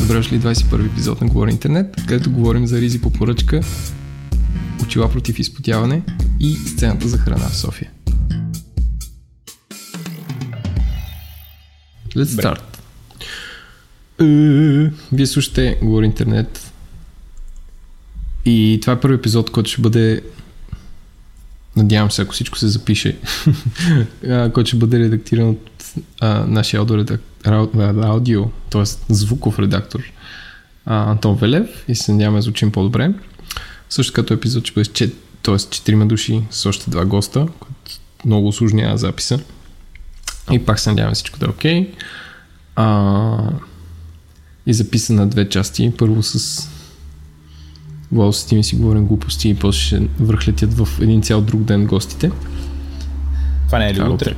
Добре 0.00 0.14
дошли 0.14 0.40
21 0.40 0.92
епизод 0.92 1.20
на 1.20 1.26
Говори 1.26 1.50
Интернет, 1.50 1.96
където 1.96 2.30
говорим 2.30 2.66
за 2.66 2.80
ризи 2.80 3.00
по 3.00 3.12
поръчка, 3.12 3.60
очила 4.82 5.10
против 5.10 5.38
изпотяване 5.38 6.02
и 6.40 6.54
сцената 6.54 7.08
за 7.08 7.18
храна 7.18 7.48
в 7.48 7.56
София. 7.56 7.90
Let's 12.16 12.24
start. 12.24 12.60
Е, 14.20 14.92
Вие 15.12 15.26
слушате 15.26 15.78
Говори 15.82 16.06
Интернет 16.06 16.72
и 18.44 18.78
това 18.82 18.92
е 18.92 19.00
първи 19.00 19.14
епизод, 19.14 19.50
който 19.50 19.70
ще 19.70 19.82
бъде 19.82 20.22
надявам 21.76 22.10
се, 22.10 22.22
ако 22.22 22.32
всичко 22.32 22.58
се 22.58 22.68
запише, 22.68 23.18
който 24.54 24.66
ще 24.66 24.76
бъде 24.76 24.98
редактиран 24.98 25.48
от 25.48 25.70
а, 26.20 26.46
нашия 26.46 26.86
аудио, 28.02 28.44
т.е. 28.70 28.84
звуков 29.08 29.58
редактор 29.58 30.00
а, 30.86 31.10
Антон 31.10 31.36
Велев 31.36 31.84
и 31.88 31.94
се 31.94 32.12
надяваме 32.12 32.38
да 32.38 32.42
звучим 32.42 32.72
по-добре. 32.72 33.12
Също 33.90 34.12
като 34.12 34.34
епизод 34.34 34.66
ще 34.66 34.74
бъде 34.74 35.10
т.е. 35.42 35.54
4 35.54 36.06
души 36.06 36.42
с 36.50 36.66
още 36.66 36.90
два 36.90 37.04
госта, 37.04 37.46
което 37.58 38.00
много 38.24 38.48
усложнява 38.48 38.98
записа. 38.98 39.40
И 40.52 40.58
пак 40.58 40.80
се 40.80 40.90
надяваме 40.90 41.14
всичко 41.14 41.38
да 41.38 41.46
е 41.46 41.48
окей. 41.48 41.94
А, 42.76 43.50
и 44.66 44.74
записан 44.74 45.16
на 45.16 45.26
две 45.26 45.48
части. 45.48 45.92
Първо 45.98 46.22
с 46.22 46.68
Владо 48.12 48.32
с 48.32 48.46
Тими 48.46 48.64
си 48.64 48.76
говорим 48.76 49.06
глупости 49.06 49.48
и 49.48 49.54
после 49.54 49.80
ще 49.80 50.08
върхлетят 50.20 50.74
в 50.74 50.88
един 51.00 51.22
цял 51.22 51.40
друг 51.40 51.60
ден 51.60 51.86
гостите. 51.86 52.30
Това 53.66 53.78
не 53.78 53.88
е 53.88 53.94
ли 53.94 54.00
е 54.00 54.04
утре? 54.04 54.34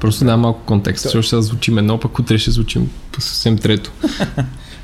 Просто 0.00 0.24
да 0.24 0.36
малко 0.36 0.60
контекст, 0.66 1.02
защото 1.02 1.22
ще 1.22 1.42
звучим 1.42 1.78
едно, 1.78 2.00
пък 2.00 2.18
утре 2.18 2.38
ще 2.38 2.50
звучим 2.50 2.90
съвсем 3.18 3.58
трето. 3.58 3.92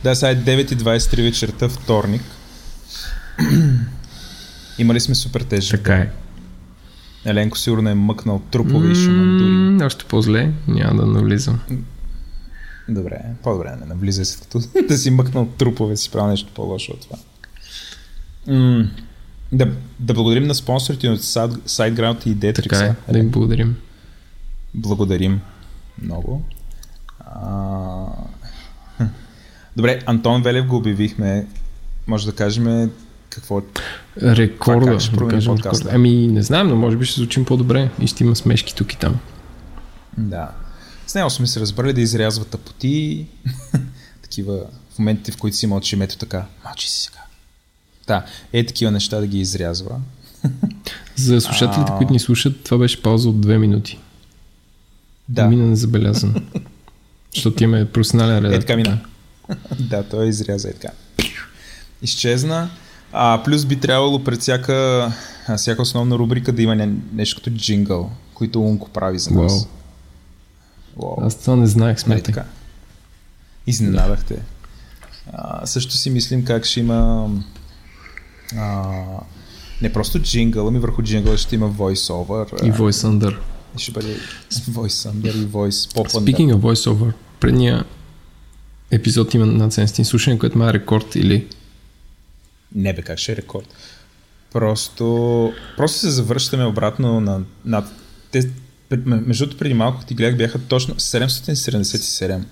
Да, 0.05 0.15
сега 0.17 0.31
е 0.31 0.37
9.23 0.37 1.23
вечерта, 1.23 1.69
вторник. 1.69 2.23
Имали 4.79 5.01
сме 5.01 5.15
супер 5.15 5.41
тежък. 5.41 5.81
Така 5.81 5.95
е. 5.95 6.11
Еленко 7.25 7.59
сигурно 7.59 7.89
е 7.89 7.95
мъкнал 7.95 8.43
трупове 8.51 8.91
и 8.91 8.95
шумандури. 8.95 9.85
Още 9.85 10.05
по-зле, 10.05 10.53
няма 10.69 11.01
да 11.01 11.07
навлизам. 11.07 11.61
Добре, 12.89 13.21
по-добре 13.43 13.77
не 13.81 13.87
навлизай 13.87 14.25
след 14.25 14.41
като 14.41 14.61
да 14.89 14.99
си 14.99 15.11
мъкнал 15.11 15.47
трупове, 15.59 15.97
си 15.97 16.11
правил 16.11 16.31
нещо 16.31 16.53
по-лошо 16.55 16.93
от 16.93 17.01
това. 17.01 17.17
М, 18.47 18.91
да, 19.53 19.73
да 20.01 20.15
благодарим 20.15 20.47
на 20.47 20.55
спонсорите 20.55 21.09
от 21.09 21.21
SiteGround 21.21 22.27
и 22.27 22.37
Detrix. 22.37 22.63
Така 22.63 22.85
е, 23.09 23.13
да 23.13 23.19
им 23.19 23.29
благодарим. 23.29 23.77
Благодарим 24.75 25.41
много. 26.03 26.43
А... 27.21 28.07
Добре, 29.77 30.01
Антон 30.07 30.43
Велев 30.43 30.67
го 30.67 30.77
обявихме. 30.77 31.47
Може 32.07 32.27
да 32.27 32.33
кажем 32.33 32.91
какво 33.31 33.63
Рекорда, 34.23 34.81
Това 34.81 34.93
как 34.93 35.01
ще 35.01 35.17
да 35.17 35.29
кажем 35.29 35.55
рекорда. 35.57 35.91
Ами, 35.93 36.27
не 36.27 36.43
знам, 36.43 36.69
но 36.69 36.77
може 36.77 36.97
би 36.97 37.05
ще 37.05 37.21
звучим 37.21 37.45
по-добре 37.45 37.91
и 38.01 38.07
ще 38.07 38.25
има 38.25 38.37
смешки 38.37 38.75
тук 38.75 38.93
и 38.93 38.99
там. 38.99 39.21
Да. 40.19 40.51
С 41.07 41.15
него 41.15 41.31
сме 41.31 41.47
се 41.47 41.61
разбрали 41.61 41.93
да 41.93 42.01
изрязва 42.01 42.45
тъпоти. 42.45 43.27
такива 44.23 44.67
в 44.95 44.99
моментите, 44.99 45.33
в 45.33 45.37
които 45.37 45.57
си 45.57 45.67
мълчим, 45.67 46.03
ето 46.03 46.17
така. 46.17 46.45
Мълчи 46.65 46.91
си 46.91 46.99
сега. 47.01 47.18
Да, 48.09 48.25
е 48.53 48.67
такива 48.67 48.91
неща 48.91 49.21
да 49.21 49.27
ги 49.27 49.41
изрязва. 49.41 50.01
За 51.17 51.41
слушателите, 51.41 51.93
които 51.97 52.13
ни 52.13 52.19
слушат, 52.19 52.65
това 52.65 52.79
беше 52.79 53.03
пауза 53.03 53.29
от 53.29 53.41
две 53.41 53.59
минути. 53.59 53.99
Да, 55.29 55.47
Мина 55.49 55.67
незабелязано. 55.67 56.35
Защото 57.35 57.65
имаме 57.65 57.85
професионален 57.85 58.37
редактор. 58.39 58.57
е 58.57 58.61
така 58.61 58.77
мина. 58.77 58.99
да, 59.81 60.03
той 60.03 60.29
изряза 60.29 60.69
е 60.69 60.73
така. 60.73 60.93
Изчезна. 62.03 62.71
А, 63.13 63.43
плюс 63.45 63.65
би 63.65 63.77
трябвало 63.77 64.25
пред 64.25 64.41
всяка, 64.41 65.13
всяка 65.57 65.83
основна 65.83 66.19
рубрика 66.19 66.53
да 66.53 66.63
има 66.63 66.75
не, 66.77 66.91
нещо 67.13 67.41
като 67.45 67.57
джингъл, 67.57 68.11
който 68.35 68.63
Унко 68.63 68.89
прави 68.89 69.19
за 69.19 69.31
нас. 69.31 69.67
Вау. 70.97 71.09
Уау. 71.17 71.27
Аз 71.27 71.41
това 71.41 71.57
не 71.57 71.67
знаех, 71.67 71.97
Нали 71.97 72.01
смятай. 72.01 72.23
така? 72.23 72.45
Изненадахте. 73.67 74.43
А, 75.33 75.67
също 75.67 75.93
си 75.95 76.11
мислим 76.11 76.45
как 76.45 76.65
ще 76.65 76.81
има 76.81 77.31
а, 78.57 78.93
не 79.83 79.93
просто 79.93 80.19
джингъл, 80.19 80.69
ами 80.69 80.79
върху 80.79 81.03
джингъл 81.03 81.37
ще 81.37 81.55
има 81.55 81.71
voice-over. 81.71 82.65
И 82.65 82.69
а, 82.69 82.73
voice 82.73 83.09
under. 83.09 83.37
Ще 83.77 83.93
бъде 83.93 84.17
voice 84.51 85.11
under 85.11 85.35
и 85.35 85.47
voice 85.47 85.95
pop 85.95 86.13
under. 86.13 86.35
Speaking 86.35 86.55
of 86.55 86.61
voiceover, 86.61 87.13
предния 87.41 87.85
епизод 88.91 89.35
има 89.35 89.47
на 89.47 89.69
Ценстин 89.69 90.05
слушане, 90.05 90.39
което 90.39 90.59
ма 90.59 90.69
е 90.69 90.73
рекорд 90.73 91.15
или 91.15 91.47
Не 92.75 92.93
бе, 92.93 93.03
как 93.03 93.19
ще 93.19 93.33
е 93.33 93.37
рекорд. 93.37 93.75
Просто, 94.53 95.53
просто 95.77 95.99
се 95.99 96.11
завръщаме 96.11 96.65
обратно 96.65 97.21
на, 97.21 97.41
на 97.65 97.85
те, 98.31 98.51
между 98.97 99.45
другото 99.45 99.59
преди 99.59 99.75
малко 99.75 100.05
ти 100.05 100.15
гледах 100.15 100.37
бяха 100.37 100.59
точно 100.59 100.95
777. 100.95 102.43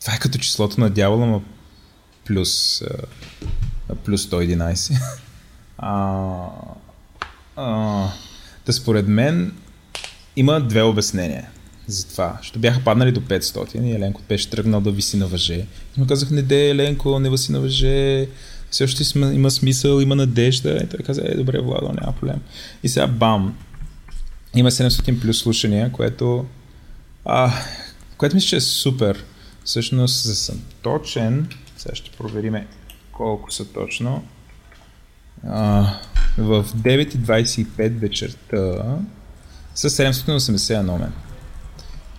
Това 0.00 0.14
е 0.14 0.18
като 0.18 0.38
числото 0.38 0.80
на 0.80 0.90
дявола, 0.90 1.26
но 1.26 1.42
плюс, 2.26 2.82
плюс 3.94 4.26
111. 4.26 5.00
а, 5.78 6.48
а, 7.56 8.08
да 8.66 8.72
според 8.72 9.08
мен 9.08 9.52
има 10.36 10.60
две 10.60 10.82
обяснения 10.82 11.48
за 11.86 12.08
това. 12.08 12.36
Защото 12.40 12.58
бяха 12.58 12.84
паднали 12.84 13.12
до 13.12 13.20
500 13.20 13.82
и 13.82 13.92
Еленко 13.92 14.20
беше 14.28 14.50
тръгнал 14.50 14.80
да 14.80 14.90
виси 14.90 15.16
на 15.16 15.26
въже. 15.26 15.66
И 15.96 16.00
му 16.00 16.06
казах, 16.06 16.30
не 16.30 16.42
де, 16.42 16.70
Еленко, 16.70 17.18
не 17.18 17.30
въси 17.30 17.52
на 17.52 17.60
въже. 17.60 18.28
Все 18.70 18.84
още 18.84 19.18
има 19.18 19.50
смисъл, 19.50 20.00
има 20.00 20.16
надежда. 20.16 20.80
И 20.84 20.86
той 20.86 21.00
каза, 21.04 21.22
е, 21.24 21.34
добре, 21.34 21.60
Владо, 21.60 21.92
няма 22.00 22.12
проблем. 22.12 22.40
И 22.82 22.88
сега 22.88 23.06
бам. 23.06 23.56
Има 24.54 24.70
700 24.70 25.20
плюс 25.20 25.38
слушания, 25.38 25.92
което, 25.92 26.46
а, 27.24 27.52
което 28.16 28.34
мисля, 28.34 28.48
че 28.48 28.56
е 28.56 28.60
супер. 28.60 29.24
Всъщност, 29.64 30.24
за 30.24 30.36
съм 30.36 30.62
точен, 30.82 31.48
сега 31.78 31.94
ще 31.94 32.10
провериме 32.10 32.66
колко 33.16 33.52
са 33.52 33.64
точно. 33.64 34.24
А, 35.48 35.86
в 36.38 36.64
9.25 36.64 37.98
вечерта 37.98 38.96
са 39.74 39.90
781 39.90 40.98
мен. 40.98 41.12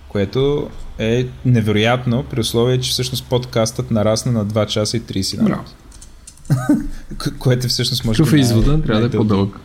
Което 0.10 0.70
е 1.00 1.28
невероятно, 1.46 2.24
при 2.24 2.40
условие, 2.40 2.80
че 2.80 2.92
всъщност 2.92 3.26
подкастът 3.26 3.92
нарасна 3.92 4.32
на 4.32 4.46
2 4.46 4.66
часа 4.68 4.98
и 4.98 5.02
30 5.02 5.42
минути. 5.44 5.72
Което 7.40 7.68
всъщност 7.68 8.06
може 8.06 8.18
Какъв 8.18 8.34
е 8.34 8.36
най- 8.36 8.46
извода? 8.46 8.82
Трябва 8.84 9.02
да 9.02 9.08
е 9.08 9.20
по-дълъг. 9.20 9.60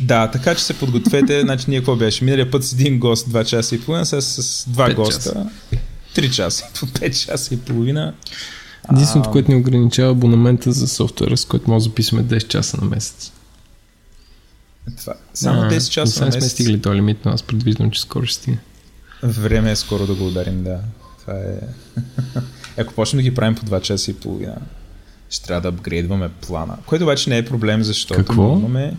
Да, 0.00 0.30
така 0.30 0.54
че 0.54 0.64
се 0.64 0.78
подгответе. 0.78 1.40
значи 1.44 1.64
ние 1.68 1.78
какво 1.78 1.96
беше? 1.96 2.24
Миналия 2.24 2.50
път 2.50 2.64
с 2.64 2.72
един 2.72 2.98
гост 2.98 3.28
2 3.28 3.44
часа 3.44 3.74
и 3.74 3.80
половина, 3.80 4.06
сега 4.06 4.20
с 4.20 4.64
два 4.68 4.86
Пет 4.86 4.96
госта 4.96 5.50
3 6.16 6.30
часа, 6.30 6.64
по 6.80 6.86
5 6.86 7.26
часа 7.26 7.54
и 7.54 7.60
половина. 7.60 8.14
Единственото, 8.92 9.30
което 9.30 9.50
ни 9.50 9.56
ограничава 9.56 10.10
абонамента 10.10 10.72
за 10.72 10.88
софтуера, 10.88 11.36
с 11.36 11.44
който 11.44 11.70
може 11.70 11.84
да 11.84 11.90
записваме 11.90 12.24
10 12.24 12.48
часа 12.48 12.76
на 12.76 12.86
месец. 12.86 13.32
Това. 14.98 15.14
Само 15.34 15.60
А, 15.62 15.70
10 15.70 15.90
часа 15.90 16.20
Не 16.20 16.26
на 16.26 16.32
сме 16.32 16.38
месец. 16.38 16.52
стигли 16.52 16.82
този 16.82 16.96
лимит, 16.96 17.24
но 17.24 17.30
аз 17.30 17.42
предвиждам, 17.42 17.90
че 17.90 18.00
скоро 18.00 18.26
ще 18.26 18.36
стигне. 18.36 18.58
Време 19.22 19.70
е 19.70 19.76
скоро 19.76 20.06
да 20.06 20.14
го 20.14 20.26
ударим, 20.26 20.64
да. 20.64 20.80
Това 21.20 21.34
е... 21.34 21.54
Ако 22.82 22.94
почнем 22.94 23.18
да 23.18 23.22
ги 23.22 23.34
правим 23.34 23.54
по 23.54 23.62
2 23.62 23.80
часа 23.80 24.10
и 24.10 24.14
половина, 24.14 24.56
ще 25.30 25.46
трябва 25.46 25.60
да 25.60 25.68
апгрейдваме 25.68 26.28
плана. 26.28 26.78
Което 26.86 27.04
обаче 27.04 27.30
не 27.30 27.38
е 27.38 27.44
проблем, 27.44 27.82
защото 27.82 28.20
Какво? 28.20 28.56
имаме 28.58 28.96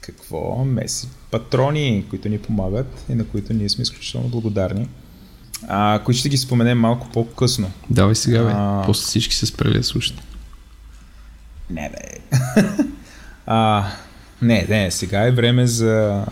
какво? 0.00 0.64
Меси 0.64 1.08
патрони, 1.30 2.04
които 2.10 2.28
ни 2.28 2.38
помагат 2.38 3.04
и 3.08 3.14
на 3.14 3.24
които 3.24 3.52
ние 3.52 3.68
сме 3.68 3.82
изключително 3.82 4.28
благодарни. 4.28 4.88
А, 5.68 6.00
които 6.04 6.18
ще 6.18 6.28
ги 6.28 6.36
споменем 6.36 6.78
малко 6.78 7.08
по-късно. 7.12 7.70
Давай 7.90 8.14
сега, 8.14 8.44
бе. 8.44 8.52
А. 8.54 8.82
После 8.86 9.02
всички 9.02 9.34
се 9.34 9.46
спрели 9.46 9.78
да 9.78 9.84
слушат. 9.84 10.22
Не, 11.70 11.90
бе. 11.90 12.38
а, 13.46 13.84
не, 14.42 14.66
не, 14.68 14.90
сега 14.90 15.26
е 15.26 15.30
време 15.30 15.66
за 15.66 16.24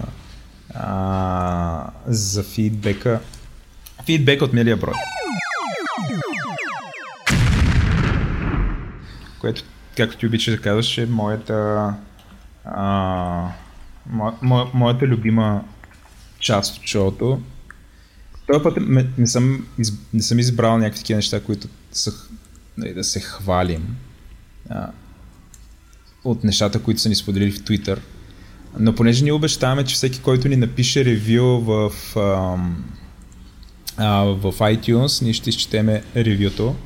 а, 0.74 1.90
за 2.06 2.42
фидбека. 2.42 3.20
Фидбек 4.06 4.42
от 4.42 4.52
милия 4.52 4.76
брой. 4.76 4.94
Което, 9.40 9.62
както 9.96 10.16
ти 10.16 10.26
обичаш 10.26 10.54
да 10.54 10.60
казваш, 10.60 10.98
е 10.98 11.06
моята 11.06 11.94
а, 12.64 12.86
мо, 14.06 14.32
мо, 14.42 14.70
моята 14.74 15.06
любима 15.06 15.64
част 16.40 16.76
от 16.76 16.86
шоуто. 16.86 17.40
Този 18.46 18.62
път 18.62 18.76
ме- 18.80 19.06
не 19.18 19.26
съм, 19.26 19.66
из, 19.78 19.92
не 20.12 20.22
съм 20.22 20.38
избрал 20.38 20.78
някакви 20.78 20.98
такива 20.98 21.16
неща, 21.16 21.40
които 21.40 21.68
са, 21.92 22.12
нали, 22.78 22.94
да 22.94 23.04
се 23.04 23.20
хвалим. 23.20 23.96
А, 24.70 24.90
от 26.24 26.44
нещата, 26.44 26.82
които 26.82 27.00
са 27.00 27.08
ни 27.08 27.14
споделили 27.14 27.50
в 27.52 27.60
Twitter. 27.60 27.98
Но 28.78 28.94
понеже 28.94 29.24
ние 29.24 29.32
обещаваме, 29.32 29.84
че 29.84 29.94
всеки, 29.94 30.20
който 30.20 30.48
ни 30.48 30.56
напише 30.56 31.04
ревю 31.04 31.60
в, 31.60 31.92
ам, 32.16 32.84
а, 33.96 34.24
в 34.24 34.52
iTunes, 34.52 35.22
ние 35.22 35.32
ще 35.32 35.50
изчетеме 35.50 36.02
ревюто. 36.16 36.76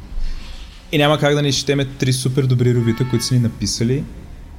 И 0.93 0.99
няма 0.99 1.19
как 1.19 1.34
да 1.34 1.43
не 1.43 1.49
изчетеме 1.49 1.84
три 1.84 2.12
супер 2.12 2.43
добри 2.46 2.75
ревюта, 2.75 3.08
които 3.11 3.25
са 3.25 3.34
ни 3.34 3.40
написали. 3.40 4.04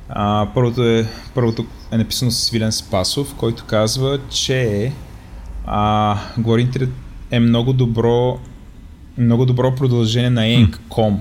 А, 0.10 0.48
първото, 0.54 0.84
е, 0.84 1.08
първото 1.34 1.66
е 1.92 1.98
написано 1.98 2.32
с 2.32 2.44
Свилен 2.44 2.72
Спасов, 2.72 3.36
който 3.36 3.66
казва, 3.66 4.20
че 4.30 4.92
а, 5.66 6.18
Говори 6.38 6.62
Интернет 6.62 6.90
е 7.32 7.40
много 7.40 7.74
добро 7.74 8.40
много 9.20 9.46
добро 9.46 9.76
продължение 9.76 10.30
на 10.30 10.42
Eng.com. 10.42 11.18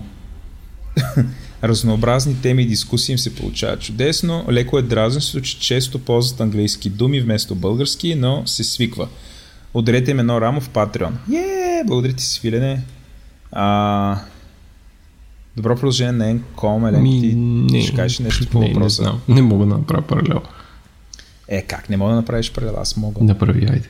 Разнообразни 1.64 2.40
теми 2.42 2.62
и 2.62 2.66
дискусии 2.66 3.12
им 3.12 3.18
се 3.18 3.34
получават 3.34 3.80
чудесно. 3.80 4.44
Леко 4.50 4.78
е 4.78 4.82
дразнещо, 4.82 5.40
че 5.40 5.60
често 5.60 5.98
ползват 5.98 6.40
английски 6.40 6.90
думи 6.90 7.20
вместо 7.20 7.54
български, 7.54 8.14
но 8.14 8.42
се 8.46 8.64
свиква. 8.64 9.08
Ударете 9.74 10.10
им 10.10 10.18
едно 10.18 10.40
рамо 10.40 10.60
в 10.60 10.68
Patreon. 10.68 11.12
Е, 11.34 11.84
благодаря 11.86 12.12
ти, 12.12 12.24
Свилене. 12.24 12.82
А, 13.52 14.18
добро 15.56 15.74
продължение 15.74 16.12
на 16.12 16.24
Eng.com, 16.34 16.88
Елен, 16.88 17.20
ти 17.20 17.34
не, 17.76 17.82
ще 17.82 17.94
кажеш 17.94 18.18
нещо 18.18 18.46
по 18.50 18.60
въпроса. 18.60 19.02
Не, 19.02 19.10
не, 19.28 19.34
не 19.34 19.42
мога 19.42 19.66
да 19.66 19.78
направя 19.78 20.02
паралел. 20.02 20.42
Е, 21.48 21.62
как 21.62 21.90
не 21.90 21.96
мога 21.96 22.10
да 22.10 22.16
направиш 22.16 22.52
паралел? 22.52 22.74
Аз 22.78 22.96
мога. 22.96 23.24
Направи, 23.24 23.66
айде. 23.70 23.88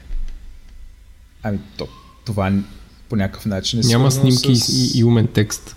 Ами, 1.43 1.59
то, 1.77 1.89
това 2.27 2.53
по 3.09 3.17
някакъв 3.17 3.47
начин 3.47 3.81
е 3.81 3.83
Няма 3.83 4.11
снимки 4.11 4.57
с... 4.57 4.69
и, 4.69 4.99
и 4.99 5.05
умен 5.05 5.27
текст. 5.27 5.77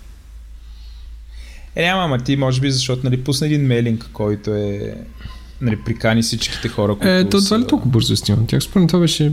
Е, 1.76 1.82
няма, 1.82 2.02
ама 2.02 2.18
ти 2.18 2.36
може 2.36 2.60
би, 2.60 2.70
защото 2.70 3.04
нали, 3.04 3.24
пусна 3.24 3.46
един 3.46 3.66
мейлинг, 3.66 4.10
който 4.12 4.54
е 4.54 4.94
нали, 5.60 5.84
прикани 5.84 6.22
всичките 6.22 6.68
хора, 6.68 6.94
които 6.94 7.08
Е, 7.08 7.28
то 7.28 7.44
това 7.44 7.58
ли 7.58 7.66
толкова 7.66 7.90
бързо 7.90 8.12
е 8.12 8.16
снимам? 8.16 8.46
Тях 8.46 8.62
според 8.62 8.88
това 8.88 9.00
беше 9.00 9.32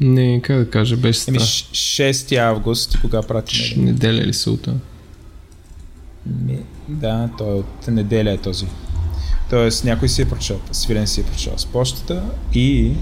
не, 0.00 0.40
как 0.42 0.58
да 0.58 0.70
кажа, 0.70 0.96
беше 0.96 1.24
Еми, 1.28 1.38
6 1.38 2.36
август, 2.36 3.00
кога 3.00 3.22
прати 3.22 3.60
мейлинг? 3.60 3.86
Неделя 3.86 4.22
или 4.22 4.34
султа? 4.34 4.74
Ми, 6.26 6.58
да, 6.88 7.30
той 7.38 7.48
е 7.48 7.52
от 7.52 7.88
неделя 7.88 8.32
е 8.32 8.38
този. 8.38 8.66
Тоест 9.50 9.84
някой 9.84 10.08
си 10.08 10.22
е 10.22 10.28
прочел, 10.28 10.60
свирен 10.72 11.06
си 11.06 11.20
е 11.20 11.24
прочел 11.24 11.52
с 11.56 11.66
почтата 11.66 12.22
и 12.54 12.92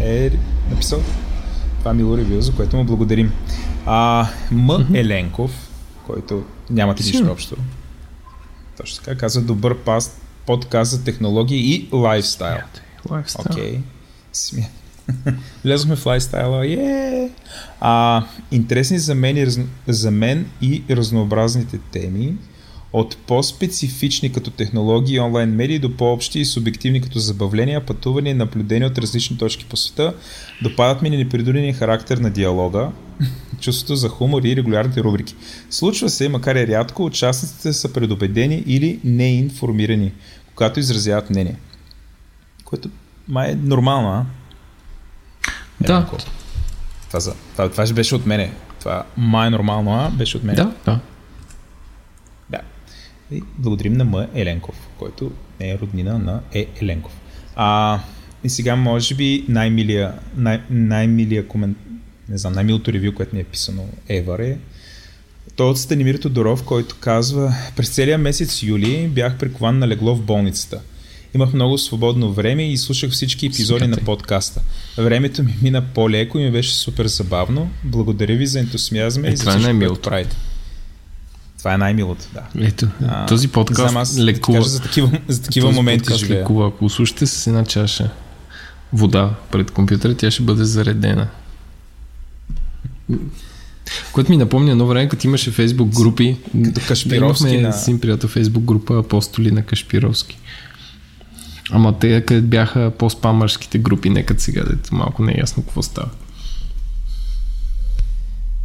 е 0.00 0.30
написал 0.70 1.02
това 1.84 1.94
мило 1.94 2.16
ревю, 2.16 2.40
за 2.40 2.52
което 2.52 2.76
му 2.76 2.84
благодарим. 2.84 3.32
А, 3.86 4.26
М. 4.50 4.72
Mm-hmm. 4.72 5.00
Еленков, 5.00 5.70
който 6.06 6.44
нямате 6.70 7.02
нищо 7.02 7.32
общо. 7.32 7.56
Точно 8.76 9.04
така, 9.04 9.18
каза 9.18 9.42
добър 9.42 9.78
паст, 9.78 10.20
подкаст 10.46 10.90
за 10.90 11.04
технологии 11.04 11.74
и 11.74 11.88
лайфстайл. 11.92 12.58
Лайфстайл. 13.10 13.46
Окей. 13.50 13.80
Okay. 14.34 14.66
Влезохме 15.64 15.96
в 15.96 16.06
лайфстайла. 16.06 16.64
Yeah! 16.64 17.30
А, 17.80 18.24
интересни 18.50 18.98
за 18.98 19.14
мен, 19.14 19.36
и, 19.36 19.64
за 19.88 20.10
мен 20.10 20.46
и 20.60 20.82
разнообразните 20.90 21.78
теми 21.78 22.34
от 22.94 23.16
по-специфични 23.16 24.32
като 24.32 24.50
технологии 24.50 25.16
и 25.16 25.20
онлайн 25.20 25.50
медии 25.50 25.78
до 25.78 25.96
по-общи 25.96 26.40
и 26.40 26.44
субективни 26.44 27.00
като 27.00 27.18
забавления, 27.18 27.86
пътувания 27.86 28.30
и 28.30 28.34
наблюдения 28.34 28.88
от 28.88 28.98
различни 28.98 29.38
точки 29.38 29.64
по 29.64 29.76
света, 29.76 30.14
допадат 30.62 31.02
ми 31.02 31.10
на 31.10 31.72
характер 31.72 32.18
на 32.18 32.30
диалога, 32.30 32.90
чувството 33.60 33.96
за 33.96 34.08
хумор 34.08 34.42
и 34.42 34.56
регулярните 34.56 35.02
рубрики. 35.02 35.34
Случва 35.70 36.08
се, 36.08 36.28
макар 36.28 36.56
и 36.56 36.66
рядко, 36.66 37.04
участниците 37.04 37.72
са 37.72 37.92
предубедени 37.92 38.62
или 38.66 39.00
неинформирани, 39.04 40.12
когато 40.54 40.80
изразяват 40.80 41.30
мнение. 41.30 41.56
Което 42.64 42.88
май 43.28 43.50
е 43.50 43.54
нормално, 43.54 44.08
а? 44.08 44.24
Е, 45.84 45.86
да. 45.86 46.06
Това, 47.08 47.20
за, 47.20 47.34
това, 47.52 47.68
това 47.68 47.86
беше 47.86 48.14
от 48.14 48.26
мене. 48.26 48.52
Това 48.80 49.04
май 49.16 49.46
е 49.46 49.50
нормално, 49.50 49.94
а? 49.94 50.10
Беше 50.10 50.36
от 50.36 50.44
мене. 50.44 50.56
Да, 50.56 50.72
да. 50.84 51.00
И 53.32 53.42
благодарим 53.58 53.92
на 53.92 54.04
М. 54.04 54.26
Еленков, 54.34 54.88
който 54.98 55.32
е 55.60 55.78
роднина 55.78 56.18
на 56.18 56.40
Е. 56.52 56.66
Еленков. 56.82 57.12
А, 57.56 58.00
и 58.44 58.48
сега, 58.48 58.76
може 58.76 59.14
би, 59.14 59.44
най-милия, 59.48 60.12
най- 60.36 60.62
най-милия 60.70 61.48
комент... 61.48 61.78
не 62.28 62.38
знам, 62.38 62.52
най-милото 62.52 62.92
ревю, 62.92 63.14
което 63.14 63.34
ми 63.34 63.40
е 63.40 63.44
писано 63.44 63.82
Евър 64.08 64.38
е 64.38 64.58
той 65.56 65.70
от 65.70 65.78
Станимир 65.78 66.14
Тодоров, 66.14 66.62
който 66.62 66.96
казва 67.00 67.54
През 67.76 67.88
целия 67.88 68.18
месец 68.18 68.62
юли 68.62 69.08
бях 69.08 69.38
прикован 69.38 69.78
на 69.78 69.88
легло 69.88 70.14
в 70.14 70.22
болницата. 70.22 70.80
Имах 71.34 71.52
много 71.52 71.78
свободно 71.78 72.32
време 72.32 72.72
и 72.72 72.76
слушах 72.76 73.10
всички 73.10 73.46
епизоди 73.46 73.84
Скъпи. 73.84 74.00
на 74.00 74.06
подкаста. 74.06 74.62
Времето 74.98 75.42
ми 75.42 75.54
мина 75.62 75.84
по-леко 75.94 76.38
и 76.38 76.44
ми 76.44 76.50
беше 76.50 76.74
супер 76.74 77.06
забавно. 77.06 77.70
Благодаря 77.84 78.36
ви 78.36 78.46
за 78.46 78.60
ентусиазма 78.60 79.28
е, 79.28 79.32
и 79.32 79.36
за 79.36 79.50
е 79.50 79.58
всичко, 79.58 79.78
което 79.78 80.00
правите. 80.00 80.36
Това 81.64 81.74
е 81.74 81.78
най-милото, 81.78 82.24
да. 82.34 82.66
Ето, 82.66 82.88
а, 83.08 83.26
този 83.26 83.48
подкаст 83.48 83.80
знам, 83.80 83.96
аз 83.96 84.18
лекува. 84.18 84.58
Да 84.58 84.64
за 84.64 84.80
такива, 84.80 85.10
за 85.28 85.42
такива 85.42 85.66
този 85.66 85.76
моменти 85.76 86.14
живея. 86.14 86.40
лекува. 86.40 86.68
Ако 86.68 86.88
слушате 86.88 87.26
с 87.26 87.46
една 87.46 87.64
чаша 87.64 88.10
вода 88.92 89.34
пред 89.50 89.70
компютъра, 89.70 90.16
тя 90.16 90.30
ще 90.30 90.42
бъде 90.42 90.64
заредена. 90.64 91.28
Което 94.12 94.30
ми 94.30 94.36
напомня 94.36 94.70
едно 94.70 94.86
време, 94.86 95.08
като 95.08 95.26
имаше 95.26 95.50
фейсбук 95.50 95.88
групи. 95.88 96.36
Като 96.64 96.80
Кашпировски. 96.88 97.48
Имахме 97.48 97.68
на... 97.68 97.72
син 97.72 98.00
приятел 98.00 98.28
фейсбук 98.28 98.64
група 98.64 98.98
Апостоли 98.98 99.50
на 99.50 99.62
Кашпировски. 99.62 100.38
Ама 101.70 101.98
те 101.98 102.24
къде 102.26 102.40
бяха 102.40 102.92
по-спамърските 102.98 103.78
групи, 103.78 104.10
нека 104.10 104.34
сега, 104.38 104.64
дето 104.64 104.94
малко 104.94 105.22
не 105.22 105.32
е 105.32 105.40
ясно 105.40 105.62
какво 105.62 105.82
става. 105.82 106.10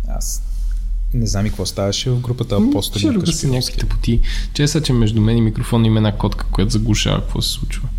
Аз 0.07 0.49
не 1.13 1.27
знам 1.27 1.45
и 1.45 1.50
какво 1.50 1.65
ставаше 1.65 2.09
в 2.09 2.19
групата 2.19 2.56
Апостоли 2.56 3.06
на 3.06 3.13
Кашпировски. 3.13 3.47
някакви 3.47 3.77
тъпоти. 3.77 4.21
Чеса, 4.53 4.81
че 4.81 4.94
между 4.94 5.21
мен 5.21 5.38
и 5.38 5.41
микрофон 5.41 5.85
има 5.85 6.00
една 6.00 6.17
котка, 6.17 6.45
която 6.51 6.71
заглушава 6.71 7.21
какво 7.21 7.41
се 7.41 7.50
случва. 7.50 7.89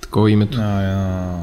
Такова 0.00 0.30
е 0.30 0.32
името. 0.32 0.58
А, 0.60 0.62
а, 0.62 1.42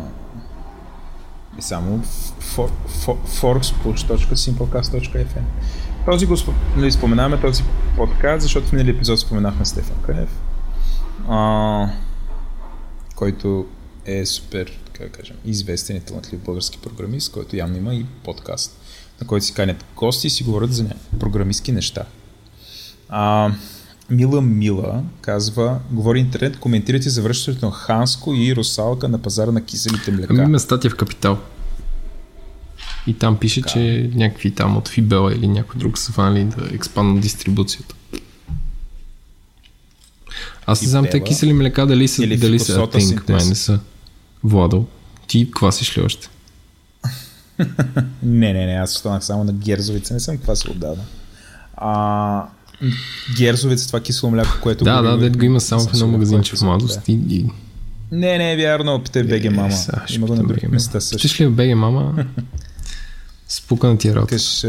и 1.59 1.61
само 1.61 2.03
for, 2.41 2.69
for, 2.87 3.17
forcepush.simplecast.fm 3.41 5.43
Този 6.05 6.25
го 6.25 6.35
нали, 6.77 6.91
споменаваме 6.91 7.41
този 7.41 7.63
подкаст, 7.97 8.43
защото 8.43 8.67
в 8.67 8.71
миналия 8.71 8.95
епизод 8.95 9.19
споменахме 9.19 9.65
Стефан 9.65 9.97
Кънев, 10.05 10.29
а, 11.29 11.89
който 13.15 13.67
е 14.05 14.25
супер, 14.25 14.79
как 14.93 15.11
да 15.11 15.17
кажем, 15.17 15.37
известен 15.45 15.95
и 15.95 15.99
талантлив 15.99 16.39
български 16.39 16.77
програмист, 16.77 17.31
който 17.31 17.55
явно 17.55 17.77
има 17.77 17.95
и 17.95 18.05
подкаст, 18.23 18.79
на 19.23 19.27
който 19.27 19.45
си 19.45 19.53
канят 19.53 19.85
гости 19.95 20.27
и 20.27 20.29
си 20.29 20.43
говорят 20.43 20.73
за 20.73 20.83
някакви 20.83 21.19
програмистски 21.19 21.71
неща. 21.71 22.03
А, 23.09 23.51
Мила 24.09 24.41
Мила 24.41 25.03
казва, 25.21 25.79
говори 25.91 26.19
интернет, 26.19 26.59
коментирайте 26.59 27.09
завръщането 27.09 27.65
на 27.65 27.71
Ханско 27.71 28.33
и 28.33 28.55
Русалка 28.55 29.07
на 29.07 29.17
пазара 29.17 29.51
на 29.51 29.65
киселите 29.65 30.11
млека. 30.11 30.33
Ами 30.33 30.43
има 30.43 30.59
статия 30.59 30.91
в 30.91 30.95
Капитал. 30.95 31.37
И 33.07 33.13
там 33.13 33.37
пише, 33.37 33.61
че 33.61 34.11
някакви 34.15 34.51
там 34.51 34.77
от 34.77 34.87
Фибела 34.87 35.33
или 35.33 35.47
някой 35.47 35.79
друг 35.79 35.97
са 35.97 36.11
фанали 36.11 36.43
да 36.43 36.75
експанднат 36.75 37.21
дистрибуцията. 37.21 37.95
Аз 40.65 40.81
не 40.81 40.87
знам 40.87 41.05
те 41.11 41.23
кисели 41.23 41.53
млека 41.53 41.85
дали 41.85 42.07
са, 42.07 42.27
дали 42.27 42.59
са 42.59 42.73
Think, 42.73 43.29
май 43.29 43.45
не 43.45 43.55
са. 43.55 43.79
Владо, 44.43 44.85
ти 45.27 45.51
квасиш 45.51 45.97
ли 45.97 46.01
още? 46.01 46.29
Не, 48.23 48.53
не, 48.53 48.65
не, 48.65 48.73
аз 48.73 48.95
останах 48.95 49.25
само 49.25 49.43
на 49.43 49.53
герзовица, 49.53 50.13
не 50.13 50.19
съм 50.19 50.37
квасил 50.37 50.71
отдавна. 50.71 51.03
А, 51.77 52.47
герзовица, 53.37 53.87
това 53.87 53.99
кисело 53.99 54.31
мляко, 54.31 54.57
което... 54.61 54.83
Да, 54.83 55.01
да, 55.01 55.17
дед 55.17 55.37
го 55.37 55.45
има 55.45 55.61
само 55.61 55.81
в 55.81 55.93
едно 55.93 56.07
магазинче 56.07 56.55
в 56.55 56.61
е 56.61 56.65
младост 56.65 57.07
и, 57.07 57.11
и 57.29 57.45
Не, 58.11 58.37
не 58.37 58.53
е 58.53 58.57
вярно, 58.57 59.03
питай 59.03 59.23
БГ 59.23 59.55
мама. 59.55 59.71
ще 60.05 60.15
Има 60.15 60.27
го 60.27 60.35
на 60.35 60.43
други 60.43 60.67
места 60.67 61.01
също. 61.01 61.17
Щеш 61.17 61.41
ли 61.41 61.47
БГ 61.47 61.75
мама? 61.75 62.25
Спука 63.47 63.87
на 63.87 63.97
тия 63.97 64.15
работа. 64.15 64.35
Каш, 64.35 64.65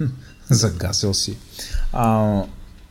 загасил 0.50 1.14
си. 1.14 1.36
А, 1.92 2.42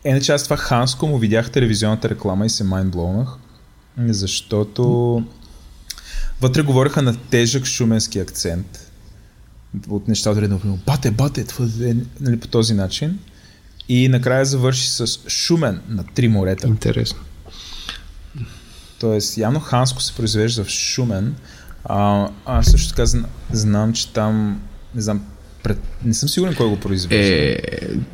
иначе 0.06 0.32
аз 0.32 0.44
това 0.44 0.58
Ханско 0.58 1.08
му 1.08 1.18
видях 1.18 1.52
телевизионната 1.52 2.10
реклама 2.10 2.46
и 2.46 2.50
се 2.50 2.64
майнблоунах, 2.64 3.30
защото 3.98 5.24
вътре 6.42 6.62
говореха 6.62 7.02
на 7.02 7.16
тежък 7.18 7.66
шуменски 7.66 8.20
акцент 8.20 8.83
от 9.90 10.08
нещата, 10.08 10.48
да 10.48 10.60
бате, 10.86 11.12
бате, 11.12 11.44
това 11.44 11.66
е, 11.66 11.96
нали, 12.22 12.40
по 12.40 12.48
този 12.48 12.74
начин. 12.74 13.20
И 13.90 14.08
накрая 14.08 14.46
завърши 14.46 14.90
с 14.90 15.08
Шумен 15.28 15.82
на 15.90 16.04
три 16.04 16.28
морета. 16.28 16.68
Интересно. 16.68 17.20
Тоест, 19.00 19.38
явно 19.38 19.60
Ханско 19.60 20.02
се 20.02 20.14
произвежда 20.14 20.64
в 20.64 20.70
Шумен. 20.70 21.36
А, 21.86 22.30
аз 22.46 22.66
също 22.66 22.90
така 22.90 23.06
зна, 23.06 23.26
знам, 23.52 23.94
че 23.94 24.14
там, 24.14 24.62
не 24.96 25.02
знам, 25.02 25.26
пред, 25.64 25.80
не 26.06 26.14
съм 26.14 26.30
сигурен 26.30 26.56
кой 26.56 26.70
го 26.70 26.80
произвежда. 26.80 27.34
Е, 27.36 27.58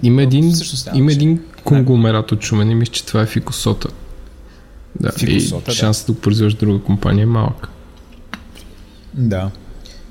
има 0.03 0.23
един, 0.23 0.51
всъщност 0.51 0.89
има 0.93 1.11
един 1.11 1.43
конгломерат 1.63 2.31
от 2.31 2.43
Шумен 2.43 2.71
и 2.71 2.75
мисля, 2.75 2.93
че 2.93 3.05
това 3.05 3.21
е 3.21 3.25
Фикосота. 3.25 3.89
Да, 4.99 5.11
Фикосота, 5.11 5.71
и 5.71 5.73
да. 5.73 5.79
шансът 5.79 6.07
да 6.07 6.13
го 6.13 6.19
произвежда 6.19 6.59
друга 6.59 6.83
компания 6.83 7.23
е 7.23 7.25
малък. 7.25 7.67
Да. 9.13 9.51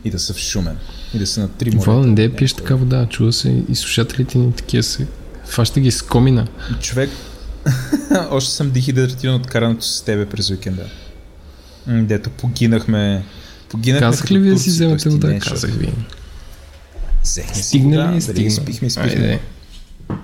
И 0.04 0.10
да 0.10 0.18
са 0.18 0.34
в 0.34 0.38
Шумен. 0.38 0.78
И 1.14 1.18
да 1.18 1.26
са 1.26 1.40
на 1.40 1.48
три 1.48 1.70
морета. 1.70 1.90
Владен, 1.90 2.14
де 2.14 2.22
Не, 2.22 2.34
пиеш 2.34 2.52
кой- 2.52 2.56
така 2.56 2.74
вода, 2.74 3.06
чува 3.06 3.32
се 3.32 3.62
и 3.68 3.74
слушателите 3.74 4.38
ни 4.38 4.52
такива 4.52 4.82
се. 4.82 5.06
Фаща 5.46 5.80
ги 5.80 5.90
с 5.90 6.02
комина. 6.02 6.46
Човек, 6.80 7.10
още 8.30 8.50
съм 8.50 8.70
дехидратиран 8.70 9.34
от 9.34 9.46
карането 9.46 9.84
с 9.84 10.02
тебе 10.02 10.26
през 10.26 10.50
уикенда. 10.50 10.84
Дето 11.86 12.30
погинахме. 12.30 13.24
Погинахме 13.68 14.06
Казах 14.06 14.30
ли 14.30 14.38
ви 14.38 14.50
да 14.50 14.58
си 14.58 14.70
вземете 14.70 15.02
т.е. 15.02 15.02
ти 15.02 15.16
вода? 15.16 15.28
не, 15.28 15.40
Казах 15.40 15.70
ви. 15.70 15.92
Стигна 17.54 17.96
ли? 17.96 18.10
дали 18.10 18.20
Стигна. 18.20 18.42
изпихме, 18.42 18.86
изпихме. 18.86 19.10
Айде. 19.10 19.40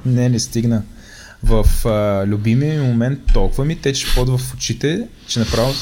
Не, 0.07 0.29
не 0.29 0.41
стигна. 0.41 0.83
В 1.43 1.67
а, 1.87 2.27
любимия 2.27 2.81
ми 2.81 2.89
момент 2.89 3.19
толкова 3.35 3.65
ми 3.65 3.77
тече 3.77 4.07
пот 4.15 4.29
в 4.31 4.55
очите, 4.55 5.03
че 5.27 5.39
направо 5.39 5.75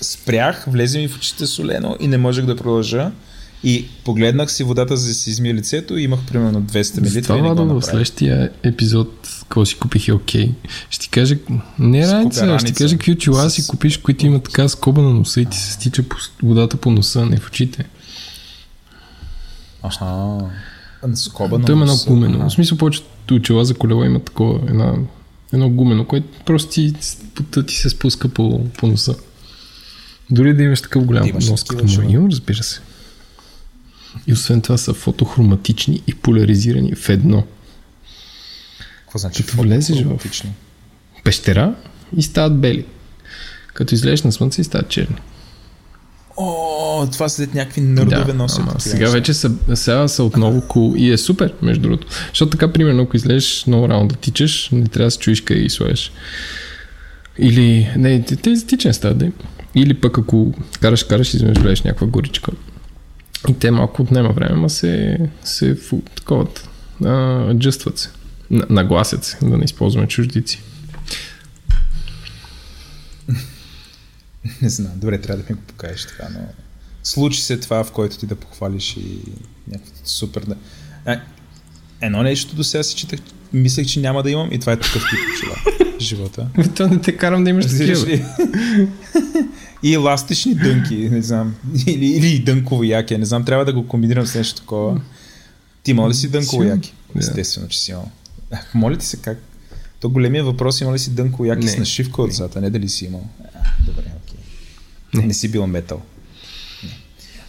спрях, 0.00 0.64
влезе 0.66 0.98
ми 0.98 1.08
в 1.08 1.16
очите 1.16 1.46
солено 1.46 1.96
и 2.00 2.08
не 2.08 2.18
можех 2.18 2.44
да 2.44 2.56
продължа. 2.56 3.10
И 3.66 3.86
погледнах 4.04 4.52
си 4.52 4.64
водата, 4.64 4.96
за 4.96 5.08
да 5.08 5.14
си 5.14 5.30
измия 5.30 5.54
лицето 5.54 5.96
и 5.96 6.02
имах 6.02 6.20
примерно 6.26 6.62
200 6.62 7.30
мл. 7.30 7.36
Го 7.36 7.54
Владо, 7.54 7.80
в 7.80 7.84
следващия 7.84 8.50
епизод, 8.62 9.28
какво 9.40 9.66
си 9.66 9.78
купих 9.78 10.08
е 10.08 10.12
окей. 10.12 10.52
Ще 10.90 11.00
ти 11.00 11.08
кажа, 11.08 11.36
не 11.78 12.08
раница, 12.08 12.58
ще 12.58 12.72
ти 12.72 12.78
кажа 12.78 12.96
какви 12.96 13.12
очила 13.12 13.50
си 13.50 13.66
купиш, 13.66 13.96
които 13.96 14.26
имат 14.26 14.44
така 14.44 14.68
скоба 14.68 15.02
на 15.02 15.10
носа 15.10 15.40
и 15.40 15.46
ти 15.46 15.58
се 15.58 15.72
стича 15.72 16.02
по, 16.02 16.16
водата 16.42 16.76
по 16.76 16.90
носа, 16.90 17.26
не 17.26 17.36
в 17.36 17.48
очите. 17.48 17.84
Аха. 19.82 20.38
Скоба 21.14 21.58
на 21.58 21.64
Той 21.64 21.74
има 21.74 21.84
едно 21.84 21.96
гумено. 22.06 22.38
Аха. 22.38 22.48
В 22.48 22.52
смисъл, 22.52 22.78
повечето 22.78 23.34
очила 23.34 23.64
за 23.64 23.74
колела 23.74 24.06
има 24.06 24.20
такова, 24.20 24.60
една, 24.68 24.94
едно 25.52 25.70
гумено, 25.70 26.04
което 26.04 26.26
просто 26.44 26.70
ти, 26.70 26.92
ти 27.66 27.74
се 27.74 27.90
спуска 27.90 28.28
по, 28.28 28.64
по 28.64 28.86
носа. 28.86 29.14
Дори 30.30 30.54
да 30.54 30.62
имаш 30.62 30.80
такъв 30.80 31.04
голям 31.04 31.30
нос 31.50 31.64
като 31.64 31.84
моя, 31.84 32.28
разбира 32.30 32.62
се. 32.62 32.80
И 34.26 34.32
освен 34.32 34.60
това 34.60 34.76
са 34.76 34.94
фотохроматични 34.94 36.02
и 36.06 36.14
поляризирани 36.14 36.94
в 36.94 37.08
едно. 37.08 37.44
Какво 39.04 39.18
значи? 39.18 39.42
Като 39.46 39.62
влезеш 39.62 40.02
в-? 40.02 40.18
Пещера 41.24 41.74
и 42.16 42.22
стават 42.22 42.60
бели. 42.60 42.84
Като 43.74 43.94
излезеш 43.94 44.22
на 44.22 44.32
слънце 44.32 44.60
и 44.60 44.64
стават 44.64 44.88
черни. 44.88 45.16
О, 46.36 47.06
това 47.12 47.28
след 47.28 47.54
някакви 47.54 47.80
нърдове 47.80 48.24
да, 48.24 48.34
носят. 48.34 48.60
ама 48.60 48.80
сега 48.80 49.10
вече 49.10 49.34
са, 49.34 49.50
сега 49.74 50.08
са 50.08 50.24
отново 50.24 50.60
cool 50.60 50.96
и 50.96 51.12
е 51.12 51.18
супер, 51.18 51.54
между 51.62 51.82
другото. 51.82 52.06
Защото 52.28 52.50
така, 52.50 52.72
примерно, 52.72 53.02
ако 53.02 53.16
излезеш 53.16 53.66
много 53.66 53.88
рано 53.88 54.08
да 54.08 54.14
тичаш, 54.14 54.68
не 54.72 54.88
трябва 54.88 55.06
да 55.06 55.10
се 55.10 55.18
чуеш 55.18 55.40
къде 55.40 55.60
ги 55.60 55.70
слагаш. 55.70 56.12
Или, 57.38 57.92
не, 57.96 58.22
те- 58.22 58.36
те 58.36 58.56
за 58.56 58.66
тичане 58.66 58.94
стават, 58.94 59.18
да. 59.18 59.30
Или 59.74 59.94
пък 59.94 60.18
ако 60.18 60.54
караш, 60.80 61.02
караш, 61.04 61.34
изведнъж 61.34 61.58
влезеш 61.58 61.82
някаква 61.82 62.06
горичка. 62.06 62.52
И 63.48 63.58
те 63.58 63.70
малко 63.70 64.02
отнема 64.02 64.32
време, 64.32 64.50
ама 64.52 64.70
се, 64.70 65.18
се 65.44 65.74
фу, 65.74 66.00
такова, 66.16 66.46
аджъстват 67.50 67.98
се. 67.98 68.10
На- 68.50 68.66
Нагласят 68.70 69.24
се, 69.24 69.38
да 69.42 69.56
не 69.58 69.64
използваме 69.64 70.08
чуждици. 70.08 70.62
Не 74.62 74.68
знам, 74.68 74.92
добре, 74.96 75.20
трябва 75.20 75.42
да 75.42 75.50
ми 75.50 75.56
го 75.56 75.62
покажеш 75.66 76.06
така, 76.06 76.28
но... 76.34 76.40
Случи 77.02 77.42
се 77.42 77.60
това, 77.60 77.84
в 77.84 77.92
който 77.92 78.18
ти 78.18 78.26
да 78.26 78.36
похвалиш 78.36 78.96
и 78.96 79.18
някакво 79.68 79.92
супер... 80.04 80.46
едно 82.00 82.22
нещо 82.22 82.56
до 82.56 82.64
сега 82.64 82.82
си 82.82 82.96
читах, 82.96 83.20
мислех, 83.52 83.86
че 83.86 84.00
няма 84.00 84.22
да 84.22 84.30
имам 84.30 84.48
и 84.52 84.58
това 84.58 84.72
е 84.72 84.76
такъв 84.76 85.02
тип 85.10 85.18
очила. 85.36 85.56
в 85.98 86.00
Живота. 86.00 86.48
То 86.76 86.88
не 86.88 87.00
те 87.00 87.16
карам 87.16 87.44
да 87.44 87.50
имаш 87.50 87.66
такива. 87.66 88.06
и 89.82 89.94
еластични 89.94 90.54
дънки, 90.54 90.94
не 90.94 91.22
знам. 91.22 91.54
Или, 91.86 92.06
или 92.06 92.38
дънково 92.38 92.84
яки, 92.84 93.18
не 93.18 93.24
знам, 93.24 93.44
трябва 93.44 93.64
да 93.64 93.72
го 93.72 93.88
комбинирам 93.88 94.26
с 94.26 94.34
нещо 94.34 94.60
такова. 94.60 95.00
Ти 95.82 95.90
има 95.90 96.08
ли 96.08 96.14
си 96.14 96.30
дънково 96.30 96.62
яки? 96.62 96.94
Естествено, 97.18 97.68
че 97.68 97.80
си 97.80 97.90
имал. 97.90 98.10
Моля 98.74 98.96
ти 98.96 99.06
се 99.06 99.16
как? 99.16 99.38
То 100.00 100.10
големия 100.10 100.44
въпрос 100.44 100.80
има 100.80 100.92
ли 100.92 100.98
си 100.98 101.10
дънково 101.10 101.44
яки 101.44 101.64
Не. 101.64 101.70
с 101.70 101.78
нашивка 101.78 102.22
отзад, 102.22 102.56
а 102.56 102.60
не 102.60 102.70
дали 102.70 102.88
си 102.88 103.04
имал. 103.04 103.26
А, 103.54 103.58
добре, 103.86 104.02
окей. 104.02 104.40
Не. 105.14 105.26
Не 105.26 105.34
си 105.34 105.48
бил 105.50 105.66
метал. 105.66 106.02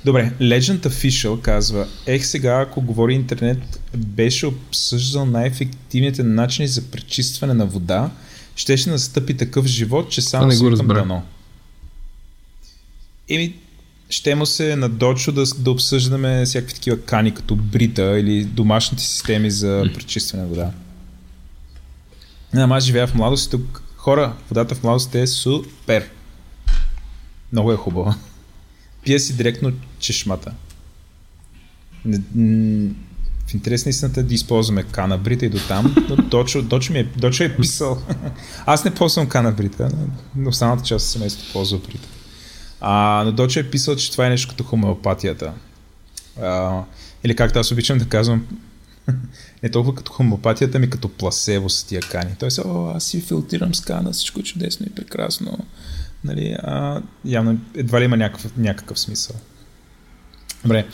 Добре, 0.05 0.33
Legend 0.41 0.87
Official 0.87 1.41
казва, 1.41 1.87
ех 2.05 2.25
сега, 2.25 2.61
ако 2.61 2.81
говори 2.81 3.13
интернет, 3.13 3.79
беше 3.97 4.45
обсъждал 4.45 5.25
най-ефективните 5.25 6.23
начини 6.23 6.67
за 6.67 6.91
пречистване 6.91 7.53
на 7.53 7.65
вода, 7.65 8.11
щеше 8.55 8.89
настъпи 8.89 9.37
такъв 9.37 9.65
живот, 9.65 10.11
че 10.11 10.21
само 10.21 10.47
не 10.47 10.57
го 10.57 10.69
дано. 10.69 11.23
Еми, 13.29 13.55
ще 14.09 14.35
му 14.35 14.45
се 14.45 14.75
на 14.75 14.89
Дочо 14.89 15.31
да, 15.31 15.43
да 15.57 15.71
обсъждаме 15.71 16.45
всякакви 16.45 16.73
такива 16.75 17.01
кани, 17.01 17.33
като 17.33 17.55
Брита 17.55 18.19
или 18.19 18.45
домашните 18.45 19.03
системи 19.03 19.51
за 19.51 19.89
пречистване 19.93 20.43
на 20.43 20.49
вода. 20.49 20.71
Ама 22.53 22.75
аз 22.75 22.83
живея 22.83 23.07
в 23.07 23.15
младост 23.15 23.47
и 23.47 23.51
тук. 23.51 23.83
Хора, 23.97 24.33
водата 24.49 24.75
в 24.75 24.83
младост 24.83 25.15
е 25.15 25.27
супер. 25.27 26.09
Много 27.51 27.71
е 27.71 27.75
хубава. 27.75 28.15
Пия 29.03 29.19
си 29.19 29.37
директно 29.37 29.71
чешмата. 30.05 30.53
В 33.47 33.53
интерес 33.53 33.85
на 33.85 33.89
истината 33.89 34.23
да 34.23 34.33
използваме 34.33 34.83
кана 34.83 35.17
брита 35.17 35.45
и 35.45 35.49
до 35.49 35.59
там, 35.67 35.95
но 36.09 36.15
Дочо, 36.15 36.61
Дочо, 36.61 36.93
ми 36.93 36.99
е, 36.99 37.03
Дочо 37.03 37.43
е 37.43 37.55
писал. 37.55 38.01
Аз 38.65 38.85
не 38.85 38.93
ползвам 38.93 39.29
кана 39.29 39.51
брита, 39.51 39.89
но- 40.35 40.49
останалата 40.49 40.83
част 40.83 41.05
от 41.05 41.11
семейството 41.11 41.53
ползва 41.53 41.77
брита. 41.77 42.07
А, 42.81 43.23
но 43.25 43.31
Дочо 43.31 43.59
е 43.59 43.69
писал, 43.69 43.95
че 43.95 44.11
това 44.11 44.25
е 44.25 44.29
нещо 44.29 44.49
като 44.49 44.63
хомеопатията. 44.63 45.53
А, 46.41 46.81
или 47.23 47.35
както 47.35 47.59
аз 47.59 47.71
обичам 47.71 47.97
да 47.97 48.05
казвам, 48.05 48.47
не 49.63 49.69
толкова 49.71 49.95
като 49.95 50.11
хомопатията 50.11 50.79
ми, 50.79 50.89
като 50.89 51.09
пласево 51.09 51.69
с 51.69 51.83
тия 51.83 52.01
кани. 52.01 52.35
Тоест, 52.39 52.59
о, 52.65 52.91
аз 52.95 53.03
си 53.03 53.21
филтрирам 53.21 53.75
скана, 53.75 54.11
всичко 54.11 54.39
е 54.39 54.43
чудесно 54.43 54.85
и 54.85 54.95
прекрасно. 54.95 55.57
Нали, 56.23 56.55
а, 56.63 57.01
явно 57.25 57.59
едва 57.75 58.01
ли 58.01 58.05
има 58.05 58.17
някакъв, 58.17 58.57
някакъв 58.57 58.99
смисъл. 58.99 59.35
Добре. 60.65 60.85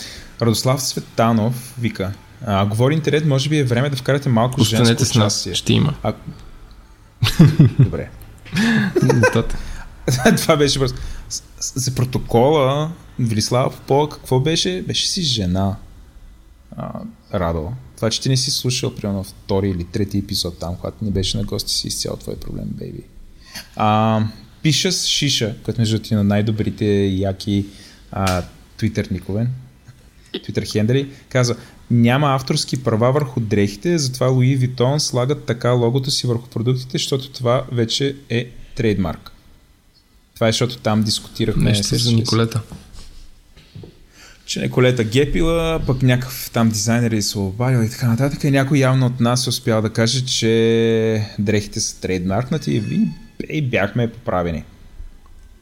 Радослав 0.42 0.82
Светанов 0.84 1.76
вика. 1.80 2.14
А, 2.46 2.66
говори 2.66 2.94
интернет, 2.94 3.26
може 3.26 3.50
би 3.50 3.58
е 3.58 3.64
време 3.64 3.90
да 3.90 3.96
вкарате 3.96 4.30
малко 4.30 4.62
Останете 4.62 4.88
женско 4.88 5.06
с 5.06 5.16
нас, 5.16 5.34
участие. 5.34 5.54
ще 5.54 5.74
има. 5.74 5.96
А... 6.04 6.14
Добре. 7.80 8.10
Това 10.38 10.56
беше 10.58 10.80
просто. 10.80 11.00
За 11.60 11.96
протокола, 11.96 12.92
Велислава 13.20 13.72
Попова, 13.72 14.10
какво 14.10 14.40
беше? 14.40 14.84
Беше 14.88 15.08
си 15.08 15.22
жена. 15.22 15.76
А, 16.78 16.92
Радо. 17.34 17.72
Това, 17.96 18.10
че 18.10 18.22
ти 18.22 18.30
не 18.30 18.38
си 18.38 18.52
слушал, 18.52 18.96
примерно, 18.96 19.24
втори 19.24 19.70
или 19.70 19.84
трети 19.84 20.18
епизод 20.18 20.60
там, 20.60 20.76
когато 20.76 21.06
не 21.06 21.12
беше 21.12 21.38
на 21.38 21.44
гости 21.44 21.74
си, 21.74 21.88
изцяло 21.88 22.18
твой 22.18 22.36
проблем, 22.36 22.66
бейби. 22.66 23.04
А, 23.76 24.22
пиша 24.62 24.92
с 24.92 25.06
Шиша, 25.06 25.56
който 25.64 25.82
между 25.82 26.00
е 26.12 26.16
на 26.16 26.24
най-добрите 26.24 26.86
яки 27.06 27.66
а, 28.12 28.44
твитър 28.78 29.08
твитър 30.40 30.64
хендери, 30.64 31.10
каза, 31.30 31.56
няма 31.92 32.36
авторски 32.36 32.84
права 32.84 33.12
върху 33.12 33.40
дрехите, 33.40 33.98
затова 33.98 34.28
Луи 34.28 34.56
Витон 34.56 35.00
слагат 35.00 35.46
така 35.46 35.72
логото 35.72 36.12
си 36.12 36.28
върху 36.28 36.50
продуктите, 36.50 36.92
защото 36.92 37.30
това 37.30 37.66
вече 37.72 38.16
е 38.30 38.50
трейдмарк. 38.76 39.32
Това 40.36 40.48
е, 40.48 40.52
защото 40.52 40.78
там 40.78 41.04
дискутирахме 41.04 41.64
Нещо 41.64 41.96
за 41.96 42.12
Николета. 42.12 42.62
че 44.46 44.62
Николета 44.62 45.04
гепила, 45.04 45.82
пък 45.88 46.02
някакъв 46.02 46.50
там 46.54 46.70
дизайнер 46.70 47.12
е 47.12 47.22
се 47.22 47.40
обадил 47.40 47.84
и 47.84 47.90
така 47.90 48.08
нататък. 48.08 48.44
И 48.44 48.52
някой 48.52 48.78
явно 48.78 49.06
от 49.06 49.20
нас 49.20 49.46
е 49.46 49.50
успял 49.50 49.82
да 49.82 49.94
каже, 49.94 50.26
че 50.26 51.28
дрехите 51.40 51.80
са 51.80 52.02
трейдмаркнати 52.02 52.72
и, 52.72 53.08
и 53.50 53.62
бяхме 53.62 54.12
поправени. 54.12 54.64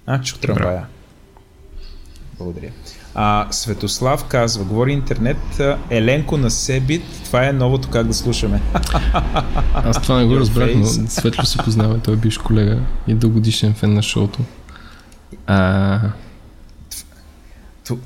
А, 0.06 0.22
чух 0.22 0.40
трамвая. 0.40 0.86
Благодаря. 2.38 2.72
А, 3.22 3.48
Светослав 3.52 4.24
казва, 4.24 4.64
говори 4.64 4.92
интернет, 4.92 5.38
Еленко 5.90 6.38
на 6.38 6.52
Себит, 6.52 7.04
това 7.26 7.48
е 7.48 7.54
новото 7.54 7.90
как 7.90 8.08
да 8.08 8.14
слушаме. 8.14 8.62
Аз 9.74 10.02
това 10.02 10.18
не 10.18 10.26
го 10.26 10.40
разбрах, 10.40 10.70
но. 10.76 10.86
Светло 10.86 11.46
се 11.46 11.58
познава. 11.58 12.00
Той 12.00 12.14
е 12.14 12.18
бивш 12.18 12.38
колега 12.38 12.80
и 13.08 13.14
дългогодишен 13.14 13.74
фен 13.74 13.94
на 13.94 14.04
шоуто. 14.04 14.40
А, 15.48 16.00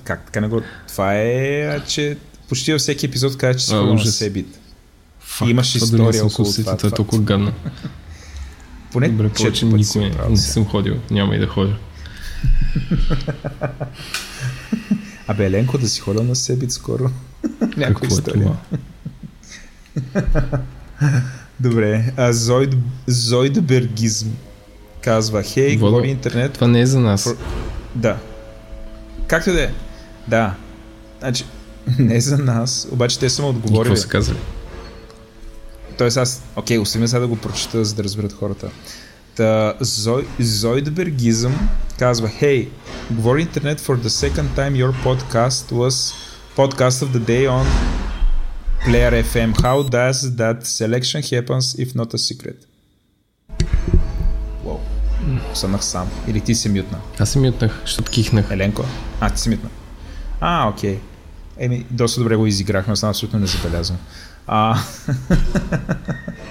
Как 0.04 0.26
така 0.26 0.42
не 0.42 0.48
го... 0.48 0.62
Това 0.88 1.14
е, 1.14 1.80
че 1.88 2.18
почти 2.50 2.72
във 2.72 2.82
всеки 2.82 3.06
епизод 3.06 3.38
казва, 3.38 3.60
че 3.60 3.76
ходил 3.76 3.94
на. 3.94 4.06
Себит. 4.06 4.60
фак, 5.20 5.48
Имаш 5.48 5.76
история 5.76 6.26
около 6.26 6.46
се 6.46 6.64
това. 6.64 6.78
Това 6.78 6.88
е 6.88 6.92
толкова 6.92 7.22
гадно. 7.22 7.54
Поне 8.92 9.10
Добре, 9.10 9.30
повече 9.30 9.66
никой 9.66 10.12
не 10.30 10.38
съм 10.38 10.66
ходил. 10.66 10.96
Няма 11.12 11.36
и 11.36 11.40
да 11.40 11.48
ходя. 11.48 11.74
Абе, 15.28 15.46
Еленко 15.46 15.78
да 15.78 15.88
си 15.88 16.00
ходил 16.00 16.24
на 16.24 16.36
Себит 16.36 16.72
скоро. 16.72 17.10
Е 17.80 17.94
история. 18.04 18.52
това? 20.14 20.18
Добре, 21.60 22.14
а 22.18 22.34
Зойд, 22.34 22.76
Зойдбергизм 23.08 24.28
казва, 25.02 25.44
хей, 25.44 25.78
Водо, 25.78 25.92
говори 25.92 26.08
интернет. 26.08 26.54
Това 26.54 26.68
не 26.68 26.82
е 26.82 26.86
за 26.86 27.00
нас. 27.00 27.24
Про- 27.26 27.38
Да. 27.96 28.18
Както 29.28 29.50
и 29.50 29.54
да 29.54 29.64
е. 29.64 29.72
Да. 30.28 30.56
Значи, 31.20 31.46
не 32.00 32.22
за 32.22 32.38
нас, 32.38 32.88
обаче 32.92 33.20
те 33.20 33.30
са 33.30 33.42
му 33.42 33.48
И 33.48 33.52
отговорили. 33.52 33.84
какво 33.86 34.02
са 34.02 34.08
казали? 34.08 34.38
Тоест 35.98 36.18
аз, 36.18 36.42
окей, 36.56 36.78
оставим 36.78 37.08
сега 37.08 37.20
да 37.20 37.28
го 37.28 37.36
прочета, 37.36 37.86
за 37.86 37.96
да 37.96 38.04
разберат 38.04 38.34
хората. 38.34 38.70
Та, 39.36 39.74
Зой, 39.80 40.28
Зойдбергизъм 40.40 41.70
казва, 42.00 42.28
Hey, 42.28 42.68
говори 43.12 43.42
интернет 43.42 43.82
for 43.82 43.98
the 43.98 44.08
second 44.08 44.48
time 44.58 44.74
your 44.76 44.94
podcast 45.04 45.72
was 45.72 46.14
podcast 46.56 47.02
of 47.04 47.10
the 47.14 47.20
day 47.20 47.48
on 47.48 47.66
Player 48.86 49.24
FM. 49.24 49.50
How 49.62 49.78
does 49.90 50.36
that 50.36 50.58
selection 50.66 51.22
happens 51.22 51.66
if 51.84 51.96
not 51.96 52.14
a 52.14 52.18
secret? 52.18 52.58
Wow. 54.66 54.80
Останах 55.52 55.86
сам. 55.86 56.10
Или 56.28 56.42
ти 56.42 56.56
се 56.56 56.70
мютна. 56.70 56.98
Аз 57.20 57.30
се 57.30 57.40
мютнах, 57.40 57.82
защото 57.82 58.12
кихнах. 58.12 58.52
Еленко? 58.52 58.86
А, 59.20 59.30
ти 59.30 59.42
си 59.42 59.50
митна. 59.50 59.70
А, 60.40 60.70
окей. 60.70 61.00
Еми, 61.58 61.86
доста 61.92 62.20
добре 62.20 62.36
го 62.36 62.48
изиграхме, 62.48 62.94
аз 62.94 63.04
абсолютно 63.04 63.40
не 63.40 63.48
забелязвам. 63.48 63.98
А... 64.48 64.78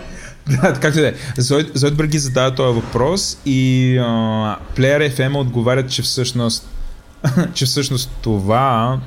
както 0.80 1.00
да 1.00 1.08
е. 1.08 1.14
Зойд- 1.38 1.70
Зойдберги 1.74 2.18
задава 2.18 2.54
този 2.54 2.74
въпрос 2.74 3.38
и 3.46 3.96
а, 3.98 4.02
Player 4.76 5.16
FM 5.16 5.36
отговарят, 5.36 5.90
че 5.90 6.02
всъщност 6.02 6.68
че 7.54 7.66
всъщност 7.66 8.10
това 8.22 9.00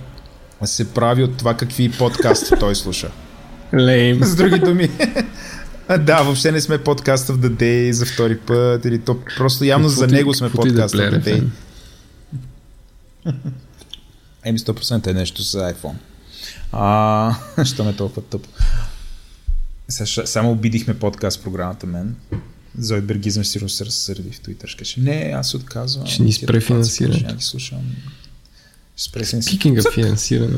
се 0.63 0.93
прави 0.93 1.23
от 1.23 1.37
това 1.37 1.53
какви 1.53 1.91
подкасти 1.91 2.53
той 2.59 2.75
слуша. 2.75 3.11
Лейм. 3.75 4.23
С 4.23 4.35
други 4.35 4.59
думи. 4.59 4.89
Да, 5.99 6.21
въобще 6.21 6.51
не 6.51 6.61
сме 6.61 6.77
подкаст 6.77 7.27
of 7.27 7.35
the 7.35 7.49
day 7.49 7.91
за 7.91 8.05
втори 8.05 8.37
път, 8.37 8.85
или 8.85 8.99
то 8.99 9.17
просто 9.37 9.63
явно 9.65 9.89
за 9.89 10.07
него 10.07 10.33
сме 10.33 10.47
е 10.47 10.51
подкаст 10.51 10.95
of 10.95 11.19
the 11.19 11.23
day. 11.23 11.43
Еми 14.43 14.59
100% 14.59 15.07
е 15.07 15.13
нещо 15.13 15.43
с 15.43 15.73
iPhone. 15.73 15.95
А, 16.71 17.35
що 17.65 17.83
ме 17.83 17.93
толкова 17.93 18.21
тъпо. 18.21 18.49
Сега, 19.89 20.25
само 20.25 20.51
обидихме 20.51 20.99
подкаст 20.99 21.43
програмата 21.43 21.87
мен. 21.87 22.15
Зойбергизъм 22.77 23.45
сигурно 23.45 23.69
се 23.69 23.85
разсърди 23.85 24.31
в 24.31 24.39
Twitter. 24.39 24.83
Ще 24.83 25.01
не, 25.01 25.33
аз 25.35 25.49
се 25.49 25.57
отказвам. 25.57 26.07
Ще 26.07 26.23
ни 26.23 26.33
спре 26.33 26.61
финансирането. 26.61 27.29
ще 27.29 27.45
слушам. 27.45 27.79
Ще 28.95 29.09
спре 29.09 29.25
финансирането. 29.25 29.59
Пикинга 29.59 29.91
финансиране. 29.91 30.57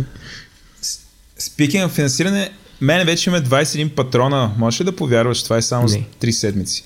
Of 1.39 1.89
финансиране, 1.89 2.51
мен 2.81 3.05
вече 3.05 3.29
има 3.29 3.41
21 3.41 3.89
патрона. 3.89 4.51
Можеш 4.57 4.81
ли 4.81 4.85
да 4.85 4.95
повярваш, 4.95 5.43
това 5.43 5.57
е 5.57 5.61
само 5.61 5.87
за 5.87 5.97
Не. 5.97 6.07
3 6.21 6.31
седмици? 6.31 6.85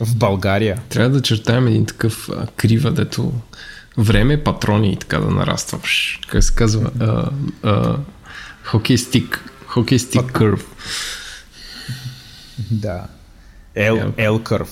В 0.00 0.16
България. 0.16 0.82
Трябва 0.88 1.10
да 1.10 1.22
чертаем 1.22 1.66
един 1.66 1.86
такъв 1.86 2.28
а, 2.28 2.46
крива, 2.46 2.92
дето 2.92 3.32
време, 3.98 4.44
патрони 4.44 4.92
и 4.92 4.96
така 4.96 5.18
да 5.18 5.30
нараства. 5.30 5.80
Как 6.28 6.44
се 6.44 6.54
казва? 6.54 6.90
А, 7.00 7.30
а, 7.62 7.98
хокей 8.64 8.98
стик. 8.98 9.50
Хокей 9.66 9.98
стик 9.98 10.32
кърв. 10.32 10.64
Да. 12.70 13.06
Ел, 13.74 13.94
Ел- 13.96 14.12
Ел 14.18 14.38
кърв. 14.38 14.68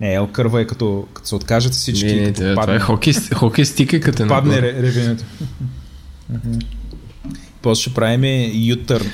Не, 0.00 0.14
Ел 0.14 0.26
кърва 0.26 0.60
е 0.60 0.66
като, 0.66 1.06
като 1.14 1.28
се 1.28 1.34
откажат 1.34 1.72
всички. 1.72 2.06
Не, 2.06 2.12
не, 2.12 2.26
като 2.26 2.34
това, 2.34 2.50
това 2.50 2.62
падне, 2.62 2.76
е 2.76 2.80
хокей, 2.80 3.12
хокей 3.34 3.64
стик 3.64 3.92
е 3.92 4.00
като 4.00 4.28
падне 4.28 4.54
ре- 4.54 4.82
ревенето. 4.82 5.24
После 7.62 7.80
ще 7.80 7.94
правим 7.94 8.24
ютър. 8.54 9.04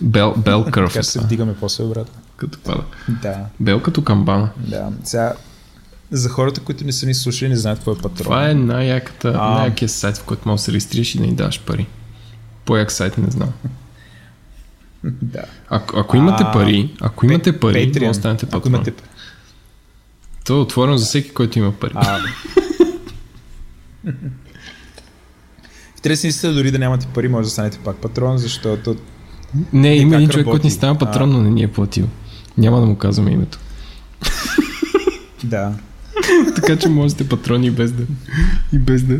Бел, 0.00 0.34
бел 0.36 0.64
кърв 0.64 0.86
Така 0.86 0.98
е 0.98 1.02
ще 1.02 1.12
се 1.12 1.18
това, 1.18 1.26
вдигаме 1.26 1.54
после 1.56 1.84
обратно. 1.84 2.20
като 2.36 2.58
пада. 2.58 2.82
Да, 3.22 3.44
Бел 3.60 3.80
като 3.80 4.04
камбана. 4.04 4.50
да. 4.58 4.88
Сега, 5.04 5.32
за 6.10 6.28
хората, 6.28 6.60
които 6.60 6.84
не 6.84 6.92
са 6.92 7.06
ни 7.06 7.14
слушали, 7.14 7.48
не 7.48 7.56
знаят 7.56 7.78
какво 7.78 7.92
е 7.92 7.96
патрон. 7.96 8.16
Това 8.16 8.50
е 8.50 8.54
най-яката, 8.54 9.28
А. 9.30 9.50
най-якият 9.50 9.90
сайт, 9.90 10.16
в 10.16 10.24
който 10.24 10.48
можеш 10.48 10.60
да 10.60 10.64
се 10.64 10.72
регистрираш 10.72 11.14
и 11.14 11.18
да 11.18 11.26
ни 11.26 11.34
даваш 11.34 11.60
пари. 11.60 11.86
По-як 12.64 12.92
сайт 12.92 13.18
не 13.18 13.30
знам. 13.30 13.48
Да. 15.04 15.44
Ако, 15.68 15.98
ако 15.98 16.16
имате 16.16 16.42
А, 16.46 16.52
пари, 16.52 16.94
ако 17.00 17.26
имате 17.26 17.60
пари, 17.60 17.92
Patreon. 17.92 18.00
може 18.00 18.08
да 18.08 18.14
станете 18.14 18.46
Ако 18.46 18.52
патрон. 18.52 18.74
имате... 18.74 18.92
То 20.44 20.56
е 20.56 20.60
отворено 20.60 20.98
за 20.98 21.06
всеки, 21.06 21.30
който 21.30 21.58
има 21.58 21.72
пари. 21.72 21.92
А... 21.94 22.18
Интересни 25.96 26.28
истина, 26.28 26.54
дори 26.54 26.70
да 26.70 26.78
нямате 26.78 27.06
пари, 27.14 27.28
може 27.28 27.44
да 27.44 27.50
станете 27.50 27.78
пак 27.78 27.96
патрон, 27.96 28.38
защото 28.38 28.96
не, 29.72 29.96
има 29.96 30.16
един 30.16 30.28
човек, 30.28 30.46
който 30.46 30.66
ни 30.66 30.70
става 30.70 30.98
патрон, 30.98 31.30
но 31.30 31.40
не 31.40 31.50
ни 31.50 31.62
е 31.62 31.72
платил. 31.72 32.08
Няма 32.58 32.80
да 32.80 32.86
му 32.86 32.96
казваме 32.96 33.30
името. 33.30 33.58
да. 35.44 35.72
така 36.56 36.76
че 36.76 36.88
може 36.88 37.06
да 37.06 37.10
сте 37.10 37.28
патрони 37.28 37.70
без 37.70 37.92
да... 37.92 38.02
И 38.72 38.78
без 38.78 39.02
да... 39.02 39.18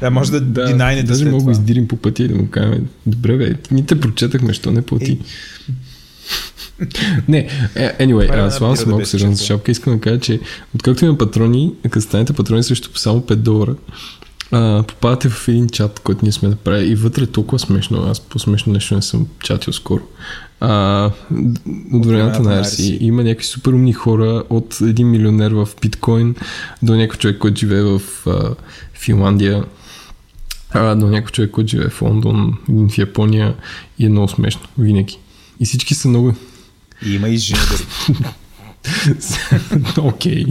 Да, 0.00 0.10
може 0.10 0.30
да, 0.32 0.40
Да, 0.40 0.66
динайнете 0.66 1.06
даже 1.06 1.20
след 1.20 1.32
мога 1.32 1.44
го 1.44 1.50
издирим 1.50 1.88
по 1.88 1.96
пътя 1.96 2.22
и 2.22 2.28
да 2.28 2.34
му 2.34 2.48
кажем, 2.50 2.88
добре 3.06 3.36
бе, 3.36 3.54
ние 3.70 3.86
те 3.86 4.00
прочетахме, 4.00 4.52
що 4.52 4.70
не 4.70 4.82
плати. 4.82 5.18
не, 7.28 7.48
е, 7.74 8.06
anyway, 8.06 8.30
бира 8.30 8.50
се 8.50 8.58
да 8.58 8.64
малко 8.64 9.06
сериозна 9.06 9.30
често. 9.30 9.46
шапка, 9.46 9.70
искам 9.70 9.94
да 9.94 10.00
кажа, 10.00 10.20
че 10.20 10.40
откакто 10.74 11.04
имам 11.04 11.18
патрони, 11.18 11.72
като 11.82 12.00
станете 12.00 12.32
патрони 12.32 12.62
срещу 12.62 12.98
само 12.98 13.20
5 13.20 13.34
долара, 13.34 13.74
а, 14.50 14.84
попадате 14.88 15.28
в 15.28 15.48
един 15.48 15.68
чат, 15.68 16.00
който 16.00 16.20
ние 16.24 16.32
сме 16.32 16.48
направили 16.48 16.90
и 16.92 16.94
вътре 16.94 17.22
е 17.22 17.26
толкова 17.26 17.58
смешно, 17.58 18.02
аз 18.02 18.20
по-смешно 18.20 18.72
нещо 18.72 18.94
не 18.94 19.02
съм 19.02 19.26
чатил 19.42 19.72
скоро. 19.72 20.02
А, 20.60 21.10
от 21.92 22.06
времената 22.06 22.42
на 22.42 22.64
RC. 22.64 22.98
има 23.00 23.24
някакви 23.24 23.46
супер 23.46 23.72
умни 23.72 23.92
хора 23.92 24.42
от 24.50 24.78
един 24.80 25.10
милионер 25.10 25.50
в 25.50 25.68
биткоин 25.82 26.34
до 26.82 26.96
някой 26.96 27.16
човек, 27.16 27.38
който 27.38 27.58
живее 27.58 27.82
в 27.82 28.00
а, 28.26 28.54
Финландия 28.94 29.64
а, 30.70 30.94
някой 30.94 31.30
човек, 31.30 31.50
който 31.50 31.70
живее 31.70 31.88
в 31.88 32.02
Лондон, 32.02 32.58
един 32.68 32.88
в 32.88 32.98
Япония 32.98 33.54
и 33.98 34.06
е 34.06 34.08
много 34.08 34.28
смешно, 34.28 34.62
винаги. 34.78 35.18
И 35.60 35.64
всички 35.64 35.94
са 35.94 36.08
много... 36.08 36.34
И 37.06 37.14
има 37.14 37.28
и 37.28 37.36
жени. 37.36 37.60
Окей. 39.98 40.44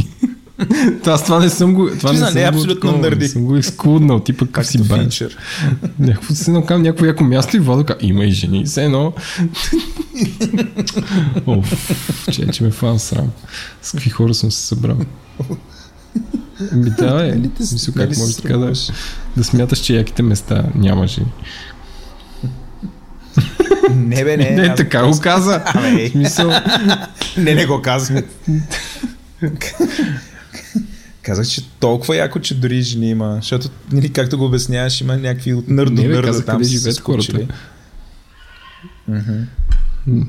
Аз 1.06 1.26
това 1.26 1.40
не 1.40 1.50
съм 1.50 1.74
го. 1.74 1.90
Това 1.90 2.10
Ти 2.10 2.16
не, 2.20 2.26
съм 2.26 2.34
не 2.34 2.42
е 2.42 2.44
го 2.44 2.50
абсолютно 2.50 2.76
такова, 2.76 2.98
нърди. 2.98 3.24
Не 3.24 3.30
съм 3.30 3.46
го 3.46 3.58
изклуднал, 3.58 4.20
типа 4.20 4.46
как 4.52 4.66
си. 4.66 4.84
Финчер. 4.84 5.38
Някакво 6.00 6.34
се 6.36 6.52
накам 6.52 6.82
някакво 6.82 7.06
яко 7.06 7.24
място 7.24 7.58
и 7.58 7.60
Владо 7.60 7.84
ка, 7.84 7.98
има 8.02 8.26
и 8.26 8.32
жени. 8.32 8.66
Все 8.66 8.84
едно. 8.84 9.14
Оф, 11.48 11.92
че, 12.32 12.48
че 12.48 12.64
ме 12.64 12.72
фан 12.72 13.00
срам. 13.00 13.32
С 13.82 13.92
какви 13.92 14.10
хора 14.10 14.34
съм 14.34 14.52
се 14.52 14.62
събрал. 14.62 14.98
Ами 16.72 16.90
да, 16.90 17.28
е. 17.28 17.32
Нали 17.32 17.52
Мисля, 17.60 17.92
нали 17.96 18.08
как 18.08 18.16
се 18.16 18.22
може 18.22 18.38
така 18.38 18.58
да, 18.58 18.74
да 19.38 19.44
смяташ, 19.44 19.80
че 19.80 19.96
яките 19.96 20.24
места 20.24 20.64
няма 20.76 21.08
жени. 21.08 21.32
Не, 23.96 24.24
бе, 24.24 24.38
не. 24.38 24.50
Не, 24.50 24.62
аз 24.62 24.78
така 24.78 25.06
го 25.06 25.20
каза. 25.20 25.64
Абе, 25.66 26.10
В 26.10 26.12
смисъл, 26.12 26.52
не, 27.38 27.56
не 27.56 27.66
го 27.66 27.82
казвам. 27.82 28.24
Казах, 31.22 31.48
че 31.48 31.70
толкова 31.80 32.16
яко, 32.16 32.40
че 32.40 32.60
дори 32.60 32.82
жени 32.82 33.10
има. 33.10 33.36
Защото, 33.36 33.70
нали, 33.92 34.14
както 34.14 34.38
го 34.38 34.46
обясняваш, 34.46 35.02
има 35.02 35.18
някакви 35.18 35.54
от 35.54 35.68
нърдо 35.68 36.02
Не, 36.02 36.08
бе, 36.08 36.14
нърда 36.14 36.28
казах, 36.28 36.46
там 36.46 36.58
къде 36.58 36.70
живеят 36.70 37.00
хората. 37.00 37.48
Мгм. 39.08 40.22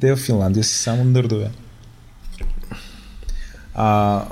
Те 0.00 0.14
в 0.14 0.16
Финландия 0.16 0.64
са 0.64 0.74
само 0.74 1.04
нърдове. 1.04 1.50
А, 3.74 4.22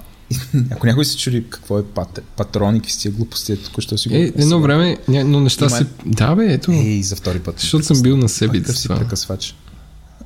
ако 0.71 0.87
някой 0.87 1.05
се 1.05 1.17
чуди 1.17 1.45
какво 1.49 1.79
е 1.79 1.85
пат, 1.85 2.21
патрон 2.37 2.77
и 2.77 2.79
какви 2.79 2.93
сте 2.93 3.11
глупости, 3.11 3.57
тук 3.57 3.81
що 3.81 3.99
си 3.99 4.09
го 4.09 4.15
е, 4.15 4.19
едно 4.19 4.61
време, 4.61 4.99
ня- 5.09 5.23
но 5.23 5.41
неща 5.41 5.65
Има- 5.65 5.77
се... 5.77 5.87
Да, 6.07 6.35
бе, 6.35 6.53
ето. 6.53 6.73
Ей, 6.73 7.03
за 7.03 7.17
втори 7.17 7.39
път. 7.39 7.61
Защото 7.61 7.85
съм 7.85 8.03
бил 8.03 8.17
на 8.17 8.29
себе 8.29 8.59
Какъв 8.59 8.79
си 8.79 8.89
прекъсвач? 8.89 9.55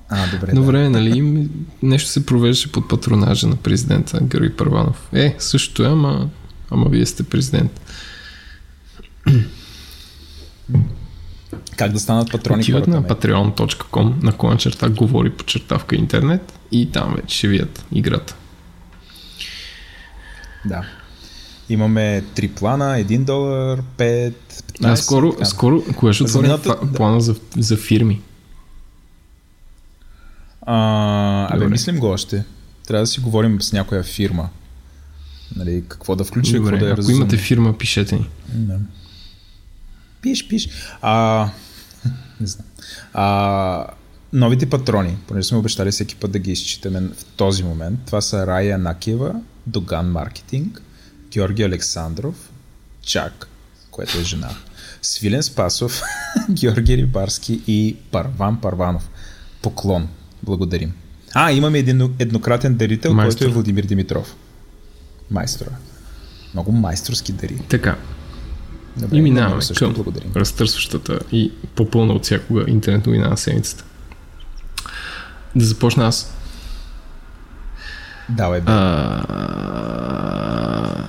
А, 0.08 0.30
добре. 0.30 0.46
Едно 0.48 0.60
да. 0.60 0.66
време, 0.66 0.88
нали, 0.88 1.48
нещо 1.82 2.10
се 2.10 2.26
провеждаше 2.26 2.72
под 2.72 2.88
патронажа 2.88 3.46
на 3.46 3.56
президента 3.56 4.20
Георги 4.22 4.56
Първанов. 4.56 5.08
Е, 5.12 5.36
също 5.38 5.82
е, 5.82 5.86
ама, 5.86 6.28
ама 6.70 6.88
вие 6.88 7.06
сте 7.06 7.22
президент. 7.22 7.80
Как 11.76 11.92
да 11.92 12.00
станат 12.00 12.30
патрони 12.30 12.62
Отиват 12.62 12.86
на 12.86 13.02
patreon.com 13.02 14.22
на 14.22 14.56
черта 14.56 14.88
говори 14.88 15.30
по 15.30 15.44
чертавка 15.44 15.96
интернет 15.96 16.58
и 16.72 16.90
там 16.90 17.14
вече 17.14 17.36
ще 17.36 17.48
видят 17.48 17.84
играта. 17.92 18.36
Да. 20.68 20.85
Имаме 21.68 22.24
три 22.35 22.48
плана, 22.48 22.85
1 22.94 23.18
долар, 23.18 23.83
5, 23.96 24.33
15. 24.81 24.92
А 24.92 24.96
скоро, 24.96 25.33
така. 25.33 25.44
скоро 25.44 25.83
кое 25.96 26.12
ще 26.12 26.22
отворим 26.22 26.50
фа- 26.50 26.96
плана 26.96 27.20
за, 27.20 27.35
за 27.59 27.76
фирми? 27.76 28.20
А, 30.62 31.57
абе, 31.57 31.68
мислим 31.68 31.98
го 31.98 32.07
още. 32.07 32.44
Трябва 32.87 33.02
да 33.02 33.07
си 33.07 33.20
говорим 33.20 33.62
с 33.62 33.72
някоя 33.72 34.02
фирма. 34.02 34.48
Нали, 35.57 35.85
какво 35.88 36.16
да 36.16 36.24
включи, 36.24 36.52
какво 36.52 36.64
Добре, 36.64 36.78
да 36.78 36.87
е 36.87 36.90
ако 36.90 36.98
разумно. 36.98 37.16
имате 37.16 37.37
фирма, 37.37 37.78
пишете 37.78 38.14
ни. 38.16 38.28
Да. 38.48 38.78
Пиш, 40.22 40.48
пиш. 40.48 40.68
А, 41.02 41.48
не 42.40 42.46
знам. 42.46 42.66
А, 43.12 43.87
новите 44.33 44.70
патрони, 44.70 45.16
понеже 45.26 45.48
сме 45.48 45.59
обещали 45.59 45.90
всеки 45.90 46.16
път 46.16 46.31
да 46.31 46.38
ги 46.38 46.52
изчитаме 46.52 47.00
в 47.00 47.24
този 47.24 47.64
момент, 47.64 48.00
това 48.07 48.20
са 48.20 48.46
Рая 48.46 48.78
Накиева, 48.78 49.35
Доган 49.68 50.11
Маркетинг, 50.11 50.83
Георги 51.31 51.62
Александров, 51.62 52.50
Чак, 53.02 53.48
което 53.90 54.18
е 54.18 54.24
жена, 54.24 54.50
Свилен 55.02 55.42
Спасов, 55.42 56.02
Георги 56.50 56.96
Рибарски 56.96 57.61
и 57.66 57.96
Парван 58.11 58.61
Парванов. 58.61 59.09
Поклон. 59.62 60.09
Благодарим. 60.42 60.92
А, 61.35 61.52
имаме 61.52 61.78
един 61.78 62.14
еднократен 62.18 62.74
дарител, 62.76 63.14
Майстор. 63.14 63.38
който 63.38 63.50
е 63.50 63.54
Владимир 63.54 63.85
Димитров. 63.85 64.37
Майстора. 65.31 65.70
Много 66.54 66.72
майсторски 66.72 67.33
дари. 67.33 67.59
Така, 67.68 67.96
Добре, 68.96 69.16
и 69.16 69.18
на 69.18 69.22
минаваме 69.22 69.62
също 69.62 69.85
към 69.85 69.94
благодарим. 69.94 70.33
разтърсващата 70.37 71.20
и 71.33 71.52
по-пълна 71.74 72.12
от 72.12 72.24
всякога 72.24 72.64
интернет 72.68 73.07
новина 73.07 73.28
на 73.28 73.37
седмицата. 73.37 73.85
Да 75.57 75.64
започна 75.64 76.07
аз. 76.07 76.35
Давай, 78.28 78.60
бе. 78.60 78.72
А... 78.72 79.24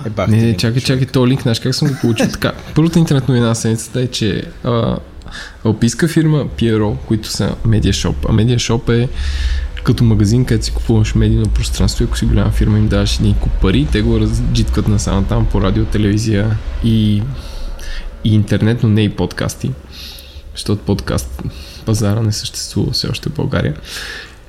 Е, 0.06 0.10
бах 0.10 0.28
не, 0.28 0.36
не, 0.36 0.56
чакай, 0.56 0.82
чакай, 0.82 1.06
то 1.06 1.28
линк, 1.28 1.42
знаеш 1.42 1.60
как 1.60 1.74
съм 1.74 1.88
го 1.88 1.94
получил 2.00 2.26
така. 2.26 2.52
Първата 2.74 2.98
интернет 2.98 3.28
новина 3.28 3.46
на 3.46 3.54
седмицата 3.54 4.00
е, 4.00 4.06
че 4.06 4.42
а, 4.64 4.96
алпийска 5.64 6.08
фирма 6.08 6.44
PRO, 6.46 6.96
които 7.06 7.28
са 7.28 7.54
MediaShop, 7.66 8.14
а 8.28 8.32
MediaShop 8.32 9.02
е 9.02 9.08
като 9.84 10.04
магазин, 10.04 10.44
където 10.44 10.64
си 10.64 10.72
купуваш 10.72 11.14
медийно 11.14 11.48
пространство 11.48 12.04
ако 12.04 12.18
си 12.18 12.24
голяма 12.24 12.50
фирма 12.50 12.78
им 12.78 12.88
даваш 12.88 13.18
един 13.18 13.34
куп 13.34 13.52
пари, 13.52 13.88
те 13.92 14.02
го 14.02 14.20
разджиткват 14.20 14.88
насам 14.88 15.24
там 15.24 15.46
по 15.46 15.60
радио, 15.60 15.84
телевизия 15.84 16.56
и, 16.84 17.22
и 18.24 18.34
интернет, 18.34 18.82
но 18.82 18.88
не 18.88 19.02
и 19.02 19.08
подкасти. 19.08 19.70
Защото 20.54 20.84
подкаст 20.84 21.42
пазара 21.86 22.20
не 22.20 22.32
съществува 22.32 22.92
все 22.92 23.08
още 23.08 23.28
в 23.28 23.32
България. 23.32 23.74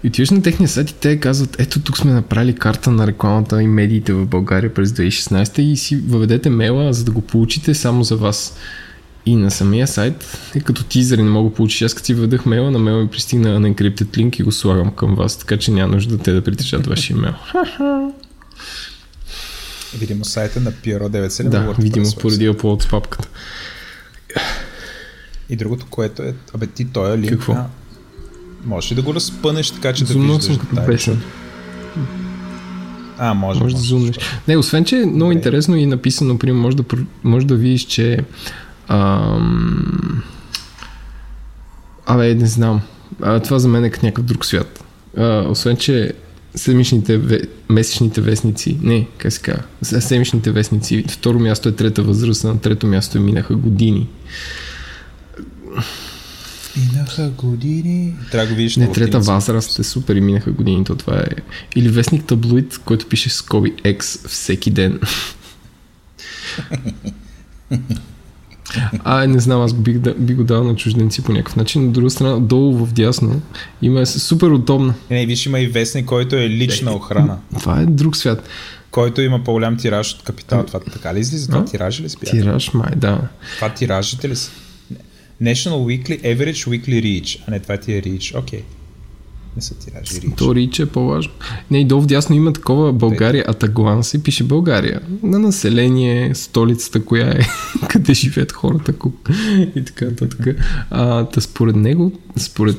И 0.03 0.07
отиваш 0.07 0.29
на 0.29 0.41
техния 0.41 0.69
сайт 0.69 0.89
и 0.89 0.93
те 0.93 1.19
казват, 1.19 1.59
ето 1.59 1.79
тук 1.79 1.97
сме 1.97 2.13
направили 2.13 2.55
карта 2.55 2.91
на 2.91 3.07
рекламата 3.07 3.61
и 3.61 3.67
медиите 3.67 4.13
в 4.13 4.25
България 4.25 4.73
през 4.73 4.91
2016 4.91 5.59
и 5.59 5.77
си 5.77 5.97
въведете 6.07 6.49
мейла, 6.49 6.93
за 6.93 7.03
да 7.03 7.11
го 7.11 7.21
получите 7.21 7.73
само 7.73 8.03
за 8.03 8.15
вас. 8.15 8.55
И 9.25 9.35
на 9.35 9.51
самия 9.51 9.87
сайт, 9.87 10.37
е 10.55 10.59
като 10.59 10.83
тизър 10.83 11.17
и 11.17 11.23
не 11.23 11.29
мога 11.29 11.49
да 11.49 11.55
получиш, 11.55 11.81
аз 11.81 11.93
като 11.93 12.05
си 12.05 12.13
въведах 12.13 12.45
мейла, 12.45 12.71
на 12.71 12.79
мейла 12.79 13.01
ми 13.01 13.09
пристигна 13.09 13.59
unencrypted 13.59 14.17
линк 14.17 14.39
и 14.39 14.43
го 14.43 14.51
слагам 14.51 14.91
към 14.91 15.15
вас, 15.15 15.37
така 15.37 15.57
че 15.57 15.71
няма 15.71 15.93
нужда 15.93 16.17
те 16.17 16.33
да 16.33 16.43
притежат 16.43 16.87
вашия 16.87 17.17
мейл. 17.17 17.33
Видимо 19.99 20.25
сайта 20.25 20.59
на 20.59 20.71
PRO 20.71 21.29
97 21.29 21.49
да, 21.49 21.75
видимо 21.79 22.07
поради 22.21 22.49
upload 22.49 22.83
с 22.83 22.87
папката. 22.87 23.27
И 25.49 25.55
другото, 25.55 25.85
което 25.89 26.21
е, 26.21 26.35
абе 26.53 26.67
ти 26.67 26.85
този 26.85 27.21
линк 27.21 27.31
Какво? 27.31 27.53
на... 27.53 27.69
Можеш 28.65 28.91
ли 28.91 28.95
да 28.95 29.01
го 29.01 29.13
разпънеш 29.13 29.71
така, 29.71 29.93
че 29.93 30.05
да 30.05 30.13
виждаш 30.13 30.43
съм 30.43 30.57
като 30.57 30.75
детайли? 30.75 30.91
песен. 30.91 31.21
А, 33.17 33.33
може. 33.33 33.59
Може 33.59 33.75
да 33.75 33.81
зумнеш. 33.81 34.15
Не, 34.47 34.57
освен, 34.57 34.85
че 34.85 34.95
е 34.95 35.05
много 35.05 35.19
Добре. 35.19 35.33
интересно 35.33 35.75
и 35.75 35.85
написано, 35.85 36.37
пример, 36.37 36.61
може 36.61 36.77
да, 36.77 36.83
може 37.23 37.45
да 37.45 37.55
видиш, 37.55 37.85
че 37.85 38.19
ам... 38.87 40.23
Абе, 42.05 42.35
не 42.35 42.45
знам. 42.45 42.81
А, 43.21 43.39
това 43.39 43.59
за 43.59 43.67
мен 43.67 43.83
е 43.85 43.89
като 43.89 44.05
някакъв 44.05 44.25
друг 44.25 44.45
свят. 44.45 44.83
А, 45.17 45.45
освен, 45.49 45.77
че 45.77 46.13
седмичните, 46.55 47.17
ве... 47.17 47.41
месечните 47.69 48.21
вестници, 48.21 48.77
не, 48.81 49.07
как 49.17 49.33
се 49.33 49.41
казва, 49.41 50.01
седмичните 50.01 50.51
вестници, 50.51 51.05
второ 51.09 51.39
място 51.39 51.69
е 51.69 51.71
трета 51.71 52.03
възраст, 52.03 52.43
на 52.43 52.59
трето 52.59 52.87
място 52.87 53.17
е 53.17 53.21
минаха 53.21 53.55
години. 53.55 54.07
Минаха 56.77 57.29
години. 57.29 58.13
Трябва 58.31 58.47
да 58.47 58.53
го 58.53 58.57
видиш 58.57 58.77
Не, 58.77 58.85
на 58.85 58.91
трета 58.91 59.19
възраст 59.19 59.79
е 59.79 59.83
супер 59.83 60.15
и 60.15 60.21
минаха 60.21 60.51
години, 60.51 60.83
то 60.83 60.95
това 60.95 61.17
е. 61.17 61.27
Или 61.75 61.89
вестник 61.89 62.25
таблоид, 62.25 62.77
който 62.85 63.07
пише 63.07 63.29
скоби 63.29 63.73
X 63.73 64.27
всеки 64.27 64.71
ден. 64.71 64.99
А, 69.03 69.27
не 69.27 69.39
знам, 69.39 69.61
аз 69.61 69.73
бих, 69.73 69.99
да, 69.99 70.13
би 70.13 70.33
го 70.33 70.43
дал 70.43 70.63
на 70.63 70.75
чужденци 70.75 71.23
по 71.23 71.31
някакъв 71.31 71.55
начин. 71.55 71.87
От 71.87 71.91
друга 71.91 72.09
страна, 72.09 72.39
долу 72.39 72.85
в 72.85 72.93
дясно 72.93 73.41
има 73.81 74.01
е 74.01 74.05
супер 74.05 74.47
удобна. 74.47 74.93
Не, 75.09 75.19
не, 75.19 75.25
виж, 75.25 75.45
има 75.45 75.59
и 75.59 75.67
вестник, 75.67 76.05
който 76.05 76.35
е 76.35 76.49
лична 76.49 76.91
охрана. 76.91 77.37
Това 77.59 77.81
е 77.81 77.85
друг 77.85 78.17
свят. 78.17 78.49
който 78.91 79.21
има 79.21 79.43
по-голям 79.43 79.77
тираж 79.77 80.13
от 80.13 80.23
капитал. 80.23 80.65
Това 80.65 80.79
така 80.79 81.13
ли 81.13 81.19
излиза? 81.19 81.47
Това 81.47 81.65
тиражи 81.65 82.03
ли 82.03 82.09
спя? 82.09 82.25
Тираж, 82.25 82.73
май, 82.73 82.91
да. 82.95 83.21
Това 83.55 83.69
тиражите 83.69 84.29
ли 84.29 84.35
са? 84.35 84.51
National 85.41 85.79
Weekly 85.85 86.21
Average 86.21 86.67
Weekly 86.69 87.03
Reach. 87.03 87.43
А 87.47 87.51
не, 87.51 87.59
това 87.59 87.77
ти 87.77 87.93
е 87.93 88.01
Reach. 88.01 88.39
Окей. 88.39 88.63
Не 89.55 89.61
са 89.61 89.75
тиражи 89.75 90.13
Reach. 90.13 90.37
То 90.37 90.55
Рич 90.55 90.79
е 90.79 90.85
по-важно. 90.85 91.31
Не, 91.71 91.79
и 91.79 91.85
долу 91.85 92.01
вдясно 92.01 92.35
има 92.35 92.53
такова 92.53 92.93
България, 92.93 93.45
а 93.47 93.53
таглан 93.53 94.03
си 94.03 94.23
пише 94.23 94.43
България. 94.43 95.01
На 95.23 95.39
население, 95.39 96.35
столицата, 96.35 97.05
коя 97.05 97.27
е, 97.29 97.39
къде 97.89 98.13
живеят 98.13 98.51
хората 98.51 98.93
ку- 98.93 99.11
и 99.75 99.85
така 99.85 100.05
нататък. 100.05 100.47
А, 100.89 101.25
та 101.25 101.41
според 101.41 101.75
него, 101.75 102.11
според 102.37 102.77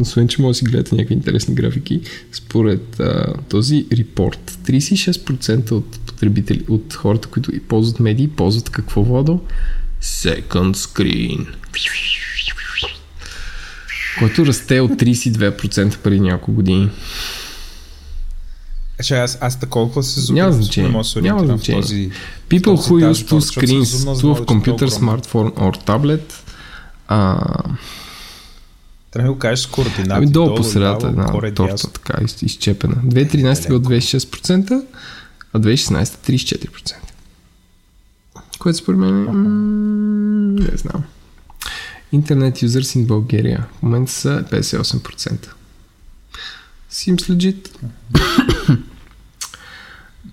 освен, 0.00 0.28
че 0.28 0.42
може 0.42 0.50
да 0.50 0.54
си 0.58 0.64
гледате 0.64 0.94
някакви 0.94 1.14
интересни 1.14 1.54
графики, 1.54 2.00
според 2.32 3.00
а, 3.00 3.34
този 3.48 3.86
репорт, 3.98 4.58
36% 4.66 5.72
от 5.72 6.00
потребители, 6.06 6.64
от 6.68 6.94
хората, 6.94 7.28
които 7.28 7.52
ползват 7.68 8.00
медии, 8.00 8.28
ползват 8.28 8.70
какво 8.70 9.02
владо? 9.02 9.40
Second 10.02 10.74
screen. 10.74 11.46
Който 14.18 14.46
расте 14.46 14.80
от 14.80 14.90
32% 14.92 15.96
преди 15.96 16.20
няколко 16.20 16.52
години. 16.52 16.90
Че 19.04 19.14
аз, 19.14 19.38
аз 19.40 19.60
такова 19.60 20.02
се 20.02 20.20
зубим, 20.20 20.42
Няма 20.42 20.52
значение. 20.52 20.90
Няма 21.16 21.44
значение. 21.46 21.80
този... 21.82 22.10
People 22.50 22.64
този 22.64 22.90
who 22.90 23.12
use 23.12 23.28
two 23.30 23.40
screens, 23.40 23.82
two 23.82 24.34
of 24.34 24.44
computer, 24.44 24.82
е 24.82 24.90
smartphone 24.90 25.52
or 25.52 25.86
tablet. 25.86 26.32
А, 27.08 27.38
Трябва 29.10 29.26
да 29.28 29.32
го 29.32 29.38
кажеш 29.38 29.64
с 29.64 29.66
координати. 29.66 30.10
ами 30.10 30.26
долу 30.26 30.54
по 30.54 30.64
средата 30.64 31.06
една 31.06 31.26
горе, 31.26 31.54
торта, 31.54 31.72
дясно. 31.72 31.90
така 31.90 32.24
из- 32.24 32.42
изчепена. 32.42 32.94
2013 32.96 33.68
бил 33.68 33.80
26%, 33.80 34.82
а 35.52 35.58
2016 35.60 36.04
34%. 36.04 36.94
Което 38.62 38.78
според 38.78 39.00
мен 39.00 39.22
е, 39.22 39.32
м, 39.32 39.38
не 40.70 40.76
знам. 40.76 41.02
Интернет 42.12 42.58
users 42.58 42.98
in 42.98 43.06
България 43.06 43.66
в 43.78 43.82
момента 43.82 44.12
са 44.12 44.44
58%. 44.50 45.48
Seems 46.92 47.30
legit. 47.30 47.68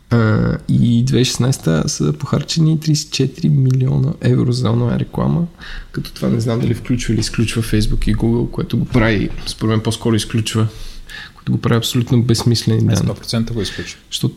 А, 0.10 0.58
и 0.68 1.06
2016 1.06 1.88
са 1.88 2.14
похарчени 2.14 2.80
34 2.80 3.50
милиона 3.50 4.14
евро 4.22 4.52
за 4.52 4.72
онлайн 4.72 4.98
реклама, 4.98 5.48
като 5.92 6.14
това 6.14 6.30
не 6.30 6.40
знам 6.40 6.60
дали 6.60 6.74
включва 6.74 7.14
или 7.14 7.20
изключва 7.20 7.64
Facebook 7.64 8.08
и 8.08 8.16
Google, 8.16 8.52
което 8.52 8.78
го 8.78 8.86
прави, 8.86 9.30
според 9.46 9.70
мен 9.70 9.82
по-скоро 9.82 10.16
изключва, 10.16 10.68
което 11.36 11.52
го 11.52 11.62
прави 11.62 11.78
абсолютно 11.78 12.24
безсмислени 12.24 12.86
данни. 12.86 13.10
100% 13.10 13.54
го 13.54 13.62
изключва. 13.62 14.00
Защото, 14.12 14.36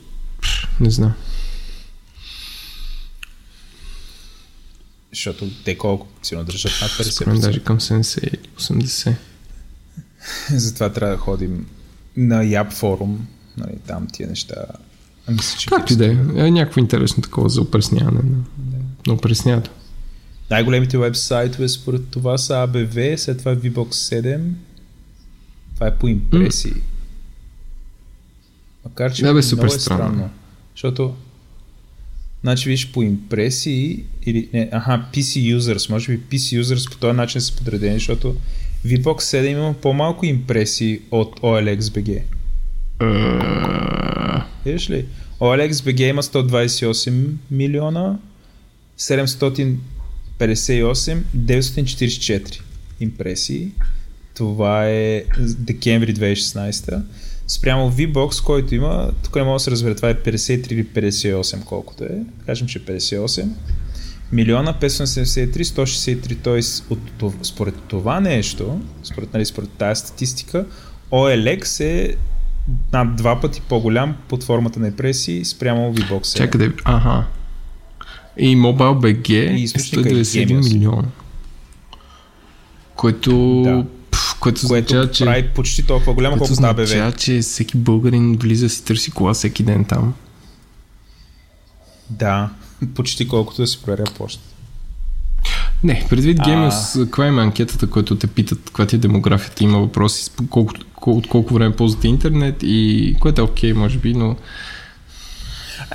не 0.80 0.90
знам. 0.90 1.12
Защото 5.12 5.50
те 5.64 5.78
колко 5.78 6.06
силно 6.22 6.44
държат 6.44 6.72
над 6.82 6.90
Според 6.90 7.26
мен 7.26 7.36
50%. 7.36 7.40
даже 7.40 7.60
към 7.60 7.80
70 7.80 8.28
или 8.28 8.38
80. 8.58 9.14
Затова 10.50 10.92
трябва 10.92 11.14
да 11.14 11.20
ходим 11.20 11.66
на 12.16 12.44
Яб 12.44 12.72
форум, 12.72 13.26
нали, 13.56 13.78
там 13.86 14.06
тия 14.12 14.28
неща. 14.28 14.54
Мисля, 15.28 15.58
че 15.58 15.66
Както 15.66 15.92
и 15.92 15.96
да 15.96 16.06
е, 16.06 16.16
е 16.36 16.50
някакво 16.50 16.80
интересно 16.80 17.22
такова 17.22 17.48
за 17.48 17.60
опресняване 17.60 18.20
на, 18.22 18.44
на 19.06 19.12
опресняването. 19.12 19.70
Най-големите 20.50 20.98
вебсайтове 20.98 21.68
според 21.68 22.08
това 22.08 22.38
са 22.38 22.52
ABV, 22.52 23.16
след 23.16 23.38
това 23.38 23.56
VBOX 23.56 23.90
7. 23.90 24.40
Това 25.74 25.86
е 25.86 25.94
по 25.94 26.08
импресии. 26.08 26.74
Макар, 28.84 29.12
че 29.12 29.22
Да, 29.22 29.28
бе, 29.28 29.32
много 29.32 29.42
супер 29.42 29.66
е 29.66 29.70
странно. 29.70 29.80
странно. 30.14 30.30
Защото 30.74 31.14
Значи 32.42 32.68
виж 32.68 32.92
по 32.92 33.02
импресии 33.02 34.04
или 34.26 34.48
не, 34.52 34.68
аха, 34.72 35.04
PC 35.12 35.56
users, 35.58 35.90
може 35.90 36.16
би 36.16 36.20
PC 36.20 36.62
users 36.62 36.90
по 36.90 36.98
този 36.98 37.16
начин 37.16 37.40
са 37.40 37.56
подредени, 37.56 37.94
защото 37.94 38.36
VBOX 38.86 39.20
7 39.20 39.46
има 39.46 39.74
по-малко 39.82 40.26
импресии 40.26 41.00
от 41.10 41.40
OLX.BG. 41.40 42.08
Е, 42.10 42.22
Виж 44.72 44.90
ли? 44.90 45.06
OLX.BG 45.40 46.00
има 46.00 46.22
128 46.22 47.30
милиона, 47.50 48.18
758, 48.98 49.76
944 51.36 52.60
импресии. 53.00 53.68
Това 54.34 54.88
е 54.88 55.24
декември 55.38 56.14
2016. 56.14 57.02
Спрямо 57.46 57.92
VBOX, 57.92 58.44
който 58.44 58.74
има, 58.74 59.10
тук 59.24 59.36
не 59.36 59.42
мога 59.42 59.54
да 59.54 59.60
се 59.60 59.70
разбере, 59.70 59.94
това 59.94 60.10
е 60.10 60.14
53 60.14 60.72
или 60.72 60.86
58, 60.86 61.64
колкото 61.64 62.04
е. 62.04 62.18
Кажем, 62.46 62.66
че 62.66 62.84
58. 62.84 63.48
Милиона 64.32 64.74
573, 64.80 65.62
163, 65.62 66.36
т.е. 66.42 66.62
според 67.44 67.74
това 67.88 68.20
нещо, 68.20 68.80
според, 69.02 69.32
нали, 69.32 69.46
според 69.46 69.70
тази 69.70 70.00
статистика, 70.00 70.66
OLX 71.10 71.80
е 71.84 72.16
над 72.92 73.16
два 73.16 73.40
пъти 73.40 73.60
по-голям 73.60 74.16
под 74.28 74.44
формата 74.44 74.80
на 74.80 74.86
импресии 74.86 75.44
спрямо 75.44 75.94
VBOX. 75.94 76.36
Чакай 76.36 76.68
да... 76.68 76.74
Аха. 76.84 77.24
И 78.38 78.56
Mobile 78.56 78.98
BG 78.98 79.30
И 79.30 79.34
е 79.34 79.54
източника 79.54 80.08
е 80.08 80.12
191 80.12 80.46
Genius. 80.46 80.72
милиона. 80.74 81.08
Което... 82.96 83.62
Да. 83.64 83.84
Което 84.42 84.60
което 84.68 84.86
означава, 84.94 85.10
че... 85.10 85.24
прави 85.24 85.48
почти 85.48 85.86
толкова 85.86 86.14
голямо, 86.14 86.38
колкото 86.38 86.60
ABV. 86.60 86.82
означава, 86.82 87.12
че 87.12 87.38
всеки 87.38 87.76
българин 87.76 88.36
влиза 88.36 88.68
си 88.68 88.84
търси 88.84 89.10
кола 89.10 89.34
всеки 89.34 89.62
ден 89.62 89.84
там. 89.84 90.14
Да, 92.10 92.50
почти 92.94 93.28
колкото 93.28 93.62
да 93.62 93.66
си 93.66 93.82
проверя 93.82 94.04
почта. 94.04 94.42
Не, 95.84 96.06
предвид 96.10 96.38
А. 96.40 96.44
Геймърс, 96.44 96.92
каква 96.92 97.26
има 97.26 97.42
анкетата, 97.42 97.86
която 97.86 98.16
те 98.16 98.26
питат, 98.26 98.58
каква 98.66 98.86
ти 98.86 98.96
е 98.96 98.98
демографията, 98.98 99.64
има 99.64 99.78
въпроси, 99.78 100.30
колко, 100.50 100.74
кол, 100.94 101.16
от 101.16 101.26
колко 101.26 101.54
време 101.54 101.76
ползвате 101.76 102.08
интернет 102.08 102.56
и 102.62 103.16
което 103.20 103.40
е 103.40 103.44
окей, 103.44 103.72
може 103.72 103.98
би, 103.98 104.14
но 104.14 104.36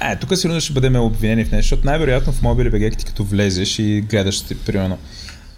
Е, 0.01 0.15
тук 0.15 0.37
сигурно 0.37 0.61
ще 0.61 0.73
бъдем 0.73 0.95
обвинени 0.95 1.45
в 1.45 1.51
нещо, 1.51 1.63
защото 1.63 1.85
най-вероятно 1.85 2.33
в 2.33 2.41
мобили 2.41 2.71
BG 2.71 2.97
ти 2.97 3.05
като 3.05 3.23
влезеш 3.23 3.79
и 3.79 4.01
гледаш 4.01 4.41
ти, 4.41 4.55
примерно. 4.55 4.97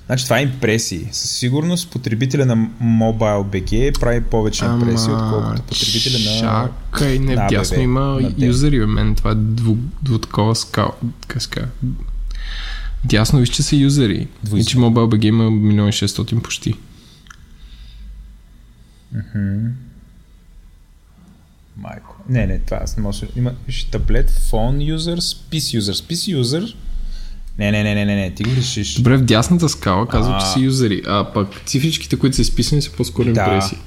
Значи 0.09 0.23
това 0.23 0.39
е 0.39 0.43
импресии. 0.43 1.07
Със 1.11 1.31
сигурност 1.31 1.91
потребителя 1.91 2.45
на 2.45 2.57
Mobile 2.83 3.43
BG 3.43 3.99
прави 3.99 4.21
повече 4.21 4.65
импресии, 4.65 5.11
отколкото 5.13 5.61
потребителя 5.61 6.19
на... 6.43 6.69
Чакай, 6.91 7.19
не, 7.19 7.35
на 7.35 7.45
вдясно 7.45 7.77
ABV, 7.77 7.81
има 7.83 8.31
юзери, 8.37 8.85
мен 8.85 9.15
това 9.15 9.31
е 9.31 9.35
дву, 9.35 9.77
дву 10.03 10.17
такова 10.17 10.55
скал, 10.55 10.91
казва? 11.27 11.67
Дясно 13.03 13.39
виж, 13.39 13.49
че 13.49 13.63
са 13.63 13.75
юзери. 13.75 14.27
Двуизмерно. 14.43 14.61
И 14.61 14.65
че 14.65 14.77
Mobile 14.77 15.15
BG 15.15 15.25
има 15.25 15.43
1 15.43 16.05
600 16.05 16.41
почти. 16.41 16.73
Майко. 21.77 22.15
Не, 22.29 22.47
не, 22.47 22.59
това 22.59 22.79
аз 22.81 22.97
не 22.97 23.13
се- 23.13 23.27
Има, 23.35 23.53
таблет, 23.91 24.29
фон 24.31 24.75
users, 24.79 25.19
PC 25.19 25.79
users. 25.79 26.13
PC 26.13 26.41
user... 26.41 26.75
Не, 27.59 27.71
не, 27.71 27.83
не, 27.83 27.95
не, 27.95 28.05
не, 28.05 28.15
не, 28.15 28.31
ти 28.31 28.43
го 28.43 28.51
решиш. 28.51 28.93
Добре, 28.93 29.17
в 29.17 29.23
дясната 29.23 29.69
скала 29.69 30.07
казва, 30.07 30.33
А. 30.33 30.39
че 30.39 30.45
са 30.45 30.59
юзери, 30.59 31.01
а 31.07 31.31
пък 31.33 31.47
цифричките, 31.65 32.15
които 32.15 32.35
са 32.35 32.41
изписани, 32.41 32.81
са 32.81 32.91
по-скоро 32.91 33.25
Да. 33.25 33.41
импресии. 33.41 33.77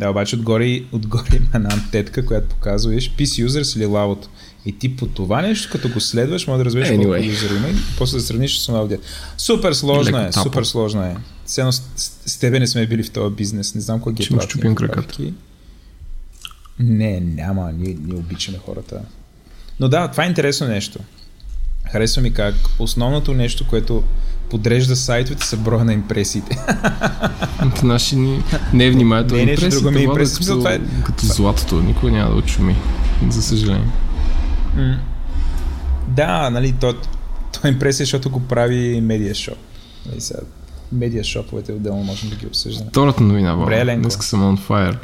Да, 0.00 0.10
обаче 0.10 0.36
отгоре, 0.36 0.82
отгоре 0.92 1.24
има 1.32 1.46
една 1.54 1.68
антетка, 1.72 2.26
която 2.26 2.48
показва, 2.48 2.90
виж, 2.90 3.10
PC 3.10 3.46
users 3.46 3.76
или 3.76 3.86
лавото. 3.86 4.28
И 4.66 4.78
ти 4.78 4.96
по 4.96 5.06
това 5.06 5.42
нещо, 5.42 5.68
като 5.72 5.88
го 5.88 6.00
следваш, 6.00 6.46
може 6.46 6.58
да 6.58 6.64
разбереш 6.64 6.88
Anyway. 6.88 7.02
колко 7.04 7.24
юзери 7.24 7.56
има 7.56 7.68
и 7.68 7.74
после 7.98 8.16
да 8.16 8.22
сравниш 8.22 8.58
с 8.58 8.68
аудио. 8.68 8.98
Супер 9.38 9.72
сложно 9.72 10.04
Леко 10.08 10.18
е, 10.18 10.30
тапо. 10.30 10.42
супер 10.42 10.62
сложно 10.62 11.02
е. 11.02 11.16
Все 11.46 11.62
с, 11.62 11.82
с, 12.26 12.38
тебе 12.38 12.60
не 12.60 12.66
сме 12.66 12.86
били 12.86 13.02
в 13.02 13.10
този 13.10 13.34
бизнес, 13.34 13.74
не 13.74 13.80
знам 13.80 14.00
кой 14.00 14.12
ги 14.12 14.22
е 14.22 14.26
Ще 14.26 14.40
щупим 14.40 14.70
инфографики. 14.70 15.06
краката. 15.06 15.32
Не, 16.78 17.20
няма, 17.20 17.72
ние, 17.72 17.96
ние 18.00 18.16
обичаме 18.16 18.58
хората. 18.58 19.00
Но 19.80 19.88
да, 19.88 20.08
това 20.08 20.24
е 20.24 20.28
интересно 20.28 20.66
нещо. 20.66 20.98
Харесва 21.88 22.22
ми 22.22 22.32
как 22.32 22.54
основното 22.78 23.34
нещо, 23.34 23.66
което 23.66 24.02
подрежда 24.50 24.96
сайтовете 24.96 25.46
са 25.46 25.56
броя 25.56 25.84
на 25.84 25.92
импресиите. 25.92 26.58
Наши 27.82 28.16
ни 28.16 28.42
не 28.72 28.86
е 28.86 28.90
вниманието. 28.90 29.34
Не, 29.34 29.40
Импресията, 29.40 29.76
друго 29.76 29.90
ми 29.90 29.96
е 29.96 29.98
Владо, 29.98 30.10
импресия. 30.12 30.38
като, 30.38 30.58
това 30.58 30.72
е- 30.72 30.80
като 31.04 31.26
златото, 31.26 31.74
никога 31.76 32.12
няма 32.12 32.30
да 32.30 32.36
очуми. 32.36 32.76
За 33.28 33.42
съжаление. 33.42 33.90
М. 34.76 34.96
Да, 36.08 36.50
нали, 36.50 36.72
то, 36.72 36.94
то 37.52 37.68
импресия, 37.68 38.04
защото 38.04 38.30
го 38.30 38.40
прави 38.40 39.00
Медиашоп. 39.00 39.58
Нали, 40.06 40.20
сега, 40.20 40.40
Медиашоповете 40.92 41.72
отделно 41.72 42.02
можем 42.02 42.30
да 42.30 42.36
ги 42.36 42.46
обсъждаме. 42.46 42.90
Втората 42.90 43.22
новина. 43.22 43.52
Добре. 43.52 43.96
Днеска 43.96 44.24
съм 44.24 44.56
on 44.56 44.60
fire. 44.60 44.96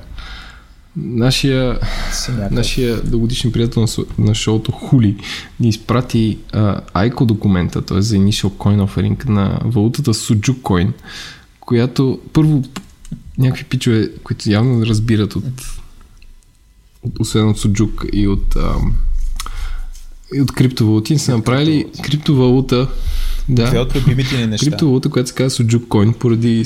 Нашия, 0.96 1.78
нашия 2.50 3.02
дългодишен 3.02 3.52
приятел 3.52 3.82
на, 3.82 4.04
на 4.18 4.34
шоуто 4.34 4.72
Хули 4.72 5.16
ни 5.60 5.68
изпрати 5.68 6.38
а, 6.52 6.80
ICO 6.80 7.24
документа, 7.24 7.82
т.е. 7.82 8.02
за 8.02 8.16
Initial 8.16 8.48
Coin 8.48 8.86
Offering 8.86 9.28
на 9.28 9.60
валутата 9.64 10.14
Sujuk 10.14 10.56
Coin, 10.56 10.92
която 11.60 12.20
първо 12.32 12.62
някакви 13.38 13.64
пичове, 13.64 14.10
които 14.24 14.50
явно 14.50 14.86
разбират 14.86 15.36
от, 15.36 15.44
от 17.02 17.20
освен 17.20 17.48
от 17.48 17.58
Суджук 17.58 18.04
и 18.12 18.28
от 18.28 18.56
ам, 18.56 18.94
и 20.34 20.40
от 20.40 20.52
криптовалути 20.52 21.18
са 21.18 21.36
направили 21.36 21.86
криптовалута 22.02 22.88
да, 23.48 23.66
Две 23.66 23.78
от 23.78 23.96
любимите 23.96 24.36
ни 24.36 24.46
неща. 24.46 24.66
Криптовалута, 24.66 25.10
която 25.10 25.28
се 25.28 25.34
казва 25.34 25.64
Sujuk 25.64 25.88
Coin, 25.88 26.14
поради 26.14 26.64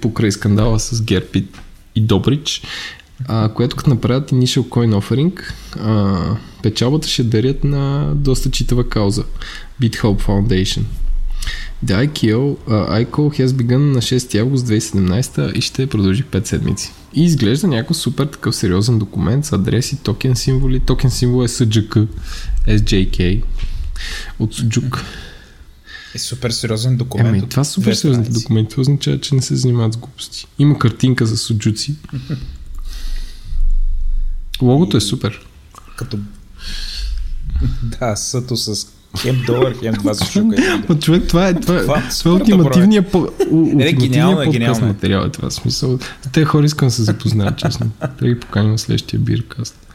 покрай 0.00 0.32
скандала 0.32 0.80
с 0.80 1.02
Герб 1.02 1.36
и, 1.36 1.44
и 1.94 2.00
Добрич, 2.00 2.62
а, 3.26 3.48
която 3.48 3.76
като 3.76 3.90
направят 3.90 4.30
Initial 4.30 4.68
Coin 4.68 5.00
Offering, 5.00 5.40
а, 5.80 6.36
печалбата 6.62 7.08
ще 7.08 7.22
дарят 7.22 7.64
на 7.64 8.12
доста 8.14 8.50
читава 8.50 8.88
кауза. 8.88 9.24
BitHub 9.82 10.22
Foundation. 10.22 10.82
The 11.84 12.08
ICO, 12.08 12.56
uh, 12.68 13.04
ICO 13.04 13.30
has 13.30 13.52
begun 13.52 13.92
на 13.92 14.02
6 14.02 14.40
август 14.40 14.66
2017 14.66 15.52
и 15.56 15.60
ще 15.60 15.86
продължи 15.86 16.24
5 16.24 16.46
седмици. 16.46 16.92
И 17.14 17.24
изглежда 17.24 17.66
някакъв 17.66 17.96
супер 17.96 18.26
такъв 18.26 18.56
сериозен 18.56 18.98
документ 18.98 19.44
с 19.44 19.52
адреси, 19.52 19.96
токен 19.96 20.36
символи. 20.36 20.80
Токен 20.80 21.10
символ 21.10 21.44
е 21.44 21.48
SJK, 21.48 22.06
SJK 22.68 23.42
от 24.38 24.54
Sujuk. 24.54 25.02
Е 26.14 26.18
супер 26.18 26.50
сериозен 26.50 26.96
документ. 26.96 27.42
От 27.42 27.50
това 27.50 27.64
супер 27.64 27.94
страници. 27.94 28.32
документи. 28.32 28.70
Това 28.70 28.80
означава, 28.80 29.20
че 29.20 29.34
не 29.34 29.42
се 29.42 29.56
занимават 29.56 29.92
с 29.92 29.96
глупости. 29.96 30.46
Има 30.58 30.78
картинка 30.78 31.26
за 31.26 31.36
суджуци. 31.36 31.94
Логото 34.62 34.96
е 34.96 35.00
супер. 35.00 35.46
Като... 35.96 36.18
Да, 37.82 38.16
съто 38.16 38.56
с 38.56 38.86
хем 39.18 39.42
долар, 39.46 39.74
хем 39.80 39.94
два 39.94 40.14
за 40.14 40.24
шука. 40.24 40.84
Ма 40.88 40.98
човек, 40.98 41.28
това 41.28 41.48
е, 41.48 41.54
това, 41.54 41.78
е- 41.78 41.82
Това 41.82 42.02
това 42.10 42.30
е 42.30 42.34
е 42.34 42.34
ултимативният, 42.34 43.12
по, 43.12 43.28
у, 43.50 43.76
гениално 43.76 44.42
е, 44.42 44.44
подкаст 44.44 44.82
материал 44.82 45.20
е 45.20 45.30
това. 45.30 45.50
Смисъл, 45.50 45.98
те 46.32 46.44
хора 46.44 46.66
искам 46.66 46.88
да 46.88 46.94
се 46.94 47.02
запознаят, 47.02 47.58
честно. 47.58 47.90
Да 48.20 48.28
ги 48.28 48.40
поканим 48.40 48.70
на 48.70 48.78
следващия 48.78 49.20
биркаст. 49.20 49.86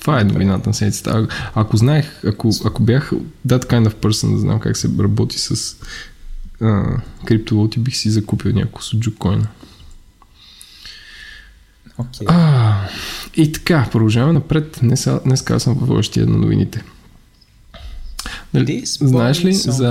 Това 0.00 0.20
е 0.20 0.24
новината 0.24 0.70
на 0.70 0.74
седмицата. 0.74 1.10
А- 1.10 1.28
Ако 1.54 1.76
знаех, 1.76 2.24
ако, 2.24 2.50
ако 2.64 2.82
бях 2.82 3.12
that 3.46 3.64
kind 3.64 3.88
of 3.88 3.94
person, 3.94 4.32
да 4.32 4.38
знам 4.38 4.60
как 4.60 4.76
се 4.76 4.88
работи 4.98 5.38
с 5.38 5.76
а, 6.60 6.84
криптовалути, 7.24 7.80
бих 7.80 7.96
си 7.96 8.10
закупил 8.10 8.52
няколко 8.52 8.84
суджу 8.84 9.10
Окей. 11.98 12.26
А, 12.30 12.74
и 13.36 13.52
така, 13.52 13.88
продължаваме 13.92 14.32
напред. 14.32 14.78
Днес, 14.82 15.08
днес 15.24 15.50
аз 15.50 15.62
съм 15.62 15.74
във 15.74 15.90
още 15.90 16.20
на 16.20 16.36
новините. 16.38 16.82
This 18.54 19.06
знаеш 19.06 19.44
ли 19.44 19.54
за 19.54 19.88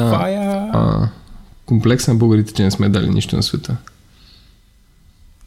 а, 0.74 1.10
комплекс 1.66 2.08
на 2.08 2.16
българите, 2.16 2.54
че 2.54 2.64
не 2.64 2.72
сме 2.72 2.90
дали 2.90 3.10
нищо 3.10 3.36
на 3.36 3.44
света? 3.44 3.78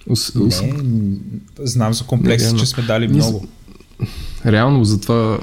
Ус, 0.07 0.35
ус, 0.37 0.63
Не, 0.63 1.19
знам 1.59 1.95
за 1.95 2.05
комплекси, 2.05 2.53
Не, 2.53 2.59
че 2.59 2.67
сме 2.67 2.83
дали 2.83 3.09
много. 3.09 3.47
реално 4.47 4.85
затова 4.85 5.39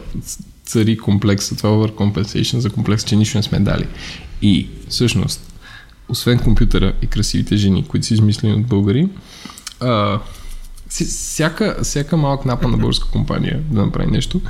цари 0.66 0.98
комплекса, 0.98 1.56
това 1.56 1.70
overcompensation 1.70 2.58
за 2.58 2.70
комплекс, 2.70 3.04
че 3.04 3.16
нищо 3.16 3.38
не 3.38 3.44
сме 3.44 3.60
дали. 3.60 3.88
И 4.42 4.68
всъщност, 4.90 5.54
освен 6.10 6.40
компютъра 6.40 6.94
и 7.02 7.08
красивите 7.08 7.58
жени, 7.58 7.88
които 7.88 8.06
са 8.06 8.14
измислени 8.14 8.54
от 8.54 8.66
българи, 8.66 9.10
а, 9.80 10.20
си- 10.20 10.37
всяка, 10.90 11.78
всяка 11.84 12.18
малка 12.18 12.48
напа 12.48 12.68
на 12.68 12.78
българска 12.78 13.10
компания 13.10 13.64
да 13.72 13.86
направи 13.86 14.12
нещо, 14.12 14.42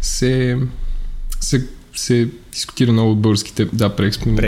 се, 0.00 0.58
се, 1.40 1.66
се 1.94 2.28
дискутира 2.52 2.92
много 2.92 3.10
от 3.10 3.20
българските, 3.20 3.64
да, 3.72 3.96
преекспонира. 3.96 4.40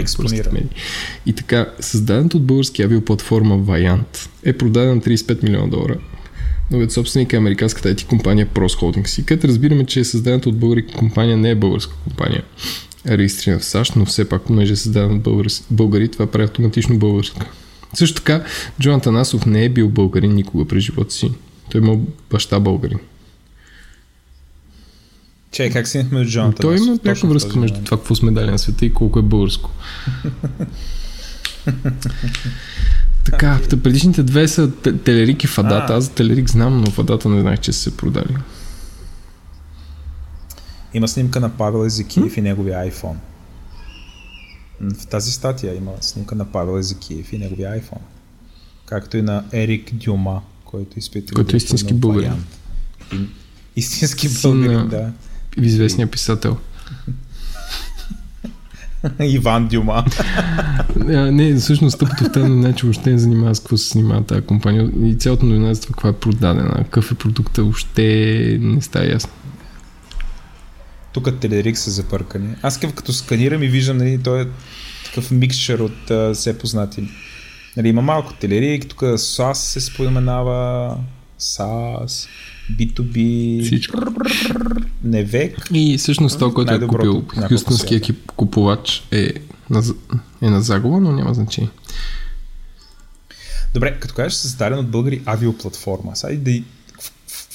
И 1.26 1.32
така, 1.32 1.66
създадената 1.80 2.36
от 2.36 2.44
български 2.44 2.82
авиоплатформа 2.82 3.56
Ваянт 3.56 4.28
е 4.42 4.52
продадена 4.52 4.94
на 4.94 5.00
35 5.00 5.42
милиона 5.42 5.66
долара. 5.66 5.96
Новият 6.70 6.92
собственик 6.92 7.32
е 7.32 7.36
американската 7.36 7.94
IT 7.94 8.06
компания 8.06 8.46
Pros 8.46 8.80
Holdings. 8.80 9.20
И 9.20 9.24
като 9.24 9.48
разбираме, 9.48 9.86
че 9.86 10.04
създадената 10.04 10.48
от 10.48 10.58
българи 10.58 10.86
компания 10.86 11.36
не 11.36 11.50
е 11.50 11.54
българска 11.54 11.94
компания, 12.04 12.42
регистрирана 13.08 13.60
в 13.60 13.64
САЩ, 13.64 13.96
но 13.96 14.04
все 14.04 14.28
пак, 14.28 14.42
понеже 14.42 14.72
е 14.72 14.76
създадена 14.76 15.14
от 15.14 15.20
българи, 15.20 15.48
българи, 15.70 16.08
това 16.08 16.26
прави 16.26 16.44
автоматично 16.44 16.98
българска. 16.98 17.46
Също 17.94 18.16
така, 18.16 18.44
Джон 18.80 19.00
Танасов 19.00 19.46
не 19.46 19.64
е 19.64 19.68
бил 19.68 19.88
българин 19.88 20.34
никога 20.34 20.64
през 20.64 20.84
живота 20.84 21.14
си. 21.14 21.32
Той 21.70 21.80
има 21.80 21.96
баща 22.30 22.60
българин. 22.60 22.98
Че, 25.50 25.70
как 25.70 25.88
си 25.88 26.02
до 26.02 26.24
Джон 26.24 26.52
Той 26.52 26.76
има 26.76 26.98
пряка 26.98 27.26
връзка 27.26 27.58
между 27.58 27.80
това, 27.84 27.96
какво 27.96 28.14
сме 28.14 28.30
дали 28.30 28.50
на 28.50 28.58
света 28.58 28.86
и 28.86 28.92
колко 28.92 29.18
е 29.18 29.22
българско. 29.22 29.70
така, 33.24 33.60
предишните 33.82 34.22
две 34.22 34.48
са 34.48 34.70
те- 34.72 34.98
Телерик 34.98 35.44
и 35.44 35.46
Фадата. 35.46 35.94
Аз 35.94 36.04
за 36.04 36.10
Телерик 36.10 36.50
знам, 36.50 36.80
но 36.80 36.90
Фадата 36.90 37.28
не 37.28 37.40
знаех, 37.40 37.60
че 37.60 37.72
са 37.72 37.80
се 37.80 37.96
продали. 37.96 38.36
Има 40.94 41.08
снимка 41.08 41.40
на 41.40 41.48
Павел 41.48 41.84
Езекиев 41.86 42.36
и 42.36 42.40
неговия 42.40 42.90
iPhone. 42.90 43.16
В 44.80 45.06
тази 45.06 45.32
статия 45.32 45.76
има 45.76 45.92
снимка 46.00 46.34
на 46.34 46.52
Павел 46.52 46.78
Езекиев 46.78 47.32
и 47.32 47.38
неговия 47.38 47.80
iPhone. 47.80 48.00
Както 48.86 49.16
и 49.16 49.22
на 49.22 49.44
Ерик 49.52 49.94
Дюма, 49.94 50.42
който 50.64 50.98
изпитва. 50.98 51.34
Който 51.34 51.56
е 51.56 51.58
истински 51.58 51.94
българин. 51.94 52.44
Истински 53.76 54.28
българин, 54.42 54.88
да. 54.88 55.12
Известният 55.56 56.10
писател. 56.10 56.56
Иван 59.20 59.68
Дюма. 59.68 60.04
А, 61.08 61.32
не, 61.32 61.54
всъщност 61.54 61.98
тъпото 61.98 62.24
в 62.24 62.32
тази 62.32 62.48
новина, 62.48 62.68
е, 62.68 62.72
че 62.72 62.86
въобще 62.86 63.10
не 63.10 63.18
занимава 63.18 63.54
с 63.54 63.60
какво 63.60 63.76
се 63.76 63.88
занимава 63.88 64.24
тази 64.24 64.42
компания. 64.42 64.90
И 65.04 65.14
цялата 65.14 65.46
новина 65.46 65.70
е 65.70 65.74
това 65.74 65.86
каква 65.86 66.10
е 66.10 66.12
продадена. 66.12 66.74
Какъв 66.84 67.12
е 67.12 67.14
продукта, 67.14 67.62
въобще 67.62 68.58
не 68.60 68.80
става 68.80 69.06
ясно. 69.06 69.32
Тук 71.16 71.40
телерик 71.40 71.78
са 71.78 71.90
запъркани. 71.90 72.54
Аз 72.62 72.78
като, 72.80 73.12
сканирам 73.12 73.62
и 73.62 73.68
виждам, 73.68 73.96
нали, 73.96 74.22
той 74.22 74.42
е 74.42 74.46
такъв 75.04 75.30
микшер 75.30 75.78
от 75.78 76.10
а, 76.10 76.34
все 76.34 76.58
познати. 76.58 77.08
Нали, 77.76 77.88
има 77.88 78.02
малко 78.02 78.32
телерик, 78.32 78.88
тук 78.88 79.00
SAS 79.00 79.52
се 79.52 79.80
споменава, 79.80 80.96
SAS, 81.40 82.28
B2B, 82.72 83.64
Всичко. 83.64 83.98
Невек. 85.04 85.68
И 85.72 85.98
всъщност 85.98 86.38
това, 86.38 86.54
което 86.54 86.74
е 86.74 86.86
купил 86.86 87.12
няколко 87.14 87.48
хюстонски 87.48 87.80
свята. 87.80 87.96
екип 87.96 88.32
купувач 88.36 89.06
е 89.10 89.32
на, 89.70 89.82
е 90.42 90.50
на 90.50 90.62
загуба, 90.62 91.00
но 91.00 91.12
няма 91.12 91.34
значение. 91.34 91.70
Добре, 93.74 94.00
като 94.00 94.14
кажеш 94.14 94.38
създаден 94.38 94.78
от 94.78 94.88
българи 94.88 95.22
авиоплатформа, 95.26 96.16
сега 96.16 96.38
да. 96.40 96.62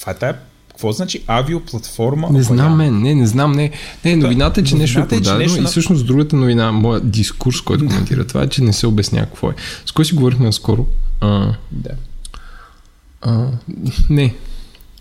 Това 0.00 0.12
е 0.12 0.18
тая... 0.18 0.38
Какво 0.82 0.92
значи 0.92 1.22
авиоплатформа? 1.26 2.28
Не 2.30 2.42
знам, 2.42 2.76
мен, 2.76 3.02
не, 3.02 3.14
не 3.14 3.26
знам, 3.26 3.52
не. 3.52 3.70
Не, 4.04 4.16
новината 4.16 4.60
е, 4.60 4.64
че 4.64 4.74
нещо 4.74 4.98
е 4.98 5.02
новината 5.02 5.14
е, 5.14 5.18
продадено 5.18 5.38
нещо 5.38 5.62
и 5.62 5.66
всъщност 5.66 6.06
другата 6.06 6.36
новина, 6.36 6.72
моят 6.72 7.10
дискурс, 7.10 7.60
който 7.60 7.86
коментира 7.86 8.26
това 8.26 8.42
е, 8.42 8.48
че 8.48 8.62
не 8.62 8.72
се 8.72 8.86
обяснява 8.86 9.26
какво 9.26 9.50
е. 9.50 9.54
С 9.86 9.92
кой 9.92 10.04
си 10.04 10.14
говорихме 10.14 10.46
наскоро? 10.46 10.86
А, 11.20 11.54
Да. 11.72 11.90
а, 13.22 13.46
не, 14.10 14.34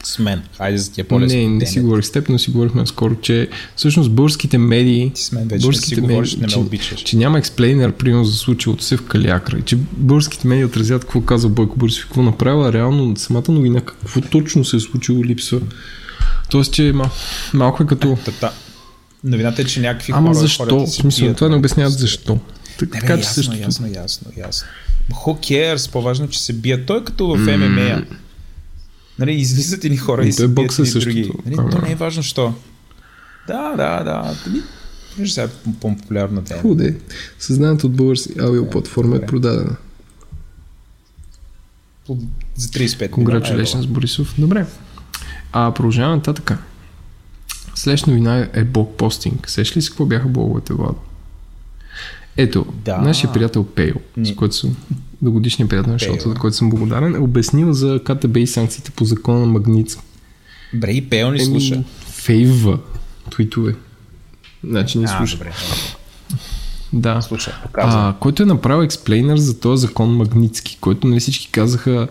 С 0.04 0.20
мен. 0.20 0.42
Хайде 0.58 0.78
за 0.78 0.92
тия 0.92 1.08
по-лесно. 1.08 1.38
не, 1.40 1.48
не 1.50 1.66
си 1.66 1.80
говорих 1.80 2.06
с 2.06 2.12
теб, 2.12 2.30
но 2.30 2.40
си 2.40 2.52
говорихме 2.52 2.82
наскоро, 2.82 3.16
че 3.16 3.48
всъщност 3.76 4.12
българските 4.12 4.58
медии 4.58 5.12
Ти 5.16 5.22
с 5.22 5.32
мен 5.32 5.48
вече 5.48 5.68
не 5.68 5.74
си 5.74 5.96
говориш, 5.96 6.36
не 6.36 6.42
ме 6.42 6.48
че, 6.48 6.60
обичаш. 6.60 7.00
че 7.02 7.18
няма 7.18 7.40
експлейнер, 7.40 7.92
примерно 7.92 8.24
за 8.26 8.38
случилото 8.38 8.84
се 8.84 8.98
в 8.98 9.04
Калиакра 9.04 9.58
и 9.58 9.62
че 9.62 9.76
българските 9.92 10.48
медии 10.48 10.66
отразят 10.66 11.02
какво 11.02 11.22
казва 11.22 11.50
Бойко 11.50 11.78
Борисов 11.78 12.04
какво 12.06 12.22
направила, 12.22 12.74
реално 12.74 13.18
самата 13.18 13.44
новина 13.50 13.82
какво 13.82 14.22
точно 14.22 14.66
се 14.66 14.76
е 14.76 14.80
случило 14.80 15.24
липсва. 15.26 15.60
Тоест, 16.50 16.74
че 16.74 16.92
мал, 16.94 17.10
малко 17.54 17.84
е 17.84 17.86
като... 17.86 18.18
Тата. 18.26 18.52
Новината 19.24 19.62
е, 19.62 19.66
че 19.66 19.82
някакви 19.82 20.14
Ама 20.16 20.28
хора... 20.28 20.40
защо? 20.40 20.64
хората 20.64 20.88
си 20.92 21.02
смисъл, 21.02 21.34
това 21.34 21.50
не 21.50 21.56
обясняват 21.56 21.94
защо. 21.94 22.40
Так, 22.80 22.94
Не, 22.94 23.00
бе, 23.00 23.08
така 23.08 23.14
че 23.16 23.20
ясно, 23.22 23.34
също. 23.44 23.56
ясно, 23.58 23.88
ясно, 23.88 24.28
ясно. 24.38 24.68
Who 25.12 25.40
cares? 25.52 25.92
По-важно, 25.92 26.28
че 26.28 26.40
се 26.42 26.54
бият. 26.54 26.86
Той 26.86 26.98
е 27.00 27.04
като 27.04 27.28
в 27.28 27.38
ММА. 27.58 28.02
Нали, 29.22 29.34
излизат 29.34 29.86
едни 29.86 29.98
хора 29.98 30.22
и 30.22 30.26
той 30.26 30.32
се 30.32 30.48
бият 30.48 30.72
е 30.72 30.82
едни 30.82 30.86
същото. 30.86 31.10
други. 31.12 31.32
Нали, 31.46 31.70
то 31.72 31.82
не 31.82 31.92
е 31.92 31.96
важно, 31.96 32.24
що. 32.24 32.54
Да, 33.48 33.70
да, 33.70 34.04
да. 34.04 34.36
Вижда 35.18 35.34
сега 35.34 35.46
е 35.46 35.50
по-популярна 35.72 36.44
тема. 36.44 36.62
Худе. 36.62 36.98
Съзнанието 37.40 37.88
от 37.88 37.94
български 37.96 38.30
авиоплатформа 38.40 39.16
е 39.16 39.26
продадена. 39.26 39.76
За 42.56 42.68
35 42.68 43.18
милиона 43.18 43.40
Congratulations, 43.40 43.78
евро. 43.80 43.88
Борисов. 43.94 44.36
Добре. 44.38 44.66
А 45.52 45.74
продължаваме 45.74 46.16
нататък. 46.16 46.52
Следваща 47.76 48.10
новина 48.10 48.50
е 48.54 48.64
блокпостинг. 48.64 49.50
Сеш 49.50 49.78
ли 49.78 49.82
си 49.82 49.90
какво 49.90 50.06
бяха 50.06 50.28
блоговете, 50.28 50.74
Владо? 50.74 50.98
Ето, 52.38 52.66
Да. 52.86 52.98
нашия 52.98 53.34
приятел 53.34 53.64
Пейл, 53.64 53.96
с 54.24 54.36
който 54.36 54.56
съм 54.56 54.76
догодишния 55.22 55.68
приятел 55.68 55.92
на 55.92 55.98
Пейл. 55.98 56.10
шоуто, 56.10 56.30
за 56.30 56.36
който 56.36 56.58
съм 56.58 56.70
благодарен, 56.70 57.16
е 57.16 57.20
обяснил 57.20 57.74
за 57.74 58.00
КТБ 58.06 58.38
и 58.38 58.48
санкциите 58.48 58.92
по 58.92 59.06
закона 59.06 59.40
на 59.40 59.46
Магниц. 59.46 59.98
Бре, 60.74 60.92
и 60.92 61.10
Пейл 61.10 61.32
ни 61.32 61.36
Еми, 61.36 61.46
слуша. 61.62 61.84
Фейва 62.02 62.80
твитове. 63.32 63.76
Значи 64.64 64.98
ни 64.98 65.04
А, 65.04 65.08
слуша. 65.08 65.38
добре. 65.38 65.52
Да. 66.94 67.22
Слуша, 67.22 67.60
показва. 67.64 68.00
А, 68.00 68.14
който 68.14 68.44
е 68.44 68.48
направил 68.48 68.84
експлейнер 68.84 69.38
за 69.38 69.60
този 69.60 69.82
закон 69.82 70.10
Магницки, 70.10 70.78
който 70.82 71.08
нали 71.08 71.20
всички 71.20 71.52
казаха 71.52 72.08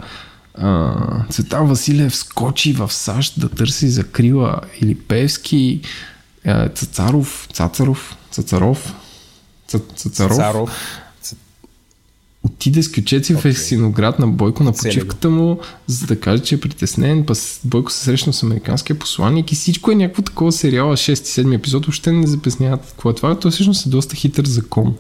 а, 0.55 0.95
Цветан 1.25 1.67
Василев 1.67 2.17
скочи 2.17 2.73
в 2.73 2.93
САЩ 2.93 3.41
да 3.41 3.49
търси 3.49 3.89
закрила 3.89 4.61
или 4.81 4.95
Певски, 4.95 5.81
а, 6.47 6.69
Цацаров, 6.69 7.49
Цацаров, 7.53 8.17
Цацаров, 8.31 8.95
Ца- 9.69 9.97
Цацаров, 9.97 10.37
Царов. 10.37 10.71
Отиде 12.61 12.83
с 12.83 12.93
кючеци 12.93 13.35
в 13.35 13.39
Окей. 13.39 13.51
Есиноград 13.51 14.19
на 14.19 14.29
Бойко 14.29 14.63
на 14.65 14.73
почивката 14.73 15.31
му, 15.31 15.61
за 15.87 16.07
да 16.07 16.21
каже, 16.21 16.43
че 16.43 16.55
е 16.55 16.61
притеснен. 16.61 17.27
Пас 17.27 17.61
Бойко 17.65 17.93
се 17.93 17.99
срещна 17.99 18.33
с 18.33 18.43
американския 18.43 18.99
посланник 18.99 19.53
и 19.53 19.55
всичко 19.55 19.91
е 19.91 19.95
някакво 19.95 20.23
такова 20.23 20.53
сериала, 20.53 20.97
6-7 20.97 21.55
епизод, 21.55 21.87
въобще 21.87 22.13
не 22.13 22.27
запясняват 22.27 22.81
какво 22.81 23.11
е 23.11 23.15
това. 23.15 23.39
То 23.39 23.51
всъщност 23.51 23.87
е 23.87 23.89
доста 23.89 24.17
хитър 24.17 24.47
закон. 24.47 24.95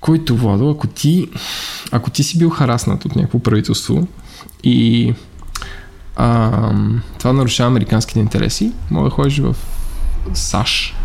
Който, 0.00 0.36
Владо, 0.36 0.70
ако 0.70 0.86
ти, 0.86 1.28
ако 1.90 2.10
ти 2.10 2.22
си 2.22 2.38
бил 2.38 2.50
хараснат 2.50 3.04
от 3.04 3.16
някакво 3.16 3.38
правителство 3.38 4.06
и 4.64 5.14
а, 6.16 6.72
това 7.18 7.32
нарушава 7.32 7.70
американските 7.70 8.20
интереси, 8.20 8.72
може 8.90 9.04
да 9.04 9.10
ходиш 9.10 9.38
в 9.38 9.56
САЩ 10.34 10.95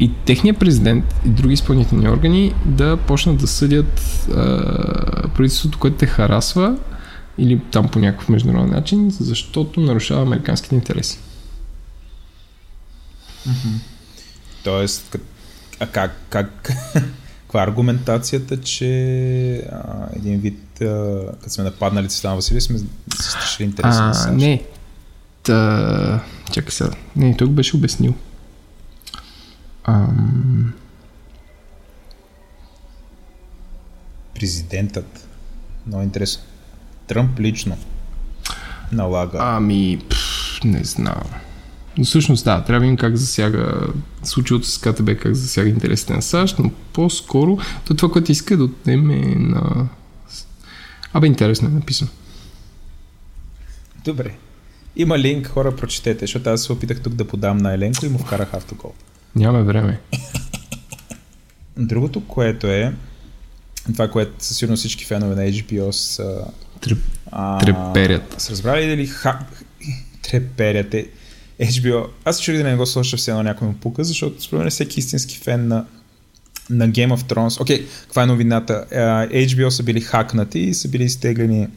и 0.00 0.12
техният 0.24 0.58
президент 0.58 1.04
и 1.26 1.28
други 1.28 1.54
изпълнителни 1.54 2.08
органи 2.08 2.54
да 2.64 2.96
почнат 2.96 3.38
да 3.38 3.46
съдят 3.46 4.00
а, 4.30 5.28
правителството, 5.28 5.78
което 5.78 5.96
те 5.96 6.06
харасва 6.06 6.76
или 7.38 7.60
там 7.70 7.88
по 7.88 7.98
някакъв 7.98 8.28
международен 8.28 8.70
начин, 8.70 9.10
защото 9.10 9.80
нарушава 9.80 10.22
американските 10.22 10.74
интереси. 10.74 11.18
Тоест, 14.64 15.16
а 15.80 15.86
как, 15.86 16.16
как, 16.30 16.70
каква 17.42 17.60
е 17.60 17.64
аргументацията, 17.64 18.60
че 18.60 19.56
а, 19.56 20.06
един 20.16 20.40
вид, 20.40 20.80
а, 20.80 21.20
като 21.40 21.50
сме 21.50 21.64
нападнали 21.64 22.08
Цветан 22.08 22.36
Василев, 22.36 22.62
сме 22.62 22.78
се 22.78 23.30
страшили 23.30 23.66
интереси 23.66 23.98
на 23.98 24.14
САЩ? 24.14 24.34
Не. 24.34 24.62
Та... 25.42 26.24
Чакай 26.52 26.70
сега. 26.70 26.90
Не, 27.16 27.32
го 27.32 27.48
беше 27.48 27.76
обяснил. 27.76 28.14
Ам... 29.88 30.74
Президентът. 34.34 35.28
Много 35.86 36.02
интересно. 36.02 36.42
Тръмп 37.06 37.40
лично 37.40 37.76
налага. 38.92 39.38
Ами, 39.40 39.98
пф, 40.10 40.64
не 40.64 40.84
знам. 40.84 41.22
Но 41.98 42.04
всъщност 42.04 42.44
да, 42.44 42.64
трябва 42.64 42.80
да 42.80 42.80
видим 42.80 42.96
как 42.96 43.16
засяга 43.16 43.88
случилото 44.22 44.66
с 44.66 44.78
КТБ, 44.78 45.10
как 45.22 45.34
засяга 45.34 45.68
интересите 45.68 46.12
на 46.12 46.22
САЩ, 46.22 46.58
но 46.58 46.70
по-скоро 46.92 47.58
то 47.84 47.94
това, 47.94 48.12
което 48.12 48.32
иска 48.32 48.56
да 48.56 48.64
отнеме 48.64 49.34
на... 49.34 49.88
Абе, 51.12 51.26
интересно 51.26 51.68
е 51.68 51.72
написано. 51.72 52.10
Добре. 54.04 54.34
Има 54.96 55.18
линк, 55.18 55.46
хора, 55.46 55.76
прочетете, 55.76 56.20
защото 56.20 56.50
аз 56.50 56.62
се 56.62 56.72
опитах 56.72 57.00
тук 57.00 57.14
да 57.14 57.28
подам 57.28 57.58
на 57.58 57.74
Еленко 57.74 58.06
и 58.06 58.08
му 58.08 58.18
вкарах 58.18 58.54
автогол. 58.54 58.92
Нямаме 59.38 59.64
време. 59.64 60.00
Другото, 61.76 62.26
което 62.26 62.66
е, 62.66 62.94
това, 63.92 64.08
което 64.10 64.44
със 64.44 64.56
сигурно 64.56 64.76
всички 64.76 65.04
фенове 65.04 65.34
на 65.34 65.42
HBO 65.42 65.90
са... 65.90 66.44
Треп, 66.80 66.98
а, 67.30 67.58
треперят. 67.58 68.40
Са 68.40 68.52
разбрали 68.52 68.86
дали 68.86 69.06
ха... 69.06 69.38
треперят 70.22 70.94
е... 70.94 71.08
HBO... 71.60 72.06
Аз 72.24 72.42
чух 72.42 72.54
да 72.54 72.64
не 72.64 72.76
го 72.76 72.86
слуша 72.86 73.16
все 73.16 73.30
едно 73.30 73.42
някой 73.42 73.68
му 73.68 73.74
пука, 73.74 74.04
защото 74.04 74.42
според 74.42 74.60
мен 74.62 74.70
всеки 74.70 75.00
истински 75.00 75.36
фен 75.36 75.68
на, 75.68 75.86
на 76.70 76.88
Game 76.88 77.16
of 77.16 77.32
Thrones... 77.32 77.60
Окей, 77.60 77.86
okay, 77.86 78.02
каква 78.02 78.22
е 78.22 78.26
новината? 78.26 78.86
Uh, 78.92 79.46
HBO 79.46 79.68
са 79.68 79.82
били 79.82 80.00
хакнати 80.00 80.58
и 80.58 80.74
са 80.74 80.88
били 80.88 81.04
изтеглени 81.04 81.68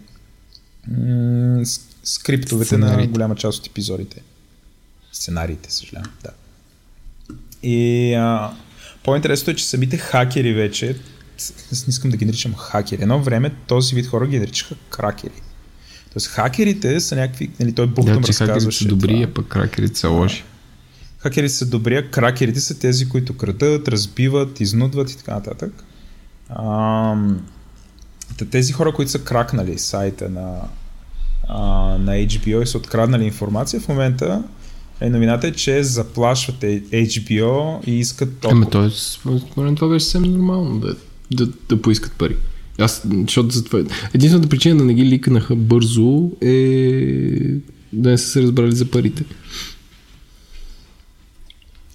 м- 0.88 1.66
скриптовете 2.03 2.68
Сценарите. 2.68 3.01
на 3.01 3.07
голяма 3.07 3.36
част 3.36 3.59
от 3.59 3.68
епизодите. 3.68 4.22
Сценариите, 5.12 5.72
съжалявам, 5.72 6.12
да. 6.24 6.30
И 7.64 8.14
а, 8.14 8.51
по-интересното 9.03 9.51
е, 9.51 9.55
че 9.55 9.66
самите 9.66 9.97
хакери 9.97 10.53
вече, 10.53 10.88
не 10.88 11.78
искам 11.88 12.12
да 12.12 12.18
ги 12.18 12.26
наричам 12.26 12.53
хакери, 12.53 13.01
едно 13.01 13.24
време 13.24 13.51
този 13.68 13.95
вид 13.95 14.07
хора 14.07 14.28
ги 14.28 14.39
наричаха 14.39 14.76
кракери. 14.89 15.41
Тоест 16.14 16.28
хакерите 16.28 16.99
са 16.99 17.16
някакви, 17.16 17.51
нали, 17.59 17.74
той 17.74 17.88
Бухтъм 17.88 18.22
да, 18.22 18.34
хакерите 18.34 18.72
са 18.72 18.86
добри, 18.86 19.24
а 19.24 19.34
пък 19.34 19.47
кракерите 19.47 19.99
са 19.99 20.09
лоши. 20.09 20.43
Хакерите 21.18 21.53
са 21.53 21.66
добри, 21.66 21.95
а 21.95 22.12
кракерите 22.12 22.62
са 22.62 22.80
тези, 22.80 23.09
които 23.09 23.38
крадат, 23.38 23.88
разбиват, 23.88 24.59
изнудват 24.59 25.12
и 25.12 25.18
така 25.18 25.34
нататък. 25.34 25.84
А, 26.49 27.16
тези 28.51 28.74
хора, 28.74 28.93
които 28.93 29.12
са 29.12 29.24
кракнали 29.24 29.80
сайта 29.80 30.30
на, 30.30 30.62
а, 31.47 31.59
на 31.97 32.12
HBO 32.12 32.64
и 32.64 32.68
са 32.68 32.78
откраднали 32.78 33.24
информация, 33.24 33.80
в 33.80 33.88
момента 33.88 34.43
е, 35.02 35.10
новината 35.10 35.47
е, 35.47 35.52
че 35.52 35.84
заплашват 35.84 36.62
HBO 36.62 37.88
и 37.88 37.99
искат 37.99 38.38
толкова. 38.39 38.62
Ами, 38.64 38.89
т.е. 38.89 38.89
според 39.39 39.76
това 39.76 39.88
беше 39.88 40.06
съвсем 40.06 40.22
нормално 40.22 40.80
да, 40.80 40.95
да, 41.32 41.47
да 41.70 41.82
поискат 41.82 42.14
пари. 42.14 42.36
Аз, 42.80 43.08
защото 43.28 43.49
за 43.49 43.64
това... 43.64 43.80
Единствената 44.14 44.49
причина 44.49 44.78
да 44.78 44.84
не 44.84 44.93
ги 44.93 45.06
ликнаха 45.06 45.56
бързо 45.56 46.32
е 46.41 46.52
да 47.93 48.10
не 48.10 48.18
са 48.18 48.28
се 48.28 48.41
разбрали 48.41 48.76
за 48.76 48.91
парите. 48.91 49.24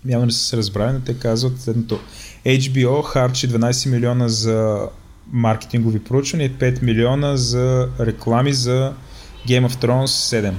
Явно 0.08 0.26
не 0.26 0.32
са 0.32 0.38
се 0.38 0.56
разбрали, 0.56 0.92
но 0.92 1.00
те 1.00 1.14
казват 1.14 1.60
следното. 1.60 2.00
HBO 2.46 3.02
харчи 3.02 3.48
12 3.48 3.90
милиона 3.90 4.28
за 4.28 4.88
маркетингови 5.32 5.98
проучвания 5.98 6.46
и 6.46 6.52
5 6.52 6.82
милиона 6.82 7.36
за 7.36 7.88
реклами 8.00 8.52
за 8.52 8.92
Game 9.48 9.68
of 9.68 9.84
Thrones 9.84 10.40
7. 10.40 10.52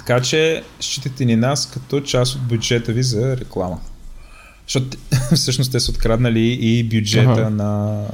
Така 0.00 0.20
че 0.20 0.62
считате 0.80 1.24
ни 1.24 1.36
нас 1.36 1.70
като 1.70 2.00
част 2.00 2.34
от 2.34 2.42
бюджета 2.42 2.92
ви 2.92 3.02
за 3.02 3.36
реклама. 3.36 3.80
Защото 4.66 4.96
всъщност 5.34 5.72
те 5.72 5.80
са 5.80 5.90
откраднали 5.90 6.58
и 6.60 6.84
бюджета 6.84 7.30
ага. 7.30 7.50
на, 7.50 8.04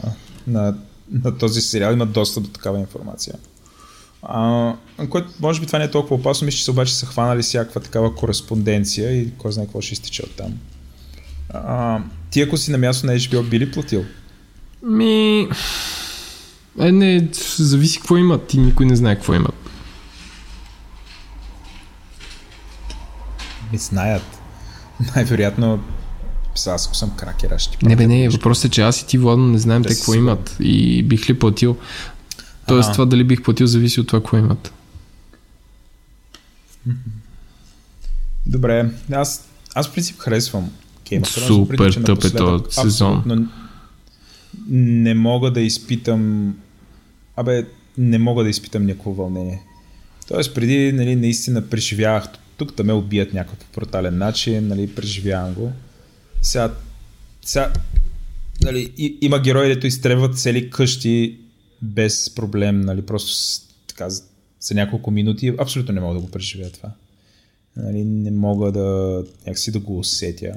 на, 0.46 0.74
на 1.12 1.38
този 1.38 1.60
сериал, 1.60 1.92
имат 1.92 2.12
достъп 2.12 2.44
до 2.44 2.50
такава 2.50 2.78
информация. 2.78 3.34
А, 4.22 4.72
което 5.10 5.28
може 5.40 5.60
би 5.60 5.66
това 5.66 5.78
не 5.78 5.84
е 5.84 5.90
толкова 5.90 6.16
опасно, 6.16 6.44
мисля, 6.44 6.58
че 6.58 6.64
са 6.64 6.70
обаче 6.70 6.94
са 6.94 7.06
хванали 7.06 7.42
всякаква 7.42 7.80
такава 7.80 8.14
кореспонденция 8.14 9.12
и 9.12 9.30
кой 9.38 9.52
знае 9.52 9.66
какво 9.66 9.80
ще 9.80 9.92
изтича 9.92 10.22
от 10.22 10.36
там. 10.36 10.54
А, 11.50 12.00
ти 12.30 12.42
ако 12.42 12.56
си 12.56 12.70
на 12.70 12.78
място 12.78 13.06
на 13.06 13.12
HBO, 13.12 13.48
би 13.48 13.60
ли 13.60 13.72
платил? 13.72 14.04
Ми... 14.82 15.48
Е, 16.80 16.92
не, 16.92 17.28
зависи 17.58 17.98
какво 17.98 18.16
имат. 18.16 18.46
Ти 18.46 18.58
никой 18.58 18.86
не 18.86 18.96
знае 18.96 19.14
какво 19.14 19.34
имат. 19.34 19.65
Ми 23.76 23.80
знаят. 23.80 24.22
Най-вероятно 25.16 25.80
аз 26.66 26.86
ако 26.86 26.96
съм 26.96 27.16
кракер, 27.16 27.58
ще 27.58 27.78
ти 27.78 27.86
Не 27.86 27.96
бе, 27.96 28.06
не, 28.06 28.28
въпросът 28.28 28.64
е, 28.64 28.68
че 28.68 28.82
аз 28.82 29.00
и 29.00 29.06
ти, 29.06 29.18
Владно, 29.18 29.46
не 29.46 29.58
знаем 29.58 29.82
те 29.82 29.94
какво 29.94 30.14
имат 30.14 30.56
и 30.60 31.02
бих 31.02 31.30
ли 31.30 31.38
платил. 31.38 31.76
Тоест, 32.66 32.92
това 32.92 33.04
дали 33.04 33.24
бих 33.24 33.42
платил, 33.42 33.66
зависи 33.66 34.00
от 34.00 34.06
това, 34.06 34.20
какво 34.20 34.36
имат. 34.36 34.72
Добре, 38.46 38.90
аз, 39.12 39.48
аз 39.74 39.88
в 39.88 39.92
принцип 39.92 40.18
харесвам 40.18 40.70
Game 41.06 41.26
Супер 41.26 41.92
тъп 42.06 42.24
е 42.24 42.30
този 42.30 42.64
сезон. 42.70 43.48
Не 44.68 45.14
мога 45.14 45.50
да 45.50 45.60
изпитам 45.60 46.54
Абе, 47.36 47.66
не 47.98 48.18
мога 48.18 48.44
да 48.44 48.50
изпитам 48.50 48.86
някакво 48.86 49.10
вълнение. 49.10 49.62
Тоест, 50.28 50.54
преди, 50.54 50.92
нали, 50.92 51.16
наистина 51.16 51.68
преживявах 51.68 52.28
тук 52.56 52.74
да 52.74 52.84
ме 52.84 52.92
убият 52.92 53.32
някакъв 53.32 53.68
брутален 53.74 54.18
начин, 54.18 54.68
нали, 54.68 54.94
преживявам 54.94 55.54
го. 55.54 55.72
Сега, 56.42 56.74
сега 57.42 57.72
нали, 58.62 58.92
и, 58.96 59.18
има 59.20 59.40
герои, 59.40 59.68
дето 59.68 59.86
изтребват 59.86 60.38
цели 60.38 60.70
къщи 60.70 61.40
без 61.82 62.34
проблем, 62.34 62.80
нали, 62.80 63.02
просто 63.02 63.34
с, 63.34 63.62
така, 63.86 64.08
за 64.60 64.74
няколко 64.74 65.10
минути. 65.10 65.54
Абсолютно 65.58 65.94
не 65.94 66.00
мога 66.00 66.14
да 66.14 66.20
го 66.20 66.30
преживея 66.30 66.70
това. 66.72 66.90
Нали, 67.76 68.04
не 68.04 68.30
мога 68.30 68.72
да 68.72 69.24
някакси 69.46 69.72
да 69.72 69.78
го 69.78 69.98
усетя. 69.98 70.56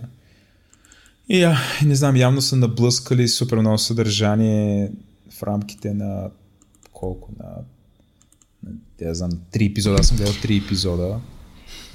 И 1.29 1.43
а, 1.43 1.57
не 1.85 1.95
знам, 1.95 2.15
явно 2.15 2.41
са 2.41 2.55
наблъскали 2.55 3.27
супер 3.27 3.57
много 3.57 3.77
съдържание 3.77 4.91
в 5.29 5.43
рамките 5.43 5.93
на 5.93 6.29
колко? 6.93 7.31
На, 7.39 7.49
на 8.63 8.75
не 9.01 9.13
знам, 9.13 9.31
три 9.51 9.65
епизода. 9.65 9.97
Аз 9.99 10.07
съм 10.07 10.17
гледал 10.17 10.33
три 10.41 10.57
епизода. 10.57 11.19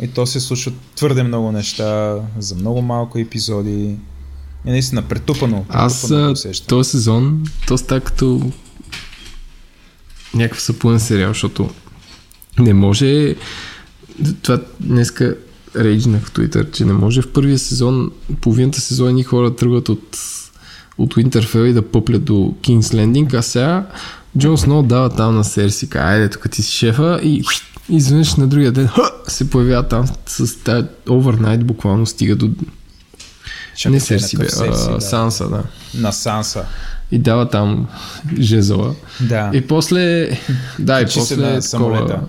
И 0.01 0.09
то 0.09 0.27
се 0.27 0.41
случва 0.41 0.73
твърде 0.97 1.23
много 1.23 1.53
неща 1.53 2.19
за 2.39 2.55
много 2.55 2.83
малко 2.83 3.19
епизоди. 3.19 3.97
И 4.67 4.71
наистина 4.71 5.03
претупано. 5.03 5.65
Аз 5.69 6.13
този 6.67 6.91
сезон, 6.91 7.45
то 7.67 7.79
става 7.79 8.01
като 8.01 8.53
някакъв 10.35 10.63
съпълен 10.63 11.01
сериал, 11.01 11.31
защото 11.31 11.71
не 12.59 12.75
може 12.75 13.35
това 14.43 14.61
днеска 14.81 15.37
рейджнах 15.77 16.25
в 16.25 16.33
Twitter, 16.33 16.73
че 16.73 16.85
не 16.85 16.93
може 16.93 17.23
в 17.23 17.33
първия 17.33 17.59
сезон, 17.59 18.11
половината 18.41 18.81
сезон 18.81 19.15
ни 19.15 19.23
хора 19.23 19.57
тръгват 19.57 19.89
от, 19.89 20.19
от 20.99 21.15
Winterfell 21.15 21.65
и 21.65 21.73
да 21.73 21.83
пъплят 21.83 22.25
до 22.25 22.55
King's 22.63 22.81
Landing, 22.81 23.35
а 23.35 23.43
сега 23.43 23.87
Джон 24.39 24.59
Сноу 24.59 24.83
дава 24.83 25.11
там 25.11 25.35
на 25.35 25.45
Серси, 25.45 25.89
айде 25.95 26.31
тук 26.31 26.51
ти 26.51 26.63
си 26.63 26.73
шефа 26.73 27.21
и 27.23 27.43
изведнъж 27.89 28.35
на 28.35 28.47
другия 28.47 28.73
ден 28.73 28.87
ха, 28.87 29.11
се 29.29 29.51
появява 29.51 29.89
там 29.89 30.09
с 30.27 30.57
тази 30.65 30.87
овернайт 31.09 31.67
буквално 31.67 32.07
стига 32.07 32.37
до... 32.37 32.51
Ще 33.77 33.91
не 33.91 34.01
Серси, 34.01 34.37
бе, 34.37 34.49
Серси, 34.49 34.89
а, 34.91 34.95
да. 34.95 35.01
Санса, 35.01 35.49
да. 35.49 35.63
На 35.95 36.13
Санса. 36.13 36.65
И 37.11 37.19
дава 37.19 37.49
там 37.49 37.87
жезла. 38.41 38.95
Да. 39.21 39.51
И 39.55 39.67
после... 39.67 40.31
Да, 40.79 41.01
и 41.01 41.05
после... 41.15 41.37
На 41.37 41.63
самолета. 41.63 42.21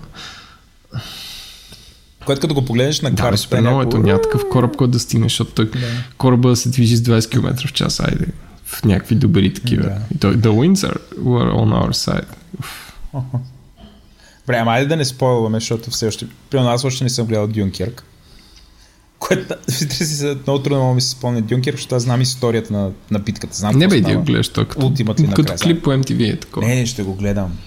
Което 2.26 2.40
като 2.40 2.54
го 2.54 2.64
погледнеш 2.64 3.00
на 3.00 3.10
картата... 3.10 3.30
Да, 3.30 3.36
супер 3.36 3.60
много 3.60 3.82
ето, 3.82 3.98
няма 3.98 4.20
такъв 4.20 4.42
кораб, 4.50 4.76
който 4.76 4.90
да 4.90 4.98
стигне, 4.98 5.24
защото 5.24 5.52
той 5.52 5.70
да. 5.70 5.78
кораба 6.18 6.56
се 6.56 6.68
движи 6.68 6.96
с 6.96 7.02
20 7.02 7.30
км 7.30 7.68
в 7.68 7.72
час, 7.72 8.00
айде. 8.00 8.26
В 8.64 8.84
някакви 8.84 9.14
добри 9.14 9.54
такива. 9.54 9.82
Да. 9.82 9.98
И 10.14 10.18
той, 10.18 10.36
the 10.36 10.48
winds 10.48 10.92
are, 10.92 10.98
were 11.18 11.52
on 11.52 11.84
our 11.84 11.92
side. 11.92 12.26
Добре, 14.46 14.56
ама 14.56 14.72
айде 14.72 14.86
да 14.86 14.96
не 14.96 15.04
спойлваме, 15.04 15.60
защото 15.60 15.90
все 15.90 16.06
още... 16.06 16.26
Примерно 16.50 16.70
аз 16.70 16.84
още 16.84 17.04
не 17.04 17.10
съм 17.10 17.26
гледал 17.26 17.46
Дюнкерк. 17.46 18.04
Което, 19.18 19.54
си, 19.68 20.36
много 20.42 20.62
трудно 20.62 20.82
мога 20.82 20.94
ми 20.94 21.00
се 21.00 21.10
спомня 21.10 21.42
Дюнкерк, 21.42 21.76
защото 21.76 21.94
аз 21.94 22.02
знам 22.02 22.20
историята 22.20 22.72
на, 22.72 22.90
на 23.10 23.18
битката. 23.18 23.56
Знам 23.56 23.78
не 23.78 23.88
бе, 23.88 24.00
го 24.00 24.22
гледаш, 24.22 24.48
той 24.48 24.68
като, 24.68 24.92
като 25.34 25.54
клип 25.62 25.84
по 25.84 25.90
MTV 25.90 26.32
е 26.32 26.40
такова. 26.40 26.66
Не, 26.66 26.74
не, 26.74 26.86
ще 26.86 27.02
го 27.02 27.14
гледам. 27.14 27.58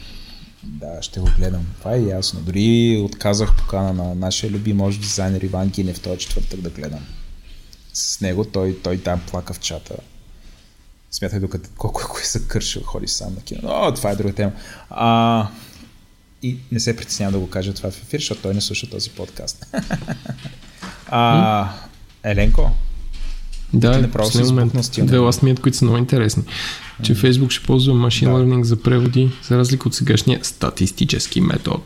Да. 0.64 0.88
да, 0.88 1.02
ще 1.02 1.20
го 1.20 1.30
гледам. 1.38 1.66
Това 1.80 1.96
е 1.96 2.00
ясно. 2.00 2.40
Дори 2.40 2.98
отказах 3.06 3.56
покана 3.56 3.94
на 3.94 4.16
нашия 4.16 4.52
любим 4.52 4.78
може 4.78 5.00
дизайнер 5.00 5.42
Иван 5.42 5.68
Гинев 5.68 6.00
този 6.00 6.18
четвъртък 6.18 6.62
да 6.62 6.70
гледам. 6.70 7.06
С 7.94 8.22
него 8.22 8.46
той, 8.46 8.78
той 8.84 8.98
там 8.98 9.22
плака 9.32 9.54
в 9.54 9.60
чата. 9.60 9.96
Смятай 11.12 11.40
докато 11.40 11.70
колко 11.78 12.02
ако 12.04 12.18
е 12.20 12.26
закършил, 12.26 12.82
ходи 12.82 13.08
сам 13.08 13.36
на 13.36 13.42
кино. 13.42 13.62
О, 13.64 13.94
това 13.94 14.12
е 14.12 14.16
друга 14.16 14.34
тема. 14.34 14.52
А, 14.90 15.48
и 16.44 16.58
не 16.72 16.80
се 16.80 16.96
притеснявам 16.96 17.34
да 17.34 17.40
го 17.40 17.50
кажа 17.50 17.74
това 17.74 17.92
в 17.92 18.02
ефир, 18.02 18.20
защото 18.20 18.42
той 18.42 18.54
не 18.54 18.62
слуша 18.62 18.90
този 18.90 19.10
подкаст. 19.10 19.66
а, 21.08 21.70
Еленко, 22.24 22.72
да, 23.74 24.08
в 24.08 24.12
последния 24.12 24.54
момент. 24.54 24.74
Две 24.92 25.18
last 25.18 25.44
minute, 25.44 25.60
които 25.60 25.78
са 25.78 25.86
много 25.86 25.98
интересни. 25.98 26.44
Че 27.04 27.16
mm-hmm. 27.16 27.32
Facebook 27.32 27.50
ще 27.50 27.66
ползва 27.66 27.94
машин 27.94 28.30
да. 28.30 28.36
learning 28.36 28.62
за 28.62 28.82
преводи, 28.82 29.32
за 29.50 29.58
разлика 29.58 29.88
от 29.88 29.96
сегашния 29.96 30.40
статистически 30.44 31.42
метод. 31.42 31.84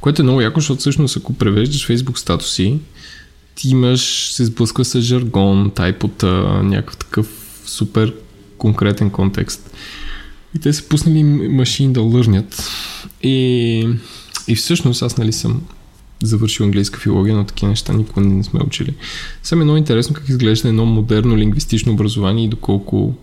Което 0.00 0.22
е 0.22 0.24
много 0.24 0.40
яко, 0.40 0.60
защото 0.60 0.80
всъщност 0.80 1.16
ако 1.16 1.34
превеждаш 1.34 1.88
Facebook 1.88 2.18
статуси, 2.18 2.78
ти 3.54 3.68
имаш, 3.68 4.32
се 4.32 4.44
сблъсква 4.44 4.84
с 4.84 5.00
жаргон, 5.00 5.70
тайпота, 5.74 6.26
някакъв 6.62 6.96
такъв 6.96 7.28
супер 7.66 8.14
конкретен 8.58 9.10
контекст. 9.10 9.70
И 10.56 10.58
те 10.58 10.72
са 10.72 10.88
пуснали 10.88 11.22
машин 11.24 11.92
да 11.92 12.00
лърнят. 12.00 12.70
И, 13.22 13.88
и 14.48 14.54
всъщност 14.54 15.02
аз 15.02 15.16
нали 15.16 15.32
съм 15.32 15.62
завършил 16.22 16.64
английска 16.64 17.00
филология, 17.00 17.36
но 17.36 17.44
такива 17.44 17.68
неща 17.68 17.92
никога 17.92 18.20
не 18.20 18.44
сме 18.44 18.60
учили. 18.60 18.94
Сега 19.42 19.60
е 19.60 19.64
много 19.64 19.78
интересно 19.78 20.14
как 20.14 20.28
изглежда 20.28 20.68
едно 20.68 20.86
модерно 20.86 21.36
лингвистично 21.36 21.92
образование 21.92 22.44
и 22.44 22.48
доколко 22.48 23.14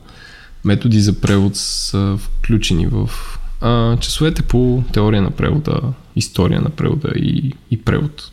методи 0.66 1.02
за 1.02 1.22
превод 1.22 1.56
са 1.56 2.18
включени 2.20 2.88
в 2.88 3.10
а, 3.62 3.98
часовете 3.98 4.42
по 4.42 4.84
теория 4.94 5.22
на 5.22 5.32
превода, 5.32 5.82
история 6.16 6.62
на 6.62 6.70
превода 6.70 7.12
и, 7.16 7.54
и 7.72 7.82
превод. 7.82 8.32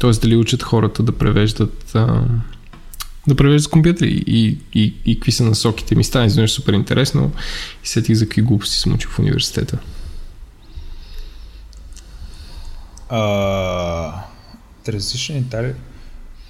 Тоест 0.00 0.22
дали 0.22 0.36
учат 0.36 0.62
хората 0.62 1.02
да 1.02 1.12
превеждат 1.12 1.94
а, 1.94 2.24
да 3.28 3.34
превеждат 3.34 3.64
с 3.64 3.68
компютъри 3.68 4.24
и, 4.26 4.58
и, 4.74 4.94
и 5.04 5.14
какви 5.14 5.32
са 5.32 5.44
насоките. 5.44 5.94
Ми 5.94 6.04
стана 6.04 6.26
изведнъж 6.26 6.50
супер 6.50 6.72
интересно 6.72 7.32
и 7.84 7.88
сетих 7.88 8.16
за 8.16 8.24
какви 8.24 8.42
глупости 8.42 8.76
съм 8.76 8.94
учил 8.94 9.10
в 9.10 9.18
университета. 9.18 9.78
Uh, 13.10 14.14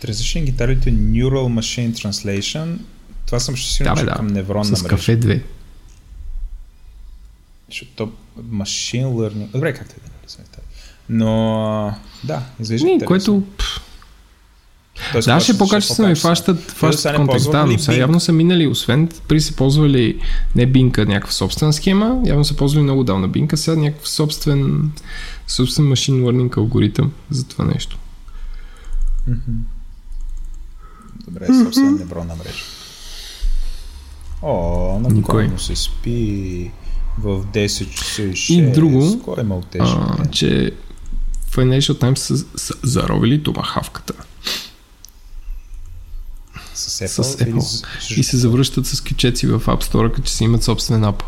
transition, 0.02 0.44
guitar 0.48 0.76
to 0.76 0.90
Neural 0.90 1.48
Machine 1.58 1.92
Translation. 1.92 2.78
Това 3.26 3.40
съм 3.40 3.56
ще 3.56 3.72
си 3.72 3.82
да, 3.82 3.94
да. 3.94 4.14
към 4.14 4.26
невронна 4.26 4.70
мрежа. 4.70 4.76
С 4.76 4.82
кафе 4.82 5.20
2. 5.20 5.42
Защото 7.68 8.12
Machine 8.38 9.06
Learning... 9.06 9.50
Добре, 9.50 9.74
както 9.74 9.94
е 9.94 10.00
да 10.04 10.62
Но 11.08 11.94
да, 12.24 12.42
изглежда 12.60 12.88
интересно. 12.88 13.06
Което... 13.06 13.42
Тоест, 15.12 15.26
да, 15.26 15.40
ще 15.40 15.58
по-качествено 15.58 16.10
и 16.10 16.14
фащат, 16.14 16.70
фащат 16.70 17.16
контекст. 17.16 17.50
Да, 17.50 17.66
но 17.66 17.78
сега 17.78 17.98
явно 17.98 18.20
са 18.20 18.32
минали, 18.32 18.66
освен 18.66 19.08
при 19.28 19.40
се 19.40 19.56
ползвали 19.56 20.20
не 20.56 20.66
бинка, 20.66 21.06
някаква 21.06 21.32
собствена 21.32 21.72
схема, 21.72 22.20
явно 22.26 22.44
са 22.44 22.56
ползвали 22.56 22.82
много 22.82 23.04
давна 23.04 23.28
бинка, 23.28 23.56
сега 23.56 23.76
някакъв 23.76 24.08
собствен 24.08 24.92
собствен 25.48 25.88
машин 25.88 26.14
learning 26.14 26.56
алгоритъм 26.56 27.12
за 27.30 27.44
това 27.44 27.64
нещо. 27.64 27.98
Добре, 31.28 31.46
собствена 31.46 31.90
невронна 31.90 32.34
мрежа. 32.36 32.64
О, 34.42 34.98
на 34.98 35.08
Никой. 35.08 35.48
му 35.48 35.58
се 35.58 35.76
спи 35.76 36.70
в 37.18 37.44
10 37.44 37.90
часа 37.90 38.22
и 38.22 38.32
6. 38.32 38.52
И 38.52 38.72
друго, 38.72 39.20
кой 39.24 39.34
е 39.74 39.78
а, 39.78 40.26
че 40.30 40.72
Financial 41.50 41.92
Times 41.92 42.14
са, 42.14 42.36
са 42.56 42.74
заровили 42.82 43.42
това 43.42 43.62
хавката. 43.62 44.14
С 47.08 47.22
Apple, 47.22 47.60
с 47.60 47.82
Apple. 47.82 48.18
И 48.18 48.22
се 48.22 48.36
завръщат 48.36 48.86
с 48.86 49.00
кичеци 49.00 49.46
в 49.46 49.60
App 49.60 49.84
Store, 49.84 50.12
като 50.12 50.22
че 50.22 50.32
си 50.32 50.44
имат 50.44 50.62
собствен 50.62 51.04
ап. 51.04 51.22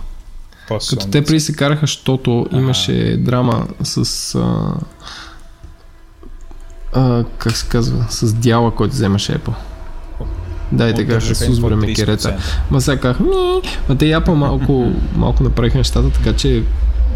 Като 0.68 1.08
те 1.08 1.24
преди 1.24 1.40
се 1.40 1.52
караха, 1.52 1.80
защото 1.80 2.46
имаше 2.52 3.16
драма 3.16 3.68
с... 3.82 4.34
А, 4.34 4.74
а, 6.92 7.24
как 7.38 7.56
се 7.56 7.66
казва? 7.68 8.06
С 8.10 8.34
дяла, 8.34 8.74
който 8.74 8.94
вземаше 8.94 9.38
Apple. 9.38 9.54
Да, 10.72 10.88
и 10.88 10.94
така 10.94 11.20
ще 11.20 11.34
сузваме 11.34 11.94
керета. 11.94 12.38
Ма 12.70 12.80
сега 12.80 13.00
казах, 13.00 13.20
ми, 13.20 13.60
ма 13.88 13.98
те 13.98 14.04
Apple 14.04 14.32
малко, 14.32 14.92
малко 15.14 15.42
направиха 15.42 15.78
нещата, 15.78 16.10
така 16.10 16.32
че 16.32 16.64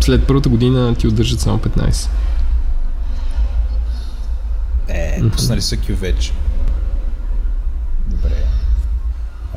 след 0.00 0.26
първата 0.26 0.48
година 0.48 0.94
ти 0.94 1.06
удържат 1.06 1.40
само 1.40 1.58
15. 1.58 2.08
Е, 4.88 5.28
пуснали 5.32 5.62
са 5.62 5.76
Q 5.76 5.94
вече. 5.94 6.32
Добре. 8.06 8.44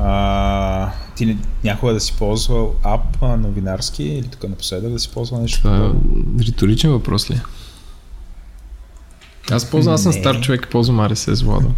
А, 0.04 0.92
ти 1.16 1.26
не, 1.26 1.38
някога 1.64 1.94
да 1.94 2.00
си 2.00 2.14
ползвал 2.18 2.76
ап 2.84 3.22
новинарски 3.22 4.04
или 4.04 4.28
тук 4.28 4.50
напоследък 4.50 4.92
да 4.92 5.00
си 5.00 5.10
ползвал 5.10 5.42
нещо? 5.42 5.62
Това 5.62 5.94
риторичен 6.40 6.92
въпрос 6.92 7.32
ли? 7.32 7.42
Аз 9.52 9.70
ползвам, 9.70 9.94
аз 9.94 10.04
съм 10.04 10.14
стар 10.14 10.42
човек 10.42 10.66
и 10.66 10.70
ползвам 10.70 10.98
RSS, 10.98 11.44
Владо. 11.44 11.72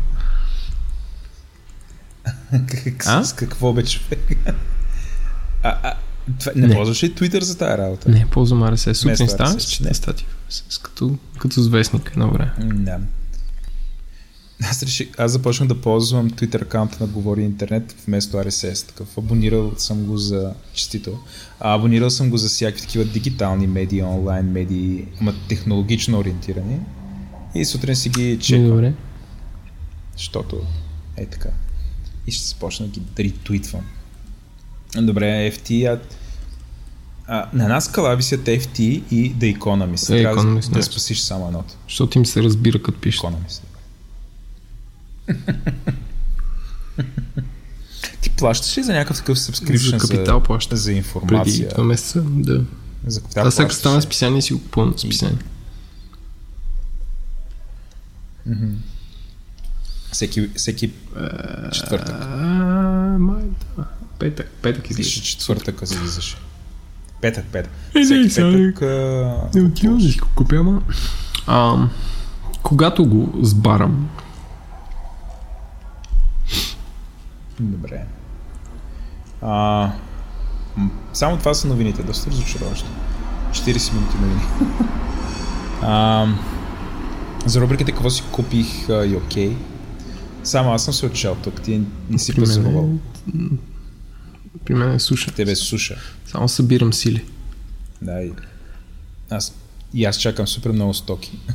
а? 3.06 3.24
С 3.24 3.34
какво 3.34 3.74
бе 3.74 3.84
човек? 3.84 4.38
а, 5.64 5.78
а, 5.84 5.94
това, 6.40 6.52
не, 6.56 6.68
не 6.68 6.76
ползваш 6.76 7.04
ли 7.04 7.14
Twitter 7.16 7.42
за 7.42 7.58
тази 7.58 7.78
работа? 7.78 8.10
Не, 8.10 8.28
ползвам 8.30 8.64
RSS. 8.64 8.94
Сутрин 8.94 9.30
ставам 9.30 9.60
с 9.60 9.94
статии. 9.94 10.26
Като, 10.82 11.18
като 11.38 11.62
звестник 11.62 12.12
едно 12.12 12.32
време. 12.32 12.52
Да. 12.60 13.00
Аз, 14.70 14.84
реших, 14.84 15.10
аз 15.18 15.32
започнах 15.32 15.70
да 15.70 15.82
ползвам 15.82 16.30
Twitter 16.30 16.62
аккаунта 16.62 16.98
на 17.00 17.08
Говори 17.08 17.42
Интернет 17.42 17.96
вместо 18.08 18.38
RSS. 18.38 18.88
Такъв 18.88 19.18
абонирал 19.18 19.72
съм 19.78 20.06
го 20.06 20.18
за 20.18 20.54
честито. 20.74 21.20
А, 21.60 21.76
абонирал 21.76 22.10
съм 22.10 22.30
го 22.30 22.38
за 22.38 22.48
всякакви 22.48 22.82
такива 22.82 23.06
дигитални 23.06 23.68
медии, 23.68 24.04
онлайн 24.04 24.46
медии, 24.46 25.06
ама 25.22 25.34
технологично 25.50 26.20
ориентирани. 26.20 26.80
И 27.56 27.66
сутрин 27.66 27.96
си 27.96 28.10
ги 28.10 28.40
чекам. 28.42 28.68
Добре. 28.68 28.94
Защото 30.18 30.62
е 31.18 31.26
така. 31.26 31.50
И 32.28 32.32
ще 32.32 32.48
започна 32.48 32.86
да 32.86 32.92
ги 32.92 33.00
да 33.00 33.24
ретвитвам. 33.24 33.82
Добре, 34.98 35.52
FT, 35.52 35.94
а, 35.94 36.00
а, 37.28 37.50
на 37.54 37.68
нас 37.68 37.86
скала 37.86 38.16
висят 38.16 38.46
FT 38.46 38.80
и 39.12 39.36
The 39.36 39.58
Economist. 39.58 40.16
Е, 40.16 40.22
Трябва 40.22 40.44
да, 40.44 40.70
да 40.70 40.84
спасиш 40.84 41.20
само 41.20 41.48
едното. 41.48 41.74
Защото 41.88 42.18
им 42.18 42.26
се 42.26 42.44
разбира 42.44 42.82
като 42.82 43.00
пише. 43.00 43.20
Economist. 43.20 43.62
Ти 48.22 48.30
плащаш 48.30 48.78
ли 48.78 48.84
за 48.84 48.94
някакъв 48.94 49.18
такъв 49.18 49.38
subscription 49.38 49.98
за, 49.98 49.98
капитал 49.98 50.40
за, 50.40 50.44
плаща. 50.44 50.78
за 50.78 50.92
информация? 50.92 51.68
Преди 51.68 51.76
два 51.76 51.84
месеца, 51.84 52.22
да. 52.22 52.64
За 53.08 53.22
капитал 53.22 53.48
Аз 53.48 53.60
ако 53.60 53.74
стана 53.74 54.02
списание, 54.02 54.42
си 54.42 54.54
го 54.54 54.60
купувам 54.60 54.94
списание. 54.98 55.38
Mm-hmm. 58.50 58.74
Всеки, 60.12 60.50
всеки 60.56 60.92
четвъртък. 61.72 62.16
Май, 63.20 63.44
да. 63.78 63.86
Петък, 64.20 64.50
петък 64.62 64.90
излиза. 64.90 65.10
Четвъртък 65.10 65.82
излизаше. 65.82 66.38
Петък, 67.22 67.46
петък. 67.52 67.72
Е, 67.96 68.04
Всеки 68.04 68.36
петък. 68.36 68.82
Не 69.56 69.62
отивам 69.62 70.00
купя, 70.36 70.82
ама... 71.48 71.90
Когато 72.64 73.06
го 73.06 73.34
сбарам, 73.42 74.10
Добре. 77.60 78.06
А, 79.42 79.92
само 81.14 81.38
това 81.38 81.54
са 81.54 81.68
новините, 81.68 82.04
доста 82.04 82.32
разочароващо. 82.32 82.90
40 83.52 83.94
минути 83.94 84.18
новини. 84.22 84.42
а, 85.82 86.28
за 87.46 87.62
рубриките 87.62 87.92
какво 87.92 88.10
си 88.10 88.24
купих 88.32 88.90
а, 88.90 89.06
и 89.06 89.16
окей. 89.16 89.50
Okay. 89.50 89.56
Само 90.44 90.72
аз 90.72 90.84
съм 90.84 90.94
се 90.94 91.06
отчел 91.06 91.38
тук, 91.44 91.62
ти 91.62 91.82
не 92.10 92.20
си 92.20 92.36
пазарувал. 92.36 92.90
При 94.66 94.74
мен 94.74 94.92
е 94.92 95.00
суша. 95.00 95.32
Тебе 95.32 95.52
е 95.52 95.56
суша. 95.56 95.98
Само 96.26 96.50
събирам 96.50 96.94
сили. 96.94 97.26
Да, 98.02 98.22
и 98.22 98.34
аз, 99.30 99.56
и 99.94 100.06
аз 100.06 100.18
чакам 100.18 100.48
супер 100.48 100.72
много 100.72 100.94
стоки. 100.94 101.40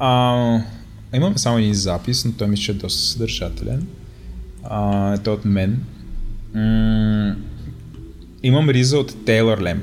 А, 0.00 0.60
имаме 1.14 1.38
само 1.38 1.58
един 1.58 1.74
запис, 1.74 2.24
но 2.24 2.32
той 2.32 2.48
ми 2.48 2.56
ще 2.56 2.72
е 2.72 2.74
доста 2.74 3.02
съдържателен 3.02 3.86
а, 4.70 5.18
е 5.26 5.30
от 5.30 5.44
мен. 5.44 5.84
М- 6.54 7.36
имам 8.42 8.70
риза 8.70 8.98
от 8.98 9.12
Taylor 9.12 9.60
Lamp. 9.60 9.80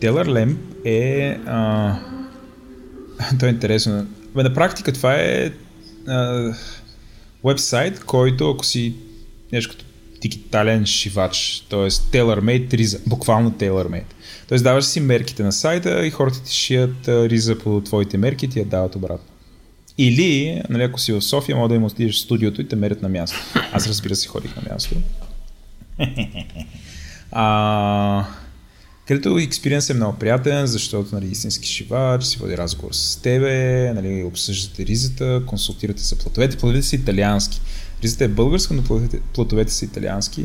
Taylor 0.00 0.28
Lamp 0.28 0.56
е... 0.84 1.40
А, 1.46 1.98
то 3.40 3.46
е 3.46 3.48
интересно. 3.48 4.06
Бе, 4.34 4.42
на 4.42 4.54
практика 4.54 4.92
това 4.92 5.14
е 5.14 5.50
а, 6.08 6.52
вебсайт, 7.44 8.04
който 8.04 8.50
ако 8.50 8.64
си 8.64 8.94
нещо 9.52 9.70
като 9.70 9.84
дигитален 10.20 10.86
шивач, 10.86 11.66
т.е. 11.70 11.90
tailor-made 11.90 12.72
риза, 12.72 13.00
буквално 13.06 13.50
tailor-made. 13.50 14.14
Т.е. 14.48 14.58
даваш 14.58 14.84
си 14.84 15.00
мерките 15.00 15.42
на 15.42 15.52
сайта 15.52 16.06
и 16.06 16.10
хората 16.10 16.42
ти 16.42 16.54
шият 16.54 17.08
риза 17.08 17.58
по 17.58 17.80
твоите 17.80 18.18
мерки 18.18 18.44
и 18.44 18.48
ти 18.48 18.58
я 18.58 18.64
дават 18.64 18.96
обратно. 18.96 19.35
Или, 19.98 20.62
нали, 20.70 20.82
ако 20.82 21.00
си 21.00 21.12
в 21.12 21.22
София, 21.22 21.56
мога 21.56 21.68
да 21.68 21.74
им 21.74 21.84
отидеш 21.84 22.16
в 22.16 22.20
студиото 22.20 22.60
и 22.60 22.68
те 22.68 22.76
мерят 22.76 23.02
на 23.02 23.08
място. 23.08 23.38
Аз 23.72 23.86
разбира 23.86 24.16
се 24.16 24.28
ходих 24.28 24.56
на 24.56 24.62
място. 24.72 24.94
а, 27.32 28.24
където 29.06 29.38
експириенс 29.38 29.90
е 29.90 29.94
много 29.94 30.18
приятен, 30.18 30.66
защото 30.66 31.14
нали, 31.14 31.26
истински 31.26 31.68
шивач, 31.68 32.24
си 32.24 32.38
води 32.38 32.56
разговор 32.56 32.92
с 32.92 33.16
тебе, 33.22 33.92
нали, 33.94 34.24
обсъждате 34.24 34.86
ризата, 34.86 35.42
консултирате 35.46 36.02
за 36.02 36.16
платовете. 36.16 36.56
Платовете 36.56 36.86
са 36.86 36.96
италиански. 36.96 37.60
Ризата 38.02 38.24
е 38.24 38.28
българска, 38.28 38.74
но 38.74 38.82
платовете, 38.82 39.20
платовете 39.34 39.72
са 39.72 39.84
италиански. 39.84 40.44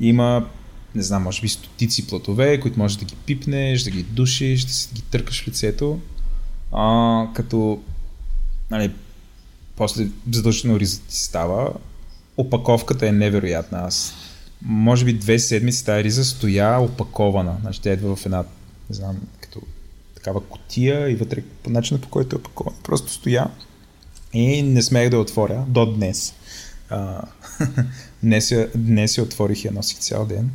Има, 0.00 0.46
не 0.94 1.02
знам, 1.02 1.22
може 1.22 1.40
би 1.40 1.48
стотици 1.48 2.06
платове, 2.06 2.60
които 2.60 2.78
можеш 2.78 2.96
да 2.96 3.04
ги 3.04 3.14
пипнеш, 3.26 3.82
да 3.82 3.90
ги 3.90 4.02
душиш, 4.02 4.64
да 4.64 4.72
си 4.72 4.88
ги 4.94 5.02
търкаш 5.02 5.44
в 5.44 5.48
лицето. 5.48 6.00
А, 6.72 7.26
като 7.34 7.82
нали, 8.70 8.92
после 9.76 10.08
задължително 10.32 10.80
ризата 10.80 11.08
ти 11.08 11.16
става. 11.16 11.72
Опаковката 12.36 13.08
е 13.08 13.12
невероятна. 13.12 13.78
Аз 13.78 14.14
може 14.62 15.04
би 15.04 15.12
две 15.12 15.38
седмици 15.38 15.84
тази 15.84 16.04
риза 16.04 16.24
стоя 16.24 16.80
опакована. 16.80 17.56
Значи 17.60 17.80
тя 17.80 17.92
идва 17.92 18.16
в 18.16 18.26
една, 18.26 18.44
не 18.90 18.96
знам, 18.96 19.16
като 19.40 19.60
такава 20.14 20.40
котия 20.40 21.10
и 21.10 21.14
вътре 21.14 21.42
по 21.62 21.70
начина 21.70 22.00
по 22.00 22.08
който 22.08 22.36
е 22.36 22.38
опакована. 22.38 22.76
Просто 22.82 23.12
стоя 23.12 23.50
и 24.32 24.62
не 24.62 24.82
смех 24.82 25.10
да 25.10 25.18
отворя 25.18 25.64
до 25.68 25.94
днес. 25.94 26.34
А, 26.90 27.22
днес, 28.22 28.50
я, 28.50 28.68
днес 28.76 29.18
я 29.18 29.24
отворих 29.24 29.64
и 29.64 29.66
я 29.66 29.72
носих 29.72 29.98
цял 29.98 30.26
ден. 30.26 30.50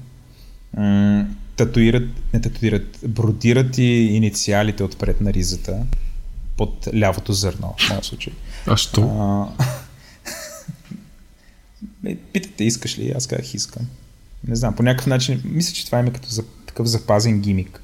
Татуират, 1.55 2.09
не 2.33 2.41
татуират, 2.41 2.99
бродират 3.07 3.77
и 3.77 3.83
инициалите 3.91 4.83
отпред 4.83 5.21
на 5.21 5.33
ризата 5.33 5.85
под 6.57 6.87
лявото 6.95 7.33
зърно, 7.33 7.75
в 7.79 7.89
моят 7.89 8.05
случай. 8.05 8.33
А 8.67 8.77
що? 8.77 9.01
А, 9.01 9.65
питате, 12.33 12.63
искаш 12.63 12.99
ли? 12.99 13.13
Аз 13.15 13.27
казах, 13.27 13.53
искам. 13.53 13.87
Не 14.47 14.55
знам, 14.55 14.75
по 14.75 14.83
някакъв 14.83 15.07
начин, 15.07 15.41
мисля, 15.45 15.73
че 15.73 15.85
това 15.85 15.99
е 15.99 16.05
като 16.05 16.29
за, 16.29 16.43
такъв 16.67 16.87
запазен 16.87 17.41
гимик. 17.41 17.81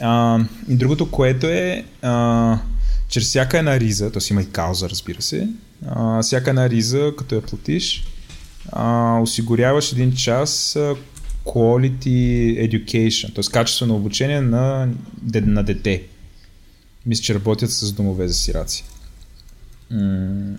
А, 0.00 0.40
и 0.68 0.76
другото, 0.76 1.10
което 1.10 1.46
е, 1.46 1.84
а, 2.02 2.58
чрез 3.08 3.24
всяка 3.24 3.58
една 3.58 3.80
риза, 3.80 4.12
т.е. 4.12 4.22
има 4.30 4.42
и 4.42 4.50
кауза, 4.50 4.90
разбира 4.90 5.22
се, 5.22 5.48
а, 5.86 6.22
всяка 6.22 6.50
една 6.50 6.70
риза, 6.70 7.12
като 7.18 7.34
я 7.34 7.42
платиш, 7.42 8.04
а, 8.72 9.18
осигуряваш 9.20 9.92
един 9.92 10.14
час 10.14 10.78
quality 11.44 12.70
education, 12.70 13.34
т.е. 13.34 13.52
качествено 13.52 13.96
обучение 13.96 14.40
на, 14.40 14.88
на 15.34 15.62
дете. 15.64 16.02
Мисля, 17.10 17.22
че 17.22 17.34
работят 17.34 17.72
с 17.72 17.92
домове 17.92 18.28
за 18.28 18.34
сираци. 18.34 18.84
М- 19.90 20.56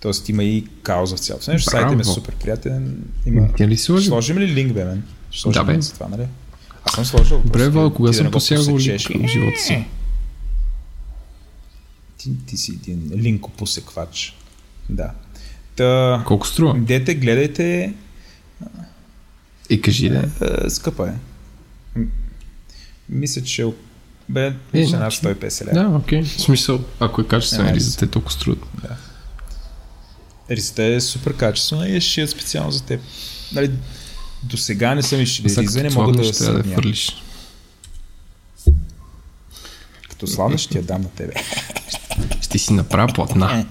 Тоест 0.00 0.28
има 0.28 0.44
и 0.44 0.66
кауза 0.82 1.16
в 1.16 1.20
цялото 1.20 1.50
нещо. 1.50 1.70
Сайтът 1.70 1.94
ми 1.94 2.00
е 2.00 2.04
супер 2.04 2.34
приятен. 2.34 3.04
Има... 3.26 3.48
Тя 3.56 3.68
ли 3.68 3.76
сложи? 3.76 4.06
Сложим 4.08 4.38
ли 4.38 4.46
линк, 4.46 4.72
бе, 4.72 4.84
мен? 4.84 5.02
да, 5.46 5.64
бе. 5.64 5.80
За 5.80 5.92
това, 5.92 6.08
нали? 6.08 6.26
Аз 6.84 6.94
съм 6.94 7.04
сложил. 7.04 7.42
Добре, 7.44 7.68
Вал, 7.68 7.94
кога 7.94 8.12
съм 8.12 8.30
посягал 8.30 8.78
линк 8.78 9.00
в 9.00 9.28
живота 9.28 9.60
си? 9.60 9.86
Ти, 12.18 12.46
ти 12.46 12.56
си 12.56 12.72
един 12.72 13.10
линкопосеквач. 13.16 14.36
Да. 14.88 15.10
Та, 15.76 16.22
Колко 16.26 16.46
струва? 16.46 16.78
Дете, 16.78 17.14
гледайте. 17.14 17.94
И 19.70 19.80
кажи 19.80 20.08
да. 20.08 20.30
Е, 20.66 20.70
скъпа 20.70 21.08
е. 21.08 21.12
Мисля, 23.08 23.42
че 23.42 23.64
бе, 24.28 24.54
е, 24.72 24.80
над 24.80 24.88
значи- 24.88 25.18
150 25.18 25.66
лева. 25.66 25.88
Да, 25.90 25.96
окей. 25.96 26.22
В 26.22 26.40
смисъл, 26.40 26.80
ако 27.00 27.20
е 27.20 27.26
качествен 27.26 27.74
риза, 27.74 27.98
те 27.98 28.06
толкова 28.06 28.32
струват. 28.32 28.58
Да. 28.82 28.96
Ризата 30.50 30.84
е 30.84 31.00
супер 31.00 31.36
качествена 31.36 31.88
и 31.88 31.96
е 31.96 32.00
шият 32.00 32.30
специално 32.30 32.70
за 32.70 32.82
теб. 32.82 33.00
Нали, 33.52 33.70
до 34.42 34.56
сега 34.56 34.94
не 34.94 35.02
съм 35.02 35.20
изшили 35.20 35.56
риза, 35.56 35.82
не 35.82 35.90
мога 35.90 36.12
да 36.12 36.22
я 36.26 36.32
да 36.32 36.64
фърлиш. 36.64 37.22
Като 40.10 40.26
славна 40.26 40.58
ще 40.58 40.78
я 40.78 40.84
дам 40.84 41.02
на 41.02 41.08
тебе. 41.08 41.32
Ще 42.40 42.58
си 42.58 42.72
направя 42.72 43.12
платна. 43.14 43.66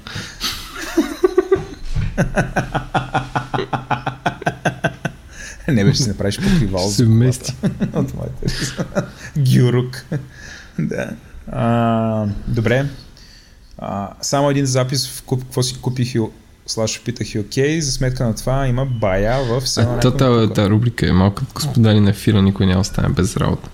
не 5.67 5.85
беше 5.85 6.03
си 6.03 6.09
направиш 6.09 6.37
покривал. 6.37 6.89
Се 6.89 7.05
вмести. 7.05 7.55
От 7.93 8.13
моите. 8.13 8.47
Гюрук. 9.37 10.05
да. 10.89 11.09
А, 11.51 12.25
добре. 12.47 12.89
А, 13.77 14.13
само 14.21 14.49
един 14.49 14.65
запис 14.65 15.07
в 15.07 15.23
куп, 15.23 15.43
какво 15.43 15.63
си 15.63 15.81
купих 15.81 16.15
и 16.15 16.19
Слашо 16.67 17.01
питах 17.03 17.33
и 17.33 17.39
окей, 17.39 17.81
за 17.81 17.91
сметка 17.91 18.25
на 18.25 18.35
това 18.35 18.67
има 18.67 18.85
бая 18.85 19.43
в 19.43 19.61
всяка 19.61 19.99
Та, 19.99 20.47
та 20.53 20.69
рубрика 20.69 21.07
е 21.07 21.11
малко 21.11 21.35
като 21.35 21.53
господари 21.53 21.99
на 21.99 22.09
ефира, 22.09 22.41
никой 22.41 22.65
няма 22.65 22.81
остане 22.81 23.09
без 23.09 23.37
работа. 23.37 23.69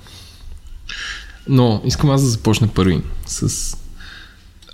Но 1.47 1.81
искам 1.85 2.09
аз 2.09 2.21
да 2.21 2.27
започна 2.27 2.67
първи 2.67 3.01
с 3.25 3.77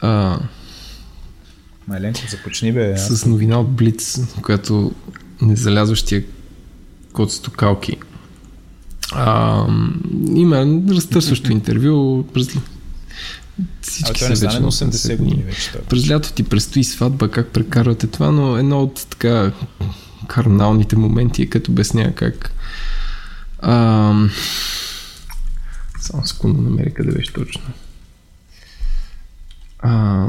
а, 0.02 0.40
Майленко, 1.88 2.20
започни 2.30 2.72
бе. 2.72 2.98
С 2.98 3.26
новина 3.26 3.60
от 3.60 3.72
Блиц, 3.72 4.20
която 4.42 4.92
незалязващия 5.42 6.24
код 7.14 7.32
стокалки. 7.32 7.98
А, 9.12 9.66
има 10.36 10.82
разтърсващо 10.90 11.52
интервю. 11.52 12.26
Всички 13.82 14.24
са 14.24 14.28
вече 14.28 14.60
на 14.60 14.72
80 14.72 15.18
години. 15.18 15.44
Вече, 15.44 15.72
През 15.90 16.10
лято 16.10 16.34
ти 16.34 16.44
предстои 16.44 16.84
сватба, 16.84 17.32
как 17.32 17.48
прекарвате 17.48 18.08
това, 18.08 18.32
но 18.32 18.58
едно 18.58 18.82
от 18.82 19.08
така 19.10 19.52
карналните 20.28 20.96
моменти 20.96 21.42
е 21.42 21.46
като 21.46 21.72
обясня 21.72 22.16
как 22.16 22.52
а, 23.60 24.14
само 26.00 26.28
секунда 26.28 26.62
намеря 26.62 26.94
къде 26.94 27.12
беше 27.12 27.34
точно. 27.34 27.62
А, 29.80 30.28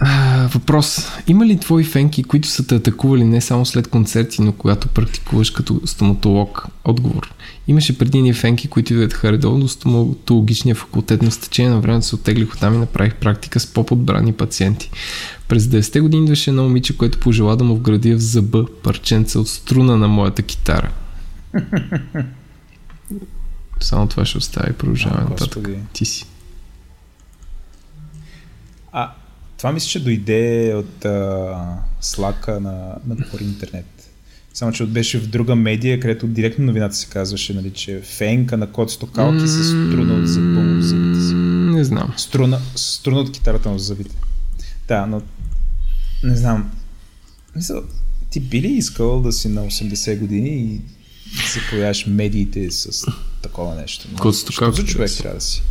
а, 0.00 0.48
въпрос. 0.52 1.08
Има 1.26 1.46
ли 1.46 1.58
твои 1.58 1.84
фенки, 1.84 2.24
които 2.24 2.48
са 2.48 2.66
те 2.66 2.74
атакували 2.74 3.24
не 3.24 3.40
само 3.40 3.66
след 3.66 3.88
концерти, 3.88 4.42
но 4.42 4.52
когато 4.52 4.88
практикуваш 4.88 5.50
като 5.50 5.80
стоматолог? 5.84 6.66
Отговор. 6.84 7.34
Имаше 7.68 7.98
преди 7.98 8.22
ни 8.22 8.32
фенки, 8.32 8.68
които 8.68 8.94
идваха 8.94 9.32
редовно 9.32 9.60
до 9.60 9.68
стоматологичния 9.68 10.74
факултет, 10.74 11.22
но 11.22 11.30
с 11.30 11.38
течение 11.38 11.70
на 11.70 11.80
времето 11.80 12.06
се 12.06 12.14
оттеглих 12.14 12.54
оттам 12.54 12.74
и 12.74 12.78
направих 12.78 13.14
практика 13.14 13.60
с 13.60 13.66
по-подбрани 13.66 14.32
пациенти. 14.32 14.90
През 15.48 15.64
10-те 15.64 16.00
години 16.00 16.24
идваше 16.24 16.50
едно 16.50 16.62
момиче, 16.62 16.96
което 16.96 17.20
пожела 17.20 17.56
да 17.56 17.64
му 17.64 17.76
вградя 17.76 18.16
в 18.16 18.20
зъба 18.20 18.66
парченца 18.82 19.40
от 19.40 19.48
струна 19.48 19.96
на 19.96 20.08
моята 20.08 20.42
китара. 20.42 20.90
Само 23.80 24.06
това 24.06 24.24
ще 24.24 24.38
остави 24.38 24.70
и 24.70 24.74
продължаваме 24.74 25.30
нататък. 25.30 25.68
Ти 25.92 26.04
си. 26.04 26.26
А, 28.92 29.12
това 29.66 29.72
мисля, 29.74 29.88
че 29.88 30.04
дойде 30.04 30.74
от 30.74 31.04
а, 31.04 31.78
слака 32.00 32.60
на, 32.60 32.94
на 33.06 33.14
Говори 33.14 33.44
Интернет. 33.44 34.10
Само, 34.54 34.72
че 34.72 34.86
беше 34.86 35.18
в 35.18 35.26
друга 35.26 35.56
медия, 35.56 36.00
където 36.00 36.26
директно 36.26 36.64
новината 36.64 36.94
се 36.94 37.06
казваше, 37.06 37.54
нали, 37.54 37.70
че 37.70 38.00
фенка 38.00 38.56
на 38.56 38.72
код 38.72 38.90
стокалки 38.90 39.38
mm, 39.38 39.46
с 39.46 39.66
струна 39.66 40.14
от 40.14 40.28
зъба 40.28 40.82
зъбите 40.82 41.20
си. 41.20 41.34
Не 41.34 41.84
знам. 41.84 42.14
Струна, 42.16 42.60
струна 42.76 43.20
от 43.20 43.32
китарата 43.32 43.68
му 43.68 43.78
зъбите. 43.78 44.16
Да, 44.88 45.06
но 45.06 45.22
не 46.22 46.36
знам. 46.36 46.70
Мисля, 47.56 47.82
ти 48.30 48.40
би 48.40 48.60
ли 48.60 48.68
искал 48.68 49.20
да 49.20 49.32
си 49.32 49.48
на 49.48 49.66
80 49.66 50.18
години 50.18 50.48
и 50.48 50.80
да 51.36 51.48
се 51.48 51.60
появяваш 51.70 52.06
медиите 52.06 52.70
с 52.70 53.06
такова 53.42 53.74
нещо? 53.74 54.08
Код 54.20 54.36
стокалки. 54.36 54.80
за 54.80 54.86
човек 54.86 55.10
трябва 55.18 55.36
да 55.36 55.44
си? 55.44 55.62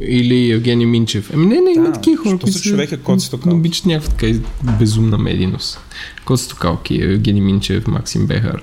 Или 0.00 0.50
Евгений 0.50 0.86
Минчев. 0.86 1.30
Ами 1.34 1.46
не, 1.46 1.60
не, 1.60 1.72
има 1.72 1.86
да, 1.86 1.92
такива 1.92 2.16
хора, 2.16 2.38
които 2.38 2.60
човек 2.60 2.92
е 2.92 2.96
код 2.96 3.22
стокалки. 3.22 3.56
обичат 3.56 3.86
някаква 3.86 4.16
така 4.16 4.38
безумна 4.78 5.18
медийност. 5.18 5.80
Код 6.24 6.40
стокалки, 6.40 7.02
Евгений 7.02 7.42
Минчев, 7.42 7.86
Максим 7.86 8.26
Бехар. 8.26 8.62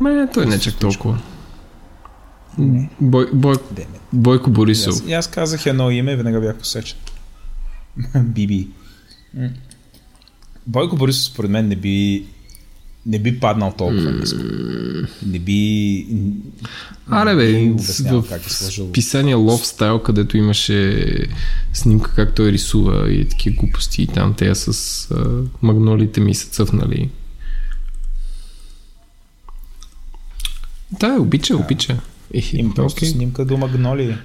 Ме, 0.00 0.28
той 0.34 0.46
не 0.46 0.54
е 0.54 0.58
чак 0.58 0.74
толкова. 0.74 1.18
Бой, 3.00 3.26
бой, 3.32 3.56
Бойко 4.12 4.50
Борисов. 4.50 4.94
Аз, 4.94 5.12
аз 5.12 5.30
казах 5.30 5.66
едно 5.66 5.90
име 5.90 6.12
и 6.12 6.16
веднага 6.16 6.40
бях 6.40 6.56
посечен. 6.56 6.98
Биби. 8.22 8.68
Бойко 10.66 10.96
Борисов 10.96 11.24
според 11.24 11.50
мен 11.50 11.68
не 11.68 11.76
би 11.76 12.26
не 13.06 13.18
би 13.18 13.40
паднал 13.40 13.74
толкова 13.78 14.10
ниско. 14.10 14.42
Не 15.26 15.38
би... 15.38 16.06
Аре 17.10 17.34
не 17.34 17.44
би 17.44 17.74
бе, 18.02 18.10
в, 18.10 18.28
как 18.28 18.46
е 18.46 18.50
сложил. 18.50 18.92
писание 18.92 19.36
Love 19.36 19.78
Style, 19.78 20.02
където 20.02 20.36
имаше 20.36 21.06
снимка 21.72 22.14
как 22.14 22.34
той 22.34 22.52
рисува 22.52 23.12
и 23.12 23.28
такива 23.28 23.56
глупости 23.56 24.02
и 24.02 24.06
там 24.06 24.34
те 24.34 24.54
с 24.54 25.10
а, 25.10 25.42
магнолите 25.62 26.20
ми 26.20 26.34
са 26.34 26.48
цъфнали. 26.48 27.10
Да, 31.00 31.16
обича, 31.20 31.56
обича. 31.56 32.00
Е, 32.34 32.42
Им 32.52 32.74
просто 32.74 32.98
окей. 32.98 33.08
снимка 33.08 33.44
до 33.44 33.56
магноли. 33.56 34.18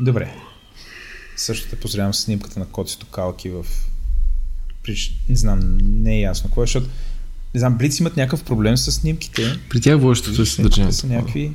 Добре. 0.00 0.34
Също 1.36 1.70
те 1.70 1.76
поздравявам 1.76 2.14
с 2.14 2.20
снимката 2.20 2.58
на 2.60 2.66
Коцето 2.66 3.06
Калки 3.06 3.50
в... 3.50 3.66
Приш... 4.82 5.14
Не 5.28 5.36
знам, 5.36 5.78
не 5.82 6.16
е 6.16 6.20
ясно 6.20 6.48
какво 6.48 6.62
е, 6.62 6.66
защото 6.66 6.88
не 7.54 7.60
знам, 7.60 7.78
Блиц 7.78 7.98
имат 7.98 8.16
някакъв 8.16 8.44
проблем 8.44 8.76
с 8.76 8.92
снимките. 8.92 9.58
При 9.70 9.80
тях 9.80 10.00
водещото 10.00 10.42
е 10.42 10.46
съдържанието. 10.46 10.96
са 10.96 11.06
някакви... 11.06 11.52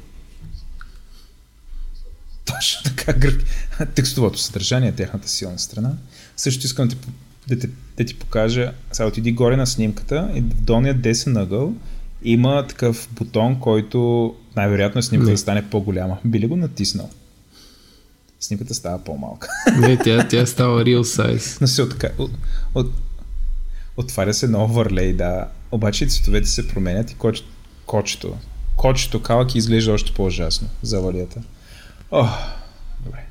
Точно 2.45 2.84
така, 2.84 3.13
гр... 3.13 3.43
текстовото 3.95 4.39
съдържание 4.39 4.89
е 4.89 4.95
тяхната 4.95 5.30
силна 5.30 5.59
страна. 5.59 5.93
Също 6.38 6.65
искам 6.65 6.88
да 6.88 6.95
ти, 6.95 7.07
да, 7.47 7.59
те, 7.59 7.69
да 7.97 8.05
ти 8.05 8.15
покажа, 8.19 8.73
сега 8.91 9.07
отиди 9.07 9.32
горе 9.32 9.55
на 9.57 9.67
снимката 9.67 10.32
и 10.36 10.41
в 10.41 10.61
долния 10.61 10.93
десен 10.93 11.38
ъгъл 11.38 11.73
има 12.23 12.67
такъв 12.67 13.09
бутон, 13.11 13.59
който 13.59 14.36
най-вероятно 14.55 15.01
снимката 15.01 15.32
да 15.32 15.38
стане 15.38 15.69
по-голяма. 15.69 16.17
Би 16.25 16.39
ли 16.39 16.47
го 16.47 16.55
натиснал? 16.55 17.09
Снимката 18.39 18.73
става 18.73 19.03
по-малка. 19.03 19.49
Не, 19.80 19.97
тя, 19.97 20.28
тя 20.28 20.45
става 20.45 20.84
real 20.84 21.01
size. 21.01 21.61
Но 21.61 21.67
се 21.67 21.82
от, 21.82 22.03
от, 22.17 22.32
от, 22.75 22.91
отваря 23.97 24.33
се 24.33 24.47
на 24.47 24.63
оверлей, 24.63 25.13
да. 25.13 25.47
Обаче 25.71 26.05
цветовете 26.05 26.47
се 26.47 26.67
променят 26.67 27.11
и 27.11 27.15
коч, 27.15 27.43
кочето. 27.85 28.35
Кочето 28.75 29.21
калък 29.21 29.55
изглежда 29.55 29.93
още 29.93 30.13
по-ужасно 30.13 30.69
за 30.81 31.01
валията. 31.01 31.41
О, 32.11 32.27
добре. 33.05 33.25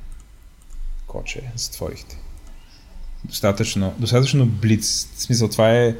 Коче, 1.07 1.41
затворихте. 1.55 2.17
Достатъчно, 3.25 3.93
достатъчно 3.97 4.45
блиц. 4.45 5.07
В 5.15 5.21
смисъл, 5.21 5.47
това 5.47 5.71
е... 5.71 5.95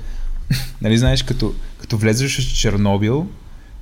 нали 0.81 0.97
знаеш, 0.97 1.23
като, 1.23 1.55
като 1.81 1.97
влезеш 1.97 2.39
в 2.39 2.55
Чернобил 2.55 3.27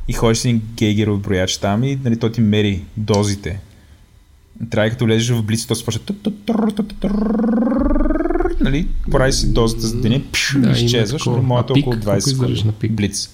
и 0.08 0.14
ходиш 0.14 0.38
с 0.38 0.46
един 0.46 0.62
гейгеров 0.74 1.20
брояч 1.20 1.58
там 1.58 1.84
и 1.84 1.96
нали, 1.96 2.20
той 2.20 2.32
ти 2.32 2.42
мери 2.42 2.86
дозите. 2.98 3.60
Трябва 4.70 4.90
като 4.90 5.06
влезеш 5.06 5.30
в 5.30 5.44
блиц, 5.44 5.66
то 5.66 5.76
се 5.76 5.86
почва 5.86 6.02
нали, 8.60 8.88
прави 9.12 9.34
си 9.34 9.54
дозата 9.54 9.82
за 9.82 10.02
деня, 10.02 10.22
пш, 10.32 10.58
Да, 10.60 10.72
изчезваш, 10.72 11.26
но 11.26 11.42
моето 11.42 11.74
А 11.74 11.74
е 11.74 11.76
пик? 11.76 11.88
около 11.88 12.02
Колко 12.02 12.10
20 12.10 12.18
издържаш 12.18 12.38
години. 12.50 12.64
на 12.64 12.72
пик? 12.72 12.92
Блиц. 12.92 13.30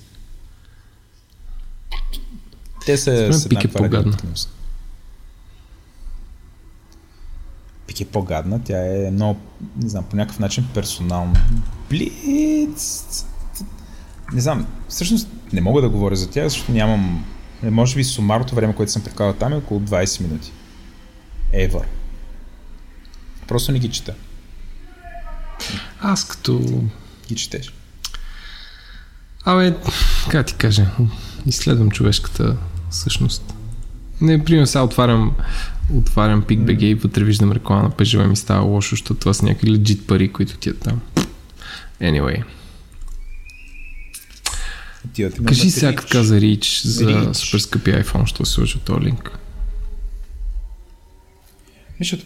Те 2.86 2.98
са 2.98 3.34
с 3.34 3.50
пик 3.50 3.64
е 3.64 3.68
по-гадна. 3.68 4.18
Пик 7.88 8.02
е 8.02 8.06
по-гадна, 8.06 8.62
тя 8.64 9.06
е 9.08 9.12
много, 9.12 9.40
не 9.78 9.90
знам, 9.90 10.04
по 10.04 10.16
някакъв 10.16 10.40
начин 10.40 10.68
персонална. 10.74 11.42
Блиц! 11.90 13.26
Не 14.34 14.42
знам, 14.42 14.68
всъщност 14.90 15.28
не 15.54 15.62
мога 15.62 15.82
да 15.82 15.90
говоря 15.90 16.16
за 16.16 16.30
тях, 16.30 16.48
защото 16.48 16.72
нямам, 16.72 17.26
може 17.64 17.96
би 17.96 18.04
сумарното 18.04 18.56
време, 18.56 18.76
което 18.76 18.92
съм 18.92 19.04
прекарал 19.04 19.34
там 19.34 19.54
е 19.54 19.58
около 19.58 19.80
20 19.80 20.22
минути. 20.22 20.52
Ever. 21.54 21.84
Просто 23.48 23.72
не 23.72 23.80
ги 23.80 23.90
чета. 23.90 24.16
Аз 26.02 26.28
като... 26.28 26.84
Ги 27.28 27.36
четеш. 27.36 27.74
Абе, 29.46 29.76
как 30.30 30.46
ти 30.46 30.54
кажа, 30.54 30.86
изследвам 31.46 31.92
човешката 31.92 32.58
същност. 32.92 33.54
Не, 34.22 34.44
примерно 34.44 34.68
сега 34.68 34.84
отварям, 34.84 35.36
отварям 35.94 36.44
PicBG 36.44 36.82
и 36.82 36.96
вътре 36.96 37.24
виждам 37.24 37.52
реклама 37.52 37.84
на 37.84 37.92
Пежева 37.92 38.28
ми 38.28 38.36
става 38.36 38.62
лошо, 38.62 38.90
защото 38.90 39.20
това 39.20 39.34
са 39.34 39.46
някакви 39.46 39.72
легит 39.72 40.08
пари, 40.08 40.32
които 40.32 40.58
тият 40.58 40.80
там. 40.80 41.02
Anyway. 42.02 42.44
Отивате 45.06 45.46
Кажи 45.46 45.72
сега, 45.72 45.96
като 45.96 46.12
каза 46.12 46.42
Рич 46.42 46.82
за 46.86 47.06
Reach. 47.06 47.34
супер 47.34 47.60
скъпи 47.60 47.92
iPhone, 47.92 48.26
що 48.26 48.46
се 48.46 48.52
сложи 48.52 48.78
от 48.78 48.84
този 48.84 49.02
линк. 49.02 49.40
Защото... 52.00 52.26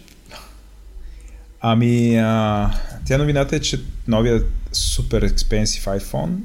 Ами, 1.68 2.16
а, 2.16 2.70
тя 3.06 3.18
новината 3.18 3.56
е, 3.56 3.60
че 3.60 3.80
новият 4.08 4.46
супер 4.72 5.22
експенсив 5.22 5.84
iPhone 5.84 6.36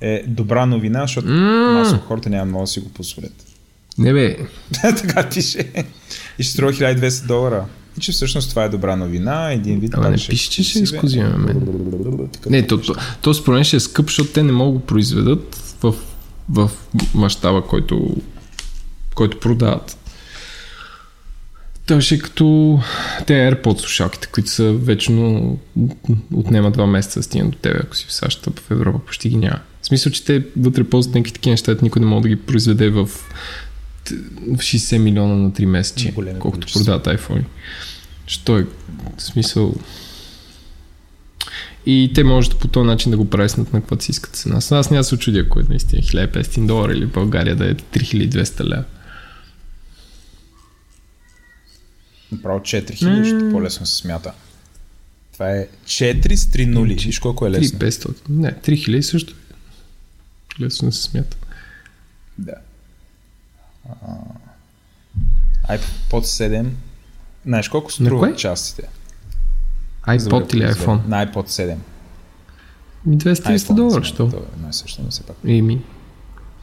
е 0.00 0.24
добра 0.26 0.66
новина, 0.66 1.00
защото 1.00 1.28
М. 1.28 1.72
масово 1.72 2.00
хората 2.00 2.30
няма 2.30 2.44
много 2.44 2.62
да 2.62 2.66
си 2.66 2.80
го 2.80 2.88
позволят. 2.88 3.32
Не 3.98 4.12
бе, 4.12 4.36
така 4.82 5.28
пише. 5.28 5.72
И 6.38 6.42
ще 6.42 6.52
струва 6.52 6.72
1200 6.72 7.26
долара. 7.26 7.64
И 7.98 8.00
че 8.00 8.12
всъщност 8.12 8.50
това 8.50 8.64
е 8.64 8.68
добра 8.68 8.96
новина. 8.96 9.52
Един 9.52 9.80
вид 9.80 9.94
Ама 9.94 10.10
не 10.10 10.16
пише, 10.16 10.50
че 10.50 10.62
ще 10.62 10.78
е. 10.78 10.84
Такъв 12.32 12.50
не, 12.50 12.66
то, 12.66 12.80
то, 12.80 12.94
то 13.22 13.34
според 13.34 13.54
мен 13.56 13.64
ще 13.64 13.76
е 13.76 13.80
скъп, 13.80 14.06
защото 14.06 14.30
те 14.32 14.42
не 14.42 14.52
могат 14.52 14.74
да 14.74 14.78
го 14.80 14.86
произведат 14.86 15.56
в, 15.82 15.94
в 16.48 16.70
мащаба, 17.14 17.62
който, 17.62 18.16
който 19.14 19.40
продават. 19.40 19.98
Той 21.86 22.00
ще 22.00 22.14
е 22.14 22.18
като 22.18 22.78
те 23.26 23.32
AirPods 23.32 23.78
слушалките, 23.78 24.28
които 24.32 24.50
са 24.50 24.72
вечно 24.72 25.58
отнема 26.34 26.70
два 26.70 26.86
месеца 26.86 27.20
да 27.20 27.22
стигнат 27.22 27.50
до 27.50 27.58
тебе, 27.58 27.78
ако 27.82 27.96
си 27.96 28.06
в 28.08 28.12
САЩ, 28.12 28.48
в 28.58 28.70
Европа 28.70 28.98
почти 28.98 29.28
ги 29.28 29.36
няма. 29.36 29.60
В 29.82 29.86
смисъл, 29.86 30.12
че 30.12 30.24
те 30.24 30.44
вътре 30.56 30.84
ползват 30.84 31.14
някакви 31.14 31.32
такива 31.32 31.52
неща, 31.52 31.76
никой 31.82 32.00
не 32.00 32.06
може 32.06 32.22
да 32.22 32.28
ги 32.28 32.36
произведе 32.36 32.90
в, 32.90 33.06
в 33.06 34.58
60 34.58 34.98
милиона 34.98 35.34
на 35.34 35.50
3 35.50 35.64
месечи, 35.64 36.12
Големи 36.12 36.38
колкото 36.38 36.72
продават 36.72 37.06
iPhone. 37.06 37.44
Що 38.26 38.58
е 38.58 38.66
в 39.18 39.22
смисъл 39.22 39.74
и 41.86 42.10
те 42.14 42.24
може 42.24 42.50
по 42.50 42.68
този 42.68 42.86
начин 42.86 43.10
да 43.10 43.16
го 43.16 43.30
преснат 43.30 43.72
на 43.72 43.80
каквато 43.80 44.04
си 44.04 44.10
искат 44.10 44.36
цена. 44.36 44.58
Аз, 44.70 44.90
няма 44.90 45.04
се 45.04 45.14
очудя, 45.14 45.40
ако 45.40 45.60
е 45.60 45.64
наистина 45.68 46.02
1500 46.02 46.66
долара 46.66 46.92
или 46.92 47.06
в 47.06 47.12
България 47.12 47.56
да 47.56 47.70
е 47.70 47.74
3200 47.74 48.64
лева. 48.64 48.84
Направо 52.32 52.60
4000, 52.60 53.22
защото 53.22 53.50
по-лесно 53.50 53.86
се 53.86 53.96
смята. 53.96 54.32
Това 55.32 55.50
е 55.50 55.68
4 55.84 56.34
с 56.34 56.46
3 56.46 56.66
нули. 56.66 56.94
Виж 56.94 57.18
колко 57.18 57.46
е 57.46 57.50
лесно. 57.50 57.78
3500. 57.78 58.16
Не, 58.28 58.52
3000 58.52 59.00
също. 59.00 59.34
Лесно 60.60 60.92
се 60.92 61.02
смята. 61.02 61.36
Да. 62.38 62.54
А, 63.88 65.78
iPod 65.78 66.10
7. 66.10 66.66
Знаеш 67.46 67.68
колко 67.68 67.92
струва 67.92 68.36
частите? 68.36 68.88
IPod 70.08 70.54
или 70.54 70.62
iPhone? 70.62 71.06
На 71.06 71.26
iPod 71.26 71.48
7. 71.48 71.76
Ми 73.06 73.18
230 73.18 73.56
iPhone, 73.56 73.74
долара, 73.74 73.90
знам, 73.90 74.04
що? 74.04 74.26
е 74.66 74.68
и 74.70 74.72
също, 74.72 75.02
но 75.02 75.10
все 75.10 75.22
пак. 75.22 75.36
Еми, 75.46 75.82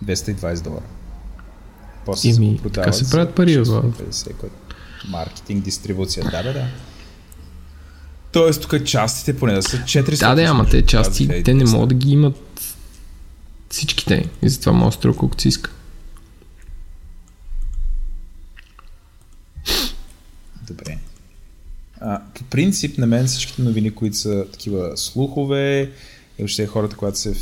220 0.05 0.63
долара. 0.63 0.83
После 2.05 2.29
Еми, 2.29 2.59
така 2.73 2.91
се 2.93 3.11
правят 3.11 3.35
пари, 3.35 3.57
бе, 3.57 3.65
650, 3.65 4.33
което- 4.37 4.55
Маркетинг, 5.07 5.63
дистрибуция, 5.63 6.23
да, 6.31 6.43
бе, 6.43 6.53
да. 6.53 6.67
Тоест, 8.31 8.61
тук 8.61 8.85
частите 8.85 9.37
поне 9.37 9.53
да 9.53 9.63
са 9.63 9.77
400. 9.77 10.19
да, 10.19 10.35
да, 10.35 10.43
ама 10.43 10.65
те 10.65 10.85
части, 10.85 11.27
те 11.27 11.53
не 11.53 11.65
200. 11.65 11.71
могат 11.71 11.89
да 11.89 11.95
ги 11.95 12.11
имат 12.11 12.75
всичките. 13.69 14.29
И 14.41 14.49
затова 14.49 14.71
може 14.71 14.95
да 14.95 14.99
струва 14.99 15.17
колкото 15.17 15.41
си 15.41 15.47
иска. 15.47 15.71
Добре. 20.67 20.97
А, 22.01 22.21
по 22.35 22.43
принцип, 22.43 22.97
на 22.97 23.07
мен 23.07 23.27
всичките 23.27 23.61
новини, 23.61 23.95
които 23.95 24.17
са 24.17 24.45
такива 24.51 24.97
слухове, 24.97 25.81
и 26.37 26.41
въобще 26.41 26.67
хората, 26.67 26.95
когато 26.95 27.19
се, 27.19 27.35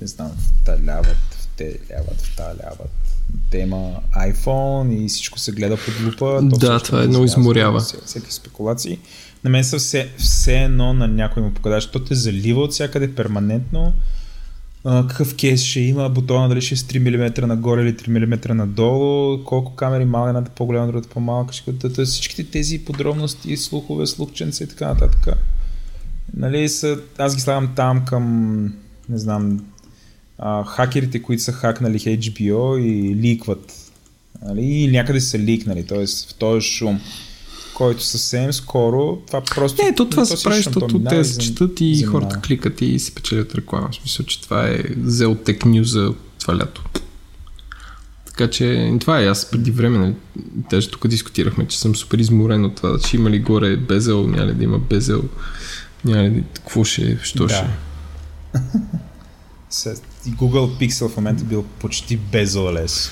не 0.00 0.06
знам, 0.06 0.32
вталяват, 0.62 1.16
втеляват, 1.34 2.20
вталяват 2.20 2.99
тема 3.50 3.90
iPhone 4.16 5.04
и 5.04 5.08
всичко 5.08 5.38
се 5.38 5.52
гледа 5.52 5.76
под 5.76 5.94
лупа. 6.04 6.40
Да, 6.42 6.56
всичко 6.56 6.82
това 6.82 7.02
е 7.02 7.06
много 7.06 7.24
изморява. 7.24 7.80
Всеки 7.80 8.32
спекулации. 8.32 8.98
На 9.44 9.50
мен 9.50 9.64
са 9.64 9.78
все, 9.78 10.08
все 10.18 10.62
едно 10.62 10.92
на 10.92 11.08
някой 11.08 11.42
му 11.42 11.54
покажа, 11.54 11.74
защото 11.74 12.04
те 12.04 12.14
залива 12.14 12.60
от 12.60 12.72
всякъде 12.72 13.14
перманентно. 13.14 13.92
А, 14.84 15.06
какъв 15.06 15.36
кейс 15.36 15.62
ще 15.62 15.80
има, 15.80 16.08
бутона 16.08 16.48
дали 16.48 16.60
ще 16.60 16.74
е 16.74 16.76
с 16.76 16.82
3 16.82 16.98
мм 16.98 17.46
нагоре 17.46 17.82
или 17.82 17.94
3 17.94 18.08
мм 18.08 18.54
надолу, 18.54 19.44
колко 19.44 19.74
камери 19.74 20.04
малка, 20.04 20.28
едната 20.28 20.50
по-голяма, 20.50 20.86
другата 20.86 21.08
по-малка, 21.08 21.52
ще 21.52 21.78
т.е. 21.78 22.04
всичките 22.04 22.50
тези 22.50 22.84
подробности, 22.84 23.56
слухове, 23.56 24.06
слухченца 24.06 24.64
и 24.64 24.66
така 24.66 24.88
нататък. 24.88 25.28
Нали, 26.36 26.68
са, 26.68 26.98
аз 27.18 27.34
ги 27.34 27.40
слагам 27.40 27.72
там 27.76 28.04
към, 28.04 28.64
не 29.08 29.18
знам, 29.18 29.60
а, 30.40 30.64
хакерите, 30.64 31.22
които 31.22 31.42
са 31.42 31.52
хакнали 31.52 31.98
HBO 31.98 32.78
и 32.78 33.14
ликват. 33.14 33.72
Нали, 34.42 34.62
и 34.62 34.88
някъде 34.88 35.20
са 35.20 35.38
ликнали, 35.38 35.86
т.е. 35.86 36.06
в 36.06 36.34
този 36.38 36.68
шум, 36.68 37.00
който 37.74 38.02
съвсем 38.02 38.52
скоро, 38.52 39.18
това 39.26 39.40
просто... 39.54 39.84
Не, 39.84 39.94
то 39.94 40.08
това 40.08 40.24
се 40.24 40.44
прави, 40.44 40.62
защото 40.62 41.04
те 41.04 41.24
се 41.24 41.38
четат 41.38 41.80
и 41.80 42.02
хората 42.02 42.40
кликат 42.40 42.80
и 42.80 42.98
си 42.98 43.14
печелят 43.14 43.54
реклама. 43.54 43.88
В 43.92 43.94
смисъл, 43.94 44.26
че 44.26 44.42
това 44.42 44.66
е 44.66 44.82
взел 44.96 45.34
тек 45.34 45.64
нюза 45.64 46.10
това 46.38 46.56
лято. 46.56 46.84
Така 48.26 48.50
че 48.50 48.96
това 49.00 49.20
е 49.20 49.26
аз 49.26 49.50
преди 49.50 49.70
време, 49.70 49.98
нали, 49.98 50.14
даже 50.70 50.90
тук 50.90 51.08
дискутирахме, 51.08 51.66
че 51.66 51.78
съм 51.78 51.96
супер 51.96 52.18
изморен 52.18 52.64
от 52.64 52.74
това, 52.74 52.98
че 52.98 53.16
има 53.16 53.30
ли 53.30 53.38
горе 53.38 53.76
безел, 53.76 54.26
няма 54.26 54.46
ли 54.46 54.54
да 54.54 54.64
има 54.64 54.78
безел, 54.78 55.22
няма 56.04 56.22
ли 56.22 56.44
какво 56.54 56.84
ще, 56.84 57.18
що 57.22 57.46
да. 57.46 57.54
ще. 57.54 57.66
Google 59.70 60.68
Pixel 60.80 61.08
в 61.08 61.16
момента 61.16 61.44
бил 61.44 61.62
почти 61.62 62.16
безолес. 62.16 63.10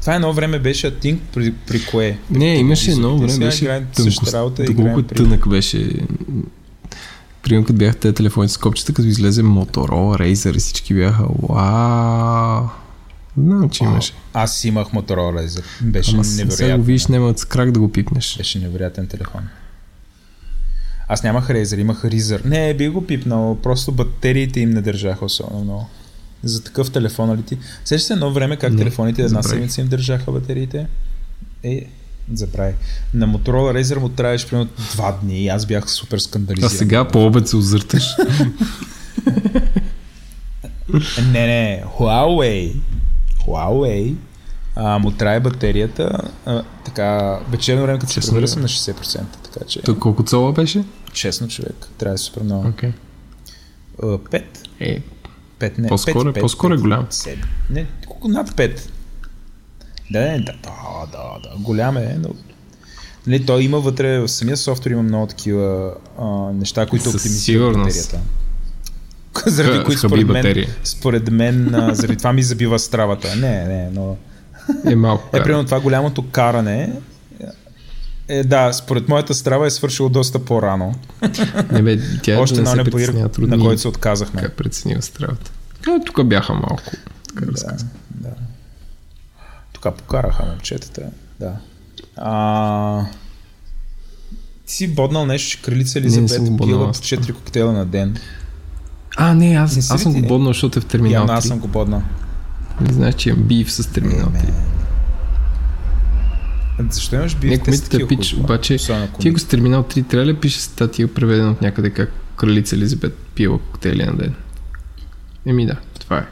Това 0.00 0.14
едно 0.14 0.32
време 0.32 0.58
беше 0.58 1.00
Think 1.00 1.18
при, 1.34 1.52
при 1.52 1.86
кое? 1.86 2.18
Не, 2.30 2.56
имаше 2.56 2.90
едно 2.90 3.18
време, 3.18 3.38
беше 3.38 3.84
тънко, 3.94 5.02
тънък 5.02 5.48
беше. 5.48 5.92
Примерно 7.42 7.66
като 7.66 7.78
бяха 7.78 7.98
тези 7.98 8.14
телефони 8.14 8.48
с 8.48 8.56
копчета, 8.56 8.92
като 8.92 9.08
излезе 9.08 9.42
Motorola, 9.42 10.20
Razer 10.20 10.56
и 10.56 10.58
всички 10.58 10.94
бяха 10.94 11.22
вау. 11.48 12.68
Знам, 13.38 13.70
че 13.70 13.84
имаше. 13.84 14.12
Аз 14.32 14.64
имах 14.64 14.88
Motorola 14.88 15.46
Razer. 15.46 15.64
Беше 15.80 16.10
Ама 16.14 16.22
невероятно. 16.22 16.56
Сега 16.56 16.76
го 16.76 16.82
видиш, 16.82 17.06
няма 17.06 17.34
с 17.36 17.44
крак 17.44 17.70
да 17.72 17.80
го 17.80 17.92
пипнеш. 17.92 18.36
Беше 18.36 18.58
невероятен 18.58 19.06
телефон. 19.06 19.40
Аз 21.08 21.22
нямах 21.22 21.48
Razer, 21.48 21.80
имах 21.80 22.02
Razer. 22.02 22.44
Не, 22.44 22.74
би 22.74 22.88
го 22.88 23.06
пипнал, 23.06 23.58
просто 23.62 23.92
батериите 23.92 24.60
им 24.60 24.70
не 24.70 24.82
държаха 24.82 25.24
особено 25.24 25.64
много 25.64 25.88
за 26.44 26.64
такъв 26.64 26.92
телефон, 26.92 27.28
нали 27.28 27.42
ти? 27.42 27.58
Сещаш 27.84 28.06
се 28.06 28.12
едно 28.12 28.32
време 28.32 28.56
как 28.56 28.72
не, 28.72 28.78
телефоните 28.78 29.22
една 29.22 29.42
седмица 29.42 29.80
им 29.80 29.88
държаха 29.88 30.32
батериите? 30.32 30.86
Е, 31.62 31.86
забрави. 32.34 32.74
На 33.14 33.28
Motorola 33.28 33.82
Razer 33.82 33.98
му 33.98 34.08
трябваше 34.08 34.48
примерно 34.48 34.70
два 34.92 35.18
дни 35.22 35.42
и 35.42 35.48
аз 35.48 35.66
бях 35.66 35.90
супер 35.90 36.18
скандализиран. 36.18 36.66
А 36.66 36.76
сега 36.76 37.08
по 37.08 37.26
обед 37.26 37.48
се 37.48 37.56
озърташ. 37.56 38.16
не, 41.32 41.46
не, 41.46 41.84
Huawei. 41.98 42.76
Huawei 43.46 44.14
а, 44.74 44.98
му 44.98 45.10
трае 45.10 45.40
батерията 45.40 46.18
а, 46.46 46.62
така 46.84 47.38
вечерно 47.50 47.82
време, 47.82 47.98
като 47.98 48.12
се 48.12 48.20
прибира 48.20 48.48
съм 48.48 48.62
на 48.62 48.68
60%. 48.68 49.22
Така, 49.58 49.68
че... 49.70 49.82
То 49.82 49.98
колко 49.98 50.22
цола 50.22 50.52
беше? 50.52 50.84
Честно 51.12 51.48
човек, 51.48 51.88
трябва 51.98 52.18
супер 52.18 52.42
много. 52.42 52.68
Okay. 52.68 52.92
Uh, 54.02 54.18
5. 54.18 54.42
Е, 54.80 55.02
5, 55.60 55.78
не, 55.78 55.88
по-скоро, 55.88 56.28
5, 56.28 56.36
5, 56.36 56.40
по-скоро 56.40 56.74
5, 56.74 56.78
е 56.78 56.80
голям. 56.80 57.06
7, 57.06 57.36
не, 57.70 57.86
колко 58.06 58.28
над 58.28 58.50
5. 58.50 58.80
Да, 60.10 60.20
да, 60.20 60.38
да, 60.38 60.52
да, 61.12 61.38
да, 61.42 61.58
голям 61.58 61.96
е, 61.96 62.18
но 62.22 62.28
Нали, 63.26 63.46
той 63.46 63.62
има 63.62 63.80
вътре, 63.80 64.18
в 64.18 64.28
самия 64.28 64.56
софтуер 64.56 64.92
има 64.92 65.02
много 65.02 65.26
такива 65.26 65.94
а, 66.18 66.26
неща, 66.52 66.86
които 66.86 67.10
оптимизират 67.10 67.76
батерията. 67.76 68.20
заради 69.46 69.84
които 69.84 70.00
според 70.00 70.26
мен, 70.26 70.66
според 70.84 71.30
мен 71.30 71.74
а, 71.74 71.94
заради 71.94 72.16
това 72.16 72.32
ми 72.32 72.42
забива 72.42 72.78
стравата. 72.78 73.36
Не, 73.36 73.64
не, 73.64 73.90
но... 73.90 74.16
Е 74.84 74.94
малко. 74.94 75.36
Е, 75.36 75.42
примерно 75.42 75.64
това 75.64 75.80
голямото 75.80 76.30
каране 76.30 76.92
е, 78.28 78.44
да, 78.44 78.72
според 78.72 79.08
моята 79.08 79.34
страва 79.34 79.66
е 79.66 79.70
свършило 79.70 80.08
доста 80.08 80.44
по-рано. 80.44 80.94
Не 81.72 81.82
бе, 81.82 81.98
тя 82.22 82.40
Още 82.40 82.62
на 82.62 82.74
не 82.74 83.46
на 83.46 83.58
който 83.58 83.80
се 83.80 83.88
отказахме. 83.88 84.42
Как 84.42 84.52
преценила 84.52 85.02
стравата? 85.02 85.50
Е, 85.88 86.04
тук 86.06 86.24
бяха 86.24 86.54
малко. 86.54 86.82
Така 87.28 87.46
да, 87.46 87.76
да. 88.10 88.30
Тук 89.72 89.96
покараха 89.96 90.44
момчетата. 90.46 91.02
Да. 91.40 91.52
А... 92.16 93.04
Ти 94.66 94.74
си 94.74 94.94
боднал 94.94 95.26
нещо, 95.26 95.50
че 95.50 95.62
кралица 95.62 95.98
Елизабет 95.98 96.58
пила 96.58 96.92
по 96.92 96.98
4 96.98 97.32
коктейла 97.32 97.72
на 97.72 97.86
ден. 97.86 98.16
А, 99.16 99.34
не, 99.34 99.54
аз, 99.54 99.76
не 99.76 99.82
аз 99.94 100.02
съм 100.02 100.12
го 100.12 100.28
боднал, 100.28 100.52
защото 100.52 100.78
е 100.78 100.82
в 100.82 100.84
терминал 100.84 101.20
Явно, 101.20 101.32
аз 101.32 101.44
съм 101.44 101.58
го 101.58 101.68
боднал. 101.68 102.02
Не 102.80 102.92
знаеш, 102.92 103.14
че 103.14 103.28
имам 103.28 103.42
бив 103.42 103.72
с 103.72 103.86
терминал 103.92 104.26
3. 104.26 104.52
Защо 106.90 107.16
имаш 107.16 107.36
бив? 107.36 107.50
Не, 107.50 108.06
пич, 108.08 108.34
обаче, 108.34 108.78
ти 109.20 109.30
го 109.30 109.38
с 109.38 109.44
терминал 109.44 109.82
3 109.82 110.08
трябва 110.08 110.26
ли 110.26 110.36
пише 110.36 110.60
статия, 110.60 111.14
преведена 111.14 111.50
от 111.50 111.62
някъде 111.62 111.90
как 111.90 112.12
кралица 112.36 112.76
Елизабет 112.76 113.18
пила 113.34 113.58
коктейли 113.58 114.04
на 114.04 114.16
ден? 114.16 114.34
Еми 115.46 115.66
да, 115.66 115.76
това 116.00 116.18
е. 116.18 116.26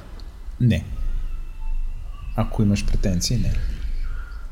Не. 0.61 0.85
Ако 2.37 2.63
имаш 2.63 2.85
претенции, 2.87 3.37
не. 3.37 3.53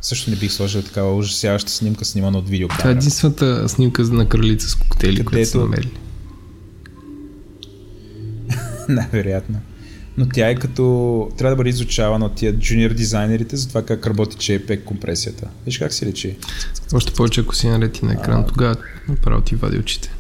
Също 0.01 0.31
не 0.31 0.37
бих 0.37 0.53
сложил 0.53 0.83
такава 0.83 1.17
ужасяваща 1.17 1.71
снимка, 1.71 2.05
снимана 2.05 2.39
от 2.39 2.49
видеокамера. 2.49 2.79
Това 2.79 2.91
е 2.91 2.93
единствената 2.93 3.69
снимка 3.69 4.03
на 4.03 4.29
кралица 4.29 4.69
с 4.69 4.75
коктейли, 4.75 5.17
Където... 5.17 5.31
която 5.31 5.51
са 5.51 5.59
намерили. 5.59 5.99
Най-вероятно. 8.89 9.61
Но 10.17 10.29
тя 10.29 10.49
е 10.49 10.55
като... 10.55 11.31
Трябва 11.39 11.51
да 11.53 11.57
бъде 11.57 11.71
изучавана 11.71 12.27
от 12.27 12.35
тия 12.35 12.59
джуниор 12.59 12.91
дизайнерите 12.91 13.57
за 13.57 13.69
това 13.69 13.85
как 13.85 14.07
работи 14.07 14.37
JPEG 14.37 14.85
компресията. 14.85 15.49
Виж 15.67 15.79
как 15.79 15.93
се 15.93 16.07
лечи. 16.07 16.37
Още 16.95 17.13
повече, 17.13 17.41
ако 17.41 17.55
си 17.55 17.69
нарети 17.69 18.05
на 18.05 18.13
екран, 18.13 18.41
а... 18.41 18.47
тогава 18.47 18.77
направо 19.09 19.41
ти 19.41 19.57
вади 19.57 19.79
очите. 19.79 20.11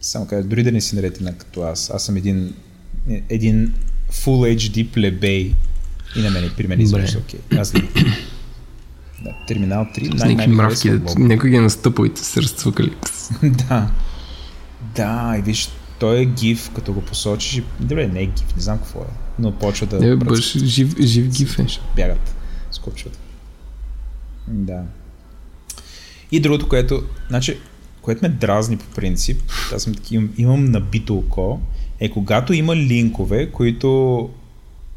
Само 0.00 0.26
кажа, 0.26 0.48
дори 0.48 0.62
да 0.62 0.72
не 0.72 0.80
си 0.80 0.96
наретина 0.96 1.38
като 1.38 1.62
аз. 1.62 1.90
Аз 1.90 2.04
съм 2.04 2.16
един, 2.16 2.54
един 3.28 3.74
Full 4.12 4.56
HD 4.56 4.88
плебей 4.88 5.54
и 6.16 6.22
на 6.22 6.30
мен, 6.30 6.50
при 6.56 6.66
мен 6.66 6.80
изглежда 6.80 7.18
окей. 7.18 7.40
Okay. 7.40 7.60
Аз 7.60 7.72
да, 9.24 9.34
терминал 9.46 9.86
3. 9.96 10.18
С 10.18 10.24
някакви 10.24 10.52
мравки, 10.52 10.90
някой 11.16 11.50
ги 11.50 11.56
е 11.56 11.60
настъпал 11.60 12.04
и 12.04 12.10
се 12.14 12.42
разцвъкали. 12.42 12.92
да. 13.42 13.90
Да, 14.94 15.34
и 15.38 15.42
виж, 15.42 15.68
той 16.02 16.20
е 16.20 16.24
гиф, 16.24 16.70
като 16.74 16.92
го 16.92 17.00
посочиш. 17.00 17.62
Добре, 17.80 18.06
не 18.08 18.22
е 18.22 18.26
гиф, 18.26 18.56
не 18.56 18.62
знам 18.62 18.78
какво 18.78 19.00
е. 19.00 19.12
Но 19.38 19.52
почва 19.52 19.86
да... 19.86 19.98
Не, 19.98 20.16
бъж, 20.16 20.58
жив, 20.58 20.96
жив 21.00 21.28
гиф 21.28 21.58
е. 21.58 21.66
Бягат, 21.96 22.34
скопчват. 22.70 23.18
Да. 24.48 24.82
И 26.32 26.40
другото, 26.40 26.68
което... 26.68 27.02
Значи, 27.28 27.58
което 28.00 28.24
ме 28.24 28.28
дразни 28.28 28.76
по 28.76 28.84
принцип, 28.94 29.42
аз 29.74 29.82
съм 29.82 29.94
имам, 30.10 30.30
имам 30.36 30.64
набито 30.64 31.18
око, 31.18 31.60
е 32.00 32.10
когато 32.10 32.52
има 32.52 32.76
линкове, 32.76 33.50
които 33.50 34.30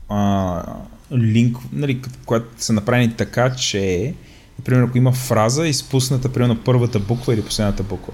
а, 0.09 0.63
линк, 1.11 1.57
нали, 1.73 2.01
когато 2.25 2.45
са 2.57 2.73
направени 2.73 3.13
така, 3.13 3.55
че 3.55 4.13
например, 4.59 4.83
ако 4.83 4.97
има 4.97 5.11
фраза, 5.11 5.67
изпусната 5.67 6.33
примерно 6.33 6.63
първата 6.63 6.99
буква 6.99 7.33
или 7.33 7.41
последната 7.41 7.83
буква. 7.83 8.13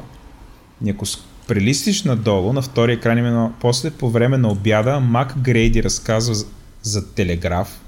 И 0.86 0.90
ако 0.90 1.06
прелистиш 1.48 2.04
надолу, 2.04 2.54
на 2.54 2.62
втория 2.62 2.94
екран, 2.94 3.18
именно 3.18 3.54
после 3.60 3.92
по 3.92 4.10
време 4.10 4.38
на 4.38 4.52
обяда, 4.52 5.00
Мак 5.00 5.34
Грейди 5.38 5.84
разказва 5.84 6.36
за, 6.36 6.46
за 6.82 7.14
телеграф, 7.14 7.80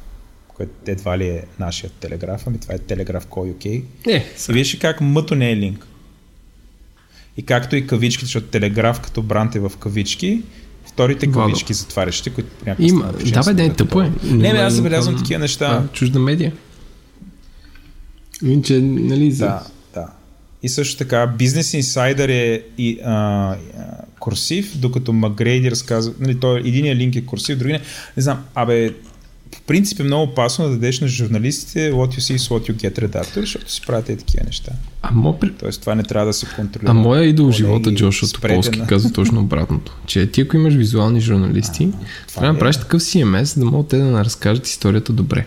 което 0.47 0.73
едва 0.87 1.17
ли 1.17 1.27
е 1.27 1.43
нашия 1.59 1.89
телеграф, 1.89 2.43
ами 2.47 2.57
това 2.57 2.73
е 2.73 2.77
телеграф 2.77 3.25
кой 3.27 3.49
окей. 3.49 3.83
Не, 4.05 4.25
и 4.49 4.53
виж 4.53 4.75
как 4.75 5.01
мъто 5.01 5.35
не 5.35 5.51
е 5.51 5.57
линк. 5.57 5.87
И 7.37 7.43
както 7.43 7.75
и 7.75 7.87
кавичките, 7.87 8.25
защото 8.25 8.47
телеграф 8.47 9.01
като 9.01 9.21
брант 9.21 9.55
е 9.55 9.59
в 9.59 9.71
кавички, 9.79 10.41
вторите 10.85 11.31
кавички 11.31 11.73
затварящите, 11.73 12.29
които 12.29 12.49
някакъв 12.65 12.89
Има, 12.89 13.13
да 13.33 13.53
бе, 13.53 13.63
не, 13.63 13.73
тъпо 13.73 14.01
е. 14.01 14.11
Не, 14.23 14.51
бе, 14.51 14.57
аз 14.57 14.73
забелязвам 14.73 15.17
такива 15.17 15.39
неща. 15.39 15.65
А, 15.65 15.93
чужда 15.93 16.19
медия. 16.19 16.53
Иначе, 18.43 18.79
нали, 18.81 19.31
за... 19.31 19.45
Да, 19.45 19.51
да. 19.51 19.72
И 20.63 20.69
също 20.69 20.97
така, 20.97 21.33
Business 21.37 21.81
Insider 21.81 22.29
е 22.29 22.61
и, 22.77 22.99
а, 23.05 23.11
а, 23.11 23.57
курсив, 24.19 24.77
докато 24.77 25.13
Магрейди 25.13 25.71
разказва, 25.71 26.13
нали, 26.19 26.39
той, 26.39 26.59
единия 26.59 26.95
линк 26.95 27.15
е 27.15 27.25
курсив, 27.25 27.57
другия 27.57 27.79
не. 27.79 27.85
Не 28.17 28.23
знам, 28.23 28.43
абе, 28.55 28.93
по 29.51 29.61
принцип 29.61 29.99
е 29.99 30.03
много 30.03 30.31
опасно 30.31 30.65
да 30.65 30.71
дадеш 30.71 30.99
на 30.99 31.07
журналистите 31.07 31.91
what 31.91 32.17
you 32.17 32.19
see 32.19 32.37
is 32.37 32.49
what 32.49 32.71
you 32.71 32.73
get 32.73 32.99
редактор, 32.99 33.41
защото 33.41 33.71
си 33.71 33.81
правят 33.87 34.09
и 34.09 34.17
такива 34.17 34.43
неща. 34.45 34.71
А 35.01 35.11
мо... 35.11 35.39
Тоест 35.59 35.81
това 35.81 35.95
не 35.95 36.03
трябва 36.03 36.27
да 36.27 36.33
се 36.33 36.45
контролира. 36.55 36.91
А 36.91 36.93
моя 36.93 37.23
идол 37.23 37.51
в 37.51 37.55
живота, 37.55 37.93
Джошо 37.93 38.31
Тополски, 38.31 38.79
на... 38.79 38.87
казва 38.87 39.11
точно 39.11 39.39
обратното. 39.39 39.97
Че 40.05 40.27
ти 40.27 40.41
ако 40.41 40.55
имаш 40.55 40.73
визуални 40.73 41.21
журналисти, 41.21 41.89
а, 41.93 42.33
трябва 42.33 42.51
да 42.51 42.57
е... 42.57 42.59
правиш 42.59 42.77
такъв 42.77 43.01
CMS, 43.01 43.59
да 43.59 43.65
могат 43.65 43.87
те 43.87 43.97
да 43.97 44.25
разкажат 44.25 44.67
историята 44.67 45.13
добре. 45.13 45.45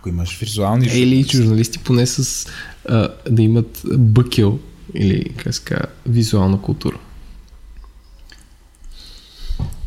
Ако 0.00 0.08
имаш 0.08 0.38
визуални 0.38 0.88
журналисти... 0.88 1.36
Или 1.36 1.42
журналисти 1.42 1.78
поне 1.78 2.06
с 2.06 2.46
а, 2.88 3.08
да 3.30 3.42
имат 3.42 3.82
бъкел 3.98 4.58
или 4.94 5.34
как 5.36 5.54
ска, 5.54 5.82
визуална 6.06 6.62
култура. 6.62 6.98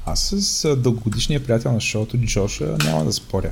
Аз 0.06 0.34
с 0.38 0.76
дългогодишния 0.76 1.44
приятел 1.44 1.72
на 1.72 1.82
шоуто 1.82 2.18
Джоша 2.18 2.78
няма 2.86 3.06
да 3.06 3.14
споря. 3.14 3.52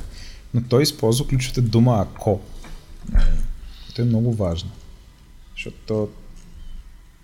Но 0.54 0.62
той 0.62 0.84
използва 0.84 1.28
ключовата 1.28 1.62
дума 1.62 2.08
ако. 2.08 2.42
Това 3.94 4.04
е 4.04 4.04
много 4.04 4.34
важно. 4.34 4.72
Защото 5.56 6.10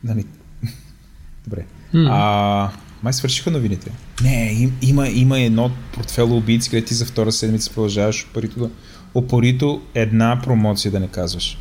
Нали... 0.04 0.26
Добре. 1.44 1.66
Mm. 1.94 2.08
А, 2.12 2.72
май 3.04 3.14
свършиха 3.14 3.52
новините. 3.52 3.92
Не, 4.22 4.52
им, 4.52 4.78
има, 4.82 5.10
има 5.10 5.40
едно 5.40 5.72
портфело 5.94 6.38
убийци, 6.38 6.70
където 6.70 6.88
ти 6.88 6.94
за 6.94 7.06
втора 7.06 7.32
седмица 7.32 7.74
продължаваш 7.74 8.28
парито 8.34 8.60
да 8.60 8.70
опорито 9.18 9.82
една 9.94 10.42
промоция 10.44 10.92
да 10.92 11.00
не 11.00 11.08
казваш. 11.08 11.58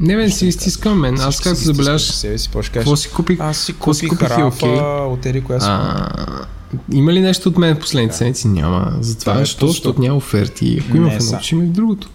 Не, 0.00 0.16
бе, 0.16 0.30
си 0.30 0.46
изтискам, 0.46 1.00
мен. 1.00 1.14
Аз 1.14 1.40
как 1.40 1.56
се 1.56 1.64
забеляваш? 1.64 2.02
Себе 2.02 2.38
си, 2.38 2.50
какво 2.64 2.96
си 2.96 3.10
купих? 3.10 3.40
Аз 3.40 3.58
си 3.58 3.72
какво 3.72 3.94
си 3.94 4.08
купих 4.08 4.18
купих 4.18 4.38
и 4.38 4.42
Рафа 4.42 4.66
окей? 4.66 4.80
от 4.80 5.26
Ери, 5.26 5.40
коя 5.40 5.58
А, 5.62 6.46
има 6.92 7.12
ли 7.12 7.20
нещо 7.20 7.48
от 7.48 7.58
мен 7.58 7.76
в 7.76 7.80
последните 7.80 8.16
седмици? 8.16 8.48
Няма. 8.48 8.92
Затова 9.00 9.32
Това 9.32 9.34
е 9.34 9.44
защо? 9.44 9.60
пусто. 9.60 9.72
Защото 9.72 10.00
няма 10.00 10.16
оферти. 10.16 10.80
Ако 10.80 10.96
има 10.96 11.06
Не, 11.06 11.12
в 11.12 11.14
едното, 11.14 11.36
са. 11.36 11.42
ще 11.42 11.54
има 11.54 11.64
и 11.64 11.68
в 11.68 11.72
другото. 11.72 12.08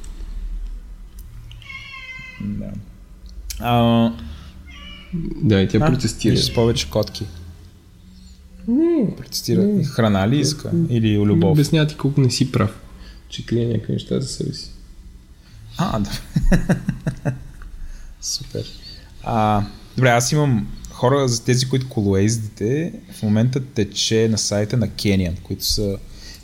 Да. 2.42 2.66
А, 3.60 4.12
Да, 5.36 5.62
и 5.62 5.68
тя 5.68 5.78
а, 5.78 5.86
протестира. 5.86 6.32
виж 6.32 6.44
С 6.44 6.54
повече 6.54 6.90
котки. 6.90 7.26
Не, 8.68 9.16
Протестира. 9.18 9.62
И 9.62 9.84
Храна 9.84 10.28
ли 10.28 10.40
иска? 10.40 10.72
Или 10.90 11.18
любов? 11.18 11.52
Обяснява 11.52 11.88
ти 11.88 11.96
колко 11.96 12.22
не 12.22 12.32
си 12.32 12.52
прав, 12.52 12.80
че 13.34 13.46
крие 13.46 13.68
някакви 13.68 13.94
неща 13.94 14.20
за 14.20 14.28
себе 14.28 14.54
си. 14.54 14.70
А, 15.78 16.00
да. 16.00 16.12
Супер. 18.22 18.66
А, 19.24 19.66
добре, 19.96 20.10
аз 20.10 20.32
имам 20.32 20.68
хора 20.92 21.28
за 21.28 21.44
тези, 21.44 21.70
които 21.70 21.90
колоездите. 21.90 22.94
В 23.14 23.24
момента 23.24 23.66
тече 23.66 24.28
на 24.32 24.38
сайта 24.38 24.78
на 24.78 24.88
Canyon, 24.88 25.42
които 25.42 25.66
са 25.66 25.98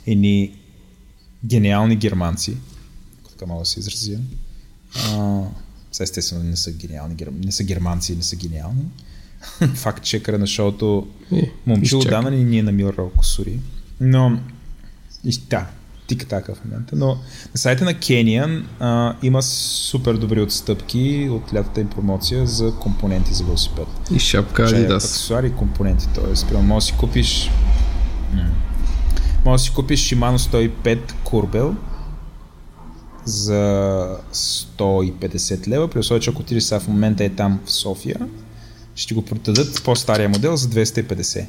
едни 0.06 0.58
гениални 1.44 1.96
германци. 1.96 2.56
ако 3.20 3.30
Така 3.30 3.46
мога 3.46 3.60
да 3.62 3.66
се 3.66 3.80
изразя. 3.80 4.18
А, 4.94 5.42
сега 5.92 6.04
естествено 6.04 6.42
не 6.44 6.56
са 6.56 6.72
гениални, 6.72 7.16
не 7.44 7.52
са 7.52 7.64
германци, 7.64 8.16
не 8.16 8.22
са 8.22 8.36
гениални. 8.36 8.82
Факт 9.74 10.04
чекъра 10.04 10.38
на 10.38 10.46
шоуто 10.46 11.08
Е, 11.32 11.52
изчакай. 11.82 11.98
отдавна 11.98 12.30
ни 12.30 12.58
е 12.58 12.62
намирал 12.62 13.10
косури. 13.10 13.60
Но, 14.00 14.40
и, 15.24 15.38
да, 15.50 15.66
тика 16.10 16.26
така 16.26 16.54
в 16.54 16.64
момента. 16.64 16.96
Но 16.96 17.06
на 17.06 17.58
сайта 17.58 17.84
на 17.84 17.94
Canyon 17.94 18.62
а, 18.80 19.14
има 19.22 19.42
супер 19.42 20.14
добри 20.14 20.40
отстъпки 20.40 21.28
от 21.30 21.54
лятата 21.54 21.80
им 21.80 21.88
промоция 21.88 22.46
за 22.46 22.72
компоненти 22.74 23.34
за 23.34 23.44
велосипед. 23.44 23.86
И 24.14 24.18
шапка 24.18 24.62
Adidas. 24.62 24.96
аксесуари 24.96 25.46
и 25.46 25.52
компоненти. 25.52 26.08
Примерно, 26.48 26.62
може 26.62 26.84
да 26.84 26.92
си 26.92 26.98
купиш 27.00 27.50
може 29.44 29.60
да 29.60 29.64
си 29.64 29.74
купиш 29.74 30.00
Shimano 30.00 30.36
105 30.36 31.12
курбел 31.24 31.74
за 33.24 34.16
150 34.34 35.68
лева, 35.68 35.88
при 35.88 35.98
условие, 35.98 36.20
че 36.20 36.30
ако 36.30 36.40
отидеш 36.40 36.62
сега 36.62 36.80
в 36.80 36.88
момента 36.88 37.24
е 37.24 37.28
там 37.28 37.60
в 37.64 37.72
София, 37.72 38.16
ще 38.94 39.14
го 39.14 39.24
продадат 39.24 39.82
по-стария 39.84 40.28
модел 40.28 40.56
за 40.56 40.68
250. 40.68 41.44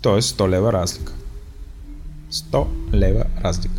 Тоест 0.00 0.38
100 0.38 0.48
лева 0.48 0.72
разлика. 0.72 1.12
100 2.32 2.64
лева 2.94 3.24
разлика. 3.44 3.74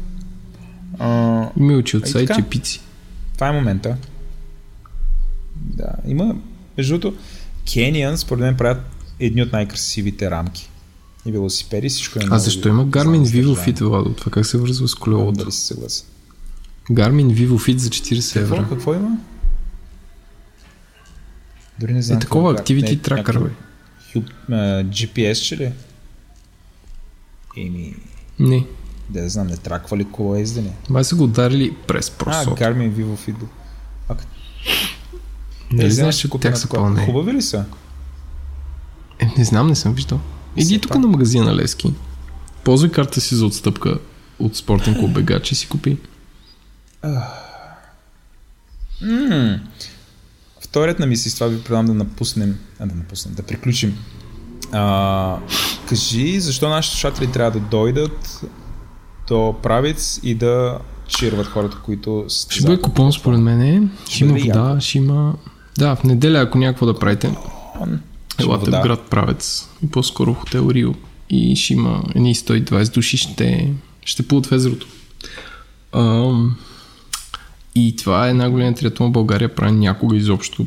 А, 1.00 1.50
Милчи 1.58 1.98
от 1.98 2.06
Ей 2.06 2.12
сайт 2.12 2.28
така. 2.28 2.42
чепици. 2.42 2.82
това 3.34 3.48
е 3.48 3.52
момента. 3.52 3.98
Да, 5.56 5.90
има, 6.06 6.36
между 6.78 6.98
другото, 6.98 7.18
Canyon 7.66 8.16
според 8.16 8.42
мен 8.42 8.58
правят 8.58 8.82
едни 9.20 9.42
от 9.42 9.52
най-красивите 9.52 10.32
рамки. 10.32 10.70
И 11.26 11.32
велосипеди, 11.32 11.90
всичко 11.90 12.20
е 12.20 12.22
А 12.22 12.26
много 12.26 12.40
защо 12.40 12.62
ви- 12.64 12.70
има 12.70 12.86
Garmin 12.86 13.24
Vivo. 13.24 13.56
Fit, 13.68 13.84
Владо? 13.84 14.14
Това 14.14 14.32
как 14.32 14.46
се 14.46 14.58
връзва 14.58 14.88
с 14.88 14.96
колелото? 14.96 15.32
Дали 15.34 15.52
си 15.52 15.62
съгласен. 15.62 16.06
Garmin 16.92 17.26
Vivo 17.28 17.50
Fit 17.52 17.78
за 17.78 17.90
40 17.90 18.34
Какво, 18.34 18.56
евро. 18.56 18.70
какво 18.70 18.94
има? 18.94 19.18
Дори 21.80 21.94
не 21.94 22.02
знам. 22.02 22.18
Е 22.18 22.22
такова 22.22 22.56
какво 22.56 22.74
е. 22.74 22.78
Activity 22.78 22.98
Tracker, 23.00 23.44
бе. 23.44 23.52
А, 24.50 24.84
GPS, 24.84 25.34
че 25.36 25.58
ли? 25.58 25.72
Еми, 27.58 27.96
Не. 28.40 28.66
да 29.10 29.22
не 29.22 29.30
знам, 29.30 29.48
не 29.48 29.58
траква 29.58 29.98
ли 29.98 30.06
кола 30.06 30.40
ездене? 30.40 30.74
Май 30.90 31.04
са 31.04 31.16
го 31.16 31.24
ударили 31.24 31.76
през 31.88 32.10
А, 32.10 32.12
просото. 32.14 32.56
Garmin 32.56 32.92
Vivo 32.92 33.18
Fit. 33.18 33.36
А, 34.10 34.16
как- 34.16 34.28
Не 35.72 35.84
е, 35.84 35.88
ли 35.88 35.92
знаеш, 35.92 36.16
че 36.16 36.30
тях 36.30 36.60
са 36.60 36.70
пълни? 36.70 37.06
Хубави 37.06 37.34
ли 37.34 37.42
са? 37.42 37.66
Е, 39.20 39.26
не 39.38 39.44
знам, 39.44 39.68
не 39.68 39.76
съм 39.76 39.94
виждал. 39.94 40.20
Иди 40.56 40.80
тук 40.80 40.96
на 40.96 41.08
магазина 41.08 41.46
на 41.46 41.56
Лески. 41.56 41.94
Ползвай 42.64 42.92
карта 42.92 43.22
си 43.22 43.36
за 43.36 43.46
отстъпка 43.46 44.00
от 44.40 44.56
спортен 44.56 44.96
клуб 44.96 45.12
Бегач 45.12 45.52
и 45.52 45.56
си 45.56 45.70
купи. 45.70 45.98
Вторият 50.62 51.00
на 51.00 51.06
мисли, 51.06 51.30
с 51.30 51.34
това 51.34 51.48
ви 51.48 51.62
предлагам 51.62 51.86
да 51.86 51.94
напуснем, 51.94 52.60
а, 52.80 52.86
да 52.86 52.96
напуснем, 52.96 53.34
да 53.36 53.44
приключим. 53.44 53.98
А, 54.72 55.38
кажи, 55.90 56.40
защо 56.40 56.70
нашите 56.70 56.96
слушатели 56.96 57.32
трябва 57.32 57.60
да 57.60 57.66
дойдат 57.66 58.42
до 59.28 59.56
правец 59.64 60.20
и 60.24 60.36
да 60.36 60.80
чирват 61.08 61.48
хората, 61.48 61.78
които 61.86 62.26
са 62.28 62.52
Ще 62.52 62.66
бъде 62.66 62.82
купон 62.82 63.14
според 63.14 63.40
мен. 63.40 63.92
Ще 64.10 64.24
има 64.24 64.40
вода, 64.40 64.78
ще 64.80 64.98
има... 64.98 65.34
Да, 65.78 65.96
в 65.96 66.04
неделя, 66.04 66.40
ако 66.40 66.58
някакво 66.58 66.86
да 66.86 67.00
правите, 67.00 67.36
елате 68.40 68.72
в 68.72 68.82
град 68.82 69.02
Правец. 69.10 69.70
И 69.84 69.90
по-скоро 69.90 70.34
в 70.34 70.38
хотел 70.38 70.70
Рио. 70.72 70.94
И 71.30 71.56
ще 71.56 71.74
има 71.74 72.04
едни 72.16 72.36
120 72.36 72.94
души, 72.94 73.18
ще, 73.18 73.74
ще 74.06 74.28
плуват 74.28 74.46
в 74.46 74.52
езерото. 74.52 74.88
Ам, 75.94 76.56
и 77.76 77.96
това 77.96 78.30
е 78.30 78.34
най-големият 78.34 78.78
триатлон 78.78 79.10
в 79.10 79.12
България, 79.12 79.56
правен 79.56 79.80
някога 79.80 80.18
изобщо 80.18 80.66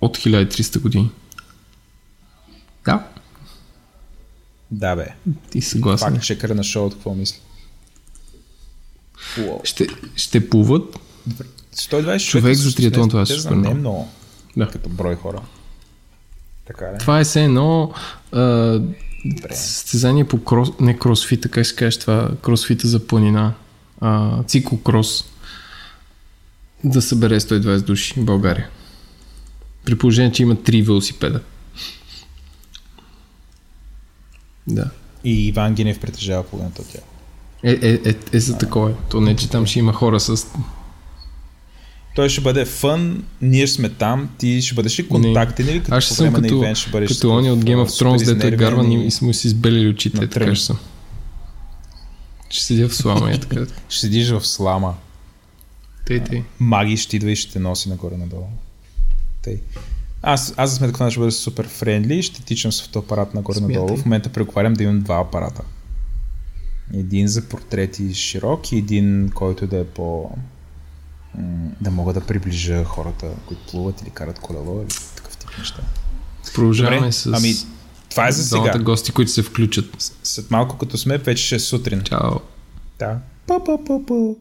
от 0.00 0.18
1300 0.18 0.80
години. 0.80 1.10
Да, 2.84 3.04
Да, 4.70 4.96
бе. 4.96 5.08
ти 5.50 5.60
съгласен. 5.60 6.14
Пак 6.14 6.22
чекъра 6.22 6.54
на 6.54 6.64
шоуто, 6.64 6.96
какво 6.96 7.14
мисли? 7.14 7.40
Ще, 9.64 9.86
ще 10.16 10.48
плуват 10.48 10.98
120 11.74 12.30
Човек 12.30 12.56
за 12.56 12.74
триатлон, 12.74 13.08
това 13.08 13.22
е 13.22 13.26
супер 13.26 13.50
Не 13.50 13.56
много. 13.56 13.78
много. 13.78 14.08
Да. 14.56 14.68
Като 14.68 14.88
брой 14.88 15.16
хора. 15.16 15.42
Така 16.66 16.84
е. 16.84 16.98
Това 16.98 17.20
е 17.20 17.24
все 17.24 17.44
едно 17.44 17.92
а, 18.32 18.80
състезание 19.50 20.24
по 20.24 20.44
крос, 20.44 20.68
не 20.80 20.98
кросфита, 20.98 21.48
как 21.48 21.66
се 21.66 21.74
каже 21.74 21.98
това, 21.98 22.30
кросфита 22.42 22.88
за 22.88 23.06
планина, 23.06 23.54
а, 24.00 24.42
циклокрос, 24.42 25.24
да 26.84 27.02
събере 27.02 27.40
120 27.40 27.80
души 27.80 28.20
в 28.20 28.24
България. 28.24 28.68
При 29.84 29.98
положение, 29.98 30.32
че 30.32 30.42
има 30.42 30.56
3 30.56 30.86
велосипеда. 30.86 31.40
Да. 34.74 34.90
И 35.24 35.46
Иван 35.46 35.74
Генев 35.74 36.00
притежава 36.00 36.42
половината 36.42 36.82
от 36.82 36.88
тях. 36.88 37.02
Е, 37.62 37.70
е, 37.70 38.10
е, 38.10 38.14
е 38.32 38.40
за 38.40 38.58
такова. 38.58 38.94
То 39.10 39.20
не, 39.20 39.36
че 39.36 39.50
там 39.50 39.66
ще 39.66 39.78
има 39.78 39.92
хора 39.92 40.20
с... 40.20 40.46
Той 42.14 42.28
ще 42.28 42.40
бъде 42.40 42.64
фън, 42.64 43.24
ние 43.42 43.66
сме 43.66 43.88
там, 43.88 44.28
ти 44.38 44.62
ще 44.62 44.74
бъдеш 44.74 44.98
ли 44.98 45.08
контактен 45.08 45.68
или 45.68 45.80
като 45.80 45.94
Аз 45.94 46.04
ще 46.04 46.10
по 46.10 46.14
съм 46.14 46.32
като, 46.32 46.54
на 46.54 46.60
ивент 46.60 46.76
ще 46.76 46.90
бъдеш 46.90 47.08
като 47.08 47.36
они 47.36 47.50
от 47.50 47.64
Game 47.64 47.86
of 47.86 47.88
Thrones, 47.88 48.24
дето 48.24 48.46
е 48.46 48.50
гарван 48.50 48.92
и 48.92 49.06
и 49.06 49.10
сме 49.10 49.34
си 49.34 49.46
избелили 49.46 49.88
очите. 49.88 50.18
На 50.18 50.24
Е, 50.24 50.28
така 50.28 50.54
ще 50.54 50.66
съм. 50.66 50.78
Ще 52.50 52.64
седя 52.64 52.88
в 52.88 52.94
слама 52.94 53.32
и 53.32 53.38
така. 53.38 53.66
Ще 53.88 54.00
седиш 54.00 54.30
в 54.30 54.46
слама. 54.46 54.94
Тей, 56.06 56.20
тей. 56.24 56.42
Маги 56.60 56.96
ще 56.96 57.16
идва 57.16 57.30
и 57.30 57.36
ще 57.36 57.52
те 57.52 57.58
носи 57.58 57.88
нагоре-надолу. 57.88 58.46
Тъй. 59.42 59.60
Аз, 60.22 60.54
аз 60.56 60.70
за 60.70 60.76
сметка 60.76 61.04
на 61.04 61.10
ще 61.10 61.20
бъда 61.20 61.32
супер 61.32 61.68
френдли, 61.68 62.22
ще 62.22 62.42
тичам 62.42 62.72
с 62.72 62.82
фотоапарат 62.82 63.34
нагоре-надолу. 63.34 63.96
В 63.96 64.04
момента 64.04 64.28
преговарям 64.28 64.74
да 64.74 64.82
имам 64.84 65.00
два 65.00 65.20
апарата. 65.20 65.62
Един 66.94 67.28
за 67.28 67.48
портрети 67.48 68.14
широк 68.14 68.72
и 68.72 68.76
един, 68.76 69.30
който 69.34 69.66
да 69.66 69.78
е 69.78 69.84
по... 69.84 70.30
да 71.80 71.90
мога 71.90 72.12
да 72.12 72.20
приближа 72.20 72.84
хората, 72.84 73.26
които 73.46 73.62
плуват 73.70 74.02
или 74.02 74.10
карат 74.10 74.38
колело 74.38 74.82
или 74.82 74.94
такъв 75.16 75.36
тип 75.36 75.50
неща. 75.58 75.82
Продължаваме 76.54 76.96
Добре, 76.96 77.12
с 77.12 77.26
ами 77.26 77.54
това 78.10 78.28
е 78.28 78.32
за 78.32 78.44
сега. 78.44 78.78
гости, 78.78 79.12
които 79.12 79.30
се 79.30 79.42
включат. 79.42 80.12
След 80.22 80.50
малко 80.50 80.78
като 80.78 80.98
сме, 80.98 81.18
вече 81.18 81.44
ще 81.44 81.54
е 81.54 81.58
сутрин. 81.58 82.02
Чао. 82.02 82.30
Да. 82.98 83.18
Па-па-па-па. 83.46 84.34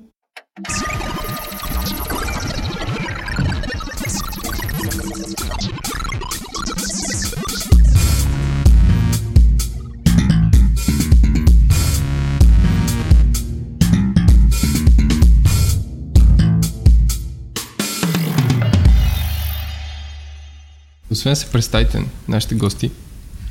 Освен 21.20 21.36
се 21.36 21.46
представите 21.46 22.04
нашите 22.28 22.56
гости, 22.56 22.92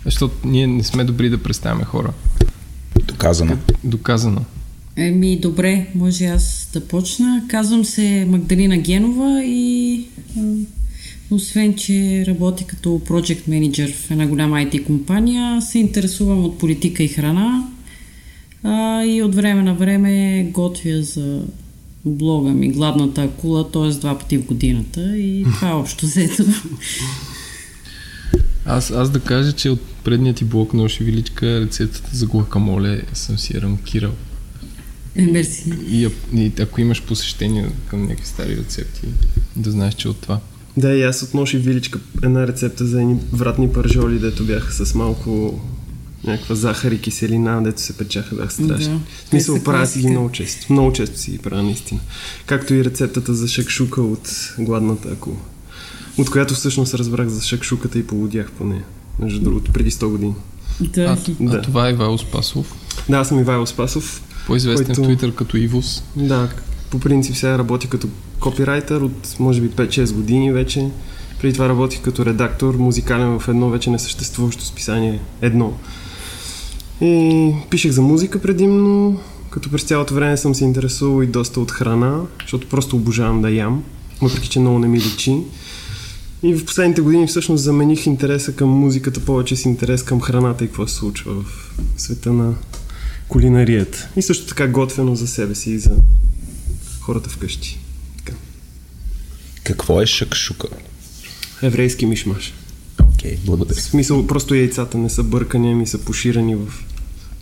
защото 0.04 0.34
ние 0.44 0.66
не 0.66 0.84
сме 0.84 1.04
добри 1.04 1.30
да 1.30 1.42
представяме 1.42 1.84
хора. 1.84 2.12
Доказано. 3.06 3.56
Доказано. 3.84 4.44
Еми, 4.96 5.38
добре, 5.40 5.86
може 5.94 6.24
аз 6.24 6.70
да 6.72 6.80
почна. 6.80 7.42
Казвам 7.48 7.84
се 7.84 8.26
Магдалина 8.28 8.76
Генова 8.76 9.44
и 9.44 10.06
освен, 11.30 11.74
че 11.74 12.24
работя 12.26 12.64
като 12.64 12.88
project 12.88 13.48
manager 13.48 13.92
в 13.92 14.10
една 14.10 14.26
голяма 14.26 14.56
IT 14.56 14.84
компания, 14.84 15.62
се 15.62 15.78
интересувам 15.78 16.44
от 16.44 16.58
политика 16.58 17.02
и 17.02 17.08
храна 17.08 17.68
а, 18.62 19.04
и 19.04 19.22
от 19.22 19.34
време 19.34 19.62
на 19.62 19.74
време 19.74 20.44
готвя 20.52 21.02
за 21.02 21.42
блога 22.04 22.50
ми 22.50 22.68
Гладната 22.68 23.22
акула, 23.22 23.70
т.е. 23.70 23.88
два 23.88 24.18
пъти 24.18 24.38
в 24.38 24.46
годината 24.46 25.16
и 25.16 25.44
това 25.54 25.68
е 25.70 25.72
общо 25.72 26.06
взето. 26.06 26.44
Аз, 28.68 28.90
аз 28.90 29.10
да 29.10 29.20
кажа, 29.20 29.52
че 29.52 29.70
от 29.70 29.80
предния 30.04 30.34
ти 30.34 30.44
блок 30.44 30.74
на 30.74 30.88
Величка 31.00 31.60
рецептата 31.60 32.08
за 32.12 32.26
глакамоле 32.26 33.02
съм 33.14 33.38
си 33.38 33.56
я 33.56 33.62
рамкирал. 33.62 34.12
Е, 35.16 35.22
мерси. 35.22 35.72
И, 35.90 36.08
и 36.34 36.52
ако 36.60 36.80
имаш 36.80 37.02
посещение 37.02 37.70
към 37.86 38.02
някакви 38.02 38.26
стари 38.26 38.56
рецепти, 38.56 39.06
да 39.56 39.70
знаеш, 39.70 39.94
че 39.94 40.08
от 40.08 40.16
това. 40.16 40.40
Да, 40.76 40.94
и 40.94 41.02
аз 41.02 41.22
от 41.22 41.34
ноши 41.34 41.58
Виличка 41.58 41.98
една 42.22 42.46
рецепта 42.46 42.86
за 42.86 43.00
едни 43.00 43.20
вратни 43.32 43.72
пържоли, 43.72 44.18
дето 44.18 44.44
бяха 44.44 44.86
с 44.86 44.94
малко 44.94 45.60
някаква 46.24 46.54
захар 46.54 46.92
и 46.92 47.00
киселина, 47.00 47.62
дето 47.62 47.80
се 47.80 47.96
печаха, 47.96 48.34
бяха 48.34 48.50
страшни. 48.50 48.92
Да, 48.92 49.00
в 49.24 49.28
смисъл, 49.28 49.62
правя 49.62 49.86
си 49.86 50.00
ги 50.00 50.08
много 50.08 50.32
често. 50.32 50.72
Много 50.72 50.92
често 50.92 51.18
си 51.18 51.30
ги 51.30 51.38
правя, 51.38 51.62
наистина. 51.62 52.00
Както 52.46 52.74
и 52.74 52.84
рецептата 52.84 53.34
за 53.34 53.48
шакшука 53.48 54.02
от 54.02 54.54
гладната 54.58 55.08
акула. 55.08 55.36
От 56.18 56.30
която 56.30 56.54
всъщност 56.54 56.94
разбрах 56.94 57.28
за 57.28 57.42
шакшуката 57.42 57.98
и 57.98 58.06
поводях 58.06 58.52
по 58.52 58.64
нея. 58.64 58.84
Между 59.18 59.40
другото, 59.40 59.72
преди 59.72 59.90
100 59.90 60.08
години. 60.08 60.34
Да. 60.80 61.02
А, 61.02 61.32
да. 61.40 61.56
а 61.56 61.62
това 61.62 61.88
е 61.88 61.92
Ивайло 61.92 62.18
Спасов? 62.18 62.74
Да, 63.08 63.16
аз 63.16 63.28
съм 63.28 63.40
Ивайло 63.40 63.66
Спасов. 63.66 64.22
По-известен 64.46 64.86
който... 64.86 65.02
в 65.02 65.04
Твитър 65.04 65.34
като 65.34 65.56
Ивус. 65.56 66.02
Да, 66.16 66.48
по 66.90 66.98
принцип 66.98 67.36
сега 67.36 67.58
работя 67.58 67.88
като 67.88 68.08
копирайтер 68.40 69.00
от 69.00 69.36
може 69.38 69.60
би 69.60 69.70
5-6 69.70 70.12
години 70.12 70.52
вече. 70.52 70.90
Преди 71.40 71.52
това 71.52 71.68
работих 71.68 72.00
като 72.00 72.26
редактор, 72.26 72.74
музикален 72.74 73.38
в 73.38 73.48
едно 73.48 73.70
вече 73.70 73.90
несъществуващо 73.90 74.64
списание 74.64 75.20
Едно. 75.42 75.72
И 77.00 77.52
пишех 77.70 77.92
за 77.92 78.02
музика 78.02 78.42
предимно, 78.42 79.18
като 79.50 79.70
през 79.70 79.82
цялото 79.82 80.14
време 80.14 80.36
съм 80.36 80.54
се 80.54 80.64
интересувал 80.64 81.22
и 81.22 81.26
доста 81.26 81.60
от 81.60 81.70
храна, 81.70 82.20
защото 82.40 82.68
просто 82.68 82.96
обожавам 82.96 83.42
да 83.42 83.50
ям, 83.50 83.84
въпреки 84.22 84.48
че 84.48 84.60
много 84.60 84.78
не 84.78 84.88
ми 84.88 84.98
личи. 84.98 85.36
И 86.42 86.54
в 86.54 86.64
последните 86.64 87.00
години 87.00 87.26
всъщност 87.26 87.64
замених 87.64 88.06
интереса 88.06 88.56
към 88.56 88.68
музиката 88.68 89.20
повече 89.20 89.56
с 89.56 89.64
интерес 89.64 90.02
към 90.02 90.20
храната 90.20 90.64
и 90.64 90.66
какво 90.66 90.86
се 90.86 90.94
случва 90.94 91.34
в 91.42 91.74
света 91.96 92.32
на 92.32 92.54
кулинарията. 93.28 94.08
И 94.16 94.22
също 94.22 94.46
така 94.46 94.68
готвено 94.68 95.14
за 95.14 95.26
себе 95.26 95.54
си 95.54 95.70
и 95.70 95.78
за 95.78 95.96
хората 97.00 97.30
вкъщи. 97.30 97.78
Така. 98.16 98.38
Какво 99.64 100.02
е 100.02 100.06
шакшука? 100.06 100.68
Еврейски 101.62 102.06
мишмаш. 102.06 102.54
Окей, 103.00 103.36
okay, 103.36 103.38
благодаря. 103.44 103.80
В 103.80 103.82
смисъл, 103.82 104.26
просто 104.26 104.54
яйцата 104.54 104.98
не 104.98 105.10
са 105.10 105.22
бъркани, 105.22 105.72
ами 105.72 105.86
са 105.86 105.98
поширани 105.98 106.54
в... 106.54 106.66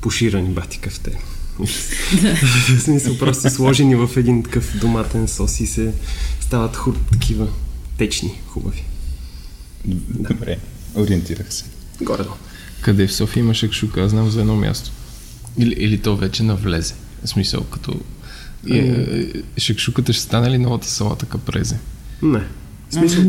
Поширани, 0.01 0.49
батика 0.49 0.91
в 0.91 1.01
те. 1.01 1.19
в 1.59 2.81
смисъл, 2.81 3.19
просто 3.19 3.51
сложени 3.51 3.95
в 3.95 4.11
един 4.17 4.43
такъв 4.43 4.77
доматен 4.81 5.29
сос 5.29 5.61
и 5.61 5.67
се 5.67 5.93
стават 6.41 6.77
хур, 6.77 6.97
такива 7.13 7.49
течни, 7.99 8.41
хубави. 8.47 8.85
Добре, 10.09 10.59
ориентирах 10.97 11.55
се. 11.55 11.65
горе 12.03 12.25
Къде 12.81 13.07
в 13.07 13.15
София 13.15 13.41
има 13.41 13.55
шакшука? 13.55 14.03
Аз 14.03 14.11
знам 14.11 14.31
за 14.31 14.41
едно 14.41 14.57
място. 14.57 14.91
Или, 15.59 15.75
или 15.79 15.99
то 15.99 16.17
вече 16.17 16.43
навлезе. 16.43 16.95
В 17.25 17.29
смисъл, 17.29 17.65
като... 17.65 18.01
Е, 18.71 18.79
е, 18.79 19.61
шакшуката 19.61 20.13
ще 20.13 20.23
стане 20.23 20.51
ли 20.51 20.59
новата 20.59 20.89
салата 20.89 21.27
капрезе? 21.27 21.79
Не. 22.23 22.43
В 22.89 22.95
смисъл, 22.95 23.25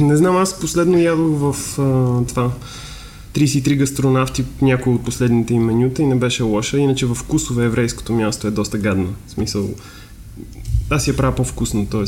не 0.00 0.16
знам, 0.16 0.36
аз 0.36 0.60
последно 0.60 0.98
ядох 0.98 1.54
в 1.54 1.78
а, 1.78 2.26
това 2.26 2.52
33 3.34 3.76
гастронавти 3.76 4.44
някои 4.62 4.92
от 4.94 5.04
последните 5.04 5.54
им 5.54 5.62
менюта 5.62 6.02
и 6.02 6.06
не 6.06 6.14
беше 6.14 6.42
лоша, 6.42 6.78
иначе 6.78 7.06
в 7.06 7.14
вкусове 7.14 7.64
еврейското 7.64 8.12
място 8.12 8.46
е 8.46 8.50
доста 8.50 8.78
гадно. 8.78 9.14
В 9.26 9.30
смисъл, 9.30 9.70
аз 10.92 11.08
я 11.08 11.16
правя 11.16 11.34
по-вкусно, 11.34 11.86
т.е. 11.86 12.04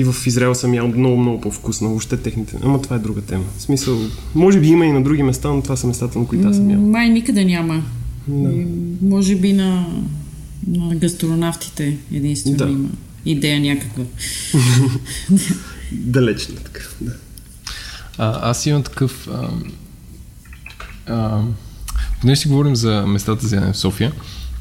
и 0.00 0.04
в 0.04 0.26
Израел 0.26 0.54
съм 0.54 0.74
ял 0.74 0.88
много, 0.88 1.16
много 1.16 1.40
по-вкусно, 1.40 1.88
въобще 1.88 2.16
техните. 2.16 2.56
Ама 2.62 2.82
това 2.82 2.96
е 2.96 2.98
друга 2.98 3.20
тема. 3.20 3.44
В 3.58 3.62
смисъл, 3.62 3.98
може 4.34 4.60
би 4.60 4.68
има 4.68 4.86
и 4.86 4.92
на 4.92 5.02
други 5.02 5.22
места, 5.22 5.48
но 5.48 5.62
това 5.62 5.76
са 5.76 5.86
местата, 5.86 6.18
на 6.18 6.26
които 6.26 6.48
аз 6.48 6.56
съм 6.56 6.70
ял. 6.70 6.80
Май 6.80 7.08
никъде 7.08 7.44
няма. 7.44 7.82
Да. 8.28 8.50
Може 9.02 9.36
би 9.36 9.52
на, 9.52 9.86
на 10.66 10.94
гастронавтите 10.94 11.96
единствено 12.12 12.56
да. 12.56 12.64
има 12.64 12.88
идея 13.24 13.60
някаква. 13.60 14.04
Далечна 15.92 16.54
такъв, 16.54 16.96
да. 17.00 17.12
А, 18.18 18.50
аз 18.50 18.66
имам 18.66 18.82
такъв... 18.82 19.28
А, 19.32 19.50
а, 21.06 21.42
понеже 22.20 22.40
си 22.40 22.48
говорим 22.48 22.76
за 22.76 23.06
местата 23.06 23.46
за 23.46 23.72
в 23.72 23.76
София, 23.76 24.12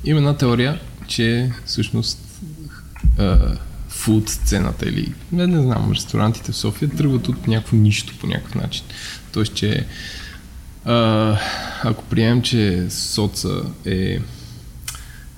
има 0.05 0.17
една 0.17 0.37
теория, 0.37 0.79
че 1.07 1.51
всъщност 1.65 2.32
фуд 3.89 4.29
сцената 4.29 4.89
или 4.89 5.13
не, 5.31 5.47
не 5.47 5.61
знам, 5.61 5.91
ресторантите 5.91 6.51
в 6.51 6.55
София 6.55 6.89
тръгват 6.89 7.27
от 7.27 7.47
някакво 7.47 7.77
нищо 7.77 8.13
по 8.19 8.27
някакъв 8.27 8.55
начин. 8.55 8.83
Тоест, 9.33 9.53
че 9.53 9.85
а, 10.85 11.37
ако 11.83 12.03
приемем, 12.03 12.41
че 12.41 12.87
соца 12.89 13.61
е 13.85 14.19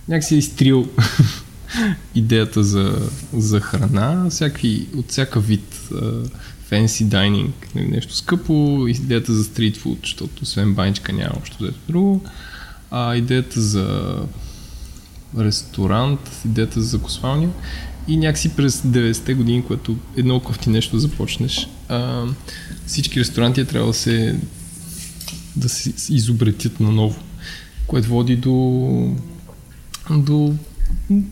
някакси 0.08 0.36
е 0.36 0.38
изтрил 0.38 0.90
идеята 2.16 2.64
за, 2.64 3.10
за 3.34 3.60
храна, 3.60 4.30
всякакви, 4.30 4.88
от 4.98 5.10
всяка 5.10 5.40
вид 5.40 5.82
фенси 6.68 7.06
дайнинг, 7.06 7.68
нали, 7.76 7.88
нещо 7.88 8.16
скъпо, 8.16 8.86
идеята 8.88 9.34
за 9.34 9.44
стритфуд, 9.44 10.00
защото 10.04 10.44
освен 10.44 10.74
баничка 10.74 11.14
няма 11.14 11.34
общо 11.38 11.58
взето 11.60 11.80
друго, 11.88 12.24
а 12.92 13.16
идеята 13.16 13.62
за 13.62 14.16
ресторант, 15.40 16.42
идеята 16.46 16.82
за 16.82 16.88
закусвалния 16.88 17.50
и 18.08 18.18
някакси 18.18 18.50
през 18.50 18.82
90-те 18.82 19.34
години, 19.34 19.64
което 19.66 19.98
едно 20.18 20.40
кофти 20.40 20.70
нещо 20.70 21.00
започнеш, 21.00 21.70
а, 21.90 22.24
всички 22.86 23.20
ресторанти 23.20 23.62
е 23.62 23.66
трябва 23.66 23.88
да 23.88 23.94
се 23.94 24.40
да 25.56 25.70
се 25.70 25.94
изобретят 26.10 26.80
наново, 26.80 27.20
което 27.88 28.10
води 28.10 28.36
до 28.36 29.16
до 30.10 30.54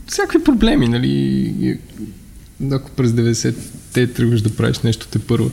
всякакви 0.08 0.44
проблеми, 0.44 0.88
нали? 0.88 1.80
Ако 2.72 2.92
през 2.92 3.12
90-те 3.12 4.14
тръгваш 4.14 4.42
да 4.42 4.56
правиш 4.56 4.80
нещо 4.80 5.08
те 5.12 5.20
първо. 5.20 5.52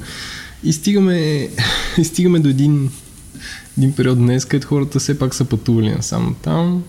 И 0.64 0.72
стигаме, 0.72 1.48
и 1.98 2.04
стигаме 2.04 2.38
до 2.38 2.48
един, 2.48 2.90
един 3.78 3.92
период 3.92 4.18
днес, 4.18 4.44
където 4.44 4.68
хората 4.68 4.98
все 4.98 5.18
пак 5.18 5.34
са 5.34 5.44
пътували 5.44 5.90
насам 5.90 6.36
там, 6.42 6.84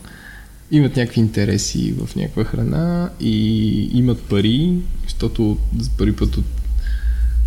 имат 0.72 0.96
някакви 0.96 1.20
интереси 1.22 1.94
в 1.98 2.16
някаква 2.16 2.44
храна 2.44 3.10
и 3.20 3.90
имат 3.94 4.22
пари, 4.22 4.74
защото 5.04 5.58
за 5.80 5.90
първи 5.90 6.16
път 6.16 6.38
от 6.38 6.46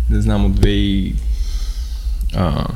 не 0.09 0.21
знам, 0.21 0.45
от 0.45 0.55
две 0.55 0.69
и... 0.69 1.15
А, 2.33 2.67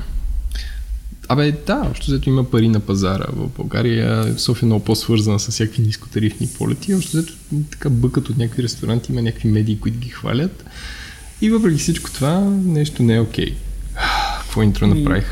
Абе, 1.32 1.52
да, 1.52 1.84
общо 1.90 2.06
взето 2.06 2.30
има 2.30 2.52
пари 2.52 2.68
на 2.68 2.80
пазара 2.80 3.26
в 3.34 3.50
България. 3.58 4.40
София 4.40 4.66
е 4.66 4.70
много 4.70 4.86
по-свързана 4.86 5.40
с 5.40 5.52
всякакви 5.52 5.82
нискотарифни 5.82 6.48
полети. 6.48 6.94
Общо 6.94 7.18
взето 7.18 7.34
така 7.72 7.90
бъкат 7.90 8.30
от 8.30 8.38
някакви 8.38 8.64
ресторанти, 8.64 9.12
има 9.12 9.22
някакви 9.22 9.50
медии, 9.50 9.80
които 9.80 10.00
ги 10.00 10.10
хвалят. 10.10 10.66
И 11.42 11.50
въпреки 11.50 11.78
всичко 11.78 12.12
това, 12.12 12.40
нещо 12.66 13.04
не 13.04 13.16
е 13.16 13.20
окей. 13.20 13.46
Okay. 13.46 13.56
Какво 14.50 14.64
интро 14.64 14.88
направих? 14.88 15.26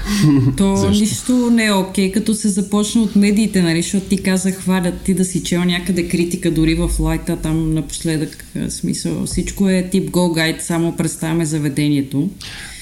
То 0.58 0.76
Защо? 0.76 1.02
нищо 1.02 1.50
не 1.52 1.66
е 1.66 1.74
окей, 1.74 2.10
okay, 2.10 2.14
като 2.14 2.34
се 2.34 2.50
започна 2.50 3.02
от 3.02 3.16
медиите, 3.16 3.62
нали, 3.62 3.82
защото 3.82 4.06
ти 4.06 4.24
каза 4.24 4.52
хвалят 4.52 5.02
ти 5.02 5.14
да 5.14 5.26
си 5.26 5.44
чел 5.44 5.64
някъде 5.64 6.08
критика 6.08 6.52
дори 6.52 6.76
в 6.76 6.90
лайта, 7.00 7.38
там 7.38 7.74
напоследък 7.74 8.46
смисъл. 8.70 9.26
Всичко 9.26 9.70
е 9.70 9.90
тип 9.92 10.10
Go 10.10 10.40
Guide, 10.40 10.60
само 10.60 10.96
представяме 10.96 11.46
заведението. 11.46 12.30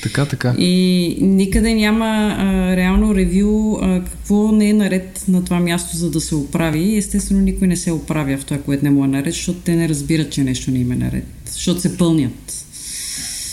Така, 0.04 0.26
така. 0.26 0.56
И 0.60 1.18
никъде 1.22 1.74
няма 1.74 2.36
а, 2.38 2.76
реално 2.76 3.16
ревю 3.16 3.78
а, 3.82 4.04
какво 4.04 4.52
не 4.52 4.70
е 4.70 4.74
наред 4.74 5.24
на 5.28 5.44
това 5.44 5.60
място, 5.60 5.98
за 5.98 6.12
да 6.12 6.22
се 6.22 6.36
оправи. 6.36 6.98
Естествено, 6.98 7.42
никой 7.42 7.68
не 7.68 7.76
се 7.76 7.92
оправя 7.92 8.38
в 8.38 8.46
това, 8.46 8.58
което 8.58 8.86
не 8.86 8.92
му 8.92 9.04
е 9.04 9.08
наред, 9.08 9.34
защото 9.34 9.60
те 9.60 9.76
не 9.76 9.90
разбират, 9.90 10.32
че 10.32 10.44
нещо 10.44 10.72
не 10.72 10.80
им 10.80 10.92
е 10.92 10.96
наред. 10.96 11.26
Защото 11.52 11.82
се 11.82 11.98
пълнят. 11.98 12.66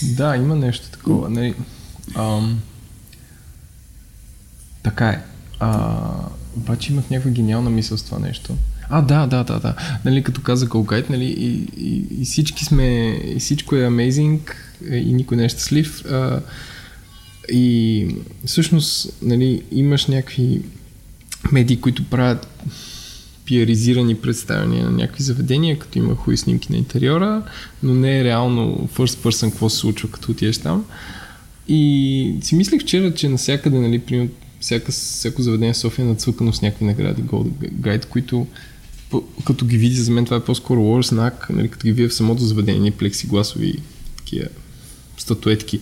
Да, 0.03 0.37
има 0.37 0.57
нещо 0.57 0.91
такова. 0.91 1.31
Не, 1.31 1.55
ам, 2.15 2.61
така 4.83 5.09
е. 5.09 5.23
А, 5.61 6.01
обаче 6.57 6.93
имах 6.93 7.11
някаква 7.11 7.31
гениална 7.31 7.71
мисъл 7.71 7.99
с 7.99 8.03
това 8.03 8.19
нещо. 8.19 8.57
А, 8.89 9.03
да, 9.03 9.27
да, 9.27 9.45
да, 9.45 9.59
да. 9.59 9.75
Нали, 10.05 10.23
като 10.23 10.41
каза 10.41 10.67
Go 10.67 11.11
нали, 11.11 11.25
и, 11.25 11.69
и, 11.77 12.07
и 12.21 12.25
всички 12.25 12.65
сме, 12.65 13.09
и 13.25 13.37
всичко 13.39 13.77
е 13.77 13.87
amazing, 13.87 14.41
е, 14.91 14.97
и 14.97 15.13
никой 15.13 15.37
не 15.37 15.45
е 15.45 15.49
щастлив. 15.49 16.05
А, 16.05 16.41
и 17.53 18.07
всъщност, 18.47 19.23
нали, 19.23 19.63
имаш 19.73 20.07
някакви 20.07 20.63
медии, 21.53 21.81
които 21.81 22.05
правят 22.05 22.47
пиаризирани 23.45 24.15
представяния 24.15 24.85
на 24.85 24.91
някакви 24.91 25.23
заведения, 25.23 25.79
като 25.79 25.99
има 25.99 26.15
хуи 26.15 26.37
снимки 26.37 26.73
на 26.73 26.79
интериора, 26.79 27.43
но 27.83 27.95
не 27.95 28.21
е 28.21 28.25
реално 28.25 28.89
first 28.97 29.29
person 29.29 29.51
какво 29.51 29.69
се 29.69 29.77
случва, 29.77 30.11
като 30.11 30.33
отидеш 30.33 30.59
там. 30.59 30.85
И 31.69 32.35
си 32.41 32.55
мислех 32.55 32.83
вчера, 32.83 33.15
че 33.15 33.29
навсякъде, 33.29 33.79
нали, 33.79 33.99
примерно, 33.99 34.31
всяка, 34.63 34.93
всяко 34.93 35.43
заведение 35.43 35.73
в 35.73 35.77
София 35.77 36.05
е 36.05 36.09
нацвъкано 36.09 36.53
с 36.53 36.63
някакви 36.63 36.85
награди. 36.85 37.23
Gold 37.23 37.51
Guide, 37.81 38.05
които 38.05 38.47
като 39.47 39.67
ги 39.67 39.77
види, 39.77 39.95
за 39.95 40.11
мен 40.13 40.25
това 40.25 40.37
е 40.37 40.45
по-скоро 40.45 40.81
лош 40.81 41.07
знак, 41.07 41.47
нали, 41.51 41.69
като 41.69 41.85
ги 41.85 41.93
видя 41.93 42.09
в 42.09 42.15
самото 42.15 42.43
заведение, 42.43 42.91
плексигласови 42.91 43.75
такива 44.17 44.47
статуетки. 45.19 45.81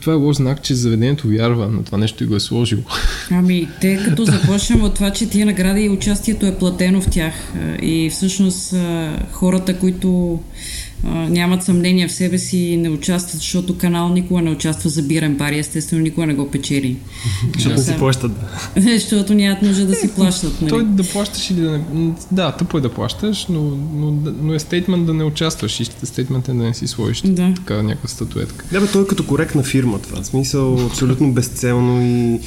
Това 0.00 0.12
е 0.12 0.16
лош 0.16 0.36
знак, 0.36 0.62
че 0.62 0.74
заведението 0.74 1.28
вярва 1.28 1.68
на 1.68 1.84
това 1.84 1.98
нещо 1.98 2.24
и 2.24 2.26
го 2.26 2.36
е 2.36 2.40
сложило. 2.40 2.82
Ами, 3.30 3.68
те 3.80 4.04
като 4.04 4.24
започнем 4.24 4.82
от 4.82 4.94
това, 4.94 5.10
че 5.10 5.28
тия 5.28 5.46
награди 5.46 5.82
и 5.82 5.88
участието 5.88 6.46
е 6.46 6.58
платено 6.58 7.00
в 7.00 7.10
тях 7.10 7.34
и 7.82 8.10
всъщност 8.12 8.74
хората, 9.32 9.78
които 9.78 10.40
нямат 11.04 11.62
съмнение 11.62 12.08
в 12.08 12.12
себе 12.12 12.38
си 12.38 12.58
и 12.58 12.76
не 12.76 12.88
участват, 12.88 13.40
защото 13.40 13.78
канал 13.78 14.08
никога 14.08 14.42
не 14.42 14.50
участва 14.50 14.90
за 14.90 15.02
бирен 15.02 15.38
пари, 15.38 15.58
естествено 15.58 16.02
никога 16.02 16.26
не 16.26 16.34
го 16.34 16.50
печели. 16.50 16.96
Защото 17.54 17.76
не 17.76 17.82
си 17.82 17.94
плащат. 17.98 18.32
защото 18.76 19.34
нямат 19.34 19.62
нужда 19.62 19.86
да 19.86 19.94
си 19.94 20.14
плащат. 20.14 20.60
Нали? 20.60 20.70
Той 20.70 20.84
да 20.84 21.02
плащаш 21.02 21.50
или 21.50 21.60
да 21.60 21.70
не... 21.94 22.12
Да, 22.32 22.52
тъпо 22.52 22.78
е 22.78 22.80
да 22.80 22.88
плащаш, 22.88 23.46
но, 23.48 23.62
но, 23.94 24.32
но 24.42 24.54
е 24.54 24.58
стейтмент 24.58 25.06
да 25.06 25.14
не 25.14 25.24
участваш 25.24 25.80
и 25.80 25.84
стейтмент 25.84 26.48
е 26.48 26.52
да 26.52 26.62
не 26.62 26.74
си 26.74 26.86
сложиш 26.86 27.20
да. 27.24 27.52
така 27.56 27.82
някаква 27.82 28.08
статуетка. 28.08 28.64
Да, 28.72 28.80
бе, 28.80 28.86
той 28.86 29.02
е 29.02 29.06
като 29.06 29.26
коректна 29.26 29.62
фирма 29.62 29.98
това. 29.98 30.22
В 30.22 30.26
смисъл 30.26 30.86
абсолютно 30.86 31.32
безцелно 31.32 32.02
и 32.02 32.40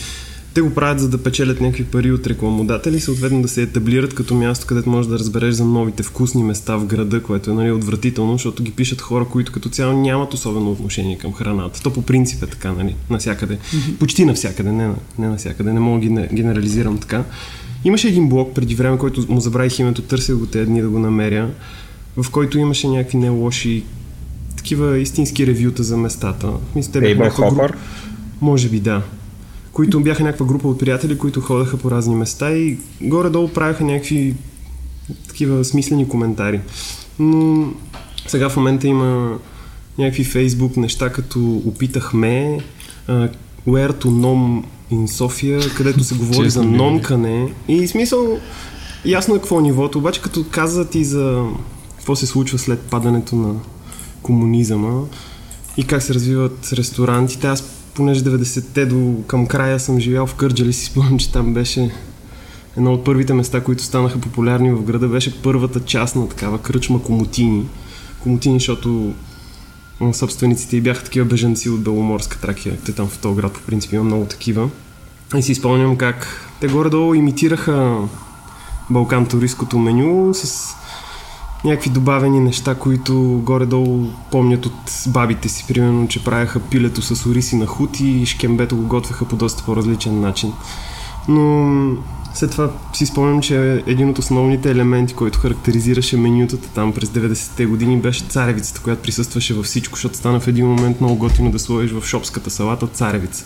те 0.53 0.61
го 0.61 0.69
правят 0.69 0.99
за 0.99 1.09
да 1.09 1.23
печелят 1.23 1.61
някакви 1.61 1.83
пари 1.83 2.11
от 2.11 2.27
рекламодатели, 2.27 2.99
съответно 2.99 3.41
да 3.41 3.47
се 3.47 3.61
етаблират 3.61 4.15
като 4.15 4.35
място, 4.35 4.65
където 4.67 4.89
можеш 4.89 5.09
да 5.09 5.19
разбереш 5.19 5.55
за 5.55 5.65
новите 5.65 6.03
вкусни 6.03 6.43
места 6.43 6.75
в 6.75 6.85
града, 6.85 7.23
което 7.23 7.51
е 7.51 7.53
нали, 7.53 7.71
отвратително, 7.71 8.33
защото 8.33 8.63
ги 8.63 8.71
пишат 8.71 9.01
хора, 9.01 9.25
които 9.25 9.51
като 9.51 9.69
цяло 9.69 10.01
нямат 10.01 10.33
особено 10.33 10.71
отношение 10.71 11.17
към 11.17 11.33
храната. 11.33 11.81
То 11.81 11.93
по 11.93 12.01
принцип 12.01 12.43
е 12.43 12.47
така, 12.47 12.71
нали, 12.71 12.95
навсякъде. 13.09 13.57
Mm-hmm. 13.57 13.97
Почти 13.97 14.25
навсякъде, 14.25 14.71
не, 14.71 14.91
не 15.19 15.27
навсякъде, 15.27 15.73
не 15.73 15.79
мога 15.79 16.09
да 16.09 16.27
генерализирам 16.33 16.97
така. 16.97 17.23
Имаше 17.83 18.07
един 18.07 18.29
блог 18.29 18.53
преди 18.55 18.75
време, 18.75 18.97
който 18.97 19.25
му 19.29 19.39
забравих 19.39 19.79
името, 19.79 20.01
търсил 20.01 20.39
го 20.39 20.45
тези 20.45 20.65
дни 20.65 20.81
да 20.81 20.89
го 20.89 20.99
намеря, 20.99 21.49
в 22.17 22.31
който 22.31 22.59
имаше 22.59 22.87
някакви 22.87 23.17
не 23.17 23.29
лоши 23.29 23.83
такива 24.57 24.99
истински 24.99 25.47
ревюта 25.47 25.83
за 25.83 25.97
местата. 25.97 26.47
Мисля, 26.75 26.91
те 26.91 27.15
група... 27.15 27.69
Може 28.41 28.69
би 28.69 28.79
да 28.79 29.01
които 29.73 29.99
бяха 29.99 30.23
някаква 30.23 30.45
група 30.45 30.67
от 30.67 30.79
приятели, 30.79 31.17
които 31.17 31.41
ходеха 31.41 31.77
по 31.77 31.91
разни 31.91 32.15
места 32.15 32.51
и 32.51 32.77
горе-долу 33.01 33.47
правяха 33.47 33.83
някакви 33.83 34.35
такива 35.27 35.65
смислени 35.65 36.09
коментари. 36.09 36.61
Но 37.19 37.67
сега 38.27 38.49
в 38.49 38.57
момента 38.57 38.87
има 38.87 39.37
някакви 39.97 40.23
фейсбук 40.23 40.77
неща, 40.77 41.09
като 41.09 41.61
опитахме 41.65 42.59
uh, 43.09 43.31
Where 43.67 43.91
to 43.91 44.05
Nom 44.05 44.63
in 44.91 45.05
София, 45.05 45.61
където 45.77 46.03
се 46.03 46.15
говори 46.15 46.49
за 46.49 46.63
номкане. 46.63 47.53
И 47.67 47.87
смисъл, 47.87 48.39
ясно 49.05 49.35
е 49.35 49.37
какво 49.37 49.59
е 49.59 49.63
нивото, 49.63 49.97
обаче 49.97 50.21
като 50.21 50.45
каза 50.51 50.89
ти 50.89 51.05
за 51.05 51.45
какво 51.95 52.15
се 52.15 52.25
случва 52.25 52.59
след 52.59 52.79
падането 52.79 53.35
на 53.35 53.53
комунизъма 54.21 55.01
и 55.77 55.83
как 55.83 56.03
се 56.03 56.13
развиват 56.13 56.73
ресторантите, 56.73 57.47
аз 57.47 57.82
понеже 57.95 58.23
90-те 58.23 58.85
до 58.85 59.23
към 59.27 59.47
края 59.47 59.79
съм 59.79 59.99
живял 59.99 60.27
в 60.27 60.35
Кърджали, 60.35 60.73
си 60.73 60.85
спомням, 60.85 61.19
че 61.19 61.31
там 61.31 61.53
беше 61.53 61.91
едно 62.77 62.93
от 62.93 63.03
първите 63.03 63.33
места, 63.33 63.63
които 63.63 63.83
станаха 63.83 64.19
популярни 64.19 64.71
в 64.71 64.83
града, 64.83 65.07
беше 65.07 65.41
първата 65.41 65.79
част 65.79 66.15
на 66.15 66.29
такава 66.29 66.61
кръчма 66.61 67.03
Комотини. 67.03 67.65
Комотини, 68.23 68.59
защото 68.59 69.13
собствениците 70.13 70.77
и 70.77 70.81
бяха 70.81 71.03
такива 71.03 71.25
беженци 71.25 71.69
от 71.69 71.83
Беломорска 71.83 72.39
Тракия. 72.39 72.77
Те 72.85 72.91
там 72.91 73.07
в 73.07 73.17
този 73.17 73.35
град 73.35 73.53
по 73.53 73.61
принцип 73.61 73.93
има 73.93 74.03
много 74.03 74.25
такива. 74.25 74.69
И 75.37 75.41
си 75.41 75.55
спомням 75.55 75.97
как 75.97 76.49
те 76.61 76.67
горе-долу 76.67 77.13
имитираха 77.13 77.97
Балкан 78.89 79.25
туристското 79.25 79.79
меню 79.79 80.33
с 80.33 80.73
някакви 81.65 81.89
добавени 81.89 82.39
неща, 82.39 82.75
които 82.75 83.41
горе-долу 83.43 84.07
помнят 84.31 84.65
от 84.65 84.93
бабите 85.07 85.49
си, 85.49 85.65
примерно, 85.67 86.07
че 86.07 86.23
правяха 86.23 86.59
пилето 86.59 87.01
с 87.01 87.25
ориси 87.25 87.55
на 87.55 87.65
хут 87.65 87.99
и 87.99 88.25
шкембето 88.25 88.75
го 88.75 88.87
готвяха 88.87 89.25
по 89.25 89.35
доста 89.35 89.63
по-различен 89.63 90.21
начин. 90.21 90.53
Но 91.27 91.97
след 92.33 92.51
това 92.51 92.71
си 92.93 93.05
спомням, 93.05 93.41
че 93.41 93.83
един 93.87 94.09
от 94.09 94.19
основните 94.19 94.71
елементи, 94.71 95.13
който 95.13 95.39
характеризираше 95.39 96.17
менютата 96.17 96.67
там 96.67 96.93
през 96.93 97.09
90-те 97.09 97.65
години 97.65 98.01
беше 98.01 98.23
царевицата, 98.23 98.81
която 98.81 99.01
присъстваше 99.01 99.53
във 99.53 99.65
всичко, 99.65 99.95
защото 99.95 100.17
стана 100.17 100.39
в 100.39 100.47
един 100.47 100.67
момент 100.67 101.01
много 101.01 101.15
готино 101.15 101.51
да 101.51 101.59
сложиш 101.59 101.91
в 101.91 102.05
шопската 102.05 102.49
салата 102.49 102.87
царевица. 102.87 103.45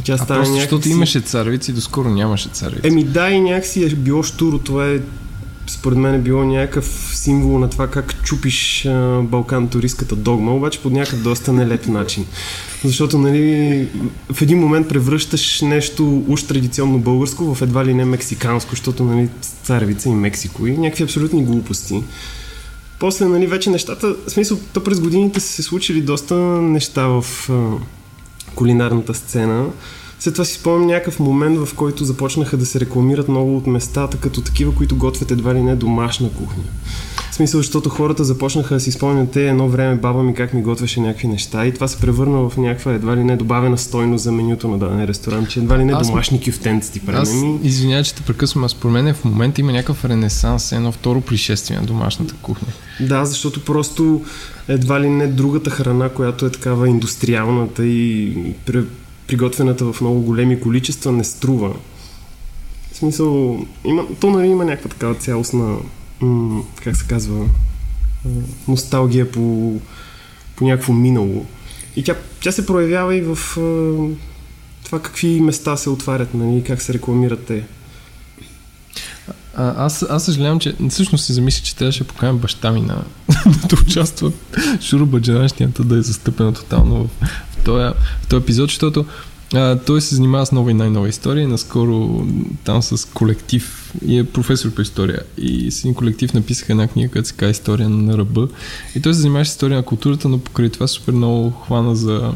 И 0.00 0.02
тя 0.02 0.12
а 0.12 0.18
стана 0.18 0.40
просто 0.40 0.54
някакси... 0.54 0.60
защото 0.60 0.88
имаше 0.88 1.20
царевици 1.20 1.72
доскоро 1.72 2.08
нямаше 2.08 2.48
царевици. 2.48 2.88
Еми 2.88 3.04
да, 3.04 3.30
и 3.30 3.40
някакси 3.40 3.84
е 3.84 3.88
било 3.88 4.22
штуро. 4.22 4.58
Това 4.58 4.88
е 4.88 4.98
според 5.72 5.98
мен 5.98 6.14
е 6.14 6.18
било 6.18 6.44
някакъв 6.44 7.10
символ 7.14 7.58
на 7.58 7.70
това 7.70 7.86
как 7.86 8.22
чупиш 8.22 8.86
а, 8.86 9.20
Балкан 9.22 9.68
туристската 9.68 10.16
догма, 10.16 10.54
обаче 10.54 10.80
по 10.80 10.90
някакъв 10.90 11.22
доста 11.22 11.52
нелеп 11.52 11.86
начин. 11.86 12.26
Защото 12.84 13.18
нали, 13.18 13.88
в 14.32 14.42
един 14.42 14.58
момент 14.58 14.88
превръщаш 14.88 15.60
нещо 15.60 16.24
уж 16.28 16.42
традиционно 16.42 16.98
българско 16.98 17.54
в 17.54 17.62
едва 17.62 17.84
ли 17.84 17.94
не 17.94 18.04
мексиканско, 18.04 18.70
защото 18.70 19.04
нали, 19.04 19.28
царевица 19.62 20.08
и 20.08 20.12
Мексико 20.12 20.66
и 20.66 20.76
някакви 20.76 21.04
абсолютни 21.04 21.44
глупости. 21.44 22.02
После, 22.98 23.26
нали, 23.26 23.46
вече 23.46 23.70
нещата, 23.70 24.14
в 24.26 24.30
смисъл, 24.30 24.58
то 24.72 24.84
през 24.84 25.00
годините 25.00 25.40
са 25.40 25.48
се 25.48 25.62
случили 25.62 26.00
доста 26.00 26.34
неща 26.34 27.06
в 27.06 27.24
а, 27.50 27.70
кулинарната 28.54 29.14
сцена. 29.14 29.66
След 30.22 30.34
това 30.34 30.44
си 30.44 30.54
спомням 30.54 30.86
някакъв 30.86 31.20
момент, 31.20 31.58
в 31.58 31.74
който 31.74 32.04
започнаха 32.04 32.56
да 32.56 32.66
се 32.66 32.80
рекламират 32.80 33.28
много 33.28 33.56
от 33.56 33.66
местата, 33.66 34.16
като 34.16 34.40
такива, 34.40 34.74
които 34.74 34.96
готвят 34.96 35.30
едва 35.30 35.54
ли 35.54 35.62
не 35.62 35.76
домашна 35.76 36.30
кухня. 36.30 36.62
В 37.30 37.34
смисъл, 37.34 37.58
защото 37.60 37.88
хората 37.88 38.24
започнаха 38.24 38.74
да 38.74 38.80
си 38.80 38.92
спомнят 38.92 39.30
те 39.30 39.48
едно 39.48 39.68
време 39.68 39.96
баба 39.96 40.22
ми 40.22 40.34
как 40.34 40.54
ми 40.54 40.62
готвеше 40.62 41.00
някакви 41.00 41.28
неща 41.28 41.66
и 41.66 41.74
това 41.74 41.88
се 41.88 42.00
превърна 42.00 42.48
в 42.48 42.56
някаква 42.56 42.92
едва 42.92 43.16
ли 43.16 43.24
не 43.24 43.36
добавена 43.36 43.78
стойност 43.78 44.24
за 44.24 44.32
менюто 44.32 44.68
на 44.68 44.78
даден 44.78 45.04
ресторант, 45.04 45.50
че 45.50 45.60
едва 45.60 45.78
ли 45.78 45.84
не 45.84 45.92
аз, 45.92 46.08
домашни 46.08 46.40
кюфтенци 46.40 46.92
ти 46.92 47.00
Аз, 47.06 47.32
ми... 47.32 47.58
извинявай, 47.62 48.04
че 48.04 48.14
те 48.14 48.22
прекъсвам, 48.22 48.64
а 48.64 48.68
според 48.68 48.92
мен 48.92 49.14
в 49.14 49.24
момента 49.24 49.60
има 49.60 49.72
някакъв 49.72 50.04
ренесанс, 50.04 50.72
едно 50.72 50.92
второ 50.92 51.20
пришествие 51.20 51.76
на 51.76 51.86
домашната 51.86 52.34
кухня. 52.42 52.68
Да, 53.00 53.24
защото 53.24 53.64
просто 53.64 54.24
едва 54.68 55.00
ли 55.00 55.08
не 55.08 55.26
другата 55.26 55.70
храна, 55.70 56.08
която 56.08 56.46
е 56.46 56.50
такава 56.50 56.88
индустриалната 56.88 57.86
и 57.86 58.36
приготвената 59.32 59.92
в 59.92 60.00
много 60.00 60.20
големи 60.20 60.60
количества 60.60 61.12
не 61.12 61.24
струва. 61.24 61.74
В 62.92 62.96
смисъл, 62.96 63.60
има, 63.84 64.06
то 64.20 64.30
нали 64.30 64.46
има 64.46 64.64
някаква 64.64 64.90
такава 64.90 65.14
цялостна, 65.14 65.76
м- 66.20 66.62
как 66.84 66.96
се 66.96 67.06
казва, 67.06 67.48
носталгия 68.68 69.30
по, 69.30 69.74
по 70.56 70.64
някакво 70.64 70.92
минало. 70.92 71.46
И 71.96 72.04
тя, 72.04 72.14
тя 72.42 72.52
се 72.52 72.66
проявява 72.66 73.16
и 73.16 73.22
в 73.22 73.38
това 74.84 75.02
какви 75.02 75.40
места 75.40 75.76
се 75.76 75.90
отварят, 75.90 76.34
нали, 76.34 76.64
как 76.64 76.82
се 76.82 76.94
рекламират 76.94 77.44
те. 77.46 77.64
А, 79.56 79.84
аз, 79.84 80.06
аз 80.10 80.24
съжалявам, 80.24 80.60
че 80.60 80.74
всъщност 80.90 81.24
си 81.24 81.32
замисля, 81.32 81.64
че 81.64 81.76
трябваше 81.76 82.04
да 82.04 82.08
поканям 82.08 82.38
баща 82.38 82.72
ми 82.72 82.80
на, 82.80 83.04
да 83.68 83.76
участва 83.82 84.32
Шуро 84.80 85.06
Баджанащината 85.06 85.84
да 85.84 85.98
е 85.98 86.02
застъпена 86.02 86.52
тотално 86.52 87.04
в, 87.04 87.08
този, 87.64 87.94
в 88.22 88.26
този 88.28 88.42
епизод, 88.42 88.70
защото 88.70 89.04
а, 89.54 89.78
той 89.78 90.00
се 90.00 90.14
занимава 90.14 90.46
с 90.46 90.52
нова 90.52 90.70
и 90.70 90.74
най-нова 90.74 91.08
история. 91.08 91.48
Наскоро 91.48 92.26
там 92.64 92.82
с 92.82 93.08
колектив 93.08 93.92
и 94.06 94.18
е 94.18 94.24
професор 94.24 94.70
по 94.70 94.82
история. 94.82 95.20
И 95.38 95.70
с 95.70 95.80
един 95.80 95.94
колектив 95.94 96.34
написаха 96.34 96.72
една 96.72 96.88
книга, 96.88 97.10
която 97.10 97.28
се 97.28 97.34
казва 97.34 97.50
История 97.50 97.88
на 97.88 98.18
ръба. 98.18 98.48
И 98.94 99.02
той 99.02 99.14
се 99.14 99.20
занимава 99.20 99.44
с 99.44 99.48
история 99.48 99.76
на 99.76 99.82
културата, 99.82 100.28
но 100.28 100.38
покрай 100.38 100.68
това 100.68 100.86
супер 100.86 101.12
много 101.12 101.50
хвана 101.50 101.96
за 101.96 102.32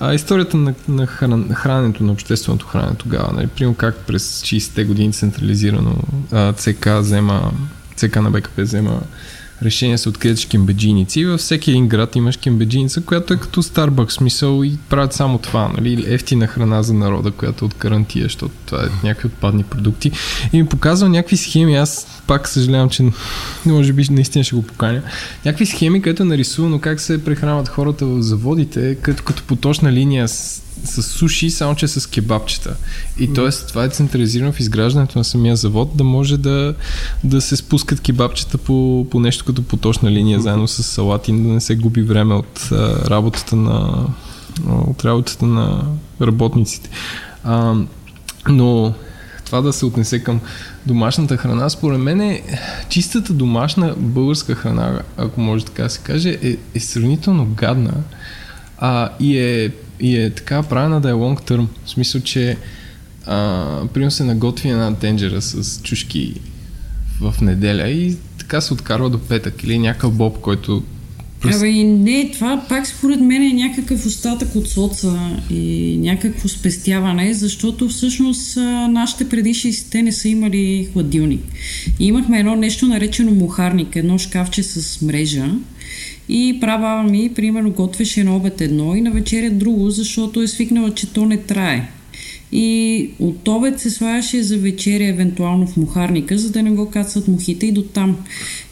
а, 0.00 0.14
историята 0.14 0.56
на, 0.56 0.74
на 0.88 1.06
хран, 1.06 1.48
храненето, 1.54 2.04
на 2.04 2.12
общественото 2.12 2.66
хранене 2.66 2.96
тогава. 2.96 3.32
Нали? 3.32 3.46
Примерно 3.46 3.74
как 3.74 3.96
през 3.96 4.42
60-те 4.42 4.84
години 4.84 5.12
централизирано 5.12 5.96
а, 6.32 6.52
ЦК 6.52 6.88
взема, 7.00 7.52
ЦК 7.96 8.16
на 8.16 8.30
БКП 8.30 8.62
взема 8.62 9.00
решение 9.62 9.98
се 9.98 10.08
открият 10.08 10.38
шкембеджиници. 10.38 11.24
Във 11.24 11.40
всеки 11.40 11.70
един 11.70 11.88
град 11.88 12.16
има 12.16 12.32
шкембеджиница, 12.32 13.00
която 13.00 13.34
е 13.34 13.36
като 13.36 13.62
Starbucks 13.62 14.10
смисъл 14.10 14.64
и 14.64 14.78
правят 14.88 15.12
само 15.12 15.38
това, 15.38 15.68
нали? 15.68 16.04
Ефтина 16.08 16.46
храна 16.46 16.82
за 16.82 16.94
народа, 16.94 17.30
която 17.30 17.64
от 17.64 17.74
карантия, 17.74 18.22
защото 18.22 18.54
това 18.66 18.82
е 18.82 19.06
някакви 19.06 19.26
отпадни 19.26 19.62
продукти. 19.62 20.12
И 20.52 20.62
ми 20.62 20.68
показва 20.68 21.08
някакви 21.08 21.36
схеми. 21.36 21.76
Аз 21.76 22.06
пак 22.26 22.48
съжалявам, 22.48 22.90
че 22.90 23.04
може 23.66 23.92
би 23.92 24.06
наистина 24.10 24.44
ще 24.44 24.56
го 24.56 24.62
поканя. 24.62 25.02
Някакви 25.44 25.66
схеми, 25.66 26.02
където 26.02 26.22
е 26.22 26.26
нарисувано 26.26 26.78
как 26.78 27.00
се 27.00 27.24
прехранват 27.24 27.68
хората 27.68 28.06
в 28.06 28.22
заводите, 28.22 28.94
като, 28.94 29.22
като 29.22 29.42
поточна 29.42 29.92
линия 29.92 30.28
с 30.28 30.62
с 30.84 31.02
суши, 31.02 31.50
само 31.50 31.74
че 31.74 31.88
с 31.88 32.10
кебабчета. 32.10 32.76
И 33.18 33.30
mm. 33.30 33.34
т.е. 33.34 33.66
това 33.68 33.84
е 33.84 33.88
централизирано 33.88 34.52
в 34.52 34.60
изграждането 34.60 35.18
на 35.18 35.24
самия 35.24 35.56
завод, 35.56 35.96
да 35.96 36.04
може 36.04 36.36
да, 36.36 36.74
да 37.24 37.40
се 37.40 37.56
спускат 37.56 38.00
кебабчета 38.00 38.58
по, 38.58 39.06
по 39.10 39.20
нещо 39.20 39.44
като 39.44 39.62
поточна 39.62 40.10
линия, 40.10 40.38
mm. 40.38 40.42
заедно 40.42 40.68
с 40.68 40.82
салати, 40.82 41.32
да 41.32 41.38
не 41.38 41.60
се 41.60 41.76
губи 41.76 42.02
време 42.02 42.34
от 42.34 42.68
а, 42.72 43.10
работата 43.10 43.56
на 43.56 44.06
от 44.68 45.04
работата 45.04 45.46
на 45.46 45.84
работниците. 46.20 46.90
А, 47.44 47.74
но 48.48 48.94
това 49.44 49.60
да 49.60 49.72
се 49.72 49.86
отнесе 49.86 50.24
към 50.24 50.40
домашната 50.86 51.36
храна, 51.36 51.70
според 51.70 51.98
мен 52.00 52.20
е 52.20 52.42
чистата 52.88 53.32
домашна 53.32 53.94
българска 53.96 54.54
храна, 54.54 55.00
ако 55.16 55.40
може 55.40 55.64
така 55.64 55.82
да 55.82 55.90
се 55.90 56.00
каже, 56.00 56.38
е, 56.42 56.56
е 56.74 56.80
сравнително 56.80 57.46
гадна 57.46 57.94
а, 58.78 59.08
и, 59.20 59.38
е, 59.38 59.72
и 60.02 60.16
е 60.16 60.30
така 60.30 60.62
правена 60.62 61.00
да 61.00 61.10
е 61.10 61.12
long 61.12 61.50
term. 61.50 61.66
В 61.84 61.90
смисъл, 61.90 62.20
че 62.20 62.56
а, 63.26 63.86
примерно 63.94 64.10
се 64.10 64.24
наготви 64.24 64.68
една 64.68 64.94
тенджера 64.94 65.42
с 65.42 65.82
чушки 65.82 66.34
в 67.20 67.34
неделя 67.40 67.88
и 67.88 68.16
така 68.38 68.60
се 68.60 68.74
откарва 68.74 69.10
до 69.10 69.18
петък 69.18 69.62
или 69.62 69.78
някакъв 69.78 70.12
боб, 70.12 70.40
който 70.40 70.82
Абе 71.44 71.68
и 71.68 71.84
не, 71.84 72.30
това 72.32 72.64
пак 72.68 72.86
според 72.86 73.20
мен 73.20 73.42
е 73.42 73.52
някакъв 73.52 74.06
остатък 74.06 74.54
от 74.54 74.68
соца 74.68 75.36
и 75.50 75.96
някакво 76.00 76.48
спестяване, 76.48 77.34
защото 77.34 77.88
всъщност 77.88 78.56
нашите 78.90 79.28
предишни 79.28 79.72
те 79.90 80.02
не 80.02 80.12
са 80.12 80.28
имали 80.28 80.88
хладилник. 80.92 81.40
И 81.98 82.06
имахме 82.06 82.38
едно 82.38 82.56
нещо 82.56 82.86
наречено 82.86 83.30
мухарник, 83.30 83.96
едно 83.96 84.18
шкафче 84.18 84.62
с 84.62 85.02
мрежа 85.02 85.54
и 86.28 86.58
права 86.60 87.02
ми, 87.02 87.30
примерно, 87.34 87.70
готвеше 87.70 88.24
на 88.24 88.36
обед 88.36 88.60
едно 88.60 88.94
и 88.94 89.00
на 89.00 89.10
вечеря 89.10 89.50
друго, 89.50 89.90
защото 89.90 90.42
е 90.42 90.48
свикнала, 90.48 90.94
че 90.94 91.12
то 91.12 91.26
не 91.26 91.36
трае. 91.36 91.88
И 92.54 93.10
от 93.18 93.48
обед 93.48 93.80
се 93.80 93.90
слагаше 93.90 94.42
за 94.42 94.58
вечеря 94.58 95.08
евентуално 95.08 95.66
в 95.66 95.76
мухарника, 95.76 96.38
за 96.38 96.50
да 96.50 96.62
не 96.62 96.70
го 96.70 96.90
кацат 96.90 97.28
мухите 97.28 97.66
и 97.66 97.72
до 97.72 97.82
там. 97.82 98.16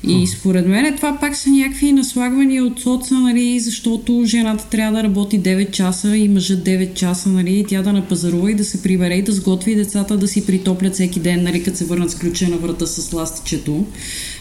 И 0.08 0.26
според 0.26 0.66
мен 0.66 0.96
това 0.96 1.18
пак 1.20 1.36
са 1.36 1.50
някакви 1.50 1.92
наслагвания 1.92 2.64
от 2.64 2.80
соца, 2.80 3.14
нали, 3.14 3.60
защото 3.60 4.22
жената 4.24 4.66
трябва 4.70 4.96
да 4.96 5.02
работи 5.02 5.40
9 5.40 5.70
часа 5.70 6.16
и 6.16 6.28
мъжът 6.28 6.66
9 6.66 6.94
часа, 6.94 7.28
нали, 7.28 7.58
и 7.58 7.64
тя 7.64 7.82
да 7.82 7.92
напазарува 7.92 8.50
и 8.50 8.54
да 8.54 8.64
се 8.64 8.82
прибере 8.82 9.14
и 9.14 9.22
да 9.22 9.32
сготви 9.32 9.74
децата 9.74 10.16
да 10.16 10.28
си 10.28 10.46
притоплят 10.46 10.94
всеки 10.94 11.20
ден, 11.20 11.42
нали, 11.42 11.62
като 11.62 11.76
се 11.76 11.84
върнат 11.84 12.10
с 12.10 12.14
ключа 12.14 12.48
на 12.48 12.56
врата 12.56 12.86
с 12.86 13.12
ластичето 13.12 13.86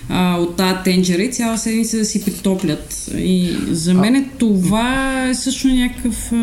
а, 0.09 0.37
от 0.37 0.55
тази 0.55 0.75
тенджера 0.83 1.21
и 1.21 1.31
цяла 1.31 1.57
седмица 1.57 1.97
да 1.97 2.05
си 2.05 2.25
притоплят. 2.25 3.11
И 3.17 3.55
за 3.71 3.93
мен 3.93 4.15
е 4.15 4.29
това 4.37 5.25
е 5.29 5.35
също 5.35 5.67
някакъв 5.67 6.31
а, 6.31 6.35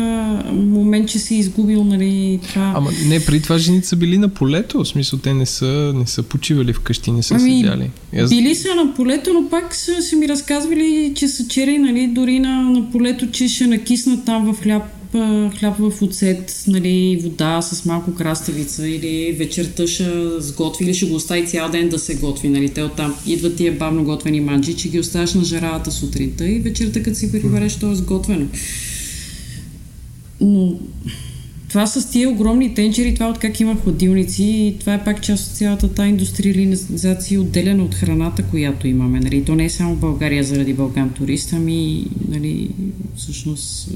момент, 0.53 1.09
че 1.09 1.19
си 1.19 1.35
изгубил, 1.35 1.83
нали, 1.83 2.39
това. 2.49 2.73
Ама 2.75 2.91
не, 3.05 3.25
преди 3.25 3.41
това 3.41 3.57
жените 3.57 3.87
са 3.87 3.95
били 3.95 4.17
на 4.17 4.29
полето, 4.29 4.83
в 4.83 4.87
смисъл 4.87 5.19
те 5.19 5.33
не 5.33 5.45
са, 5.45 5.93
не 5.95 6.07
са 6.07 6.23
почивали 6.23 6.73
вкъщи, 6.73 7.11
не 7.11 7.23
са 7.23 7.35
ами, 7.35 7.61
седяли. 7.61 7.89
Аз... 8.17 8.29
Били 8.29 8.55
са 8.55 8.75
на 8.75 8.93
полето, 8.93 9.33
но 9.33 9.49
пак 9.49 9.75
са, 9.75 10.01
са 10.01 10.15
ми 10.15 10.27
разказвали, 10.27 11.13
че 11.15 11.27
са 11.27 11.47
чери, 11.47 11.77
нали, 11.77 12.07
дори 12.07 12.39
на, 12.39 12.61
на 12.61 12.91
полето, 12.91 13.31
че 13.31 13.47
ще 13.47 13.67
накиснат 13.67 14.25
там 14.25 14.53
в 14.53 14.63
хляб 14.63 14.83
хляб 15.59 15.77
в 15.79 16.01
оцет, 16.01 16.63
нали, 16.67 17.19
вода 17.23 17.61
с 17.61 17.85
малко 17.85 18.13
краставица 18.13 18.87
или 18.87 19.35
вечерта 19.39 19.87
ще 19.87 20.39
сготви 20.39 20.85
или 20.85 20.93
ще 20.93 21.05
го 21.05 21.15
остави 21.15 21.47
цял 21.47 21.69
ден 21.69 21.89
да 21.89 21.99
се 21.99 22.15
готви. 22.15 22.49
Нали. 22.49 22.69
Те 22.69 22.83
оттам 22.83 23.15
идват 23.27 23.55
тия 23.55 23.77
бавно 23.77 24.03
готвени 24.03 24.39
манджи, 24.39 24.73
че 24.73 24.89
ги 24.89 24.99
оставяш 24.99 25.33
на 25.33 25.43
жаравата 25.43 25.91
сутринта 25.91 26.49
и 26.49 26.59
вечерта 26.59 27.03
като 27.03 27.17
си 27.17 27.31
прибереш, 27.31 27.75
то 27.75 27.91
е 27.91 27.95
сготвено. 27.95 28.45
Но 30.41 30.79
това 31.69 31.87
с 31.87 32.11
тия 32.11 32.29
огромни 32.29 32.73
тенчери, 32.73 33.13
това 33.13 33.29
от 33.29 33.39
как 33.39 33.59
има 33.59 33.75
хладилници 33.75 34.43
и 34.43 34.75
това 34.79 34.93
е 34.93 35.03
пак 35.03 35.23
част 35.23 35.51
от 35.51 35.57
цялата 35.57 35.93
тази 35.93 36.09
индустриализация, 36.09 37.41
отделена 37.41 37.83
от 37.83 37.95
храната, 37.95 38.43
която 38.43 38.87
имаме. 38.87 39.19
Нали. 39.19 39.43
То 39.43 39.55
не 39.55 39.65
е 39.65 39.69
само 39.69 39.95
България 39.95 40.43
заради 40.43 40.73
Балкан 40.73 41.09
турист, 41.09 41.53
ами 41.53 42.05
нали, 42.29 42.69
всъщност 43.15 43.89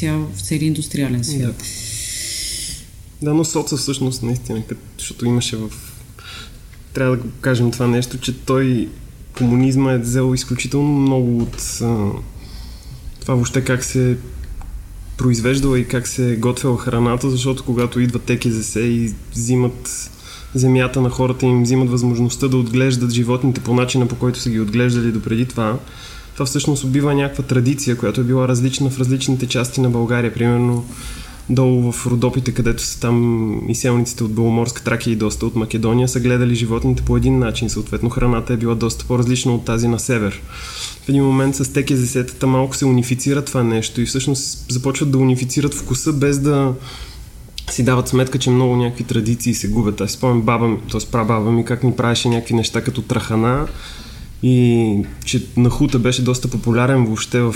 цял, 0.00 0.28
в 0.36 0.40
целия 0.40 0.66
индустриален 0.66 1.24
свят. 1.24 1.56
Да. 1.58 1.64
Да, 3.22 3.34
но 3.34 3.44
соца 3.44 3.76
всъщност 3.76 4.22
наистина, 4.22 4.62
защото 4.98 5.26
имаше 5.26 5.56
в... 5.56 5.70
Трябва 6.92 7.16
да 7.16 7.22
го 7.22 7.28
кажем 7.40 7.70
това 7.70 7.86
нещо, 7.86 8.18
че 8.18 8.38
той 8.38 8.88
комунизма 9.36 9.92
е 9.92 9.98
взел 9.98 10.34
изключително 10.34 10.92
много 11.00 11.38
от 11.38 11.56
а, 11.82 12.10
това 13.20 13.34
въобще 13.34 13.64
как 13.64 13.84
се 13.84 14.16
произвеждала 15.16 15.78
и 15.78 15.88
как 15.88 16.08
се 16.08 16.32
е 16.32 16.36
готвила 16.36 16.78
храната, 16.78 17.30
защото 17.30 17.64
когато 17.64 18.00
идват 18.00 18.30
се 18.62 18.80
и 18.80 19.14
взимат 19.32 20.10
земята 20.54 21.00
на 21.00 21.10
хората 21.10 21.46
им 21.46 21.62
взимат 21.62 21.90
възможността 21.90 22.48
да 22.48 22.56
отглеждат 22.56 23.10
животните 23.10 23.60
по 23.60 23.74
начина 23.74 24.08
по 24.08 24.16
който 24.16 24.38
са 24.38 24.50
ги 24.50 24.60
отглеждали 24.60 25.12
допреди 25.12 25.46
това, 25.46 25.78
това 26.34 26.46
всъщност 26.46 26.84
убива 26.84 27.14
някаква 27.14 27.44
традиция, 27.44 27.96
която 27.96 28.20
е 28.20 28.24
била 28.24 28.48
различна 28.48 28.90
в 28.90 28.98
различните 28.98 29.46
части 29.46 29.80
на 29.80 29.90
България. 29.90 30.34
Примерно 30.34 30.84
долу 31.50 31.92
в 31.92 32.06
Родопите, 32.06 32.52
където 32.54 32.82
са 32.82 33.00
там 33.00 33.60
изселниците 33.68 34.24
от 34.24 34.34
Беломорска 34.34 34.82
Тракия 34.82 35.12
и 35.12 35.16
доста 35.16 35.46
от 35.46 35.56
Македония, 35.56 36.08
са 36.08 36.20
гледали 36.20 36.54
животните 36.54 37.02
по 37.02 37.16
един 37.16 37.38
начин. 37.38 37.70
Съответно, 37.70 38.10
храната 38.10 38.52
е 38.52 38.56
била 38.56 38.74
доста 38.74 39.04
по-различна 39.04 39.54
от 39.54 39.64
тази 39.64 39.88
на 39.88 39.98
север. 39.98 40.42
В 41.04 41.08
един 41.08 41.24
момент 41.24 41.56
с 41.56 41.72
теки 41.72 41.96
зесетата 41.96 42.46
малко 42.46 42.76
се 42.76 42.84
унифицира 42.86 43.44
това 43.44 43.62
нещо 43.62 44.00
и 44.00 44.06
всъщност 44.06 44.72
започват 44.72 45.10
да 45.10 45.18
унифицират 45.18 45.74
вкуса 45.74 46.12
без 46.12 46.38
да 46.38 46.74
си 47.70 47.82
дават 47.82 48.08
сметка, 48.08 48.38
че 48.38 48.50
много 48.50 48.76
някакви 48.76 49.04
традиции 49.04 49.54
се 49.54 49.68
губят. 49.68 50.00
Аз 50.00 50.10
спомням 50.10 50.42
баба 50.42 50.68
ми, 50.68 50.78
т.е. 50.92 51.00
прабаба 51.12 51.50
ми, 51.50 51.64
как 51.64 51.84
ми 51.84 51.96
правеше 51.96 52.28
някакви 52.28 52.54
неща 52.54 52.80
като 52.80 53.02
трахана, 53.02 53.66
и 54.42 54.96
че 55.24 55.42
Нахута 55.56 55.98
беше 55.98 56.22
доста 56.22 56.48
популярен 56.48 57.04
въобще 57.04 57.40
в 57.40 57.54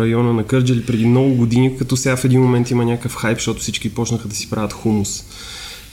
района 0.00 0.32
на 0.32 0.44
Кърджали 0.44 0.86
преди 0.86 1.06
много 1.06 1.34
години, 1.34 1.78
като 1.78 1.96
сега 1.96 2.16
в 2.16 2.24
един 2.24 2.40
момент 2.40 2.70
има 2.70 2.84
някакъв 2.84 3.14
хайп, 3.14 3.38
защото 3.38 3.60
всички 3.60 3.94
почнаха 3.94 4.28
да 4.28 4.34
си 4.34 4.50
правят 4.50 4.72
хумус. 4.72 5.24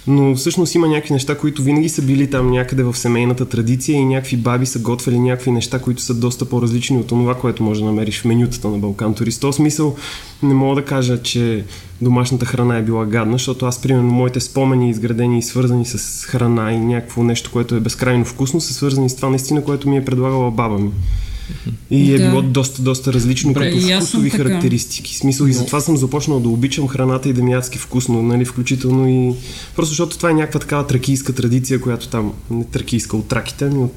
Но 0.08 0.36
всъщност 0.36 0.76
има 0.76 0.88
някакви 0.88 1.14
неща, 1.14 1.38
които 1.38 1.64
винаги 1.64 1.90
са 1.90 2.02
били 2.02 2.30
там 2.30 2.52
някъде 2.52 2.84
в 2.84 2.98
семейната 2.98 3.46
традиция 3.46 3.98
и 3.98 4.06
някакви 4.06 4.38
баби 4.38 4.66
са 4.66 4.80
готвили 4.80 5.20
някакви 5.20 5.52
неща, 5.52 5.80
които 5.80 6.02
са 6.02 6.14
доста 6.14 6.46
по-различни 6.46 6.98
от 6.98 7.08
това, 7.08 7.36
което 7.36 7.64
може 7.64 7.80
да 7.80 7.86
намериш 7.86 8.22
в 8.22 8.26
менютата 8.26 8.68
на 8.68 8.78
Балкан 8.78 9.14
Турист. 9.14 9.42
Този 9.42 9.56
смисъл 9.56 9.96
не 10.44 10.54
мога 10.54 10.76
да 10.76 10.86
кажа, 10.86 11.22
че 11.22 11.66
домашната 12.02 12.46
храна 12.46 12.78
е 12.78 12.84
била 12.84 13.06
гадна, 13.06 13.34
защото 13.34 13.66
аз, 13.66 13.82
примерно, 13.82 14.12
моите 14.12 14.40
спомени, 14.40 14.90
изградени 14.90 15.40
и 15.40 15.42
свързани 15.42 15.86
с 15.86 16.26
храна 16.26 16.74
и 16.74 16.80
някакво 16.80 17.24
нещо, 17.24 17.50
което 17.54 17.76
е 17.76 17.80
безкрайно 17.80 18.26
вкусно, 18.26 18.62
са 18.62 18.74
свързани 18.74 19.10
с 19.10 19.16
това 19.16 19.30
наистина, 19.30 19.64
което 19.64 19.90
ми 19.90 19.98
е 19.98 20.06
предлагала 20.06 20.52
баба 20.52 20.78
ми. 20.78 20.90
И 21.92 22.14
е 22.14 22.18
да. 22.18 22.30
било 22.30 22.42
доста, 22.42 22.82
доста 22.82 23.14
различно 23.14 23.54
Бре, 23.54 23.72
като 23.72 23.88
вкусови 23.88 24.30
характеристики. 24.30 25.18
Смисъл 25.18 25.46
и 25.46 25.54
затова 25.54 25.80
съм 25.80 25.98
започнал 25.98 26.40
да 26.40 26.50
обичам 26.50 26.88
храната 26.88 27.30
и 27.30 27.34
да 27.34 27.44
ми 27.44 27.54
адски 27.54 27.78
вкусно, 27.78 28.22
нали, 28.22 28.46
включително 28.46 29.10
и... 29.10 29.34
Просто 29.76 29.90
защото 29.90 30.18
това 30.18 30.30
е 30.30 30.34
някаква 30.34 30.60
такава 30.60 30.88
тракийска 30.88 31.34
традиция, 31.34 31.82
която 31.82 32.08
там, 32.08 32.34
не 32.52 32.64
тракийска 32.64 33.18
от 33.18 33.28
траките, 33.28 33.66
ами 33.66 33.84
от, 33.84 33.94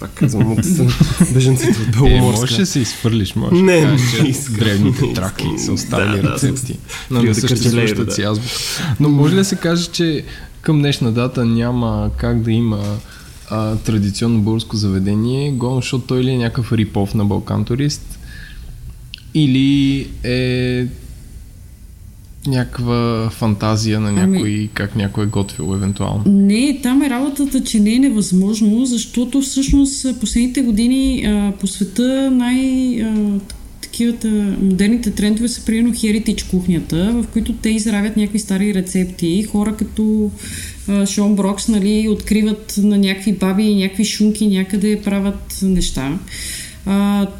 пак 0.00 0.10
казвам, 0.14 0.52
от 0.52 0.66
беженците 1.34 1.78
от 1.82 1.90
Беломорска. 1.90 2.38
Е, 2.38 2.40
може 2.40 2.56
да 2.56 2.66
се 2.66 2.80
изфърлиш, 2.80 3.34
може 3.34 3.62
не, 3.62 3.80
да 3.80 3.86
не, 3.86 4.34
древните 4.50 5.12
траки 5.14 5.46
са 5.58 5.72
оставили 5.72 6.22
да, 6.22 6.32
рецепти 6.32 6.78
да, 7.10 7.22
на 7.22 7.34
съществуващата 7.34 8.12
си 8.12 8.22
азбука. 8.22 8.54
Но 9.00 9.08
може 9.08 9.32
ли 9.32 9.36
да 9.36 9.44
се 9.44 9.56
каже, 9.56 9.86
че 9.86 10.24
към 10.60 10.78
днешна 10.78 11.12
дата 11.12 11.44
няма 11.44 12.10
как 12.16 12.42
да 12.42 12.52
има 12.52 12.98
а, 13.50 13.76
традиционно 13.76 14.40
българско 14.40 14.76
заведение, 14.76 15.52
главно 15.52 15.80
защото 15.80 16.06
той 16.06 16.24
ли 16.24 16.30
е 16.30 16.38
някакъв 16.38 16.72
рипов 16.72 17.14
на 17.14 17.24
Балкан 17.24 17.64
турист 17.64 18.18
или 19.34 20.08
е 20.24 20.86
някаква 22.46 23.30
фантазия 23.30 24.00
на 24.00 24.08
ами- 24.08 24.20
някой, 24.20 24.50
ами, 24.50 24.68
как 24.74 24.96
някой 24.96 25.24
е 25.24 25.26
готвил 25.26 25.74
евентуално? 25.74 26.22
Не, 26.26 26.80
там 26.82 27.02
е 27.02 27.10
работата, 27.10 27.64
че 27.64 27.80
не 27.80 27.94
е 27.94 27.98
невъзможно, 27.98 28.86
защото 28.86 29.40
всъщност 29.40 30.20
последните 30.20 30.62
години 30.62 31.24
а, 31.26 31.52
по 31.60 31.66
света 31.66 32.30
най- 32.30 33.02
а, 33.02 33.38
такивата 34.00 34.28
модерните 34.62 35.10
трендове 35.10 35.48
са 35.48 35.64
примерно 35.64 35.94
heritage 35.94 36.50
кухнята, 36.50 37.12
в 37.12 37.26
които 37.32 37.52
те 37.52 37.70
изравят 37.70 38.16
някакви 38.16 38.38
стари 38.38 38.74
рецепти. 38.74 39.42
Хора 39.42 39.76
като 39.76 40.30
а, 40.88 41.06
Шон 41.06 41.36
Брокс, 41.36 41.68
нали, 41.68 42.08
откриват 42.08 42.74
на 42.78 42.98
някакви 42.98 43.32
баби 43.32 43.62
и 43.62 43.76
някакви 43.76 44.04
шунки 44.04 44.46
някъде 44.46 45.00
правят 45.04 45.58
неща. 45.62 46.18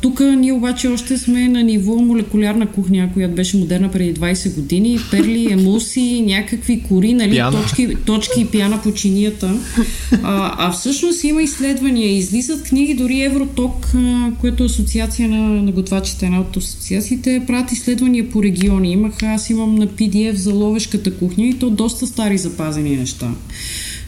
Тук 0.00 0.20
ние 0.20 0.52
обаче 0.52 0.88
още 0.88 1.18
сме 1.18 1.48
на 1.48 1.62
ниво 1.62 1.96
молекулярна 1.96 2.66
кухня, 2.66 3.10
която 3.14 3.34
беше 3.34 3.56
модерна 3.56 3.90
преди 3.90 4.14
20 4.14 4.54
години. 4.54 4.98
Перли, 5.10 5.52
емулси, 5.52 6.22
някакви 6.26 6.82
кори, 6.88 7.12
нали, 7.12 7.42
точки, 7.52 7.96
точки 8.06 8.40
и 8.40 8.46
пяна 8.46 8.82
по 8.82 8.92
чинията. 8.92 9.54
А, 10.22 10.54
а 10.58 10.72
всъщност 10.72 11.24
има 11.24 11.42
изследвания. 11.42 12.16
Излизат 12.16 12.62
книги, 12.62 12.94
дори 12.94 13.20
Евроток, 13.20 13.86
а, 13.94 14.30
което 14.40 14.62
е 14.62 14.66
асоциация 14.66 15.28
на, 15.28 15.62
на 15.62 15.72
готвачите, 15.72 16.26
една 16.26 16.40
от 16.40 16.56
асоциациите, 16.56 17.42
правят 17.46 17.72
изследвания 17.72 18.30
по 18.30 18.42
региони. 18.42 18.92
Имах, 18.92 19.22
аз 19.22 19.50
имам 19.50 19.74
на 19.74 19.86
PDF 19.86 20.34
за 20.34 20.54
ловешката 20.54 21.14
кухня 21.14 21.46
и 21.46 21.54
то 21.54 21.70
доста 21.70 22.06
стари 22.06 22.38
запазени 22.38 22.96
неща 22.96 23.30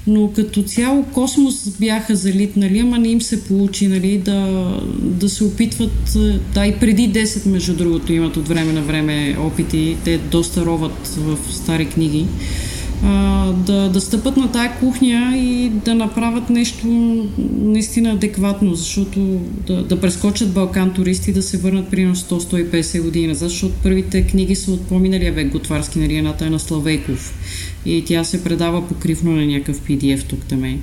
но 0.07 0.33
като 0.33 0.63
цяло 0.63 1.05
космос 1.05 1.69
бяха 1.81 2.17
залитнали, 2.17 2.79
ама 2.79 2.99
не 2.99 3.09
им 3.09 3.23
се 3.23 3.45
получи 3.45 3.89
нали, 3.89 4.19
да, 4.19 4.71
да 4.99 5.29
се 5.29 5.45
опитват, 5.45 6.17
да 6.55 6.67
и 6.67 6.77
преди 6.81 7.11
10 7.13 7.49
между 7.49 7.77
другото 7.77 8.13
имат 8.13 8.37
от 8.37 8.49
време 8.49 8.73
на 8.73 8.83
време 8.83 9.37
опити, 9.41 9.97
те 10.05 10.19
доста 10.19 10.65
роват 10.65 11.09
в 11.17 11.39
стари 11.51 11.87
книги, 11.87 12.27
а, 13.05 13.53
да, 13.53 13.89
да 13.89 14.01
стъпат 14.01 14.37
на 14.37 14.53
тая 14.53 14.79
кухня 14.79 15.33
и 15.37 15.69
да 15.69 15.95
направят 15.95 16.51
нещо 16.51 16.87
наистина 17.53 18.11
адекватно, 18.11 18.75
защото 18.75 19.41
да, 19.67 19.83
да 19.83 20.01
прескочат 20.01 20.53
Балкан 20.53 20.95
туристи 20.95 21.33
да 21.33 21.43
се 21.43 21.59
върнат 21.59 21.91
примерно 21.91 22.17
100-150 22.17 23.03
години 23.03 23.27
назад, 23.27 23.51
защото 23.51 23.75
първите 23.83 24.27
книги 24.27 24.55
са 24.55 24.73
от 24.73 24.87
по-миналия 24.87 25.33
век, 25.33 25.53
Готварски, 25.53 25.99
нали, 25.99 26.17
едната 26.17 26.47
е 26.47 26.51
на 26.51 26.59
Славейков 26.59 27.35
и 27.87 28.05
тя 28.07 28.25
се 28.25 28.45
предава 28.45 28.89
покривно 28.89 29.33
на 29.33 29.47
някакъв 29.47 29.81
PDF 29.81 30.23
тук 30.25 30.45
там 30.49 30.65
е. 30.65 30.79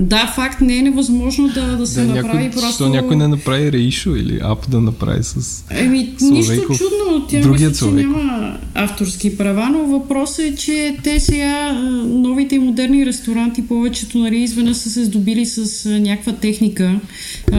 да, 0.00 0.32
факт, 0.34 0.60
не 0.60 0.76
е 0.76 0.82
невъзможно 0.82 1.48
да, 1.48 1.76
да 1.76 1.86
се 1.86 2.00
да, 2.00 2.14
направи 2.14 2.44
някой, 2.44 2.60
просто... 2.60 2.74
Що 2.74 2.88
някой 2.88 3.16
не 3.16 3.28
направи 3.28 3.72
Рейшо 3.72 4.16
или 4.16 4.40
ап 4.42 4.70
да 4.70 4.80
направи 4.80 5.22
с 5.22 5.64
Еми, 5.70 6.14
нищо 6.20 6.62
чудно, 6.62 7.26
тя 7.28 7.48
мисля, 7.48 7.72
че 7.72 7.84
няма 7.84 8.58
авторски 8.74 9.38
права, 9.38 9.68
но 9.70 9.78
въпросът 9.78 10.38
е, 10.38 10.56
че 10.56 10.96
те 11.02 11.20
сега, 11.20 11.72
новите 12.04 12.54
и 12.54 12.58
модерни 12.58 13.06
ресторанти, 13.06 13.66
повечето, 13.66 14.18
нали, 14.18 14.36
изведнъж 14.36 14.76
са 14.76 14.90
се 14.90 15.04
здобили 15.04 15.46
с 15.46 15.88
някаква 15.90 16.32
техника, 16.32 17.00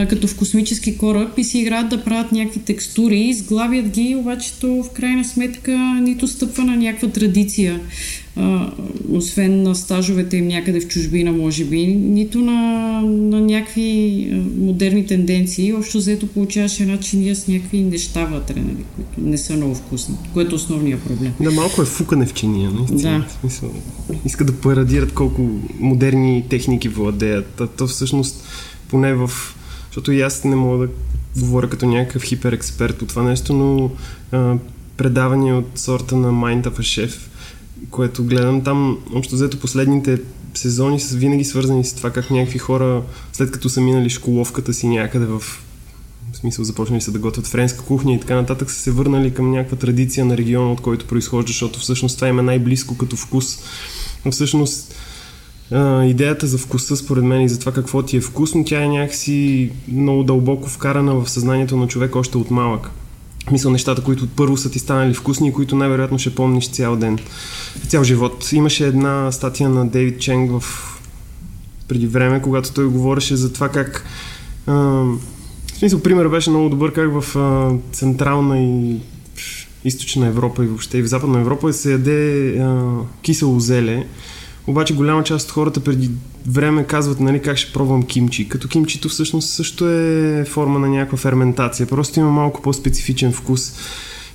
като 0.09 0.27
в 0.27 0.35
космически 0.35 0.97
кораб 0.97 1.37
и 1.37 1.43
си 1.43 1.59
играят 1.59 1.89
да 1.89 2.03
правят 2.03 2.31
някакви 2.31 2.59
текстури, 2.59 3.33
сглавят 3.33 3.87
ги, 3.87 4.15
обаче 4.15 4.53
то 4.61 4.83
в 4.83 4.89
крайна 4.89 5.25
сметка 5.25 5.77
нито 6.01 6.27
стъпва 6.27 6.63
на 6.63 6.75
някаква 6.75 7.09
традиция 7.09 7.79
а, 8.35 8.71
освен 9.11 9.63
на 9.63 9.75
стажовете 9.75 10.37
им 10.37 10.47
някъде 10.47 10.79
в 10.79 10.87
чужбина, 10.87 11.31
може 11.31 11.65
би, 11.65 11.87
нито 11.87 12.41
на, 12.41 13.01
на 13.01 13.41
някакви 13.41 14.27
модерни 14.59 15.05
тенденции. 15.05 15.73
Общо 15.73 15.97
взето 15.97 16.27
получаваш 16.27 16.79
една 16.79 16.99
чиния 16.99 17.35
с 17.35 17.47
някакви 17.47 17.81
неща 17.81 18.25
вътре, 18.25 18.59
нали, 18.59 18.85
които 18.95 19.29
не 19.29 19.37
са 19.37 19.53
много 19.53 19.75
вкусни, 19.75 20.15
което 20.33 20.51
е 20.51 20.55
основният 20.55 21.03
проблем. 21.03 21.33
Да, 21.41 21.51
малко 21.51 21.81
е 21.81 21.85
фукане 21.85 22.25
в 22.25 22.33
чиния, 22.33 22.71
наистина. 22.71 23.19
Да. 23.19 23.25
В 23.27 23.31
смисъл, 23.39 23.71
иска 24.25 24.45
да 24.45 24.53
парадират 24.53 25.13
колко 25.13 25.49
модерни 25.79 26.43
техники 26.49 26.89
владеят. 26.89 27.61
А 27.61 27.67
то 27.67 27.87
всъщност, 27.87 28.43
поне 28.87 29.13
в... 29.13 29.31
Защото 29.85 30.11
и 30.11 30.21
аз 30.21 30.43
не 30.43 30.55
мога 30.55 30.87
да 30.87 30.93
говоря 31.39 31.69
като 31.69 31.85
някакъв 31.85 32.23
хиперексперт 32.23 32.97
по 32.97 33.05
това 33.05 33.23
нещо, 33.23 33.53
но 33.53 33.91
а, 34.31 34.57
предавания 34.97 35.55
от 35.55 35.67
сорта 35.75 36.15
на 36.15 36.31
Mind 36.31 36.63
of 36.63 36.79
a 36.79 37.07
Chef 37.07 37.11
което 37.89 38.23
гледам 38.23 38.63
там, 38.63 38.97
общо 39.13 39.35
взето 39.35 39.59
последните 39.59 40.21
сезони 40.53 40.99
са 40.99 41.15
винаги 41.15 41.43
свързани 41.43 41.85
с 41.85 41.93
това 41.93 42.11
как 42.11 42.31
някакви 42.31 42.59
хора, 42.59 43.01
след 43.33 43.51
като 43.51 43.69
са 43.69 43.81
минали 43.81 44.09
школовката 44.09 44.73
си 44.73 44.87
някъде 44.87 45.25
в 45.25 45.43
в 46.33 46.37
смисъл 46.37 46.65
започнали 46.65 47.01
са 47.01 47.11
да 47.11 47.19
готвят 47.19 47.47
френска 47.47 47.85
кухня 47.85 48.13
и 48.13 48.19
така 48.19 48.35
нататък, 48.35 48.71
са 48.71 48.79
се 48.79 48.91
върнали 48.91 49.33
към 49.33 49.51
някаква 49.51 49.77
традиция 49.77 50.25
на 50.25 50.37
региона, 50.37 50.71
от 50.71 50.81
който 50.81 51.07
произхожда, 51.07 51.47
защото 51.47 51.79
всъщност 51.79 52.15
това 52.15 52.27
има 52.27 52.41
е 52.41 52.45
най-близко 52.45 52.97
като 52.97 53.15
вкус. 53.15 53.59
Но 54.25 54.31
всъщност 54.31 54.95
идеята 56.03 56.47
за 56.47 56.57
вкуса, 56.57 56.95
според 56.95 57.23
мен, 57.23 57.41
и 57.41 57.49
за 57.49 57.59
това 57.59 57.71
какво 57.71 58.03
ти 58.03 58.17
е 58.17 58.21
вкусно, 58.21 58.65
тя 58.65 58.83
е 58.83 58.87
някакси 58.87 59.71
много 59.87 60.23
дълбоко 60.23 60.69
вкарана 60.69 61.15
в 61.15 61.29
съзнанието 61.29 61.77
на 61.77 61.87
човек 61.87 62.15
още 62.15 62.37
от 62.37 62.51
малък. 62.51 62.89
Мисля 63.51 63.69
нещата, 63.69 64.03
които 64.03 64.27
първо 64.27 64.57
са 64.57 64.71
ти 64.71 64.79
станали 64.79 65.13
вкусни 65.13 65.47
и 65.47 65.53
които 65.53 65.75
най-вероятно 65.75 66.19
ще 66.19 66.35
помниш 66.35 66.69
цял 66.69 66.95
ден, 66.95 67.19
цял 67.87 68.03
живот. 68.03 68.51
Имаше 68.51 68.87
една 68.87 69.31
статия 69.31 69.69
на 69.69 69.87
Дейвид 69.87 70.21
Ченг 70.21 70.51
в 70.51 70.63
преди 71.87 72.07
време, 72.07 72.41
когато 72.41 72.73
той 72.73 72.85
говореше 72.85 73.35
за 73.35 73.53
това 73.53 73.69
как 73.69 74.05
а, 74.67 74.73
в 74.73 75.77
смисъл, 75.77 75.99
пример 75.99 76.27
беше 76.27 76.49
много 76.49 76.69
добър 76.69 76.93
как 76.93 77.21
в 77.21 77.37
а, 77.37 77.71
Централна 77.91 78.59
и 78.59 78.95
Източна 79.85 80.27
Европа 80.27 80.63
и 80.63 80.67
въобще 80.67 80.97
и 80.97 81.01
в 81.01 81.07
Западна 81.07 81.39
Европа 81.39 81.73
се 81.73 81.91
яде 81.91 82.49
а, 82.57 82.97
кисело 83.21 83.59
зеле 83.59 84.07
обаче 84.67 84.95
голяма 84.95 85.23
част 85.23 85.47
от 85.47 85.53
хората 85.53 85.83
преди 85.83 86.11
време 86.47 86.83
казват 86.83 87.19
нали, 87.19 87.41
как 87.41 87.57
ще 87.57 87.73
пробвам 87.73 88.03
кимчи. 88.03 88.49
Като 88.49 88.67
кимчито 88.67 89.09
всъщност 89.09 89.49
също 89.49 89.89
е 89.89 90.45
форма 90.49 90.79
на 90.79 90.87
някаква 90.87 91.17
ферментация. 91.17 91.87
Просто 91.87 92.19
има 92.19 92.31
малко 92.31 92.61
по-специфичен 92.61 93.31
вкус. 93.31 93.73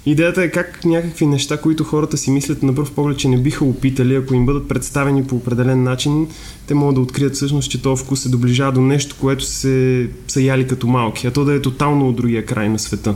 Идеята 0.07 0.43
е 0.43 0.51
как 0.51 0.85
някакви 0.85 1.27
неща, 1.27 1.61
които 1.61 1.85
хората 1.85 2.17
си 2.17 2.31
мислят 2.31 2.63
на 2.63 2.75
пръв 2.75 2.93
поглед, 2.93 3.19
че 3.19 3.29
не 3.29 3.39
биха 3.39 3.65
опитали, 3.65 4.15
ако 4.15 4.35
им 4.35 4.47
бъдат 4.47 4.69
представени 4.69 5.25
по 5.25 5.37
определен 5.37 5.83
начин, 5.83 6.27
те 6.67 6.75
могат 6.75 6.95
да 6.95 7.01
открият 7.01 7.35
всъщност, 7.35 7.71
че 7.71 7.83
този 7.83 8.05
вкус 8.05 8.21
се 8.21 8.29
доближава 8.29 8.73
до 8.73 8.81
нещо, 8.81 9.17
което 9.21 9.45
се, 9.45 10.09
са 10.29 10.41
яли 10.41 10.67
като 10.67 10.87
малки, 10.87 11.27
а 11.27 11.31
то 11.31 11.45
да 11.45 11.55
е 11.55 11.63
тотално 11.63 12.09
от 12.09 12.17
другия 12.17 12.47
край 12.47 12.69
на 12.69 12.79
света. 12.79 13.15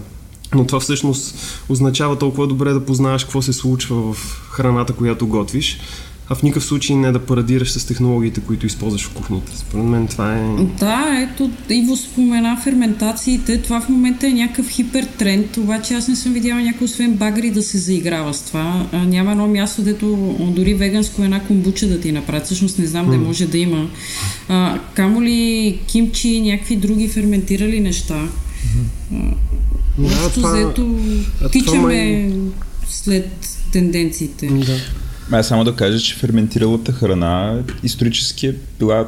Но 0.55 0.67
това 0.67 0.81
всъщност 0.81 1.37
означава 1.69 2.19
толкова 2.19 2.47
добре 2.47 2.73
да 2.73 2.85
познаваш 2.85 3.25
какво 3.25 3.43
се 3.43 3.53
случва 3.53 4.13
в 4.13 4.41
храната, 4.51 4.93
която 4.93 5.27
готвиш, 5.27 5.81
а 6.29 6.35
в 6.35 6.43
никакъв 6.43 6.65
случай 6.65 6.97
не 6.97 7.13
да 7.13 7.27
парадираш 7.27 7.71
с 7.71 7.85
технологиите, 7.85 8.41
които 8.41 8.67
използваш 8.67 9.03
в 9.03 9.11
кухнята. 9.11 9.57
Според 9.57 9.85
мен 9.85 10.07
това 10.07 10.37
е... 10.37 10.43
Да, 10.79 11.29
ето, 11.31 11.51
Иво 11.71 11.97
спомена 11.97 12.61
ферментациите. 12.65 13.63
Това 13.63 13.81
в 13.81 13.89
момента 13.89 14.27
е 14.27 14.33
някакъв 14.33 14.69
хипертренд, 14.69 15.57
обаче 15.57 15.95
аз 15.95 16.09
не 16.09 16.17
съм 16.17 16.33
видяла 16.33 16.63
някой 16.63 16.85
освен 16.85 17.13
багри 17.13 17.51
да 17.51 17.63
се 17.63 17.79
заиграва 17.79 18.35
с 18.35 18.43
това. 18.43 18.87
А, 18.93 18.99
няма 18.99 19.31
едно 19.31 19.49
място, 19.49 19.83
дето 19.83 20.37
дори 20.41 20.75
веганско 20.75 21.23
една 21.23 21.41
комбуча 21.41 21.89
да 21.89 22.01
ти 22.01 22.13
направят. 22.13 22.45
Всъщност 22.45 22.79
не 22.79 22.87
знам, 22.87 23.07
mm. 23.07 23.11
да 23.11 23.17
може 23.17 23.47
да 23.47 23.59
има. 23.59 23.89
А, 24.49 24.79
камо 24.95 25.23
ли 25.23 25.79
кимчи, 25.87 26.41
някакви 26.41 26.77
други 26.77 27.09
ферментирали 27.09 27.81
неща. 27.81 28.29
Mm-hmm. 29.13 29.35
Да, 29.99 30.31
това, 30.35 30.53
взето, 30.53 30.99
тичаме 31.53 31.83
май... 31.83 32.33
след 32.89 33.31
тенденциите. 33.73 34.47
Да. 34.47 34.77
Аз 35.33 35.49
само 35.49 35.65
да 35.65 35.77
кажа, 35.77 35.99
че 35.99 36.15
ферментиралата 36.15 36.93
храна 36.93 37.63
исторически 37.83 38.47
е 38.47 38.55
била 38.79 39.07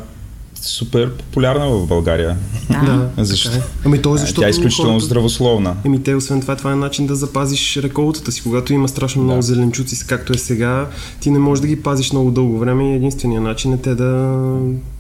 супер 0.62 1.12
популярна 1.12 1.68
в 1.68 1.86
България. 1.86 2.36
Да. 2.70 3.10
Защо? 3.18 3.51
Е. 3.51 3.62
Ами 3.84 4.02
то 4.02 4.16
защото 4.16 4.40
Тя 4.40 4.47
е 4.47 4.51
изключително 4.51 4.90
хората... 4.90 5.06
здравословна. 5.06 5.76
Ами 5.84 6.02
те, 6.02 6.14
освен 6.14 6.40
това, 6.40 6.56
това 6.56 6.72
е 6.72 6.76
начин 6.76 7.06
да 7.06 7.14
запазиш 7.14 7.76
реколтата 7.76 8.32
си. 8.32 8.43
Когато 8.43 8.72
има 8.72 8.88
страшно 8.88 9.22
много 9.22 9.38
да. 9.38 9.43
зеленчуци, 9.43 10.06
както 10.06 10.32
е 10.32 10.38
сега, 10.38 10.88
ти 11.20 11.30
не 11.30 11.38
можеш 11.38 11.60
да 11.60 11.68
ги 11.68 11.82
пазиш 11.82 12.12
много 12.12 12.30
дълго 12.30 12.59
време 12.59 12.93
и 12.93 12.97
единственият 12.97 13.44
начин 13.44 13.72
е 13.72 13.78
те 13.78 13.94
да 13.94 14.40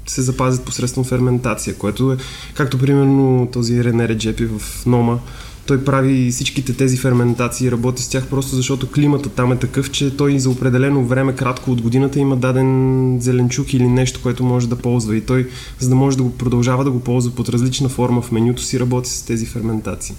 се 0.06 0.22
запазят 0.22 0.64
посредством 0.64 1.04
ферментация, 1.04 1.74
което 1.74 2.12
е, 2.12 2.16
както 2.54 2.78
примерно 2.78 3.48
този 3.52 3.84
Рене 3.84 4.08
Реджепи 4.08 4.46
в 4.46 4.86
Нома, 4.86 5.18
той 5.66 5.84
прави 5.84 6.30
всичките 6.30 6.72
тези 6.72 6.96
ферментации, 6.96 7.70
работи 7.70 8.02
с 8.02 8.08
тях 8.08 8.26
просто 8.26 8.56
защото 8.56 8.90
климата 8.90 9.28
там 9.28 9.52
е 9.52 9.58
такъв, 9.58 9.90
че 9.90 10.16
той 10.16 10.38
за 10.38 10.50
определено 10.50 11.04
време, 11.04 11.34
кратко 11.34 11.70
от 11.70 11.82
годината, 11.82 12.18
има 12.18 12.36
даден 12.36 13.20
зеленчук 13.20 13.74
или 13.74 13.88
нещо, 13.88 14.20
което 14.22 14.44
може 14.44 14.68
да 14.68 14.76
ползва. 14.76 15.16
И 15.16 15.20
той, 15.20 15.48
за 15.78 15.88
да 15.88 15.94
може 15.94 16.16
да 16.16 16.22
го 16.22 16.32
продължава 16.32 16.84
да 16.84 16.90
го 16.90 17.00
ползва 17.00 17.34
под 17.34 17.48
различна 17.48 17.88
форма 17.88 18.22
в 18.22 18.32
менюто 18.32 18.62
си, 18.62 18.80
работи 18.80 19.10
с 19.10 19.22
тези 19.22 19.46
ферментации. 19.46 20.14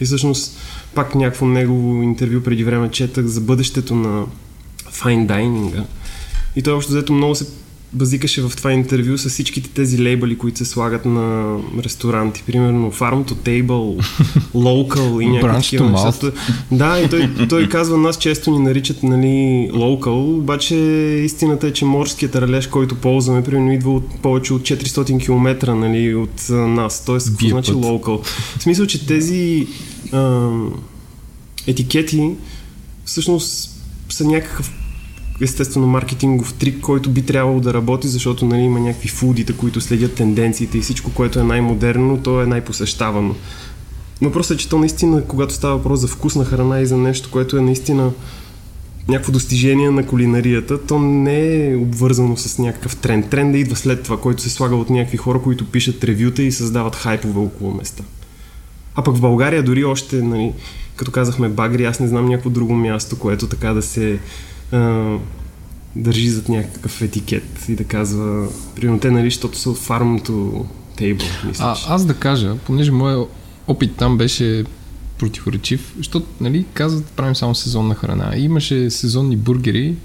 И 0.00 0.04
всъщност, 0.04 0.56
пак 0.94 1.14
някакво 1.14 1.46
негово 1.46 2.02
интервю 2.02 2.40
преди 2.40 2.64
време 2.64 2.90
четах 2.90 3.26
за 3.26 3.40
бъдещето 3.40 3.94
на 3.94 4.24
файн 4.90 5.26
дайнинга. 5.26 5.84
И 6.56 6.62
той 6.62 6.74
общо 6.74 6.92
взето 6.92 7.12
много 7.12 7.34
се 7.34 7.46
базикаше 7.92 8.42
в 8.42 8.52
това 8.56 8.72
интервю 8.72 9.18
с 9.18 9.28
всичките 9.28 9.70
тези 9.70 10.02
лейбъли, 10.02 10.38
които 10.38 10.58
се 10.58 10.64
слагат 10.64 11.04
на 11.04 11.56
ресторанти. 11.84 12.42
Примерно 12.46 12.92
Farm 12.92 13.30
to 13.30 13.32
Table, 13.32 14.04
Local 14.54 15.22
и 15.22 15.26
някакви 15.26 15.62
такива 15.62 15.90
неща. 15.90 16.32
Да, 16.72 17.00
и 17.00 17.08
той, 17.08 17.30
той 17.48 17.68
казва, 17.68 17.98
нас 17.98 18.18
често 18.18 18.50
ни 18.50 18.58
наричат 18.58 19.02
нали, 19.02 19.70
Local, 19.72 20.38
обаче 20.38 20.74
истината 21.24 21.66
е, 21.66 21.72
че 21.72 21.84
морският 21.84 22.36
ралеж, 22.36 22.66
който 22.66 22.94
ползваме, 22.94 23.44
примерно 23.44 23.72
идва 23.72 23.94
от 23.94 24.20
повече 24.22 24.54
от 24.54 24.62
400 24.62 25.24
км 25.24 25.74
нали, 25.74 26.14
от 26.14 26.48
нас. 26.50 27.04
Тоест, 27.04 27.30
какво 27.30 27.48
значи 27.48 27.72
Local? 27.72 28.24
В 28.58 28.62
смисъл, 28.62 28.86
че 28.86 29.06
тези 29.06 29.66
а, 30.12 30.50
етикети 31.66 32.30
всъщност 33.04 33.70
са 34.08 34.24
някакъв 34.24 34.72
естествено 35.44 35.86
маркетингов 35.86 36.54
трик, 36.54 36.80
който 36.80 37.10
би 37.10 37.22
трябвало 37.22 37.60
да 37.60 37.74
работи, 37.74 38.08
защото 38.08 38.46
нали, 38.46 38.60
има 38.60 38.80
някакви 38.80 39.08
фудите, 39.08 39.52
които 39.52 39.80
следят 39.80 40.14
тенденциите 40.14 40.78
и 40.78 40.80
всичко, 40.80 41.10
което 41.10 41.40
е 41.40 41.44
най-модерно, 41.44 42.22
то 42.22 42.42
е 42.42 42.46
най-посещавано. 42.46 43.34
Но 44.20 44.32
просто 44.32 44.54
е, 44.54 44.56
че 44.56 44.68
то 44.68 44.78
наистина, 44.78 45.24
когато 45.24 45.54
става 45.54 45.76
въпрос 45.76 46.00
за 46.00 46.06
вкусна 46.06 46.44
храна 46.44 46.80
и 46.80 46.86
за 46.86 46.96
нещо, 46.96 47.28
което 47.30 47.56
е 47.56 47.60
наистина 47.60 48.10
някакво 49.08 49.32
достижение 49.32 49.90
на 49.90 50.06
кулинарията, 50.06 50.86
то 50.86 50.98
не 50.98 51.66
е 51.66 51.76
обвързано 51.76 52.36
с 52.36 52.58
някакъв 52.58 52.96
тренд. 52.96 53.30
Тренда 53.30 53.58
идва 53.58 53.76
след 53.76 54.02
това, 54.02 54.20
който 54.20 54.42
се 54.42 54.50
слага 54.50 54.76
от 54.76 54.90
някакви 54.90 55.16
хора, 55.16 55.42
които 55.42 55.66
пишат 55.66 56.04
ревюта 56.04 56.42
и 56.42 56.52
създават 56.52 56.96
хайпове 56.96 57.40
около 57.40 57.74
места. 57.74 58.04
А 58.94 59.02
пък 59.02 59.16
в 59.16 59.20
България 59.20 59.62
дори 59.62 59.84
още, 59.84 60.22
нали, 60.22 60.52
като 60.96 61.10
казахме 61.10 61.48
Багри, 61.48 61.84
аз 61.84 62.00
не 62.00 62.08
знам 62.08 62.26
някакво 62.26 62.50
друго 62.50 62.74
място, 62.74 63.18
което 63.18 63.46
така 63.46 63.72
да 63.72 63.82
се 63.82 64.18
а, 64.72 65.16
държи 65.96 66.30
зад 66.30 66.48
някакъв 66.48 67.02
етикет 67.02 67.68
и 67.68 67.76
да 67.76 67.84
казва, 67.84 68.48
примерно 68.76 69.00
те, 69.00 69.10
нали, 69.10 69.26
защото 69.26 69.58
са 69.58 69.70
от 69.70 69.78
фармното 69.78 70.66
тейбъл, 70.96 71.26
А, 71.58 71.76
аз 71.88 72.06
да 72.06 72.14
кажа, 72.14 72.56
понеже 72.56 72.90
моят 72.90 73.28
опит 73.66 73.96
там 73.96 74.18
беше 74.18 74.64
противоречив, 75.18 75.94
защото, 75.96 76.26
нали, 76.40 76.64
казват, 76.74 77.06
правим 77.06 77.36
само 77.36 77.54
сезонна 77.54 77.94
храна. 77.94 78.32
И 78.36 78.44
имаше 78.44 78.90
сезонни 78.90 79.36
бургери, 79.36 79.96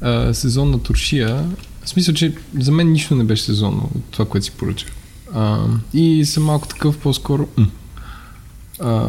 а, 0.00 0.34
сезонна 0.34 0.78
туршия. 0.78 1.44
В 1.84 1.88
смисъл, 1.88 2.14
че 2.14 2.34
за 2.58 2.72
мен 2.72 2.92
нищо 2.92 3.14
не 3.14 3.24
беше 3.24 3.42
сезонно 3.42 3.90
от 3.94 4.04
това, 4.10 4.24
което 4.24 4.46
си 4.46 4.50
поръчах. 4.52 4.90
А, 5.34 5.66
и 5.94 6.24
съм 6.24 6.44
малко 6.44 6.68
такъв 6.68 6.98
по-скоро... 6.98 7.48
А, 8.80 9.08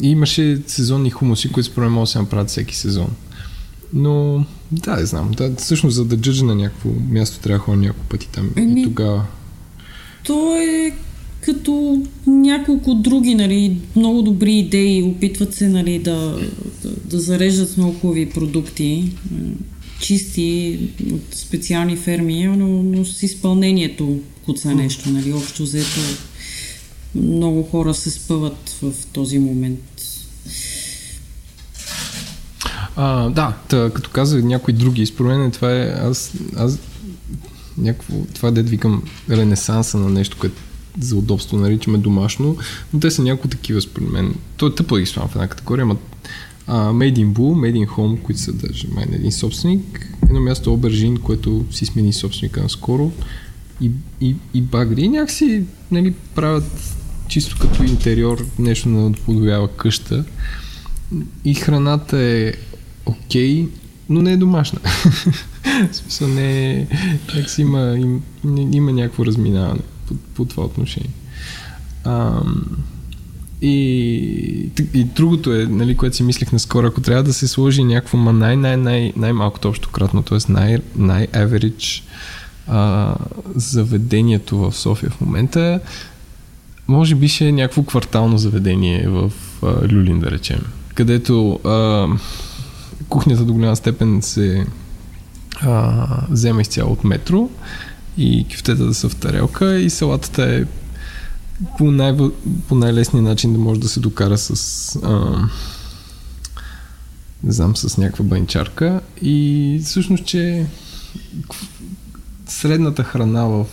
и 0.00 0.10
имаше 0.10 0.62
сезонни 0.66 1.10
хумуси, 1.10 1.52
които 1.52 1.70
според 1.70 1.86
мен 1.86 1.92
могат 1.92 2.06
да 2.06 2.12
се 2.12 2.18
направят 2.18 2.48
всеки 2.48 2.76
сезон. 2.76 3.08
Но, 3.94 4.44
да, 4.72 4.96
не 4.96 5.06
знам. 5.06 5.30
Да, 5.30 5.54
всъщност, 5.56 5.96
за 5.96 6.04
да 6.04 6.16
джъджа 6.16 6.44
на 6.44 6.54
някакво 6.54 6.90
място, 7.10 7.40
трябва 7.40 7.58
да 7.58 7.64
ходя 7.64 7.76
няколко 7.76 8.08
пъти 8.08 8.28
там. 8.28 8.50
Еми, 8.56 8.80
и 8.80 8.84
тогава... 8.84 9.26
То 10.24 10.56
е 10.56 10.92
като 11.40 12.02
няколко 12.26 12.94
други, 12.94 13.34
нали, 13.34 13.78
много 13.96 14.22
добри 14.22 14.58
идеи, 14.58 15.02
опитват 15.02 15.54
се, 15.54 15.68
нали, 15.68 15.98
да, 15.98 16.40
да, 16.82 16.90
да 17.04 17.20
зареждат 17.20 17.76
много 17.76 17.98
хубави 17.98 18.30
продукти, 18.30 19.10
чисти 20.00 20.78
от 21.12 21.34
специални 21.34 21.96
ферми, 21.96 22.44
но, 22.44 22.66
но 22.82 23.04
с 23.04 23.22
изпълнението 23.22 24.20
куца 24.44 24.74
нещо, 24.74 25.10
нали, 25.10 25.32
общо 25.32 25.62
взето 25.62 26.00
много 27.14 27.62
хора 27.62 27.94
се 27.94 28.10
спъват 28.10 28.78
в 28.82 28.92
този 29.12 29.38
момент. 29.38 29.80
А, 32.96 33.30
да, 33.30 33.56
тъ, 33.68 33.90
като 33.94 34.10
казах 34.10 34.44
някои 34.44 34.74
други, 34.74 35.06
според 35.06 35.38
мен 35.38 35.50
това 35.50 35.72
е, 35.72 35.94
аз, 36.02 36.32
аз 36.56 36.78
някакво, 37.78 38.14
това 38.34 38.50
дед 38.50 38.68
викам 38.68 39.02
ренесанса 39.30 39.98
на 39.98 40.10
нещо, 40.10 40.36
което 40.40 40.56
за 41.00 41.16
удобство 41.16 41.56
наричаме 41.56 41.98
домашно, 41.98 42.56
но 42.92 43.00
те 43.00 43.10
са 43.10 43.22
няколко 43.22 43.48
такива 43.48 43.80
според 43.80 44.10
мен. 44.10 44.34
То 44.56 44.66
е 44.66 44.74
тъпо 44.74 44.94
да 44.94 45.00
ги 45.00 45.06
в 45.06 45.30
една 45.34 45.48
категория, 45.48 45.82
ама 45.82 45.96
а, 46.66 46.92
Made 46.92 47.18
in 47.18 47.32
Bull, 47.32 47.36
Made 47.36 47.86
in 47.86 47.88
Home, 47.88 48.22
които 48.22 48.40
са 48.40 48.52
даже 48.52 48.88
май 48.88 49.04
един 49.12 49.32
собственик, 49.32 50.08
едно 50.22 50.40
място 50.40 50.72
Обержин, 50.72 51.16
което 51.16 51.64
си 51.70 51.86
смени 51.86 52.12
собственика 52.12 52.62
наскоро 52.62 53.12
и, 53.80 53.90
и, 54.20 54.36
и 54.54 54.60
Багри 54.60 55.08
някакси 55.08 55.64
нали, 55.90 56.14
правят 56.34 56.96
чисто 57.28 57.56
като 57.60 57.82
интериор 57.82 58.46
нещо 58.58 58.88
да 58.88 59.12
подобява 59.24 59.68
къща 59.68 60.24
и 61.44 61.54
храната 61.54 62.18
е 62.18 62.52
окей, 63.06 63.68
но 64.08 64.22
не 64.22 64.32
е 64.32 64.36
домашна. 64.36 64.80
Смисъл 65.92 66.28
не 66.28 66.70
е... 66.70 66.86
Някакси 67.34 67.62
има, 67.62 67.96
им, 67.98 68.22
има 68.72 68.92
някакво 68.92 69.26
разминаване 69.26 69.80
по, 70.06 70.14
по 70.34 70.44
това 70.44 70.64
отношение. 70.64 71.10
А, 72.04 72.40
и, 73.62 74.70
и 74.94 75.04
другото 75.04 75.52
е, 75.54 75.66
нали, 75.66 75.96
което 75.96 76.16
си 76.16 76.22
мислех 76.22 76.52
наскоро, 76.52 76.86
ако 76.86 77.00
трябва 77.00 77.22
да 77.22 77.32
се 77.32 77.48
сложи 77.48 77.84
някакво 77.84 78.18
ма 78.18 78.32
най, 78.32 78.56
най, 78.56 78.76
най, 78.76 79.12
най-малкото 79.16 79.68
общо 79.68 79.90
кратно, 79.90 80.22
т.е. 80.22 80.52
най, 80.52 80.78
най-average 80.96 82.02
а, 82.66 83.14
заведението 83.54 84.58
в 84.58 84.72
София 84.72 85.10
в 85.10 85.20
момента, 85.20 85.80
може 86.88 87.14
би 87.14 87.28
ще 87.28 87.48
е 87.48 87.52
някакво 87.52 87.82
квартално 87.82 88.38
заведение 88.38 89.08
в 89.08 89.32
а, 89.62 89.88
Люлин, 89.92 90.20
да 90.20 90.30
речем, 90.30 90.60
където 90.94 91.60
а, 91.64 92.06
кухнята 93.08 93.44
до 93.44 93.52
голяма 93.52 93.76
степен 93.76 94.22
се 94.22 94.66
а, 95.60 96.06
взема 96.30 96.60
изцяло 96.60 96.92
от 96.92 97.04
метро 97.04 97.50
и 98.18 98.46
кюфтета 98.52 98.86
да 98.86 98.94
са 98.94 99.08
в 99.08 99.16
тарелка 99.16 99.78
и 99.78 99.90
салатата 99.90 100.54
е 100.54 100.64
по, 101.78 101.90
най- 101.90 102.16
по 102.68 102.74
най-лесния 102.74 103.22
начин 103.22 103.52
да 103.52 103.58
може 103.58 103.80
да 103.80 103.88
се 103.88 104.00
докара 104.00 104.38
с 104.38 104.96
а, 105.02 105.48
не 107.44 107.52
знам, 107.52 107.76
с 107.76 107.96
някаква 107.96 108.24
банчарка 108.24 109.00
и 109.22 109.80
всъщност, 109.84 110.24
че 110.24 110.66
средната 112.46 113.04
храна 113.04 113.44
в 113.44 113.66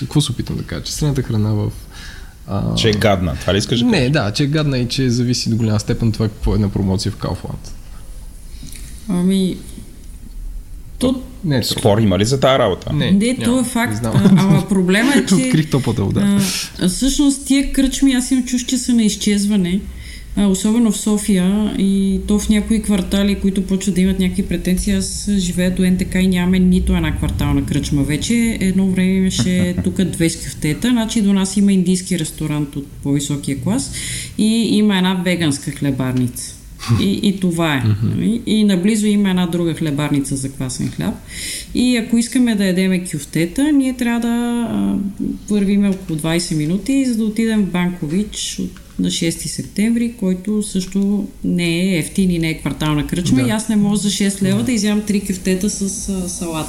какво 0.00 0.20
се 0.20 0.32
опитам 0.32 0.56
да 0.56 0.62
кажа? 0.62 0.82
Че 0.82 0.92
средната 0.92 1.22
храна 1.22 1.52
в 1.52 1.72
а... 2.46 2.74
Че 2.74 2.88
е 2.88 2.92
гадна, 2.92 3.36
това 3.40 3.54
ли 3.54 3.58
искаш 3.58 3.80
да 3.80 3.86
Не, 3.86 4.10
да, 4.10 4.32
че 4.32 4.44
е 4.44 4.46
гадна 4.46 4.78
и 4.78 4.88
че 4.88 5.10
зависи 5.10 5.50
до 5.50 5.56
голяма 5.56 5.80
степен 5.80 6.12
това 6.12 6.28
какво 6.28 6.54
е 6.54 6.58
на 6.58 6.70
промоция 6.70 7.12
в 7.12 7.16
Kaufland. 7.16 7.70
Ами, 9.08 9.56
то... 10.98 11.22
Не, 11.44 11.58
е 11.58 11.62
Спор 11.62 11.98
има 11.98 12.18
ли 12.18 12.24
за 12.24 12.40
тази 12.40 12.58
работа? 12.58 12.92
Не, 12.92 13.10
не 13.10 13.36
то 13.36 13.60
е 13.60 13.64
факт. 13.64 14.04
А, 14.04 14.30
ама 14.36 14.68
проблема 14.68 15.12
е, 15.16 15.26
че... 15.28 15.34
Открих 15.34 15.70
топлата 15.70 16.04
вода. 16.04 16.38
А, 16.80 16.88
всъщност 16.88 17.46
тия 17.46 17.72
кръчми, 17.72 18.12
аз 18.12 18.30
им 18.30 18.44
чуш, 18.44 18.64
че 18.64 18.78
са 18.78 18.94
на 18.94 19.02
изчезване. 19.02 19.80
А, 20.36 20.46
особено 20.46 20.92
в 20.92 20.96
София 20.96 21.74
и 21.78 22.20
то 22.28 22.38
в 22.38 22.48
някои 22.48 22.82
квартали, 22.82 23.34
които 23.34 23.66
почват 23.66 23.94
да 23.94 24.00
имат 24.00 24.18
някакви 24.18 24.42
претенции. 24.42 24.92
Аз 24.92 25.30
живея 25.36 25.74
до 25.74 25.82
НТК 25.82 26.14
и 26.14 26.26
нямаме 26.26 26.58
нито 26.58 26.96
една 26.96 27.16
квартална 27.16 27.66
кръчма. 27.66 28.02
Вече 28.02 28.58
едно 28.60 28.86
време 28.86 29.12
имаше 29.12 29.74
тук 29.84 30.04
две 30.04 30.30
скифтета, 30.30 30.90
значи 30.90 31.22
до 31.22 31.32
нас 31.32 31.56
има 31.56 31.72
индийски 31.72 32.18
ресторант 32.18 32.76
от 32.76 32.86
по-високия 33.02 33.60
клас 33.60 33.92
и 34.38 34.76
има 34.76 34.96
една 34.96 35.14
веганска 35.14 35.70
хлебарница. 35.70 36.54
И, 37.00 37.20
и 37.22 37.40
това 37.40 37.74
е. 37.74 37.82
Mm-hmm. 37.82 38.40
И 38.46 38.64
наблизо 38.64 39.06
има 39.06 39.30
една 39.30 39.46
друга 39.46 39.74
хлебарница 39.74 40.36
за 40.36 40.48
квасен 40.48 40.90
хляб. 40.90 41.14
И 41.74 41.96
ако 41.96 42.18
искаме 42.18 42.54
да 42.54 42.66
ядеме 42.66 43.04
кюфтета, 43.04 43.72
ние 43.72 43.96
трябва 43.96 44.20
да 44.20 44.66
а, 44.70 44.96
вървиме 45.48 45.88
около 45.88 46.18
20 46.18 46.56
минути, 46.56 47.04
за 47.04 47.16
да 47.16 47.24
отидем 47.24 47.62
в 47.62 47.70
Банкович 47.70 48.58
от 48.60 48.80
на 48.98 49.08
6 49.08 49.30
септември, 49.30 50.12
който 50.12 50.62
също 50.62 51.26
не 51.44 51.80
е 51.80 51.98
ефтин 51.98 52.30
и 52.30 52.38
не 52.38 52.50
е 52.50 52.58
квартална 52.58 53.06
кръчма. 53.06 53.42
Да. 53.42 53.48
И 53.48 53.50
аз 53.50 53.68
не 53.68 53.76
мога 53.76 53.96
за 53.96 54.08
6 54.08 54.42
лева 54.42 54.62
да 54.62 54.72
изям 54.72 55.02
3 55.02 55.26
кюфтета 55.26 55.70
с 55.70 56.08
а, 56.08 56.28
салат. 56.28 56.68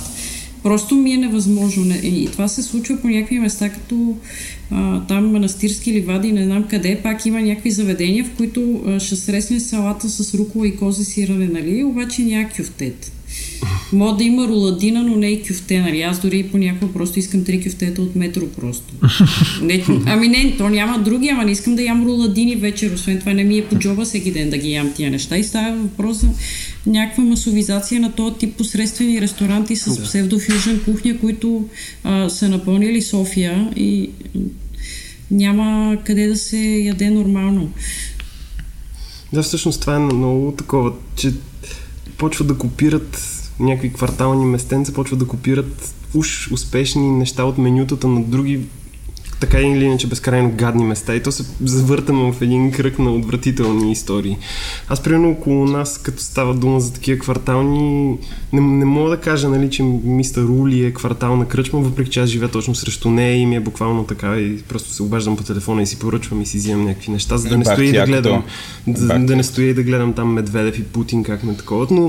Просто 0.63 0.95
ми 0.95 1.11
е 1.11 1.17
невъзможно. 1.17 1.95
И 2.03 2.29
това 2.31 2.47
се 2.47 2.63
случва 2.63 3.01
по 3.01 3.07
някакви 3.07 3.39
места, 3.39 3.69
като 3.69 4.17
там 5.07 5.31
манастирски 5.31 5.93
ливади, 5.93 6.31
не 6.31 6.43
знам 6.43 6.63
къде, 6.69 6.99
пак 7.03 7.25
има 7.25 7.41
някакви 7.41 7.71
заведения, 7.71 8.25
в 8.25 8.31
които 8.37 8.83
ще 8.99 9.15
сресне 9.15 9.59
салата 9.59 10.09
с 10.09 10.33
рукова 10.33 10.67
и 10.67 10.75
кози 10.75 11.05
сирене, 11.05 11.47
нали? 11.47 11.83
Обаче 11.83 12.21
няма 12.21 12.49
кюфтет. 12.49 13.11
Мога 13.93 14.17
да 14.17 14.23
има 14.23 14.47
руладина, 14.47 15.03
но 15.03 15.15
не 15.15 15.27
и 15.27 15.43
кюфте, 15.43 15.79
нали? 15.79 16.01
Аз 16.01 16.19
дори 16.19 16.43
понякога 16.51 16.93
просто 16.93 17.19
искам 17.19 17.43
три 17.43 17.63
кюфтета 17.63 18.01
от 18.01 18.15
метро 18.15 18.45
просто. 18.47 18.93
Не, 19.61 19.85
ами 20.05 20.27
не, 20.27 20.57
то 20.57 20.69
няма 20.69 20.99
други, 20.99 21.29
ама 21.29 21.45
не 21.45 21.51
искам 21.51 21.75
да 21.75 21.81
ям 21.81 22.05
руладини 22.05 22.55
вечер. 22.55 22.93
Освен 22.93 23.19
това 23.19 23.33
не 23.33 23.43
ми 23.43 23.57
е 23.57 23.65
по 23.65 23.75
джоба 23.75 24.05
всеки 24.05 24.31
ден 24.31 24.49
да 24.49 24.57
ги 24.57 24.71
ям 24.71 24.93
тия 24.93 25.11
неща. 25.11 25.37
И 25.37 25.43
става 25.43 25.77
въпрос 25.77 26.17
за 26.17 26.29
някаква 26.85 27.23
масовизация 27.23 28.01
на 28.01 28.11
този 28.11 28.35
тип 28.35 28.55
посредствени 28.57 29.21
ресторанти 29.21 29.75
с 29.75 29.97
да. 29.97 30.03
псевдофюжен 30.03 30.81
кухня, 30.85 31.17
които 31.19 31.65
а, 32.03 32.29
са 32.29 32.49
напълнили 32.49 33.01
София 33.01 33.71
и 33.75 34.09
няма 35.31 35.97
къде 36.05 36.27
да 36.27 36.35
се 36.35 36.57
яде 36.57 37.09
нормално. 37.09 37.71
Да, 39.33 39.43
всъщност 39.43 39.81
това 39.81 39.95
е 39.95 39.99
много 39.99 40.53
такова, 40.57 40.91
че 41.15 41.33
почват 42.17 42.47
да 42.47 42.57
копират 42.57 43.34
някакви 43.59 43.93
квартални 43.93 44.45
местенца, 44.45 44.93
почват 44.93 45.19
да 45.19 45.27
копират 45.27 45.95
уж 46.13 46.51
успешни 46.51 47.11
неща 47.11 47.43
от 47.43 47.57
менютата 47.57 48.07
на 48.07 48.23
други 48.23 48.61
така 49.39 49.59
или 49.59 49.85
иначе 49.85 50.07
безкрайно 50.07 50.51
гадни 50.55 50.85
места 50.85 51.15
и 51.15 51.23
то 51.23 51.31
се 51.31 51.45
завъртаме 51.63 52.31
в 52.31 52.41
един 52.41 52.71
кръг 52.71 52.99
на 52.99 53.11
отвратителни 53.11 53.91
истории. 53.91 54.37
Аз 54.87 55.03
примерно 55.03 55.29
около 55.29 55.65
нас, 55.65 55.97
като 55.97 56.23
става 56.23 56.53
дума 56.53 56.79
за 56.79 56.93
такива 56.93 57.19
квартални, 57.19 58.17
не, 58.53 58.61
не 58.61 58.85
мога 58.85 59.09
да 59.09 59.17
кажа, 59.17 59.49
нали, 59.49 59.69
че 59.69 59.83
мистер 60.03 60.41
Рули 60.41 60.85
е 60.85 60.93
квартална 60.93 61.47
кръчма, 61.47 61.79
въпреки 61.79 62.09
че 62.09 62.19
аз 62.19 62.29
живея 62.29 62.51
точно 62.51 62.75
срещу 62.75 63.09
нея 63.09 63.35
и 63.35 63.45
ми 63.45 63.55
е 63.55 63.59
буквално 63.59 64.03
така 64.03 64.37
и 64.37 64.57
просто 64.57 64.89
се 64.89 65.03
обаждам 65.03 65.37
по 65.37 65.43
телефона 65.43 65.81
и 65.81 65.87
си 65.87 65.99
поръчвам 65.99 66.41
и 66.41 66.45
си 66.45 66.57
взимам 66.57 66.85
някакви 66.85 67.11
неща, 67.11 67.37
за 67.37 67.49
да 67.49 67.57
не 67.57 67.65
стои 67.65 67.91
да 67.91 68.05
гледам, 68.05 68.43
да, 68.87 69.19
да 69.19 69.35
не 69.35 69.43
стоя 69.43 69.69
и 69.69 69.73
да 69.73 69.83
гледам 69.83 70.13
там 70.13 70.33
Медведев 70.33 70.79
и 70.79 70.83
Путин 70.83 71.23
как 71.23 71.43
ме 71.43 71.57
такова. 71.57 71.87
Но 71.91 72.07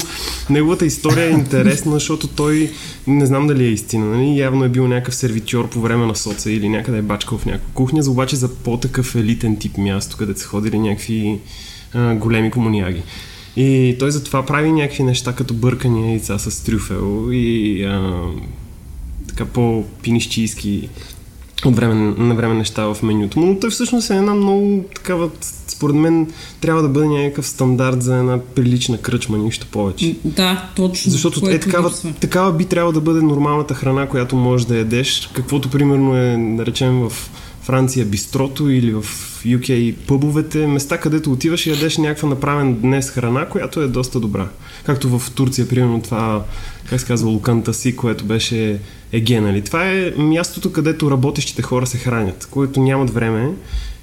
неговата 0.50 0.86
история 0.86 1.26
е 1.26 1.30
интересна, 1.30 1.92
защото 1.92 2.28
той 2.28 2.70
не 3.06 3.26
знам 3.26 3.46
дали 3.46 3.64
е 3.64 3.68
истина, 3.68 4.06
нали? 4.06 4.38
явно 4.38 4.64
е 4.64 4.68
бил 4.68 4.88
някакъв 4.88 5.14
сервитьор 5.14 5.68
по 5.68 5.80
време 5.80 6.06
на 6.06 6.16
соца 6.16 6.50
или 6.50 6.68
някъде 6.68 6.98
е 6.98 7.02
бачкал 7.16 7.38
в 7.38 7.46
някаква 7.46 7.68
кухня, 7.74 8.02
за 8.02 8.10
обаче 8.10 8.36
за 8.36 8.54
по-такъв 8.54 9.14
елитен 9.14 9.56
тип 9.56 9.78
място, 9.78 10.16
където 10.16 10.40
са 10.40 10.46
ходили 10.46 10.78
някакви 10.78 11.40
а, 11.94 12.14
големи 12.14 12.50
комуняги. 12.50 13.02
И 13.56 13.96
той 13.98 14.10
затова 14.10 14.46
прави 14.46 14.72
някакви 14.72 15.02
неща 15.02 15.32
като 15.32 15.54
бъркания 15.54 16.10
яйца 16.10 16.38
с 16.38 16.64
трюфел 16.64 17.28
и 17.32 17.84
а, 17.84 18.22
така 19.28 19.44
по-пинищийски 19.44 20.88
от 21.64 21.76
време 21.76 21.94
на 22.18 22.34
време 22.34 22.54
неща 22.54 22.94
в 22.94 23.02
менюто. 23.02 23.40
Но 23.40 23.58
той 23.58 23.70
всъщност 23.70 24.10
е 24.10 24.16
една 24.16 24.34
много 24.34 24.84
такава, 24.94 25.30
според 25.68 25.96
мен, 25.96 26.32
трябва 26.60 26.82
да 26.82 26.88
бъде 26.88 27.06
някакъв 27.06 27.46
стандарт 27.46 28.02
за 28.02 28.16
една 28.16 28.38
прилична 28.54 28.98
кръчма, 28.98 29.38
нищо 29.38 29.66
повече. 29.66 30.16
Да, 30.24 30.68
точно. 30.76 31.12
Защото 31.12 31.50
е 31.50 31.60
такава, 31.60 31.92
такава 32.20 32.52
би 32.52 32.64
трябвало 32.64 32.92
да 32.92 33.00
бъде 33.00 33.22
нормалната 33.22 33.74
храна, 33.74 34.08
която 34.08 34.36
можеш 34.36 34.66
да 34.66 34.76
ядеш, 34.76 35.30
каквото 35.32 35.70
примерно 35.70 36.16
е, 36.16 36.36
да 36.56 36.66
речем, 36.66 37.08
в 37.08 37.12
Франция 37.62 38.06
бистрото 38.06 38.70
или 38.70 38.92
в 38.92 39.02
UK 39.44 39.94
пъбовете, 40.06 40.66
места 40.66 40.98
където 40.98 41.32
отиваш 41.32 41.66
и 41.66 41.70
ядеш 41.70 41.96
някаква 41.96 42.28
направен 42.28 42.74
днес 42.74 43.10
храна, 43.10 43.46
която 43.46 43.80
е 43.80 43.86
доста 43.86 44.20
добра. 44.20 44.48
Както 44.84 45.18
в 45.18 45.30
Турция, 45.30 45.68
примерно 45.68 46.02
това 46.02 46.44
как 46.88 47.00
се 47.00 47.06
казва, 47.06 47.30
луканта 47.30 47.74
си, 47.74 47.96
което 47.96 48.24
беше 48.24 48.80
Еге, 49.12 49.40
нали? 49.40 49.62
Това 49.62 49.90
е 49.90 50.12
мястото, 50.16 50.72
където 50.72 51.10
работещите 51.10 51.62
хора 51.62 51.86
се 51.86 51.98
хранят, 51.98 52.48
които 52.50 52.80
нямат 52.80 53.10
време 53.10 53.52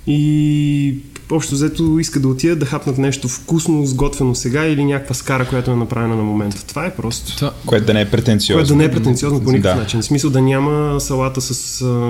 и 0.07 0.95
общо 1.35 1.55
взето 1.55 1.99
иска 1.99 2.19
да 2.19 2.27
отидат 2.27 2.59
да 2.59 2.65
хапнат 2.65 2.97
нещо 2.97 3.27
вкусно, 3.27 3.85
сготвено 3.85 4.35
сега 4.35 4.65
или 4.65 4.85
някаква 4.85 5.15
скара, 5.15 5.47
която 5.47 5.71
е 5.71 5.75
направена 5.75 6.15
на 6.15 6.23
момента. 6.23 6.65
Това 6.65 6.85
е 6.85 6.95
просто. 6.95 7.35
Това... 7.35 7.51
Което 7.65 7.85
да 7.85 7.93
не 7.93 8.01
е 8.01 8.09
претенциозно. 8.09 8.59
Което 8.59 8.67
да 8.67 8.75
не 8.75 8.83
е 8.83 8.91
претенциозно 8.91 9.43
по 9.43 9.51
никакъв 9.51 9.75
да. 9.77 9.81
начин. 9.81 10.01
В 10.01 10.05
смисъл 10.05 10.29
да 10.29 10.41
няма 10.41 11.01
салата 11.01 11.41
с, 11.41 11.53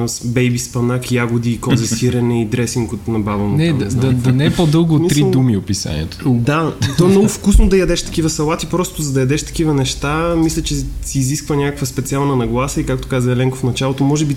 с 0.07 0.21
бейби 0.25 0.59
спанак, 0.59 1.11
ягоди, 1.11 1.59
козе 1.59 1.87
сирене 1.95 2.41
и 2.41 2.45
дресинг 2.45 2.93
от 2.93 3.07
набавено. 3.07 3.57
Не, 3.57 3.73
да, 3.73 3.85
да, 3.85 4.11
да, 4.11 4.31
не 4.31 4.45
е 4.45 4.51
по-дълго 4.51 4.95
от 4.95 5.09
три 5.09 5.23
думи 5.23 5.57
описанието. 5.57 6.29
Да, 6.29 6.73
то 6.97 7.05
е 7.05 7.07
много 7.07 7.27
вкусно 7.27 7.69
да 7.69 7.77
ядеш 7.77 8.03
такива 8.03 8.29
салати, 8.29 8.67
просто 8.67 9.01
за 9.01 9.13
да 9.13 9.19
ядеш 9.19 9.43
такива 9.43 9.73
неща, 9.73 10.35
мисля, 10.35 10.61
че 10.61 10.75
си 11.01 11.19
изисква 11.19 11.55
някаква 11.55 11.85
специална 11.85 12.35
нагласа 12.35 12.81
и 12.81 12.85
както 12.85 13.07
каза 13.07 13.31
Еленко 13.31 13.57
в 13.57 13.63
началото, 13.63 14.03
може 14.03 14.25
би 14.25 14.35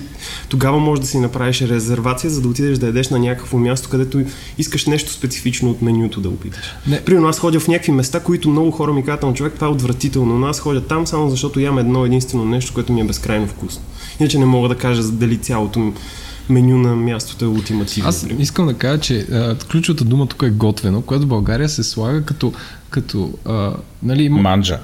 тогава 0.49 0.79
може 0.79 1.01
да 1.01 1.07
си 1.07 1.19
направиш 1.19 1.63
резервация, 1.63 2.31
за 2.31 2.41
да 2.41 2.49
отидеш 2.49 2.79
да 2.79 2.87
ядеш 2.87 3.09
на 3.09 3.19
някакво 3.19 3.59
място, 3.59 3.89
където 3.89 4.25
искаш 4.59 4.76
нещо 4.85 5.13
специфично 5.13 5.71
от 5.71 5.83
менюто 5.83 6.21
да 6.21 6.29
опиташ. 6.29 6.75
Не. 6.87 7.01
Примерно 7.01 7.29
аз 7.29 7.39
ходя 7.39 7.61
в 7.61 7.69
някакви 7.69 7.93
места, 7.93 8.21
които 8.21 8.51
много 8.51 8.71
хора 8.71 8.93
ми 8.93 9.05
казват, 9.05 9.37
човек, 9.37 9.55
това 9.55 9.67
е 9.67 9.71
отвратително, 9.71 10.39
но 10.39 10.47
аз 10.47 10.61
ходя 10.61 10.81
там 10.81 11.07
само 11.07 11.31
защото 11.31 11.61
ям 11.61 11.79
едно 11.79 12.05
единствено 12.05 12.45
нещо, 12.45 12.75
което 12.75 12.93
ми 12.93 13.01
е 13.01 13.05
безкрайно 13.05 13.47
вкусно. 13.47 13.83
Иначе 14.21 14.39
не 14.39 14.45
мога 14.45 14.69
да 14.69 14.75
кажа 14.75 15.03
дали 15.03 15.39
цялото 15.39 15.93
меню 16.49 16.79
на 16.79 16.97
мястото 16.97 17.45
е 17.45 17.49
ултимативно. 17.49 18.09
Аз 18.09 18.27
искам 18.39 18.67
да 18.67 18.75
кажа, 18.75 19.01
че 19.01 19.19
а, 19.19 19.57
ключовата 19.71 20.05
дума 20.05 20.27
тук 20.27 20.43
е 20.43 20.51
готвено, 20.51 21.03
което 21.03 21.25
в 21.25 21.29
България 21.29 21.69
се 21.69 21.83
слага 21.83 22.23
като, 22.23 22.53
като 22.91 23.33
а, 23.45 23.73
нали, 24.03 24.29
манджа. 24.29 24.79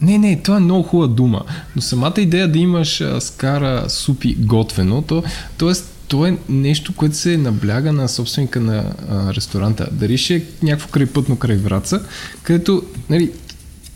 Не, 0.00 0.18
не, 0.18 0.40
това 0.42 0.56
е 0.56 0.60
много 0.60 0.82
хубава 0.82 1.08
дума. 1.08 1.42
Но 1.76 1.82
самата 1.82 2.14
идея 2.16 2.52
да 2.52 2.58
имаш 2.58 3.00
а, 3.00 3.20
скара 3.20 3.84
супи 3.90 4.36
готвено, 4.38 5.02
то, 5.02 5.22
т.е 5.58 5.72
то 6.08 6.26
е 6.26 6.38
нещо, 6.48 6.94
което 6.94 7.16
се 7.16 7.36
набляга 7.36 7.92
на 7.92 8.08
собственика 8.08 8.60
на 8.60 8.92
а, 9.10 9.34
ресторанта. 9.34 9.88
Дали 9.92 10.18
ще 10.18 10.34
е 10.34 10.42
някакво 10.62 10.88
крайпътно 10.88 11.36
край 11.36 11.56
Враца, 11.56 12.02
където, 12.42 12.82
нали, 13.10 13.30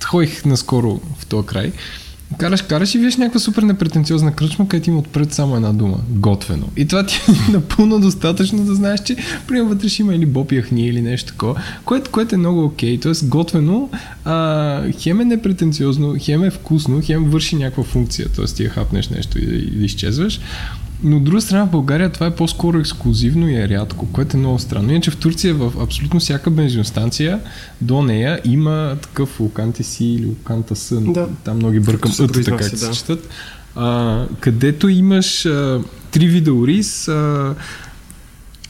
ходих 0.05 0.45
наскоро 0.45 1.01
в 1.19 1.27
този 1.27 1.47
край, 1.47 1.73
Караш, 2.39 2.62
караш 2.62 2.95
и 2.95 2.99
виж 2.99 3.16
някаква 3.16 3.41
супер 3.41 3.62
непретенциозна 3.62 4.32
кръчма, 4.32 4.69
където 4.69 4.91
има 4.91 4.99
отпред 4.99 5.32
само 5.32 5.57
една 5.57 5.73
дума. 5.73 5.99
Готвено. 6.09 6.69
И 6.77 6.87
това 6.87 7.07
ти 7.07 7.20
е 7.28 7.32
напълно 7.53 8.01
достатъчно 8.01 8.65
да 8.65 8.74
знаеш, 8.74 9.01
че 9.01 9.16
примерно 9.49 9.69
вътре 9.69 9.89
ще 9.89 10.03
има 10.03 10.15
или 10.15 10.27
боб 10.27 10.53
яхни 10.53 10.87
или 10.87 11.03
нещо 11.03 11.32
такова, 11.32 11.62
което, 11.85 12.11
което 12.11 12.35
е 12.35 12.39
много 12.39 12.65
окей. 12.65 12.99
Okay. 12.99 13.03
Тоест 13.03 13.28
готвено, 13.28 13.91
а, 14.24 14.93
хем 14.99 15.20
е 15.20 15.24
непретенциозно, 15.24 16.16
хем 16.20 16.45
е 16.45 16.51
вкусно, 16.51 17.01
хем 17.05 17.24
върши 17.24 17.57
някаква 17.57 17.85
функция. 17.85 18.28
Тоест 18.37 18.57
ти 18.57 18.65
я 18.65 18.70
хапнеш 18.70 19.09
нещо 19.09 19.39
и, 19.39 19.70
и 19.78 19.85
изчезваш. 19.85 20.41
Но 21.02 21.16
от 21.16 21.24
друга 21.24 21.40
страна 21.40 21.66
в 21.66 21.70
България 21.70 22.10
това 22.10 22.27
е 22.27 22.35
по-скоро 22.35 22.78
ексклюзивно 22.78 23.48
и 23.48 23.55
е 23.55 23.68
рядко, 23.68 24.06
което 24.12 24.36
е 24.36 24.40
много 24.40 24.59
странно. 24.59 24.90
Иначе 24.90 25.10
в 25.10 25.16
Турция 25.16 25.55
в 25.55 25.72
абсолютно 25.81 26.20
всяка 26.20 26.51
бензиностанция 26.51 27.40
до 27.81 28.02
нея 28.02 28.40
има 28.44 28.97
такъв 29.02 29.40
луканте 29.40 29.82
си 29.82 30.05
или 30.05 30.27
луканта 30.27 30.77
сън. 30.77 31.12
Да. 31.12 31.28
Там 31.44 31.56
много 31.56 31.81
бъркам 31.81 32.12
ът, 32.20 32.32
така 32.44 32.62
се 32.64 32.86
да. 32.86 32.93
четат. 32.93 33.28
А, 33.77 34.24
където 34.40 34.89
имаш 34.89 35.47
а, 35.47 35.81
три 36.10 36.27
вида 36.27 36.52
ориз, 36.52 37.09
а, 37.09 37.55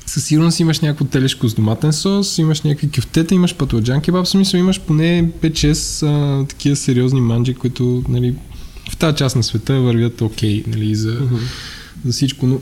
със 0.07 0.25
сигурност 0.25 0.61
имаш 0.61 0.81
някакво 0.81 1.05
телешко 1.05 1.49
с 1.49 1.55
доматен 1.55 1.93
сос, 1.93 2.39
имаш 2.39 2.63
някакви 2.63 2.91
кюфтета, 2.91 3.35
имаш 3.35 3.55
патладжан 3.55 4.01
кебаб, 4.01 4.27
смисъл 4.27 4.59
имаш 4.59 4.81
поне 4.81 5.31
5-6 5.43 6.49
такива 6.49 6.77
сериозни 6.77 7.21
манджи, 7.21 7.55
които 7.55 8.03
нали, 8.09 8.35
в 8.91 8.97
тази 8.97 9.17
част 9.17 9.37
на 9.37 9.43
света 9.43 9.81
вървят 9.81 10.21
окей 10.21 10.63
okay, 10.63 10.67
нали, 10.67 10.95
за, 10.95 11.21
uh-huh 11.21 11.39
за 12.05 12.13
всичко, 12.13 12.47
но... 12.47 12.59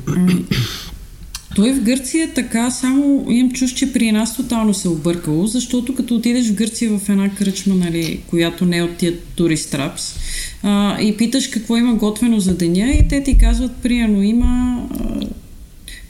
Той 1.57 1.73
в 1.73 1.83
Гърция 1.83 2.35
така, 2.35 2.71
само 2.71 3.27
имам 3.29 3.53
чуш, 3.53 3.73
че 3.73 3.93
при 3.93 4.13
нас 4.13 4.37
тотално 4.37 4.75
се 4.75 4.89
е 4.89 4.91
объркало, 4.91 5.47
защото 5.47 5.95
като 5.95 6.15
отидеш 6.15 6.49
в 6.49 6.55
Гърция 6.55 6.99
в 6.99 7.09
една 7.09 7.35
кръчма, 7.35 7.75
нали, 7.75 8.21
която 8.27 8.65
не 8.65 8.77
е 8.77 8.83
от 8.83 8.97
тия 8.97 9.19
туристрапс, 9.37 10.15
а, 10.63 11.01
и 11.01 11.17
питаш 11.17 11.47
какво 11.49 11.77
има 11.77 11.95
готвено 11.95 12.41
за 12.41 12.57
деня 12.57 12.91
и 12.91 13.09
те 13.09 13.23
ти 13.23 13.39
казват, 13.39 13.77
примерно 13.77 14.23
има 14.23 14.83
а, 14.91 15.27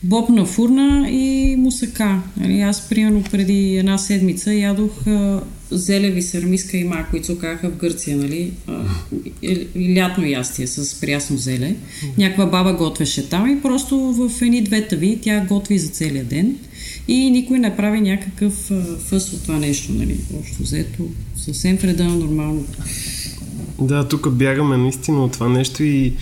боб 0.03 0.29
на 0.29 0.45
фурна 0.45 1.11
и 1.11 1.57
мусака. 1.59 2.23
Нали, 2.37 2.61
аз 2.61 2.89
примерно 2.89 3.23
преди 3.31 3.77
една 3.77 3.99
седмица 3.99 4.55
ядох 4.55 5.07
а, 5.07 5.41
зелеви 5.71 6.23
сърмиска 6.23 6.77
и 6.77 6.85
ма, 6.85 7.07
които 7.11 7.27
се 7.27 7.33
окаха 7.33 7.71
в 7.71 7.77
Гърция, 7.77 8.17
нали? 8.17 8.53
И, 9.43 9.97
лятно 9.97 10.27
ястие 10.27 10.67
с 10.67 11.01
прясно 11.01 11.37
зеле. 11.37 11.77
Някаква 12.19 12.47
баба 12.47 12.73
готвеше 12.73 13.29
там 13.29 13.51
и 13.51 13.63
просто 13.63 13.99
в 13.99 14.43
едни 14.43 14.63
две 14.63 14.89
тави 14.89 15.19
тя 15.23 15.47
готви 15.49 15.79
за 15.79 15.89
целия 15.89 16.25
ден 16.25 16.57
и 17.09 17.31
никой 17.31 17.59
не 17.59 17.77
прави 17.77 18.01
някакъв 18.01 18.53
фъс 18.99 19.33
от 19.33 19.43
това 19.43 19.59
нещо, 19.59 19.93
нали? 19.93 20.17
Общо 20.39 20.63
взето, 20.63 21.09
съвсем 21.37 21.77
вреда 21.77 22.05
нормално. 22.05 22.65
Да, 23.81 24.09
тук 24.09 24.31
бягаме 24.31 24.77
наистина 24.77 25.25
от 25.25 25.33
това 25.33 25.49
нещо 25.49 25.83
и 25.83 26.07
е, 26.07 26.13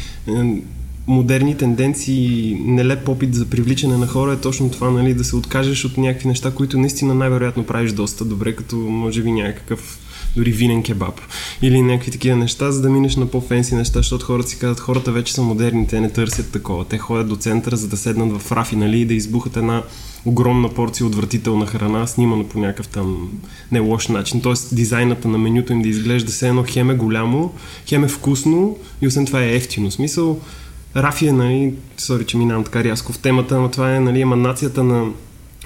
модерни 1.06 1.56
тенденции, 1.56 2.56
нелеп 2.64 3.08
опит 3.08 3.34
за 3.34 3.46
привличане 3.46 3.96
на 3.96 4.06
хора 4.06 4.32
е 4.32 4.40
точно 4.40 4.70
това, 4.70 4.90
нали, 4.90 5.14
да 5.14 5.24
се 5.24 5.36
откажеш 5.36 5.84
от 5.84 5.98
някакви 5.98 6.28
неща, 6.28 6.50
които 6.50 6.78
наистина 6.78 7.14
най-вероятно 7.14 7.66
правиш 7.66 7.92
доста 7.92 8.24
добре, 8.24 8.56
като 8.56 8.76
може 8.76 9.22
би 9.22 9.32
някакъв 9.32 9.98
дори 10.36 10.50
винен 10.50 10.82
кебаб 10.82 11.20
или 11.62 11.82
някакви 11.82 12.10
такива 12.10 12.36
неща, 12.36 12.72
за 12.72 12.82
да 12.82 12.90
минеш 12.90 13.16
на 13.16 13.26
по-фенси 13.26 13.74
неща, 13.74 13.98
защото 13.98 14.26
хората 14.26 14.48
си 14.48 14.58
казват, 14.58 14.80
хората 14.80 15.12
вече 15.12 15.32
са 15.32 15.42
модерни, 15.42 15.86
те 15.86 16.00
не 16.00 16.10
търсят 16.10 16.52
такова. 16.52 16.84
Те 16.84 16.98
ходят 16.98 17.28
до 17.28 17.36
центъра, 17.36 17.76
за 17.76 17.88
да 17.88 17.96
седнат 17.96 18.42
в 18.42 18.52
рафи, 18.52 18.76
нали, 18.76 19.00
и 19.00 19.04
да 19.04 19.14
избухат 19.14 19.56
една 19.56 19.82
огромна 20.24 20.68
порция 20.68 21.06
отвратителна 21.06 21.66
храна, 21.66 22.06
снимана 22.06 22.44
по 22.44 22.58
някакъв 22.58 22.88
там 22.88 23.30
не 23.72 23.80
лош 23.80 24.08
начин. 24.08 24.40
Тоест 24.40 24.76
дизайната 24.76 25.28
на 25.28 25.38
менюто 25.38 25.72
им 25.72 25.82
да 25.82 25.88
изглежда 25.88 26.32
все 26.32 26.48
едно 26.48 26.64
хем 26.68 26.90
е 26.90 26.94
голямо, 26.94 27.52
хем 27.86 28.04
е 28.04 28.08
вкусно 28.08 28.76
и 29.02 29.06
освен 29.06 29.26
това 29.26 29.42
е 29.42 29.54
ефтино. 29.54 29.90
Смисъл, 29.90 30.40
Рафи 30.97 31.27
е, 31.27 31.32
нали, 31.32 31.74
сори, 31.97 32.24
че 32.24 32.36
минавам 32.36 32.64
така 32.64 32.85
рязко 32.85 33.12
в 33.12 33.18
темата, 33.18 33.60
но 33.60 33.70
това 33.70 33.97
е 33.97 34.01
нали, 34.01 34.20
еманацията 34.20 34.85
на 34.85 35.10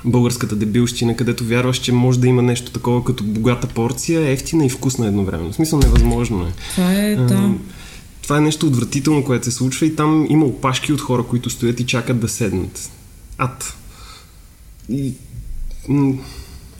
българската 0.04 0.56
дебилщина, 0.56 1.16
където 1.16 1.44
вярваш, 1.44 1.78
че 1.78 1.92
може 1.92 2.20
да 2.20 2.28
има 2.28 2.42
нещо 2.42 2.72
такова 2.72 3.04
като 3.04 3.24
богата 3.24 3.66
порция, 3.66 4.30
ефтина 4.30 4.66
и 4.66 4.70
вкусна 4.70 5.06
едновременно. 5.06 5.52
В 5.52 5.54
смисъл 5.54 5.78
невъзможно 5.78 6.46
е. 6.46 6.52
Това 6.70 6.92
е, 6.92 7.16
да. 7.16 7.50
Това 8.22 8.38
е 8.38 8.40
нещо 8.40 8.66
отвратително, 8.66 9.24
което 9.24 9.44
се 9.44 9.50
случва 9.50 9.86
и 9.86 9.96
там 9.96 10.26
има 10.28 10.46
опашки 10.46 10.92
от 10.92 11.00
хора, 11.00 11.22
които 11.22 11.50
стоят 11.50 11.80
и 11.80 11.86
чакат 11.86 12.20
да 12.20 12.28
седнат. 12.28 12.90
Ад. 13.38 13.76
И 14.88 15.12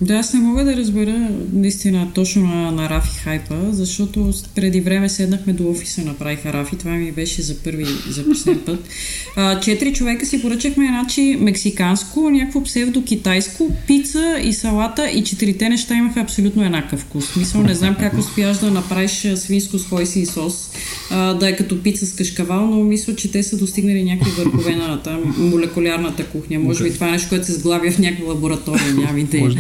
да, 0.03 0.15
аз 0.15 0.35
не 0.35 0.41
мога 0.41 0.65
да 0.65 0.77
разбера 0.77 1.29
наистина 1.53 2.09
точно 2.15 2.43
на, 2.43 2.71
на 2.71 2.89
Рафи 2.89 3.19
хайпа, 3.19 3.57
защото 3.71 4.33
преди 4.55 4.81
време 4.81 5.09
седнахме 5.09 5.53
до 5.53 5.71
офиса, 5.71 6.01
направиха 6.05 6.53
Рафи, 6.53 6.77
това 6.77 6.91
ми 6.91 7.13
беше 7.13 7.43
за 7.43 7.59
първи, 7.59 7.87
за 8.09 8.25
последен 8.25 8.61
път. 8.67 8.89
А, 9.37 9.61
четири 9.61 9.93
човека 9.93 10.27
си 10.27 10.43
поръчахме 10.43 10.87
значи 10.87 11.37
мексиканско, 11.41 12.31
някакво 12.31 12.61
псевдо-китайско, 12.61 13.71
пица 13.87 14.41
и 14.45 14.53
салата 14.53 15.11
и 15.11 15.25
четирите 15.25 15.69
неща 15.69 15.95
имаха 15.95 16.21
абсолютно 16.21 16.65
еднакъв 16.65 17.01
вкус. 17.01 17.37
Мисъл, 17.37 17.63
не 17.63 17.75
знам 17.75 17.97
как 18.01 18.19
успяш 18.19 18.59
да 18.59 18.71
направиш 18.71 19.27
свинско 19.35 19.79
с 19.79 19.85
хойси 19.85 20.21
и 20.21 20.27
сос, 20.27 20.71
а, 21.11 21.35
да 21.35 21.49
е 21.49 21.57
като 21.57 21.83
пица 21.83 22.07
с 22.07 22.13
кашкавал, 22.13 22.67
но 22.67 22.85
мисля, 22.85 23.17
че 23.17 23.31
те 23.31 23.43
са 23.43 23.57
достигнали 23.57 24.05
някакви 24.05 24.31
върхове 24.31 24.77
на 24.77 25.03
там 25.03 25.35
молекулярната 25.39 26.27
кухня. 26.27 26.59
Може 26.59 26.85
би 26.85 26.95
това 26.95 27.09
е 27.09 27.11
нещо, 27.11 27.29
което 27.29 27.47
се 27.47 27.53
сглавя 27.53 27.91
в 27.91 27.99
някаква 27.99 28.29
лаборатория, 28.29 28.95
няма 28.95 29.21
идея. 29.21 29.51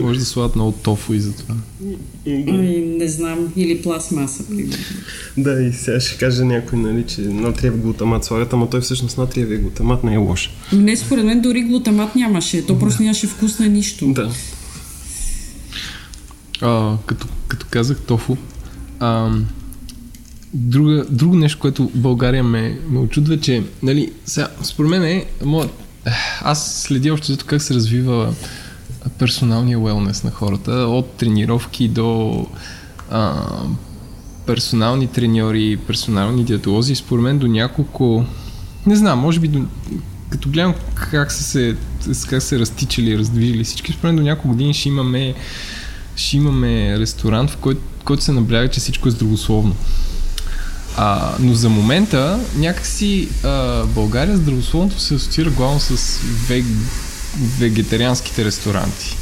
Може 0.00 0.18
да 0.18 0.24
слагат 0.24 0.56
много 0.56 0.72
тофу 0.72 1.12
и 1.12 1.20
за 1.20 1.36
това. 1.36 1.54
Ами, 2.26 2.96
не 2.98 3.08
знам, 3.08 3.52
или 3.56 3.82
пластмаса, 3.82 4.46
примерно. 4.48 4.84
Да, 5.36 5.62
и 5.62 5.72
сега 5.72 6.00
ще 6.00 6.18
каже 6.18 6.44
някой, 6.44 6.78
нали, 6.78 7.04
че 7.06 7.20
натриев 7.20 7.76
глутамат 7.76 8.24
слагат, 8.24 8.52
ама 8.52 8.70
той 8.70 8.80
всъщност 8.80 9.18
натриевия 9.18 9.58
глутамат 9.58 10.04
не 10.04 10.14
е 10.14 10.16
лош. 10.16 10.50
Не, 10.72 10.96
според 10.96 11.24
мен 11.24 11.40
дори 11.40 11.62
глутамат 11.62 12.14
нямаше. 12.14 12.66
То 12.66 12.78
просто 12.78 13.02
нямаше 13.02 13.26
вкус 13.26 13.58
на 13.58 13.68
нищо. 13.68 14.12
Да. 14.12 14.30
А, 16.60 16.96
като, 17.06 17.26
като 17.48 17.66
казах 17.70 18.00
тофу, 18.00 18.36
а, 19.00 19.30
друга, 20.54 21.04
друго 21.10 21.36
нещо, 21.36 21.58
което 21.58 21.84
в 21.84 21.98
България 21.98 22.44
ме, 22.44 22.78
ме 22.90 22.98
очудва, 22.98 23.40
че, 23.40 23.62
нали, 23.82 24.12
сега, 24.26 24.48
според 24.62 24.90
мен 24.90 25.02
е, 25.02 25.24
моят, 25.44 25.70
аз 26.42 26.82
следя 26.82 27.12
още 27.12 27.32
зато 27.32 27.46
как 27.46 27.62
се 27.62 27.74
развива 27.74 28.34
персоналния 29.10 29.78
уелнес 29.78 30.24
на 30.24 30.30
хората, 30.30 30.72
от 30.72 31.10
тренировки 31.10 31.88
до 31.88 32.46
а, 33.10 33.42
персонални 34.46 35.06
треньори, 35.06 35.76
персонални 35.76 36.44
диетолози, 36.44 36.94
според 36.94 37.22
мен 37.22 37.38
до 37.38 37.46
няколко, 37.46 38.24
не 38.86 38.96
знам, 38.96 39.18
може 39.18 39.40
би 39.40 39.48
до, 39.48 39.64
като 40.28 40.48
гледам 40.48 40.74
как 41.10 41.32
са 41.32 41.42
се, 41.42 41.76
как 42.28 42.42
се 42.42 42.58
разтичали, 42.58 43.18
раздвижили 43.18 43.64
всички, 43.64 43.92
според 43.92 44.04
мен 44.04 44.16
до 44.16 44.22
няколко 44.22 44.48
години 44.48 44.74
ще 44.74 44.88
имаме, 44.88 45.34
ще 46.16 46.36
имаме 46.36 46.98
ресторант, 46.98 47.50
в 47.50 47.56
който, 47.56 47.80
който 48.04 48.24
се 48.24 48.32
набляга, 48.32 48.68
че 48.68 48.80
всичко 48.80 49.08
е 49.08 49.10
здравословно. 49.10 49.74
А, 50.96 51.34
но 51.40 51.54
за 51.54 51.68
момента 51.68 52.40
някакси 52.56 53.28
а, 53.44 53.84
България 53.84 54.36
здравословното 54.36 55.00
се 55.00 55.14
асоциира 55.14 55.50
главно 55.50 55.80
с 55.80 56.20
вег, 56.48 56.64
вегетарианските 57.58 58.44
ресторанти. 58.44 59.16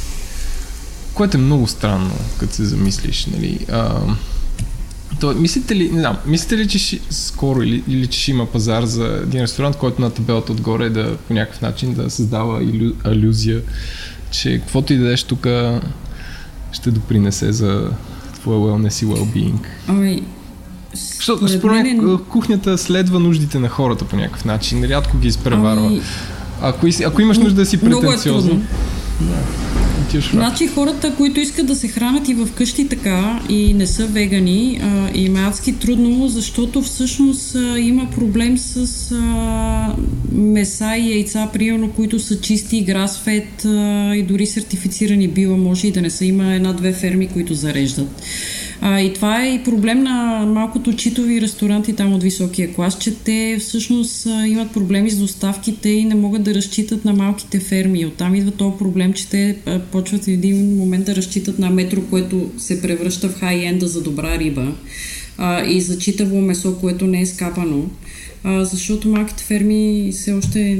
Което 1.13 1.37
е 1.37 1.41
много 1.41 1.67
странно, 1.67 2.11
като 2.39 2.53
се 2.53 2.65
замислиш. 2.65 3.25
Нали? 3.25 3.65
А, 3.71 3.99
то, 5.19 5.33
мислите 5.33 5.75
ли, 5.75 5.89
не 5.91 5.99
знам, 5.99 6.17
мислите 6.25 6.57
ли, 6.57 6.67
че 6.67 6.79
ще, 6.79 6.99
скоро 7.09 7.61
или, 7.61 7.83
или 7.87 8.07
че 8.07 8.19
ще 8.19 8.31
има 8.31 8.45
пазар 8.45 8.83
за 8.83 9.21
един 9.23 9.41
ресторант, 9.41 9.75
който 9.75 10.01
на 10.01 10.09
табелата 10.09 10.51
отгоре 10.51 10.89
да 10.89 11.17
по 11.17 11.33
някакъв 11.33 11.61
начин 11.61 11.93
да 11.93 12.09
създава 12.09 12.63
илю, 12.63 12.93
алюзия, 13.03 13.61
че 14.31 14.59
каквото 14.59 14.93
и 14.93 14.97
да 14.97 15.03
дадеш 15.03 15.23
тук 15.23 15.47
ще 16.71 16.91
допринесе 16.91 17.51
за 17.51 17.89
твоя 18.33 18.59
wellness 18.59 19.03
и 19.03 19.07
well-being? 19.07 19.65
Ами, 19.87 20.23
защото 20.93 21.47
според 21.47 21.83
мен 21.83 22.19
кухнята 22.29 22.77
следва 22.77 23.19
нуждите 23.19 23.59
на 23.59 23.69
хората 23.69 24.05
по 24.05 24.15
някакъв 24.15 24.45
начин, 24.45 24.83
рядко 24.83 25.17
ги 25.17 25.27
изпреварва. 25.27 25.87
Ами... 25.87 26.01
Ако, 26.63 26.87
ако 27.05 27.21
имаш 27.21 27.37
нужда 27.37 27.55
да 27.55 27.65
си 27.65 27.77
претенциозен. 27.77 28.67
Да. 29.21 29.35
Значи 30.31 30.67
хората, 30.67 31.13
които 31.17 31.39
искат 31.39 31.65
да 31.65 31.75
се 31.75 31.87
хранят 31.87 32.29
и 32.29 32.35
вкъщи 32.35 32.87
така 32.87 33.39
и 33.49 33.73
не 33.73 33.87
са 33.87 34.07
вегани, 34.07 34.79
а, 34.83 35.09
им 35.13 35.35
е 35.35 35.39
адски 35.39 35.73
трудно, 35.73 36.27
защото 36.27 36.81
всъщност 36.81 37.55
а, 37.55 37.79
има 37.79 38.09
проблем 38.09 38.57
с 38.57 39.11
а, 39.11 39.95
меса 40.31 40.95
и 40.97 41.11
яйца, 41.11 41.49
примерно, 41.53 41.91
които 41.91 42.19
са 42.19 42.39
чисти, 42.39 42.81
грасфет 42.81 43.65
а, 43.65 44.15
и 44.15 44.23
дори 44.23 44.45
сертифицирани 44.45 45.27
била, 45.27 45.57
може 45.57 45.87
и 45.87 45.91
да 45.91 46.01
не 46.01 46.09
са. 46.09 46.25
Има 46.25 46.53
една-две 46.53 46.93
ферми, 46.93 47.27
които 47.27 47.53
зареждат. 47.53 48.21
А, 48.85 49.01
и 49.01 49.13
това 49.13 49.43
е 49.43 49.53
и 49.53 49.63
проблем 49.63 50.03
на 50.03 50.45
малкото 50.45 50.95
читови 50.95 51.41
ресторанти 51.41 51.93
там 51.93 52.13
от 52.13 52.23
високия 52.23 52.73
клас, 52.73 52.97
че 52.99 53.15
те 53.15 53.57
всъщност 53.59 54.25
имат 54.47 54.71
проблеми 54.71 55.09
с 55.09 55.19
доставките 55.19 55.89
и 55.89 56.05
не 56.05 56.15
могат 56.15 56.43
да 56.43 56.55
разчитат 56.55 57.05
на 57.05 57.13
малките 57.13 57.59
ферми. 57.59 58.05
Оттам 58.05 58.35
идва 58.35 58.51
този 58.51 58.77
проблем, 58.77 59.13
че 59.13 59.29
те 59.29 59.57
почват 59.91 60.23
в 60.23 60.27
един 60.27 60.77
момент 60.77 61.05
да 61.05 61.15
разчитат 61.15 61.59
на 61.59 61.69
метро, 61.69 62.01
което 62.09 62.51
се 62.57 62.81
превръща 62.81 63.29
в 63.29 63.39
хай-енда 63.39 63.87
за 63.87 64.03
добра 64.03 64.39
риба 64.39 64.73
а, 65.37 65.65
и 65.65 65.81
за 65.81 65.97
читаво 65.97 66.41
месо, 66.41 66.77
което 66.79 67.07
не 67.07 67.21
е 67.21 67.25
скапано 67.25 67.85
а, 68.43 68.65
защото 68.65 69.09
малките 69.09 69.43
ферми 69.43 70.09
все 70.11 70.33
още 70.33 70.79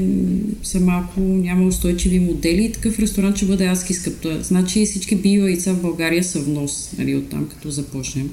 са 0.62 0.80
малко, 0.80 1.20
няма 1.20 1.66
устойчиви 1.66 2.20
модели 2.20 2.64
и 2.64 2.72
такъв 2.72 2.98
ресторант 2.98 3.36
ще 3.36 3.46
бъде 3.46 3.66
адски 3.66 3.94
скъп. 3.94 4.26
Значи 4.40 4.86
всички 4.86 5.16
био 5.16 5.46
яйца 5.46 5.72
в 5.72 5.82
България 5.82 6.24
са 6.24 6.40
внос, 6.40 6.94
нали, 6.98 7.16
оттам 7.16 7.48
като 7.48 7.70
започнем. 7.70 8.30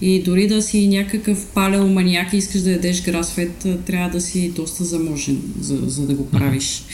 И 0.00 0.22
дори 0.22 0.46
да 0.46 0.62
си 0.62 0.88
някакъв 0.88 1.46
палеоманиак 1.46 2.32
и 2.32 2.36
искаш 2.36 2.60
да 2.60 2.70
ядеш 2.70 3.02
грасфет, 3.02 3.66
трябва 3.86 4.10
да 4.10 4.20
си 4.20 4.50
доста 4.50 4.84
заможен, 4.84 5.42
за, 5.60 5.76
за 5.86 6.06
да 6.06 6.14
го 6.14 6.26
правиш. 6.26 6.84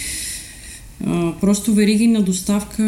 А, 1.07 1.33
просто 1.41 1.75
вериги 1.75 2.07
на 2.07 2.23
доставка 2.23 2.83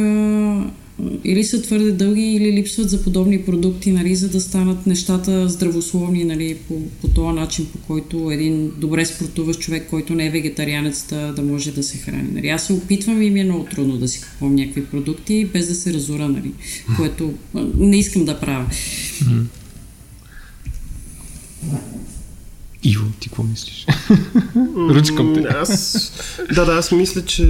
или 1.25 1.45
са 1.45 1.63
твърде 1.63 1.93
дълги, 1.93 2.23
или 2.23 2.53
липсват 2.53 2.91
за 2.91 3.03
подобни 3.03 3.43
продукти, 3.43 3.93
нали, 3.93 4.17
за 4.17 4.29
да 4.29 4.41
станат 4.41 4.87
нещата 4.87 5.49
здравословни 5.49 6.25
нали, 6.25 6.57
по, 6.69 6.81
по 7.01 7.09
този 7.09 7.39
начин, 7.39 7.67
по 7.73 7.79
който 7.79 8.31
един 8.31 8.73
добре 8.79 9.05
спортуващ 9.05 9.61
човек, 9.61 9.87
който 9.91 10.15
не 10.15 10.27
е 10.27 10.31
вегетарианец, 10.31 11.07
да, 11.11 11.33
да 11.33 11.43
може 11.43 11.73
да 11.73 11.83
се 11.83 11.99
храни. 11.99 12.29
Нали. 12.33 12.49
Аз 12.49 12.67
се 12.67 12.73
опитвам 12.73 13.23
и 13.23 13.31
ми 13.31 13.41
е 13.41 13.45
много 13.45 13.65
трудно 13.65 13.97
да 13.97 14.09
си 14.09 14.21
купувам 14.21 14.55
някакви 14.55 14.85
продукти, 14.85 15.49
без 15.53 15.69
да 15.69 15.75
се 15.75 15.95
разура, 15.95 16.29
нали, 16.29 16.53
което 16.97 17.35
не 17.77 17.99
искам 17.99 18.25
да 18.25 18.41
правя. 18.41 18.67
Иво, 22.83 23.05
ти 23.21 23.29
какво 23.29 23.43
мислиш? 23.43 23.87
Ръчкам 24.91 25.35
те. 25.35 25.41
Аз, 25.41 26.13
да, 26.55 26.65
да, 26.65 26.73
аз 26.73 26.93
мисля, 26.93 27.25
че 27.25 27.45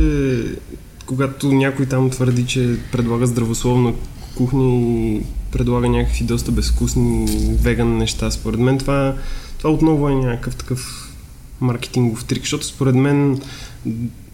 когато 1.11 1.53
някой 1.53 1.87
там 1.87 2.11
твърди, 2.11 2.47
че 2.47 2.77
предлага 2.93 3.27
здравословна 3.27 3.93
кухня 4.37 4.65
и 4.65 5.21
предлага 5.53 5.89
някакви 5.89 6.25
доста 6.25 6.53
безвкусни 6.53 7.27
веган 7.63 7.97
неща, 7.97 8.31
според 8.31 8.61
мен 8.61 8.79
това, 8.79 9.15
това 9.59 9.71
отново 9.71 10.09
е 10.09 10.15
някакъв 10.15 10.57
такъв 10.57 11.13
маркетингов 11.61 12.25
трик, 12.25 12.43
защото 12.43 12.67
според 12.67 12.95
мен 12.95 13.41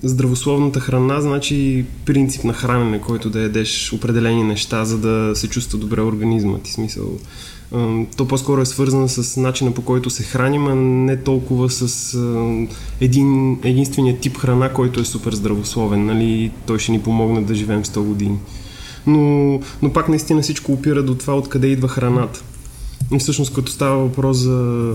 здравословната 0.02 0.80
храна 0.80 1.20
значи 1.20 1.84
принцип 2.04 2.44
на 2.44 2.52
хранене, 2.52 3.00
който 3.00 3.30
да 3.30 3.40
ядеш 3.40 3.92
определени 3.92 4.42
неща, 4.42 4.84
за 4.84 4.98
да 4.98 5.36
се 5.36 5.48
чувства 5.48 5.78
добре 5.78 6.00
организма 6.00 6.58
ти. 6.58 6.72
Смисъл, 6.72 7.18
то 8.16 8.28
по-скоро 8.28 8.60
е 8.60 8.66
свързано 8.66 9.08
с 9.08 9.40
начина 9.40 9.72
по 9.72 9.82
който 9.82 10.10
се 10.10 10.22
храним, 10.22 10.66
а 10.66 10.74
не 10.74 11.16
толкова 11.16 11.70
с 11.70 12.18
един, 13.00 13.58
единствения 13.64 14.18
тип 14.18 14.36
храна, 14.36 14.72
който 14.72 15.00
е 15.00 15.04
супер 15.04 15.32
здравословен. 15.32 16.06
Нали? 16.06 16.52
Той 16.66 16.78
ще 16.78 16.92
ни 16.92 17.02
помогне 17.02 17.40
да 17.40 17.54
живеем 17.54 17.84
100 17.84 18.00
години. 18.00 18.38
Но, 19.06 19.20
но 19.82 19.92
пак 19.92 20.08
наистина 20.08 20.42
всичко 20.42 20.72
опира 20.72 21.02
до 21.02 21.14
това 21.14 21.36
откъде 21.36 21.66
идва 21.66 21.88
храната. 21.88 22.42
И 23.12 23.18
всъщност 23.18 23.54
като 23.54 23.72
става 23.72 23.96
въпрос 23.96 24.36
за 24.36 24.92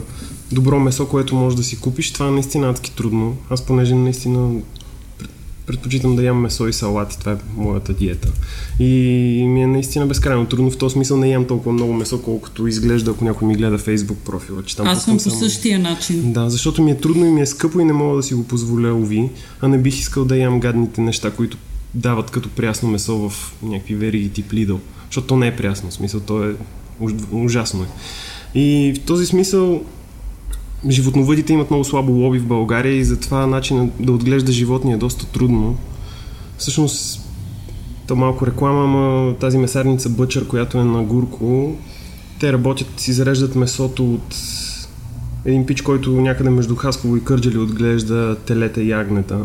добро 0.51 0.79
месо, 0.79 1.07
което 1.07 1.35
можеш 1.35 1.57
да 1.57 1.63
си 1.63 1.79
купиш, 1.79 2.13
това 2.13 2.27
е 2.27 2.31
наистина 2.31 2.69
адски 2.69 2.95
трудно. 2.95 3.37
Аз 3.49 3.61
понеже 3.61 3.95
наистина 3.95 4.61
предпочитам 5.71 6.15
да 6.15 6.23
ям 6.23 6.37
месо 6.37 6.67
и 6.67 6.73
салати. 6.73 7.19
Това 7.19 7.31
е 7.31 7.35
моята 7.55 7.93
диета. 7.93 8.31
И 8.79 9.43
ми 9.47 9.63
е 9.63 9.67
наистина 9.67 10.05
безкрайно 10.05 10.45
трудно. 10.45 10.71
В 10.71 10.77
този 10.77 10.93
смисъл 10.93 11.17
не 11.17 11.29
ям 11.29 11.45
толкова 11.45 11.71
много 11.71 11.93
месо, 11.93 12.21
колкото 12.21 12.67
изглежда, 12.67 13.11
ако 13.11 13.25
някой 13.25 13.47
ми 13.47 13.55
гледа 13.55 13.77
фейсбук 13.77 14.17
профила. 14.17 14.63
Че 14.63 14.77
там 14.77 14.87
Аз 14.87 15.03
съм 15.03 15.13
по 15.13 15.19
само... 15.19 15.35
същия 15.35 15.79
начин. 15.79 16.33
Да, 16.33 16.49
защото 16.49 16.81
ми 16.81 16.91
е 16.91 16.97
трудно 16.97 17.25
и 17.25 17.31
ми 17.31 17.41
е 17.41 17.45
скъпо 17.45 17.79
и 17.79 17.85
не 17.85 17.93
мога 17.93 18.17
да 18.17 18.23
си 18.23 18.33
го 18.33 18.43
позволя, 18.43 18.93
уви. 18.93 19.29
А 19.61 19.67
не 19.67 19.77
бих 19.77 19.99
искал 19.99 20.25
да 20.25 20.37
ям 20.37 20.59
гадните 20.59 21.01
неща, 21.01 21.31
които 21.31 21.57
дават 21.93 22.31
като 22.31 22.49
прясно 22.49 22.89
месо 22.89 23.29
в 23.29 23.53
някакви 23.63 23.95
вериги 23.95 24.29
тип 24.29 24.51
Lidl. 24.51 24.77
Защото 25.05 25.27
то 25.27 25.37
не 25.37 25.47
е 25.47 25.55
прясно. 25.55 25.89
В 25.89 25.93
смисъл, 25.93 26.19
то 26.19 26.43
е 26.43 26.55
ужасно. 27.31 27.83
Е. 27.83 27.87
И 28.59 28.93
в 28.93 28.99
този 28.99 29.25
смисъл 29.25 29.81
животновъдите 30.89 31.53
имат 31.53 31.69
много 31.69 31.83
слабо 31.83 32.11
лоби 32.11 32.39
в 32.39 32.47
България 32.47 32.93
и 32.93 33.03
затова 33.03 33.47
начинът 33.47 33.91
да 33.99 34.11
отглежда 34.11 34.51
животни 34.51 34.93
е 34.93 34.97
доста 34.97 35.25
трудно. 35.25 35.77
Всъщност, 36.57 37.21
то 38.07 38.15
малко 38.15 38.47
реклама, 38.47 38.83
ама 38.83 39.35
тази 39.39 39.57
месарница 39.57 40.09
Бъчър, 40.09 40.47
която 40.47 40.77
е 40.77 40.83
на 40.83 41.03
Гурко, 41.03 41.75
те 42.39 42.53
работят, 42.53 42.87
си 42.97 43.13
зареждат 43.13 43.55
месото 43.55 44.13
от 44.13 44.35
един 45.45 45.65
пич, 45.65 45.81
който 45.81 46.11
някъде 46.11 46.49
между 46.49 46.75
Хасково 46.75 47.17
и 47.17 47.23
Кърджали 47.23 47.57
отглежда 47.57 48.37
телета 48.45 48.81
и 48.81 48.91
агнета. 48.91 49.39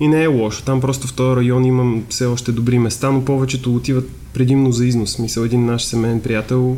И 0.00 0.08
не 0.08 0.22
е 0.22 0.26
лошо. 0.26 0.64
Там 0.64 0.80
просто 0.80 1.06
в 1.06 1.14
този 1.14 1.36
район 1.36 1.64
имам 1.64 2.04
все 2.08 2.26
още 2.26 2.52
добри 2.52 2.78
места, 2.78 3.10
но 3.10 3.24
повечето 3.24 3.74
отиват 3.74 4.10
предимно 4.32 4.72
за 4.72 4.86
износ. 4.86 5.12
Смисъл, 5.12 5.42
един 5.42 5.64
наш 5.64 5.84
семейен 5.84 6.20
приятел 6.20 6.76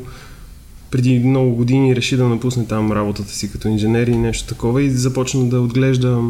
преди 0.91 1.19
много 1.19 1.55
години 1.55 1.97
реши 1.97 2.17
да 2.17 2.29
напусне 2.29 2.67
там 2.67 2.93
работата 2.93 3.33
си 3.33 3.53
като 3.53 3.69
инженер 3.69 4.07
и 4.07 4.17
нещо 4.17 4.49
такова 4.49 4.83
и 4.83 4.91
започна 4.91 5.45
да 5.45 5.61
отглежда 5.61 6.21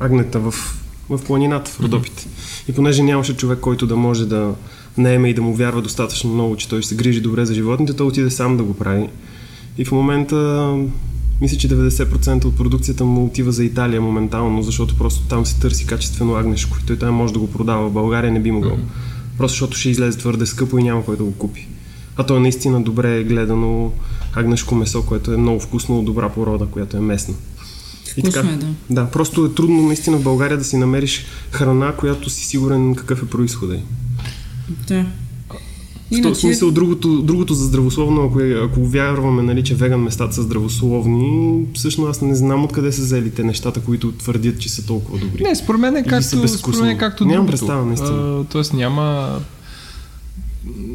агнета 0.00 0.38
в, 0.40 0.54
в 1.10 1.20
планината, 1.26 1.70
в 1.70 1.80
Родопите. 1.80 2.26
И 2.68 2.72
понеже 2.72 3.02
нямаше 3.02 3.36
човек, 3.36 3.58
който 3.58 3.86
да 3.86 3.96
може 3.96 4.26
да 4.26 4.54
наеме 4.98 5.28
и 5.28 5.34
да 5.34 5.42
му 5.42 5.54
вярва 5.54 5.82
достатъчно 5.82 6.34
много, 6.34 6.56
че 6.56 6.68
той 6.68 6.82
ще 6.82 6.88
се 6.88 6.96
грижи 6.96 7.20
добре 7.20 7.46
за 7.46 7.54
животните, 7.54 7.96
той 7.96 8.06
отиде 8.06 8.30
сам 8.30 8.56
да 8.56 8.62
го 8.62 8.74
прави. 8.74 9.08
И 9.78 9.84
в 9.84 9.92
момента 9.92 10.76
мисля, 11.40 11.56
че 11.56 11.68
90% 11.68 12.44
от 12.44 12.56
продукцията 12.56 13.04
му 13.04 13.24
отива 13.24 13.52
за 13.52 13.64
Италия 13.64 14.00
моментално, 14.00 14.62
защото 14.62 14.98
просто 14.98 15.28
там 15.28 15.46
се 15.46 15.60
търси 15.60 15.86
качествено 15.86 16.34
агнешко 16.34 16.76
и 16.82 16.86
той 16.86 16.98
там 16.98 17.14
може 17.14 17.32
да 17.32 17.38
го 17.38 17.50
продава. 17.50 17.88
В 17.88 17.92
България 17.92 18.32
не 18.32 18.40
би 18.40 18.50
могъл. 18.50 18.76
Mm-hmm. 18.76 19.38
Просто 19.38 19.52
защото 19.52 19.76
ще 19.76 19.90
излезе 19.90 20.18
твърде 20.18 20.46
скъпо 20.46 20.78
и 20.78 20.82
няма 20.82 21.04
кой 21.04 21.16
да 21.16 21.24
го 21.24 21.32
купи. 21.32 21.68
А 22.16 22.26
то 22.26 22.36
е 22.36 22.40
наистина 22.40 22.82
добре 22.82 23.24
гледано 23.24 23.92
агнешко 24.34 24.74
месо, 24.74 25.02
което 25.02 25.32
е 25.32 25.36
много 25.36 25.60
вкусно 25.60 25.98
от 25.98 26.04
добра 26.04 26.28
порода, 26.28 26.66
която 26.66 26.96
е 26.96 27.00
местна. 27.00 27.34
Вкусно 28.10 28.30
и 28.30 28.32
така, 28.32 28.48
е, 28.48 28.56
да. 28.56 28.66
Да, 28.90 29.10
просто 29.10 29.44
е 29.44 29.54
трудно 29.54 29.82
наистина 29.82 30.16
в 30.16 30.22
България 30.22 30.58
да 30.58 30.64
си 30.64 30.76
намериш 30.76 31.26
храна, 31.50 31.92
която 31.92 32.30
си 32.30 32.46
сигурен 32.46 32.94
какъв 32.94 33.22
е 33.22 33.26
происхода 33.26 33.74
й. 33.74 33.80
Да. 34.88 35.06
В 36.12 36.22
този 36.22 36.40
смисъл, 36.40 36.70
другото, 36.70 37.22
другото 37.22 37.54
за 37.54 37.64
здравословно, 37.64 38.24
ако, 38.24 38.40
е, 38.40 38.64
ако 38.64 38.84
вярваме, 38.84 39.42
нали, 39.42 39.64
че 39.64 39.74
веган 39.74 40.00
местата 40.00 40.34
са 40.34 40.42
здравословни, 40.42 41.64
всъщност 41.74 42.10
аз 42.10 42.20
не 42.20 42.34
знам 42.34 42.64
откъде 42.64 42.92
са 42.92 43.02
взели 43.02 43.30
те 43.30 43.44
нещата, 43.44 43.80
които 43.80 44.12
твърдят, 44.12 44.58
че 44.58 44.68
са 44.68 44.86
толкова 44.86 45.18
добри. 45.18 45.42
Не, 45.42 45.54
според 45.56 45.80
мен 45.80 45.96
е 45.96 46.02
както, 46.02 46.48
според 46.48 46.80
мен 46.80 46.90
е 46.90 46.98
както 46.98 47.24
Нямам 47.24 47.46
представа, 47.46 47.84
наистина. 47.84 48.44
Тоест 48.52 48.72
няма 48.72 49.38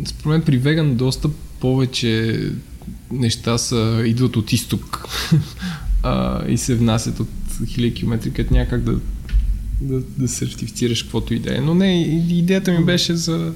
според 0.06 0.26
мен 0.26 0.42
при 0.42 0.58
веган 0.58 0.96
доста 0.96 1.30
повече 1.60 2.42
неща 3.12 3.58
са, 3.58 4.04
идват 4.06 4.36
от 4.36 4.54
изток 4.54 5.08
а, 6.04 6.46
и 6.48 6.58
се 6.58 6.76
внасят 6.76 7.20
от 7.20 7.30
хиляди 7.68 7.94
километри, 7.94 8.32
където 8.32 8.54
някак 8.54 8.82
да, 8.82 9.00
да, 9.82 10.02
да 10.18 10.28
сертифицираш 10.28 11.04
каквото 11.04 11.34
и 11.34 11.40
да 11.40 11.58
е. 11.58 11.62
Но 11.62 11.76
не, 11.76 12.02
идеята 12.30 12.72
ми 12.72 12.86
беше 12.86 13.16
за, 13.16 13.54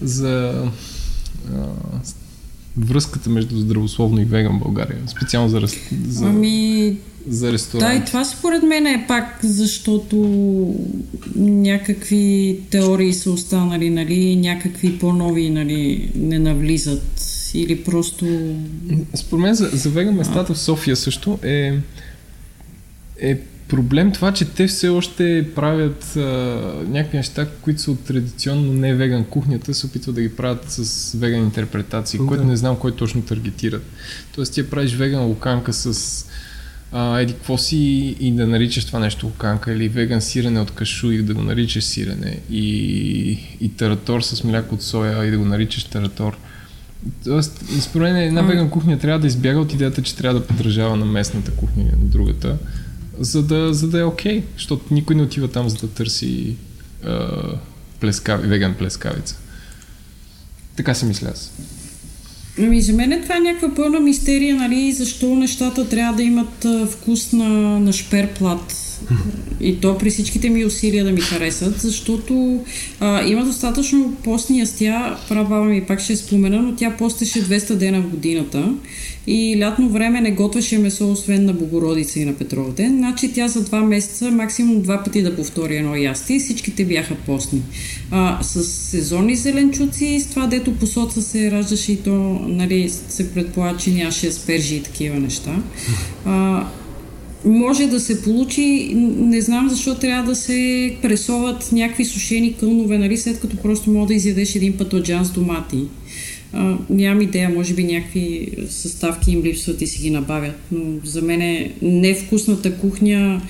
за 0.00 0.64
а, 1.54 1.66
връзката 2.76 3.30
между 3.30 3.56
здравословно 3.56 4.20
и 4.20 4.24
веган 4.24 4.56
в 4.58 4.62
България? 4.62 4.98
Специално 5.06 5.48
за, 5.48 5.60
за, 6.08 6.26
ами, 6.26 6.98
за 7.28 7.52
ресторант. 7.52 7.92
Да, 7.92 8.02
и 8.02 8.04
това 8.04 8.24
според 8.24 8.62
мен 8.62 8.86
е 8.86 9.04
пак, 9.08 9.38
защото 9.42 10.16
някакви 11.36 12.60
теории 12.70 13.12
са 13.12 13.30
останали, 13.30 13.90
нали, 13.90 14.36
някакви 14.36 14.98
по-нови 14.98 15.50
нали, 15.50 16.10
не 16.14 16.38
навлизат 16.38 17.22
или 17.54 17.84
просто... 17.84 18.26
Според 19.14 19.42
мен 19.42 19.54
за, 19.54 19.68
за 19.72 19.90
веган 19.90 20.14
местата 20.14 20.54
в 20.54 20.58
София 20.58 20.96
също 20.96 21.38
е, 21.42 21.78
е 23.20 23.38
проблем 23.70 24.12
това, 24.12 24.32
че 24.32 24.44
те 24.44 24.66
все 24.66 24.88
още 24.88 25.48
правят 25.54 26.16
а, 26.16 26.20
някакви 26.88 27.16
неща, 27.16 27.46
които 27.62 27.80
са 27.80 27.90
от 27.90 28.00
традиционно 28.00 28.72
не 28.72 28.94
веган 28.94 29.24
кухнята, 29.24 29.74
се 29.74 29.86
опитват 29.86 30.14
да 30.14 30.22
ги 30.22 30.36
правят 30.36 30.64
с 30.68 31.12
веган 31.18 31.40
интерпретации, 31.40 32.18
да. 32.18 32.26
което 32.26 32.44
не 32.44 32.56
знам 32.56 32.76
кой 32.76 32.96
точно 32.96 33.22
таргетират. 33.22 33.82
Тоест 34.34 34.54
ти 34.54 34.70
правиш 34.70 34.94
веган 34.94 35.24
луканка 35.24 35.72
с 35.72 36.26
а, 36.92 37.20
еди 37.20 37.32
какво 37.32 37.58
си 37.58 37.76
и 38.20 38.32
да 38.32 38.46
наричаш 38.46 38.84
това 38.84 38.98
нещо 38.98 39.26
луканка 39.26 39.72
или 39.72 39.88
веган 39.88 40.20
сирене 40.20 40.60
от 40.60 40.70
кашу 40.70 41.10
и 41.10 41.22
да 41.22 41.34
го 41.34 41.42
наричаш 41.42 41.84
сирене 41.84 42.38
и, 42.50 42.70
и 43.60 43.68
таратор 43.76 44.20
с 44.20 44.44
мляко 44.44 44.74
от 44.74 44.82
соя 44.82 45.26
и 45.26 45.30
да 45.30 45.38
го 45.38 45.44
наричаш 45.44 45.84
таратор. 45.84 46.36
Тоест, 47.24 47.64
според 47.80 48.12
мен 48.12 48.22
една 48.22 48.42
веган 48.42 48.70
кухня 48.70 48.98
трябва 48.98 49.20
да 49.20 49.26
избяга 49.26 49.60
от 49.60 49.72
идеята, 49.72 50.02
че 50.02 50.16
трябва 50.16 50.40
да 50.40 50.46
подражава 50.46 50.96
на 50.96 51.04
местната 51.04 51.50
кухня 51.50 51.82
или 51.82 51.90
на 51.90 52.06
другата, 52.06 52.58
за 53.18 53.42
да, 53.42 53.74
за 53.74 53.88
да 53.88 54.00
е 54.00 54.04
окей, 54.04 54.40
okay, 54.40 54.44
защото 54.54 54.94
никой 54.94 55.16
не 55.16 55.22
отива 55.22 55.48
там 55.48 55.68
за 55.68 55.76
да 55.76 55.88
търси 55.88 56.56
а, 57.04 57.28
плескави, 58.00 58.48
веган 58.48 58.74
плескавица. 58.74 59.38
Така 60.76 60.94
си 60.94 61.04
мисля 61.04 61.28
аз. 61.28 61.52
Ами 62.62 62.80
за 62.80 62.92
мен 62.92 63.22
това 63.22 63.36
е 63.36 63.40
някаква 63.40 63.74
пълна 63.74 64.00
мистерия, 64.00 64.56
нали, 64.56 64.92
защо 64.92 65.34
нещата 65.34 65.88
трябва 65.88 66.16
да 66.16 66.22
имат 66.22 66.66
вкус 66.90 67.32
на, 67.32 67.80
на 67.80 67.92
шперплат 67.92 68.89
и 69.60 69.80
то 69.80 69.98
при 69.98 70.10
всичките 70.10 70.50
ми 70.50 70.64
усилия 70.64 71.04
да 71.04 71.12
ми 71.12 71.20
харесат, 71.20 71.80
защото 71.80 72.64
а, 73.00 73.26
има 73.26 73.44
достатъчно 73.44 74.16
постни 74.24 74.58
ястия, 74.58 75.16
права 75.28 75.64
ми 75.64 75.84
пак 75.84 76.00
ще 76.00 76.16
спомена, 76.16 76.62
но 76.62 76.76
тя 76.76 76.96
постеше 76.98 77.44
200 77.44 77.74
дена 77.74 78.00
в 78.00 78.08
годината 78.08 78.74
и 79.26 79.60
лятно 79.60 79.88
време 79.88 80.20
не 80.20 80.30
готвеше 80.30 80.78
месо, 80.78 81.12
освен 81.12 81.44
на 81.44 81.52
Богородица 81.52 82.20
и 82.20 82.24
на 82.24 82.34
Петров. 82.34 82.66
Значи 82.76 83.32
тя 83.32 83.48
за 83.48 83.64
два 83.64 83.80
месеца 83.80 84.30
максимум 84.30 84.82
два 84.82 85.04
пъти 85.04 85.22
да 85.22 85.36
повтори 85.36 85.76
едно 85.76 85.96
ястие 85.96 86.36
и 86.36 86.40
всичките 86.40 86.84
бяха 86.84 87.14
постни. 87.14 87.62
А, 88.10 88.42
с 88.42 88.64
сезонни 88.64 89.36
зеленчуци, 89.36 90.20
с 90.20 90.26
това 90.26 90.46
дето 90.46 90.76
посоца 90.76 91.22
се 91.22 91.50
раждаше 91.50 91.92
и 91.92 91.96
то, 91.96 92.40
нали, 92.48 92.90
се 93.08 93.34
предполага, 93.34 93.78
че 93.78 93.90
нямаше 93.90 94.26
аспержи 94.26 94.74
и 94.74 94.82
такива 94.82 95.16
неща. 95.16 95.62
А, 96.24 96.66
може 97.44 97.86
да 97.86 98.00
се 98.00 98.22
получи, 98.22 98.92
не 99.16 99.40
знам 99.40 99.68
защо 99.70 99.94
трябва 99.94 100.30
да 100.30 100.36
се 100.36 100.96
пресоват 101.02 101.72
някакви 101.72 102.04
сушени 102.04 102.54
кълнове, 102.54 102.98
нали, 102.98 103.16
след 103.16 103.40
като 103.40 103.56
просто 103.56 103.90
мога 103.90 104.06
да 104.06 104.14
изядеш 104.14 104.54
един 104.54 104.76
пътладжан 104.76 105.24
с 105.24 105.30
домати. 105.30 105.78
А, 106.52 106.76
нямам 106.90 107.22
идея, 107.22 107.48
може 107.48 107.74
би 107.74 107.84
някакви 107.84 108.48
съставки 108.68 109.30
им 109.30 109.42
липсват 109.42 109.82
и 109.82 109.86
си 109.86 110.02
ги 110.02 110.10
набавят, 110.10 110.58
но 110.72 111.00
за 111.04 111.22
мен 111.22 111.42
е 111.42 111.72
невкусната 111.82 112.76
кухня, 112.76 113.42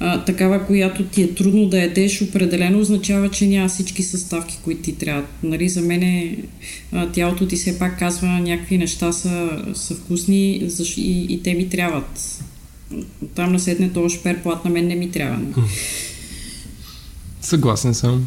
а, 0.00 0.24
такава, 0.24 0.66
която 0.66 1.04
ти 1.04 1.22
е 1.22 1.34
трудно 1.34 1.66
да 1.66 1.78
ядеш, 1.78 2.22
определено 2.22 2.78
означава, 2.78 3.28
че 3.28 3.46
няма 3.46 3.68
всички 3.68 4.02
съставки, 4.02 4.58
които 4.64 4.82
ти 4.82 4.92
трябват. 4.92 5.28
Нали, 5.42 5.68
за 5.68 5.80
мен 5.80 6.02
е, 6.02 6.36
тялото 7.12 7.46
ти 7.46 7.56
все 7.56 7.78
пак 7.78 7.98
казва 7.98 8.28
някакви 8.28 8.78
неща 8.78 9.12
са, 9.12 9.50
са 9.74 9.94
вкусни 9.94 10.70
и, 10.96 11.26
и 11.28 11.42
те 11.42 11.54
ми 11.54 11.68
трябват 11.68 12.40
там 13.34 13.52
на 13.52 13.60
седне 13.60 13.92
този 13.92 14.16
шперплат 14.16 14.64
на 14.64 14.70
мен 14.70 14.86
не 14.86 14.94
ми 14.94 15.10
трябва. 15.10 15.38
Съгласен 17.40 17.94
съм. 17.94 18.26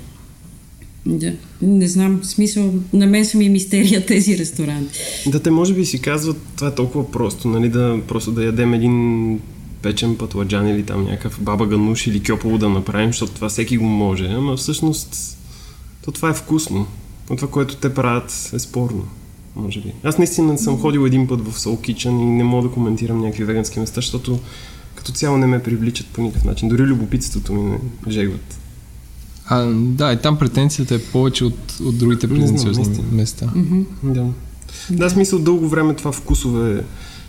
Да. 1.05 1.33
Не 1.61 1.87
знам, 1.87 2.23
смисъл, 2.23 2.73
на 2.93 3.07
мен 3.07 3.25
са 3.25 3.37
ми 3.37 3.49
мистерия 3.49 4.05
тези 4.05 4.37
ресторанти. 4.37 4.99
Да, 5.27 5.39
те 5.39 5.51
може 5.51 5.73
би 5.73 5.85
си 5.85 6.01
казват, 6.01 6.37
това 6.55 6.67
е 6.67 6.75
толкова 6.75 7.11
просто, 7.11 7.47
нали, 7.47 7.69
да 7.69 7.99
просто 8.07 8.31
да 8.31 8.45
ядем 8.45 8.73
един 8.73 9.39
печен 9.81 10.17
пътладжан 10.17 10.67
или 10.67 10.83
там 10.83 11.03
някакъв 11.03 11.41
баба 11.41 11.67
гануш 11.67 12.07
или 12.07 12.23
кьопово 12.23 12.57
да 12.57 12.69
направим, 12.69 13.09
защото 13.09 13.31
това 13.31 13.49
всеки 13.49 13.77
го 13.77 13.85
може, 13.85 14.25
ама 14.25 14.57
всъщност 14.57 15.37
то 16.05 16.11
това 16.11 16.29
е 16.29 16.33
вкусно. 16.33 16.87
Но 17.29 17.35
това, 17.35 17.47
което 17.47 17.75
те 17.75 17.93
правят 17.93 18.51
е 18.53 18.59
спорно 18.59 19.07
може 19.55 19.81
би. 19.81 19.93
Аз 20.03 20.17
наистина 20.17 20.57
съм 20.57 20.79
ходил 20.79 21.05
един 21.05 21.27
път 21.27 21.47
в 21.47 21.59
Soul 21.59 21.77
Kitchen 21.77 22.21
и 22.21 22.25
не 22.25 22.43
мога 22.43 22.67
да 22.67 22.73
коментирам 22.73 23.21
някакви 23.21 23.43
вегански 23.43 23.79
места, 23.79 23.95
защото 23.95 24.39
като 24.95 25.11
цяло 25.11 25.37
не 25.37 25.47
ме 25.47 25.63
привличат 25.63 26.07
по 26.07 26.21
никакъв 26.21 26.45
начин. 26.45 26.69
Дори 26.69 26.81
любопитството 26.81 27.53
ми 27.53 27.61
не 27.61 27.79
жегват. 28.11 28.59
А, 29.45 29.65
да, 29.73 30.13
и 30.13 30.17
там 30.17 30.37
претенцията 30.37 30.95
е 30.95 30.99
повече 30.99 31.45
от, 31.45 31.79
от 31.85 31.97
другите 31.97 32.27
претенциозни 32.27 32.85
места. 33.11 33.45
Mm-hmm. 33.45 33.85
Да. 34.03 34.25
Да, 34.89 35.09
смисъл 35.09 35.39
дълго 35.39 35.67
време 35.67 35.93
това 35.93 36.11
вкусове 36.11 36.83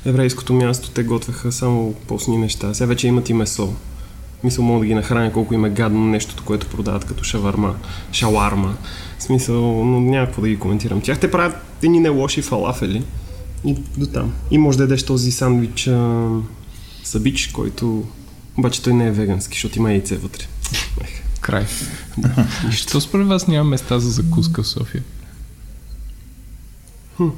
еврейското 0.05 0.53
място, 0.53 0.91
те 0.91 1.03
готвеха 1.03 1.53
само 1.53 1.93
постни 1.93 2.37
неща. 2.37 2.75
Сега 2.75 2.89
вече 2.89 3.09
имат 3.09 3.29
и 3.29 3.35
месо. 3.35 3.73
Мисля, 4.45 4.63
мога 4.63 4.81
да 4.81 4.87
ги 4.87 4.95
нахраня 4.95 5.33
колко 5.33 5.55
им 5.55 5.65
е 5.65 5.71
гадно 5.71 6.07
нещото, 6.07 6.45
което 6.45 6.67
продават 6.67 7.05
като 7.05 7.25
шаварма, 7.25 7.75
шаларма. 8.13 8.77
В 9.21 9.23
смисъл, 9.23 9.85
но 9.85 10.01
няма 10.01 10.27
какво 10.27 10.43
да 10.43 10.49
ги 10.49 10.59
коментирам. 10.59 11.01
Тях 11.01 11.21
те 11.21 11.31
правят 11.31 11.57
едни 11.83 12.01
не 12.01 12.09
лоши 12.09 12.43
фалафели 12.43 13.03
и 13.65 13.77
до 13.97 14.07
там. 14.07 14.33
И 14.51 14.59
може 14.59 14.79
да 14.79 14.85
ядеш 14.85 15.03
този 15.03 15.33
сандвич 15.33 15.89
а, 15.89 16.29
сабич, 17.05 17.47
който 17.47 18.05
обаче 18.59 18.83
той 18.83 18.95
не 18.95 19.07
е 19.07 19.11
вегански, 19.11 19.55
защото 19.57 19.79
има 19.79 19.91
яйце 19.91 20.17
вътре. 20.17 20.45
Край. 21.41 21.67
Що 22.71 23.01
според 23.01 23.27
вас 23.27 23.47
няма 23.47 23.71
места 23.71 23.99
за 23.99 24.11
закуска 24.11 24.63
в 24.63 24.69
София? 24.69 25.03
Хм. 27.17 27.29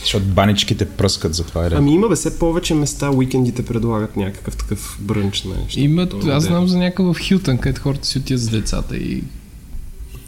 Защото 0.00 0.26
баничките 0.26 0.88
пръскат 0.88 1.34
за 1.34 1.44
това. 1.44 1.64
Е 1.64 1.68
ами 1.72 1.94
има 1.94 2.08
бе, 2.08 2.14
все 2.14 2.38
повече 2.38 2.74
места, 2.74 3.10
уикендите 3.10 3.64
предлагат 3.64 4.16
някакъв 4.16 4.56
такъв 4.56 4.98
брънч. 5.00 5.44
Нещо. 5.44 5.80
Имат, 5.80 6.14
аз 6.24 6.44
знам 6.44 6.68
за 6.68 6.78
някакъв 6.78 7.16
в 7.16 7.20
Хилтън, 7.20 7.58
където 7.58 7.80
хората 7.80 8.06
си 8.06 8.18
отиват 8.18 8.42
с 8.42 8.48
децата 8.48 8.96
и 8.96 9.24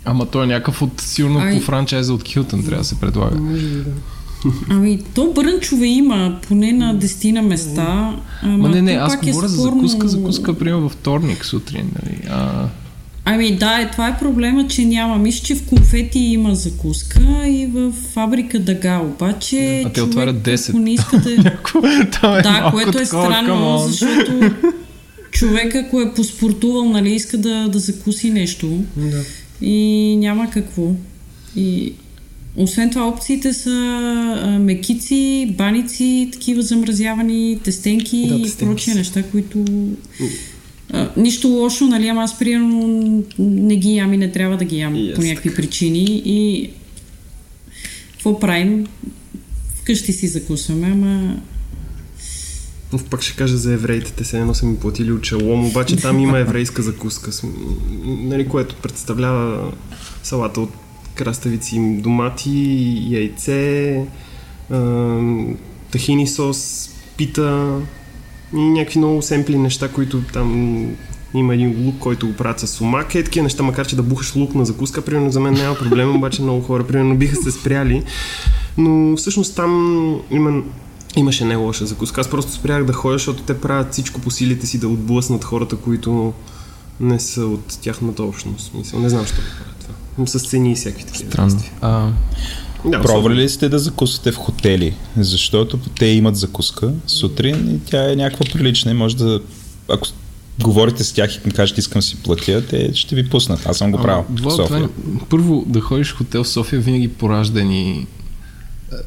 Ама 0.07 0.27
той 0.27 0.45
е 0.45 0.47
някакъв 0.47 0.83
от, 0.83 1.01
сигурно 1.01 1.39
Ай... 1.39 1.55
по 1.55 1.61
франчайза 1.61 2.15
от 2.15 2.29
Хилтън 2.29 2.65
трябва 2.65 2.79
да 2.79 2.85
се 2.85 3.01
предлага. 3.01 3.37
Ами, 4.71 4.99
то 5.15 5.33
брънчове 5.33 5.87
има, 5.87 6.39
поне 6.49 6.73
на 6.73 6.95
дестина 6.95 7.43
места. 7.43 8.17
Ама, 8.43 8.57
Ма 8.57 8.69
не, 8.69 8.83
не, 8.83 8.93
аз 8.93 9.15
е 9.15 9.17
говоря 9.17 9.47
е 9.47 9.49
за 9.49 9.57
закуска, 9.57 10.09
закуска, 10.09 10.59
примерно 10.59 10.83
във 10.83 10.93
вторник 10.93 11.45
сутрин. 11.45 11.91
Нали? 12.03 12.19
А... 12.31 12.69
Ами 13.25 13.57
да, 13.57 13.81
е, 13.81 13.91
това 13.91 14.09
е 14.09 14.19
проблема, 14.19 14.67
че 14.67 14.85
няма. 14.85 15.19
Мисля, 15.19 15.45
че 15.45 15.55
в 15.55 15.67
конфети 15.67 16.19
има 16.19 16.55
закуска 16.55 17.21
и 17.47 17.67
в 17.67 17.93
фабрика 17.93 18.59
Дага, 18.59 19.01
обаче... 19.05 19.83
А 19.87 19.93
те 19.93 20.03
отварят 20.03 20.37
10. 20.37 20.69
Ако 20.69 20.79
не 20.79 20.93
иска 20.93 21.19
да... 21.19 21.31
е 22.39 22.43
да, 22.43 22.69
което 22.71 22.99
е 22.99 23.07
странно, 23.07 23.79
защото 23.79 24.51
човек, 25.31 25.75
ако 25.75 26.01
е 26.01 26.15
поспортувал, 26.15 26.85
нали, 26.85 27.15
иска 27.15 27.39
да, 27.39 27.69
да 27.69 27.79
закуси 27.79 28.31
нещо. 28.31 28.85
Да 28.97 29.25
и 29.61 30.17
няма 30.19 30.51
какво. 30.51 30.95
И 31.57 31.93
освен 32.57 32.91
това 32.91 33.09
опциите 33.09 33.53
са 33.53 33.71
а, 34.43 34.59
мекици, 34.59 35.55
баници, 35.59 36.29
такива 36.33 36.63
замразявани, 36.63 37.59
тестенки 37.65 38.27
да, 38.29 38.35
и 38.35 38.53
прочие 38.59 38.95
неща, 38.95 39.23
които... 39.23 39.65
А, 40.93 41.11
нищо 41.17 41.49
лошо, 41.49 41.87
нали, 41.87 42.09
ама 42.09 42.23
аз 42.23 42.39
примерно 42.39 43.23
не 43.39 43.77
ги 43.77 43.97
ям 43.97 44.13
и 44.13 44.17
не 44.17 44.33
трябва 44.33 44.57
да 44.57 44.65
ги 44.65 44.79
ям 44.79 44.95
yes, 44.95 45.15
по 45.15 45.21
някакви 45.21 45.49
така. 45.49 45.63
причини 45.63 46.23
и 46.25 46.71
какво 48.13 48.41
правим? 48.41 48.87
Вкъщи 49.75 50.13
си 50.13 50.29
закусваме, 50.29 50.87
ама 50.93 51.37
пак 53.11 53.23
ще 53.23 53.37
кажа 53.37 53.57
за 53.57 53.73
евреите, 53.73 54.13
те 54.13 54.25
се 54.25 54.41
едно 54.41 54.55
са 54.55 54.67
ми 54.67 54.77
платили 54.77 55.13
от 55.13 55.23
челом, 55.23 55.67
обаче 55.67 55.97
там 55.97 56.19
има 56.19 56.39
еврейска 56.39 56.83
закуска, 56.83 57.31
нали, 58.05 58.49
което 58.49 58.77
представлява 58.77 59.73
салата 60.23 60.61
от 60.61 60.71
краставици, 61.15 62.01
домати, 62.03 62.99
яйце, 63.09 64.03
тахини 65.91 66.27
сос, 66.27 66.91
пита 67.17 67.79
и 68.55 68.61
някакви 68.61 68.99
много 68.99 69.23
семпли 69.23 69.59
неща, 69.59 69.89
които 69.89 70.23
там 70.33 70.81
има 71.35 71.55
един 71.55 71.87
лук, 71.87 71.95
който 71.99 72.27
го 72.27 72.33
правят 72.33 72.61
с 72.61 72.67
сумак. 72.67 73.15
Е 73.15 73.25
такива 73.25 73.45
неща, 73.45 73.63
макар 73.63 73.87
че 73.87 73.97
да 73.97 74.03
бухаш 74.03 74.37
лук 74.37 74.55
на 74.55 74.67
закуска, 74.67 75.03
примерно 75.03 75.31
за 75.31 75.41
мен 75.41 75.55
няма 75.55 75.75
проблем, 75.75 76.17
обаче 76.17 76.43
много 76.43 76.61
хора 76.61 76.87
примерно 76.87 77.17
биха 77.17 77.37
се 77.37 77.51
спряли. 77.51 78.03
Но 78.79 79.17
всъщност 79.17 79.57
там 79.57 80.21
има 80.31 80.63
имаше 81.17 81.45
не 81.45 81.57
лоша 81.57 81.87
закуска. 81.87 82.21
Аз 82.21 82.31
просто 82.31 82.53
спрях 82.53 82.85
да 82.85 82.93
ходя, 82.93 83.15
защото 83.15 83.43
те 83.43 83.61
правят 83.61 83.93
всичко 83.93 84.21
по 84.21 84.31
силите 84.31 84.67
си 84.67 84.79
да 84.79 84.89
отблъснат 84.89 85.45
хората, 85.45 85.77
които 85.77 86.33
не 87.01 87.21
са 87.21 87.47
от 87.47 87.79
тяхната 87.83 88.23
общност. 88.23 88.75
Мисъл, 88.75 89.01
не 89.01 89.09
знам, 89.09 89.27
що 89.27 89.37
го 89.37 89.43
правят 89.59 89.77
това. 90.17 90.27
С 90.27 90.49
цени 90.49 90.73
и 90.73 90.75
всякакви 90.75 91.05
такива. 91.05 91.31
Странно. 91.31 91.61
А, 91.81 92.11
Да, 92.85 93.03
Пробвали 93.03 93.35
ли 93.35 93.49
сте 93.49 93.69
да 93.69 93.79
закусвате 93.79 94.33
в 94.33 94.37
хотели? 94.37 94.95
Защото 95.17 95.79
те 95.99 96.07
имат 96.07 96.37
закуска 96.37 96.93
сутрин 97.07 97.75
и 97.75 97.91
тя 97.91 98.13
е 98.13 98.17
някаква 98.17 98.53
прилична 98.53 98.91
и 98.91 98.95
може 98.95 99.17
да... 99.17 99.41
Ако 99.89 100.09
говорите 100.63 101.05
с 101.05 101.13
тях 101.13 101.35
и 101.35 101.41
им 101.45 101.51
кажете 101.51 101.81
искам 101.81 102.03
си 102.03 102.17
платя, 102.17 102.67
те 102.67 102.95
ще 102.95 103.15
ви 103.15 103.29
пуснат. 103.29 103.67
Аз 103.67 103.79
съм 103.79 103.93
го 103.93 103.99
правил 103.99 104.25
в 104.31 104.51
София. 104.51 104.67
Това, 104.67 104.89
първо, 105.29 105.65
да 105.67 105.81
ходиш 105.81 106.13
в 106.13 106.17
хотел 106.17 106.45
в 106.45 106.49
София 106.49 106.81
винаги 106.81 107.09
пораждани 107.09 108.07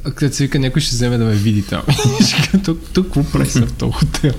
а 0.06 0.12
където 0.12 0.36
се 0.36 0.44
вика, 0.44 0.60
някой 0.60 0.82
ще 0.82 0.96
вземе 0.96 1.18
да 1.18 1.26
ме 1.26 1.36
види 1.36 1.62
там. 1.62 1.82
тук, 2.66 2.80
тук 2.94 3.06
какво 3.06 3.24
прави 3.24 3.50
в 3.50 3.74
този 3.74 3.92
хотел? 3.94 4.34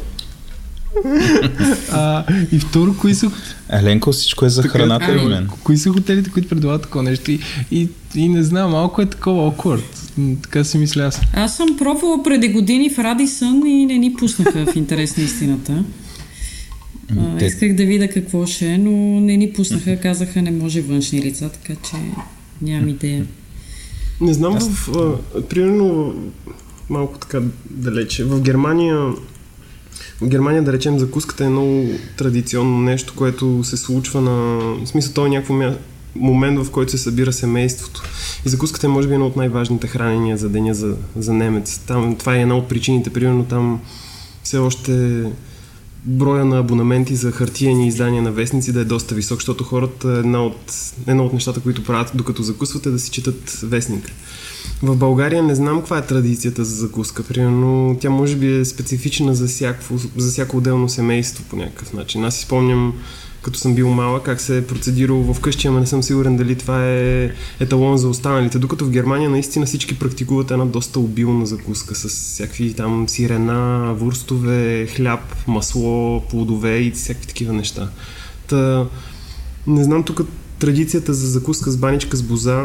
а, 1.93 2.25
и 2.53 2.59
второ, 2.59 2.95
кои 2.97 3.15
са... 3.15 3.31
Еленко, 3.73 4.13
всичко 4.13 4.47
е 4.47 4.49
за 4.49 4.63
така, 4.63 4.73
храната 4.73 5.19
а, 5.21 5.29
мен. 5.29 5.49
Кои 5.65 5.77
са 5.77 5.91
хотелите, 5.91 6.31
които 6.31 6.49
предлагат 6.49 6.83
такова 6.83 7.03
нещо? 7.03 7.31
И, 7.31 7.41
и, 7.71 7.89
и 8.15 8.29
не 8.29 8.43
знам, 8.43 8.71
малко 8.71 9.03
е 9.03 9.07
такова 9.07 9.53
awkward. 9.53 9.83
Така 10.43 10.65
си 10.65 10.79
мисля 10.79 11.03
аз. 11.03 11.21
Аз 11.35 11.57
съм 11.57 11.77
пробвала 11.79 12.23
преди 12.23 12.49
години 12.49 12.91
в 12.91 12.99
Радисън 12.99 13.63
и 13.67 13.87
не 13.87 13.99
ни 13.99 14.15
пуснаха 14.15 14.67
в 14.67 14.77
интерес 14.77 15.17
на 15.17 15.23
истината. 15.23 15.85
А, 17.19 17.39
Те... 17.39 17.47
Исках 17.47 17.75
да 17.75 17.85
видя 17.85 18.09
какво 18.09 18.47
ще 18.47 18.67
е, 18.67 18.79
но 18.79 19.21
не 19.21 19.37
ни 19.37 19.53
пуснаха. 19.53 20.01
Казаха, 20.01 20.43
не 20.43 20.51
може 20.51 20.81
външни 20.81 21.23
лица, 21.23 21.49
така 21.49 21.81
че 21.91 21.97
нямам 22.63 22.89
идея. 22.89 23.27
Не 24.21 24.35
знам, 24.35 24.57
Аз... 24.57 24.69
в, 24.69 24.89
а, 25.37 25.41
примерно 25.43 26.15
малко 26.91 27.19
така 27.19 27.41
далече. 27.71 28.25
В 28.25 28.41
Германия 28.41 29.13
в 30.21 30.29
Германия, 30.29 30.63
да 30.63 30.73
речем, 30.73 30.99
закуската 30.99 31.45
е 31.45 31.49
много 31.49 31.87
традиционно 32.17 32.81
нещо, 32.81 33.13
което 33.17 33.65
се 33.65 33.77
случва 33.77 34.21
на... 34.21 34.31
В 34.85 34.87
смисъл, 34.87 35.13
то 35.13 35.27
е 35.27 35.29
някакво 35.29 35.55
мя... 35.55 35.79
момент, 36.15 36.65
в 36.65 36.71
който 36.71 36.91
се 36.91 36.99
събира 36.99 37.33
семейството. 37.33 38.03
И 38.47 38.49
закуската 38.49 38.87
е, 38.87 38.91
може 38.91 39.09
би, 39.09 39.15
едно 39.15 39.27
от 39.27 39.37
най-важните 39.37 39.87
хранения 39.87 40.37
за 40.37 40.49
деня 40.49 40.75
за, 40.75 40.97
за 41.17 41.33
немец. 41.33 41.79
Там, 41.79 42.17
това 42.17 42.37
е 42.37 42.43
една 42.43 42.57
от 42.57 42.69
причините. 42.69 43.11
Примерно 43.11 43.45
там 43.45 43.81
все 44.43 44.59
още 44.59 45.25
броя 46.05 46.45
на 46.45 46.59
абонаменти 46.59 47.17
за 47.17 47.33
хартияни 47.33 47.89
издания 47.89 48.23
на 48.23 48.33
вестници 48.33 48.73
да 48.73 48.81
е 48.81 48.85
доста 48.85 49.15
висок, 49.15 49.39
защото 49.39 49.65
хората 49.65 50.09
една 50.09 50.45
от, 50.45 50.75
едно 51.07 51.25
от 51.25 51.33
нещата, 51.33 51.61
които 51.61 51.85
правят 51.85 52.13
докато 52.15 52.43
закусват 52.43 52.87
е 52.87 52.91
да 52.91 52.99
си 52.99 53.11
четат 53.11 53.61
вестника. 53.63 54.13
В 54.83 54.97
България 54.97 55.43
не 55.43 55.55
знам 55.55 55.79
каква 55.79 55.99
е 55.99 56.07
традицията 56.07 56.65
за 56.65 56.75
закуска. 56.75 57.23
Примерно 57.23 57.97
тя 58.01 58.11
може 58.11 58.37
би 58.37 58.61
е 58.61 58.65
специфична 58.65 59.35
за, 59.35 59.47
всяко, 59.47 59.99
за 60.17 60.31
всяко 60.31 60.57
отделно 60.57 60.89
семейство 60.89 61.45
по 61.51 61.57
някакъв 61.57 61.93
начин. 61.93 62.25
Аз 62.25 62.35
си 62.35 62.43
спомням 62.43 62.95
като 63.43 63.59
съм 63.59 63.75
бил 63.75 63.89
малък, 63.89 64.23
как 64.23 64.41
се 64.41 64.59
е 64.59 64.67
процедирало 64.67 65.35
вкъщи, 65.35 65.67
ама 65.67 65.81
не 65.81 65.87
съм 65.87 66.03
сигурен 66.03 66.37
дали 66.37 66.55
това 66.55 66.87
е 66.87 67.31
еталон 67.61 67.97
за 67.97 68.09
останалите. 68.09 68.59
Докато 68.59 68.85
в 68.85 68.91
Германия 68.91 69.31
наистина 69.31 69.67
всички 69.67 69.99
практикуват 69.99 70.51
една 70.51 70.65
доста 70.65 71.01
обилна 71.01 71.47
закуска 71.47 71.95
с 71.95 72.09
всякакви 72.09 72.75
там 72.75 73.09
сирена, 73.09 73.95
вурстове, 73.95 74.87
хляб, 74.87 75.47
масло, 75.47 76.23
плодове 76.31 76.79
и 76.79 76.91
всякакви 76.91 77.27
такива 77.27 77.53
неща. 77.53 77.89
Та, 78.49 78.87
не 79.67 79.85
знам 79.85 80.03
тук 80.03 80.21
традицията 80.59 81.15
за 81.15 81.27
закуска 81.27 81.71
с 81.71 81.77
баничка 81.77 82.17
с 82.17 82.23
боза 82.23 82.65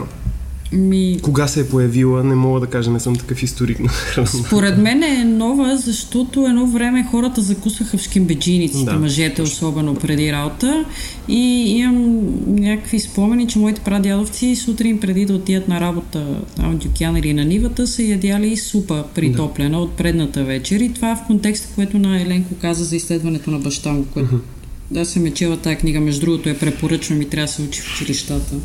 ми... 0.76 1.20
Кога 1.22 1.48
се 1.48 1.60
е 1.60 1.68
появила, 1.68 2.24
не 2.24 2.36
мога 2.36 2.60
да 2.60 2.68
кажа, 2.68 2.92
не 2.92 3.00
съм 3.00 3.16
такъв 3.16 3.44
историк 3.44 3.80
на. 3.80 3.90
Според 4.26 4.78
мен 4.78 5.04
е 5.04 5.24
нова, 5.24 5.78
защото 5.78 6.48
едно 6.48 6.68
време 6.68 7.08
хората 7.12 7.42
закусваха 7.42 7.98
в 7.98 8.02
шкембеджиниците, 8.02 8.92
да. 8.92 9.00
мъжете 9.00 9.42
особено 9.42 9.96
преди 9.96 10.32
работа. 10.32 10.86
И 11.28 11.78
имам 11.78 12.22
някакви 12.48 13.00
спомени, 13.00 13.48
че 13.48 13.60
моите 13.60 13.82
прадядовци 13.82 14.56
сутрин 14.56 15.00
преди 15.00 15.26
да 15.26 15.34
отидат 15.34 15.68
на 15.68 15.82
работа 15.82 16.26
на 16.58 16.76
Дюкян 16.76 17.18
или 17.18 17.34
на 17.34 17.46
Нивата 17.46 17.88
са 17.88 18.04
ядяли 18.04 18.58
супа 18.58 19.04
притоплена 19.16 19.78
да. 19.78 19.84
от 19.84 19.92
предната 19.92 20.44
вечер. 20.44 20.80
И 20.80 20.94
това 20.94 21.12
е 21.12 21.16
в 21.16 21.28
контекста, 21.28 21.68
което 21.76 22.00
на 22.00 22.22
Еленко 22.22 22.56
каза 22.62 22.84
за 22.84 22.96
изследването 22.96 23.52
на 23.52 23.60
баща 23.60 23.92
му, 23.92 24.06
което 24.14 24.36
uh-huh. 24.36 24.92
да 24.92 25.06
се 25.06 25.20
мечела 25.20 25.58
тази 25.58 25.76
книга, 25.76 26.00
между 26.00 26.22
другото 26.22 26.50
я 26.50 26.60
препоръчвам 26.60 27.22
и 27.22 27.30
трябва 27.30 27.46
да 27.46 27.52
се 27.52 27.62
учи 27.62 27.82
в 27.82 27.94
училищата. 27.94 28.56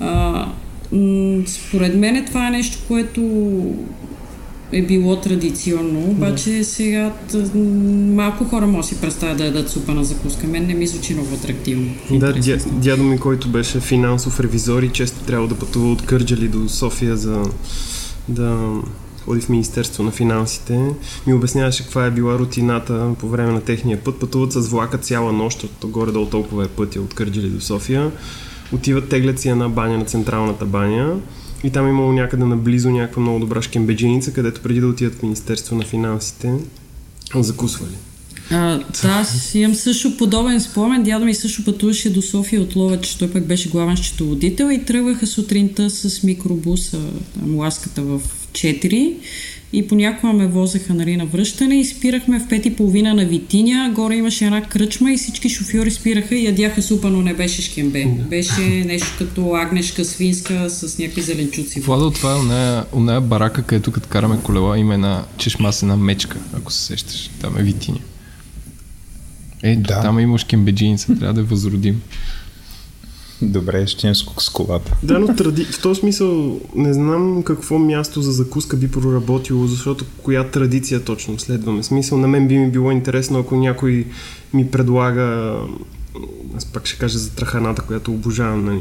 А, 0.00 0.46
според 1.46 1.94
мен 1.94 2.24
това 2.24 2.48
е 2.48 2.50
нещо, 2.50 2.78
което 2.88 3.20
е 4.72 4.82
било 4.82 5.20
традиционно, 5.20 6.10
обаче 6.10 6.50
да. 6.50 6.64
сега 6.64 7.12
малко 8.14 8.44
хора 8.44 8.66
може 8.66 8.88
си 8.88 9.00
представят 9.00 9.38
да 9.38 9.44
ядат 9.44 9.70
супа 9.70 9.94
на 9.94 10.04
закуска. 10.04 10.46
Мен 10.46 10.66
не 10.66 10.74
ми 10.74 10.86
звучи 10.86 11.14
много 11.14 11.34
атрактивно. 11.34 11.90
Да, 12.10 12.32
дя, 12.32 12.58
дядо 12.72 13.02
ми, 13.02 13.18
който 13.18 13.48
беше 13.48 13.80
финансов 13.80 14.40
ревизор 14.40 14.82
и 14.82 14.88
често 14.88 15.20
трябва 15.20 15.48
да 15.48 15.54
пътува 15.54 15.92
от 15.92 16.02
Кърджали 16.02 16.48
до 16.48 16.68
София 16.68 17.16
за 17.16 17.42
да 18.28 18.70
ходи 19.24 19.40
в 19.40 19.48
Министерство 19.48 20.02
на 20.02 20.10
финансите, 20.10 20.80
ми 21.26 21.34
обясняваше 21.34 21.82
каква 21.82 22.06
е 22.06 22.10
била 22.10 22.38
рутината 22.38 23.10
по 23.18 23.28
време 23.28 23.52
на 23.52 23.60
техния 23.60 24.04
път. 24.04 24.20
Пътуват 24.20 24.52
с 24.52 24.68
влака 24.68 24.98
цяла 24.98 25.32
нощ, 25.32 25.64
от 25.64 25.90
горе-долу 25.90 26.26
толкова 26.26 26.64
е 26.64 26.68
пътя 26.68 27.00
от 27.00 27.14
Кърджали 27.14 27.48
до 27.48 27.60
София 27.60 28.10
отиват, 28.72 29.08
теглят 29.08 29.40
си 29.40 29.48
една 29.48 29.68
баня 29.68 29.98
на 29.98 30.04
централната 30.04 30.64
баня 30.64 31.16
и 31.64 31.70
там 31.70 31.88
имало 31.88 32.12
някъде 32.12 32.44
наблизо 32.44 32.90
някаква 32.90 33.22
много 33.22 33.38
добра 33.38 33.62
шкембедженица, 33.62 34.32
където 34.32 34.60
преди 34.60 34.80
да 34.80 34.86
отидат 34.86 35.14
в 35.14 35.22
Министерство 35.22 35.76
на 35.76 35.84
финансите, 35.84 36.54
закусвали. 37.34 37.94
А, 38.50 38.78
да, 39.02 39.08
аз 39.08 39.54
имам 39.54 39.74
също 39.74 40.16
подобен 40.16 40.60
спомен. 40.60 41.02
Дядо 41.02 41.24
ми 41.24 41.34
също 41.34 41.64
пътуваше 41.64 42.12
до 42.12 42.22
София 42.22 42.60
от 42.60 42.76
Ловеч, 42.76 43.14
той 43.14 43.30
пък 43.30 43.46
беше 43.46 43.68
главен 43.68 43.96
счетоводител 43.96 44.70
и 44.70 44.84
тръгваха 44.84 45.26
сутринта 45.26 45.90
с 45.90 46.22
микробуса, 46.22 47.00
там 47.34 47.56
ласката 47.56 48.02
в 48.02 48.20
4 48.52 49.14
и 49.74 49.88
понякога 49.88 50.32
ме 50.32 50.46
возеха 50.46 50.94
нали, 50.94 51.16
на 51.16 51.26
връщане 51.26 51.80
и 51.80 51.84
спирахме 51.84 52.40
в 52.40 52.48
пет 52.48 52.66
и 52.66 52.76
половина 52.76 53.14
на 53.14 53.24
Витиня. 53.24 53.92
Горе 53.94 54.14
имаше 54.14 54.44
една 54.44 54.62
кръчма 54.62 55.12
и 55.12 55.16
всички 55.16 55.48
шофьори 55.48 55.90
спираха 55.90 56.34
и 56.34 56.44
ядяха 56.44 56.82
супа, 56.82 57.10
но 57.10 57.22
не 57.22 57.34
беше 57.34 57.62
шкембе. 57.62 58.04
Беше 58.04 58.60
нещо 58.60 59.08
като 59.18 59.54
агнешка 59.54 60.04
свинска 60.04 60.70
с 60.70 60.98
някакви 60.98 61.22
зеленчуци. 61.22 61.80
Владо, 61.80 62.10
това 62.10 62.32
е 62.32 62.40
оная, 62.40 62.84
оная 62.92 63.20
барака, 63.20 63.62
където 63.62 63.92
като 63.92 64.08
караме 64.08 64.36
колела, 64.42 64.78
има 64.78 64.94
една 64.94 65.24
чешма 65.38 65.72
с 65.72 65.82
една 65.82 65.96
мечка, 65.96 66.38
ако 66.56 66.72
се 66.72 66.82
сещаш. 66.82 67.30
Там 67.40 67.58
е 67.58 67.62
Витиня. 67.62 67.98
Е, 69.62 69.76
да. 69.76 70.02
там 70.02 70.20
има 70.20 70.38
шкембеджиница, 70.38 71.18
трябва 71.18 71.34
да 71.34 71.40
я 71.40 71.46
възродим. 71.46 72.02
Добре, 73.42 73.86
ще 73.86 74.14
скок 74.14 74.42
с 74.42 74.48
колата. 74.48 74.96
Да, 75.02 75.18
но 75.18 75.34
тради... 75.34 75.64
в 75.64 75.82
този 75.82 76.00
смисъл 76.00 76.60
не 76.76 76.94
знам 76.94 77.42
какво 77.42 77.78
място 77.78 78.22
за 78.22 78.32
закуска 78.32 78.76
би 78.76 78.90
проработило, 78.90 79.66
защото 79.66 80.04
коя 80.22 80.44
традиция 80.44 81.04
точно 81.04 81.38
следваме. 81.38 81.82
Смисъл 81.82 82.18
на 82.18 82.28
мен 82.28 82.48
би 82.48 82.58
ми 82.58 82.70
било 82.70 82.90
интересно, 82.90 83.38
ако 83.38 83.56
някой 83.56 84.06
ми 84.54 84.70
предлага 84.70 85.54
аз 86.56 86.64
пак 86.64 86.86
ще 86.86 86.98
кажа 86.98 87.18
за 87.18 87.30
траханата, 87.30 87.82
която 87.82 88.12
обожавам, 88.12 88.64
нали? 88.64 88.80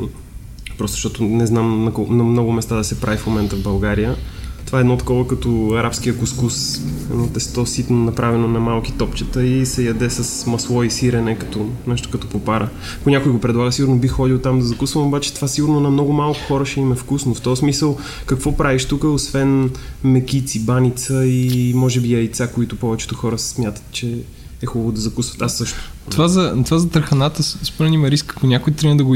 Просто 0.77 0.95
защото 0.95 1.23
не 1.23 1.45
знам 1.45 1.83
на, 1.83 2.15
на 2.15 2.23
много 2.23 2.51
места 2.51 2.75
да 2.75 2.83
се 2.83 3.01
прави 3.01 3.17
в 3.17 3.27
момента 3.27 3.55
в 3.55 3.63
България. 3.63 4.15
Това 4.65 4.79
е 4.79 4.81
едно 4.81 4.97
такова 4.97 5.27
като 5.27 5.69
арабския 5.73 6.17
кускус, 6.17 6.81
едно 7.11 7.27
тесто 7.27 7.65
ситно 7.65 7.97
направено 7.97 8.47
на 8.47 8.59
малки 8.59 8.93
топчета 8.93 9.45
и 9.45 9.65
се 9.65 9.83
яде 9.83 10.09
с 10.09 10.45
масло 10.47 10.83
и 10.83 10.91
сирене, 10.91 11.37
като 11.37 11.69
нещо 11.87 12.09
като 12.11 12.27
попара. 12.27 12.69
Ако 13.01 13.09
някой 13.09 13.31
го 13.31 13.39
предлага, 13.39 13.71
сигурно 13.71 13.97
би 13.97 14.07
ходил 14.07 14.39
там 14.39 14.59
да 14.59 14.65
закусвам, 14.65 15.07
обаче 15.07 15.33
това 15.33 15.47
сигурно 15.47 15.79
на 15.79 15.89
много 15.89 16.13
малко 16.13 16.39
хора 16.47 16.65
ще 16.65 16.79
им 16.79 16.91
е 16.91 16.95
вкусно. 16.95 17.33
В 17.33 17.41
този 17.41 17.59
смисъл, 17.59 17.97
какво 18.25 18.57
правиш 18.57 18.85
тук, 18.85 19.03
освен 19.03 19.71
мекици, 20.03 20.59
баница 20.59 21.25
и 21.25 21.73
може 21.75 22.01
би 22.01 22.13
яйца, 22.13 22.47
които 22.47 22.75
повечето 22.75 23.15
хора 23.15 23.37
смятат, 23.37 23.83
че 23.91 24.17
е 24.63 24.65
хубаво 24.65 24.91
да 24.91 25.01
закусват. 25.01 25.41
Аз 25.41 25.57
също. 25.57 25.79
Това 26.09 26.27
за, 26.27 26.63
това 26.65 26.79
за 26.79 26.89
траханата, 26.89 27.43
според 27.43 27.93
има 27.93 28.11
риск, 28.11 28.33
ако 28.37 28.47
някой 28.47 28.73
трябва 28.73 28.95
да 28.95 29.03
го 29.03 29.15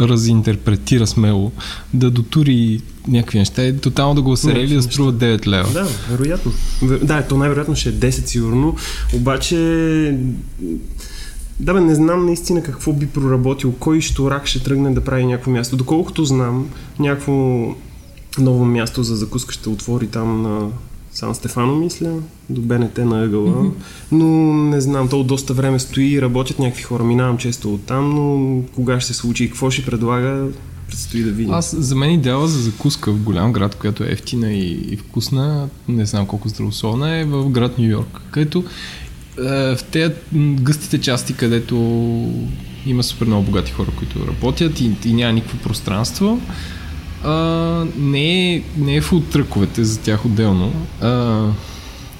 разинтерпретира 0.00 1.06
смело, 1.06 1.52
да 1.94 2.10
дотури 2.10 2.80
някакви 3.08 3.38
неща 3.38 3.64
и 3.64 3.78
тотално 3.78 4.14
да 4.14 4.22
го 4.22 4.30
осерели 4.30 4.74
да 4.74 4.82
струва 4.82 5.12
9 5.12 5.46
лева. 5.46 5.72
Да, 5.72 5.88
вероятно. 6.10 6.52
Да, 7.02 7.22
то 7.22 7.36
най-вероятно 7.36 7.76
ще 7.76 7.88
е 7.88 7.92
10 7.92 8.10
сигурно, 8.10 8.76
обаче 9.14 9.56
да 11.60 11.74
бе, 11.74 11.80
не 11.80 11.94
знам 11.94 12.26
наистина 12.26 12.62
какво 12.62 12.92
би 12.92 13.06
проработил, 13.06 13.72
кой 13.72 14.00
шторак 14.00 14.46
ще 14.46 14.62
тръгне 14.62 14.94
да 14.94 15.04
прави 15.04 15.26
някакво 15.26 15.50
място. 15.50 15.76
Доколкото 15.76 16.24
знам, 16.24 16.68
някакво 16.98 17.66
ново 18.38 18.64
място 18.64 19.02
за 19.02 19.16
закуска 19.16 19.54
ще 19.54 19.68
отвори 19.68 20.06
там 20.06 20.42
на 20.42 20.68
Сан 21.16 21.34
Стефано, 21.34 21.74
мисля, 21.74 22.12
до 22.50 22.60
БНТ 22.60 22.98
на 22.98 23.24
ъгъла. 23.24 23.50
Mm-hmm. 23.50 23.72
Но 24.12 24.26
не 24.54 24.80
знам, 24.80 25.08
то 25.08 25.20
от 25.20 25.26
доста 25.26 25.54
време 25.54 25.78
стои 25.78 26.22
работят 26.22 26.58
някакви 26.58 26.82
хора. 26.82 27.04
Минавам 27.04 27.38
често 27.38 27.74
от 27.74 27.82
там, 27.82 28.14
но 28.14 28.62
кога 28.74 29.00
ще 29.00 29.12
се 29.12 29.18
случи 29.18 29.44
и 29.44 29.48
какво 29.48 29.70
ще 29.70 29.84
предлага, 29.84 30.46
предстои 30.88 31.22
да 31.22 31.30
видим. 31.30 31.54
Аз, 31.54 31.76
за 31.78 31.96
мен 31.96 32.10
идеала 32.10 32.48
за 32.48 32.58
закуска 32.58 33.12
в 33.12 33.22
голям 33.22 33.52
град, 33.52 33.74
която 33.74 34.04
е 34.04 34.08
ефтина 34.10 34.52
и, 34.52 34.72
и 34.90 34.96
вкусна, 34.96 35.68
не 35.88 36.06
знам 36.06 36.26
колко 36.26 36.48
здравословна, 36.48 37.16
е 37.16 37.24
в 37.24 37.50
град 37.50 37.78
Нью 37.78 37.90
Йорк, 37.90 38.20
където 38.30 38.64
е, 39.38 39.42
в 39.76 39.78
тези 39.90 40.14
гъстите 40.34 41.00
части, 41.00 41.34
където 41.34 41.76
има 42.86 43.02
супер 43.02 43.26
много 43.26 43.44
богати 43.44 43.72
хора, 43.72 43.90
които 43.98 44.26
работят 44.26 44.80
и, 44.80 44.90
и 45.04 45.12
няма 45.12 45.32
никакво 45.32 45.58
пространство, 45.58 46.40
а, 47.26 47.86
не, 47.96 48.54
е, 48.54 48.62
не 48.78 48.96
е 48.96 49.00
фултръковете 49.00 49.84
за 49.84 50.00
тях 50.00 50.26
отделно, 50.26 50.72
а, 51.00 51.44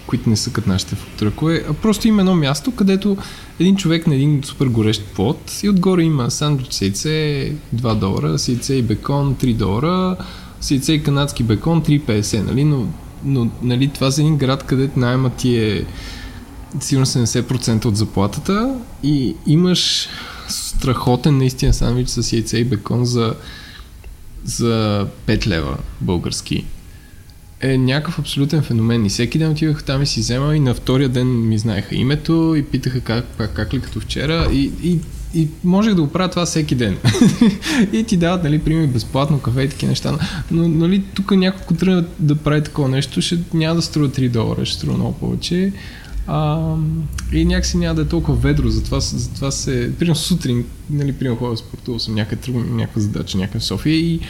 които 0.07 0.31
не 0.31 0.37
са 0.37 0.51
като 0.51 0.69
нашите 0.69 0.95
фултръкове, 0.95 1.65
а 1.71 1.73
просто 1.73 2.09
има 2.09 2.23
едно 2.23 2.35
място, 2.35 2.73
където 2.73 3.17
един 3.61 3.77
човек 3.77 4.07
на 4.07 4.15
един 4.15 4.41
супер 4.45 4.67
горещ 4.67 5.05
плод 5.05 5.61
и 5.63 5.69
отгоре 5.69 6.03
има 6.03 6.31
сандвич 6.31 6.73
с 6.73 6.83
яйце 6.83 7.53
2 7.75 7.95
долара, 7.95 8.39
с 8.39 8.49
яйце 8.49 8.75
и 8.75 8.83
бекон 8.83 9.35
3 9.35 9.55
долара, 9.55 10.17
с 10.61 10.71
яйце 10.71 10.93
и 10.93 11.03
канадски 11.03 11.43
бекон 11.43 11.83
3,50, 11.83 12.43
нали? 12.43 12.65
Но, 12.65 12.87
но 13.25 13.51
нали, 13.63 13.89
това 13.89 14.11
за 14.11 14.23
един 14.23 14.37
град, 14.37 14.63
където 14.63 14.99
найма 14.99 15.31
ти 15.31 15.57
е 15.57 15.87
сигурно 16.81 17.07
70% 17.07 17.85
от 17.85 17.97
заплатата 17.97 18.75
и 19.03 19.35
имаш 19.47 20.09
страхотен 20.49 21.39
наистина 21.39 21.73
сандвич 21.73 22.09
с 22.09 22.33
яйце 22.33 22.59
и 22.59 22.65
бекон 22.65 23.05
за, 23.05 23.35
за 24.47 25.07
5 25.27 25.47
лева 25.47 25.77
български 26.01 26.65
е 27.61 27.79
някакъв 27.79 28.19
абсолютен 28.19 28.63
феномен. 28.63 29.07
И 29.07 29.09
всеки 29.09 29.39
ден 29.39 29.51
отивах 29.51 29.85
там 29.85 30.03
и 30.03 30.07
си 30.07 30.21
взема 30.21 30.57
и 30.57 30.61
на 30.61 30.75
втория 30.75 31.09
ден 31.09 31.49
ми 31.49 31.59
знаеха 31.59 31.95
името 31.95 32.55
и 32.59 32.63
питаха 32.63 33.01
как, 33.01 33.25
как, 33.39 33.53
как 33.53 33.75
ли 33.75 33.81
като 33.81 34.01
вчера 34.01 34.49
и, 34.53 34.71
и, 34.83 34.99
и 35.35 35.49
можех 35.65 35.95
да 35.95 36.03
го 36.03 36.09
правя 36.09 36.31
това 36.31 36.47
всеки 36.47 36.75
ден. 36.75 36.97
и 37.93 38.05
ти 38.05 38.17
дават, 38.17 38.45
нали, 38.45 38.59
пример 38.59 38.87
безплатно 38.87 39.39
кафе 39.39 39.63
и 39.63 39.69
такива 39.69 39.91
неща. 39.91 40.19
Но, 40.51 40.69
нали, 40.69 41.05
тук 41.15 41.31
няколко 41.31 41.75
тръгна 41.75 42.05
да 42.19 42.37
прави 42.37 42.63
такова 42.63 42.89
нещо, 42.89 43.23
ще 43.23 43.39
няма 43.55 43.75
да 43.75 43.83
струва 43.83 44.09
3 44.09 44.29
долара, 44.29 44.65
ще 44.65 44.77
струва 44.77 44.97
много 44.97 45.13
повече. 45.13 45.73
А, 46.27 46.75
и 47.33 47.45
някакси 47.45 47.77
няма 47.77 47.95
да 47.95 48.03
е 48.03 48.05
толкова 48.05 48.37
ведро, 48.39 48.69
затова, 48.69 49.01
затова 49.01 49.51
се... 49.51 49.93
Примерно 49.99 50.15
сутрин, 50.15 50.65
нали, 50.91 51.13
примерно 51.13 51.39
ходя 51.39 51.57
спортувал 51.57 51.99
съм 51.99 52.15
някъде, 52.15 52.43
тръгвам 52.43 52.77
някаква 52.77 53.01
задача 53.01 53.39
някъде 53.39 53.59
в 53.59 53.65
София 53.65 53.97
и 53.97 54.21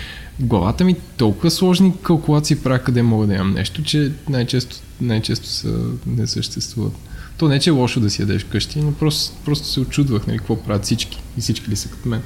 в 0.41 0.45
главата 0.45 0.85
ми 0.85 0.97
толкова 1.17 1.51
сложни 1.51 1.93
калкулации 2.03 2.57
правя 2.57 2.79
къде 2.79 3.03
мога 3.03 3.27
да 3.27 3.35
имам 3.35 3.53
нещо, 3.53 3.83
че 3.83 4.13
най-често, 4.29 4.77
най-често 5.01 5.49
са, 5.49 5.79
не 6.07 6.27
съществуват. 6.27 6.93
То 7.39 7.49
не, 7.49 7.61
че 7.61 7.71
е 7.71 7.73
лошо 7.73 8.01
да 8.01 8.11
си 8.11 8.23
ядеш 8.23 8.43
вкъщи, 8.43 8.81
но 8.81 8.93
просто, 8.93 9.37
просто 9.45 9.69
се 9.69 9.81
очудвах, 9.81 10.27
нали, 10.27 10.39
какво 10.39 10.63
правят 10.63 10.85
всички 10.85 11.23
и 11.39 11.41
всички 11.41 11.71
ли 11.71 11.77
са 11.77 11.89
като 11.89 12.09
мен. 12.09 12.23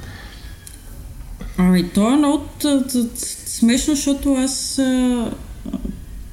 Ами, 1.57 1.89
то 1.89 2.13
е 2.13 2.17
много 2.17 2.45
смешно, 3.45 3.95
защото 3.95 4.33
аз 4.33 4.79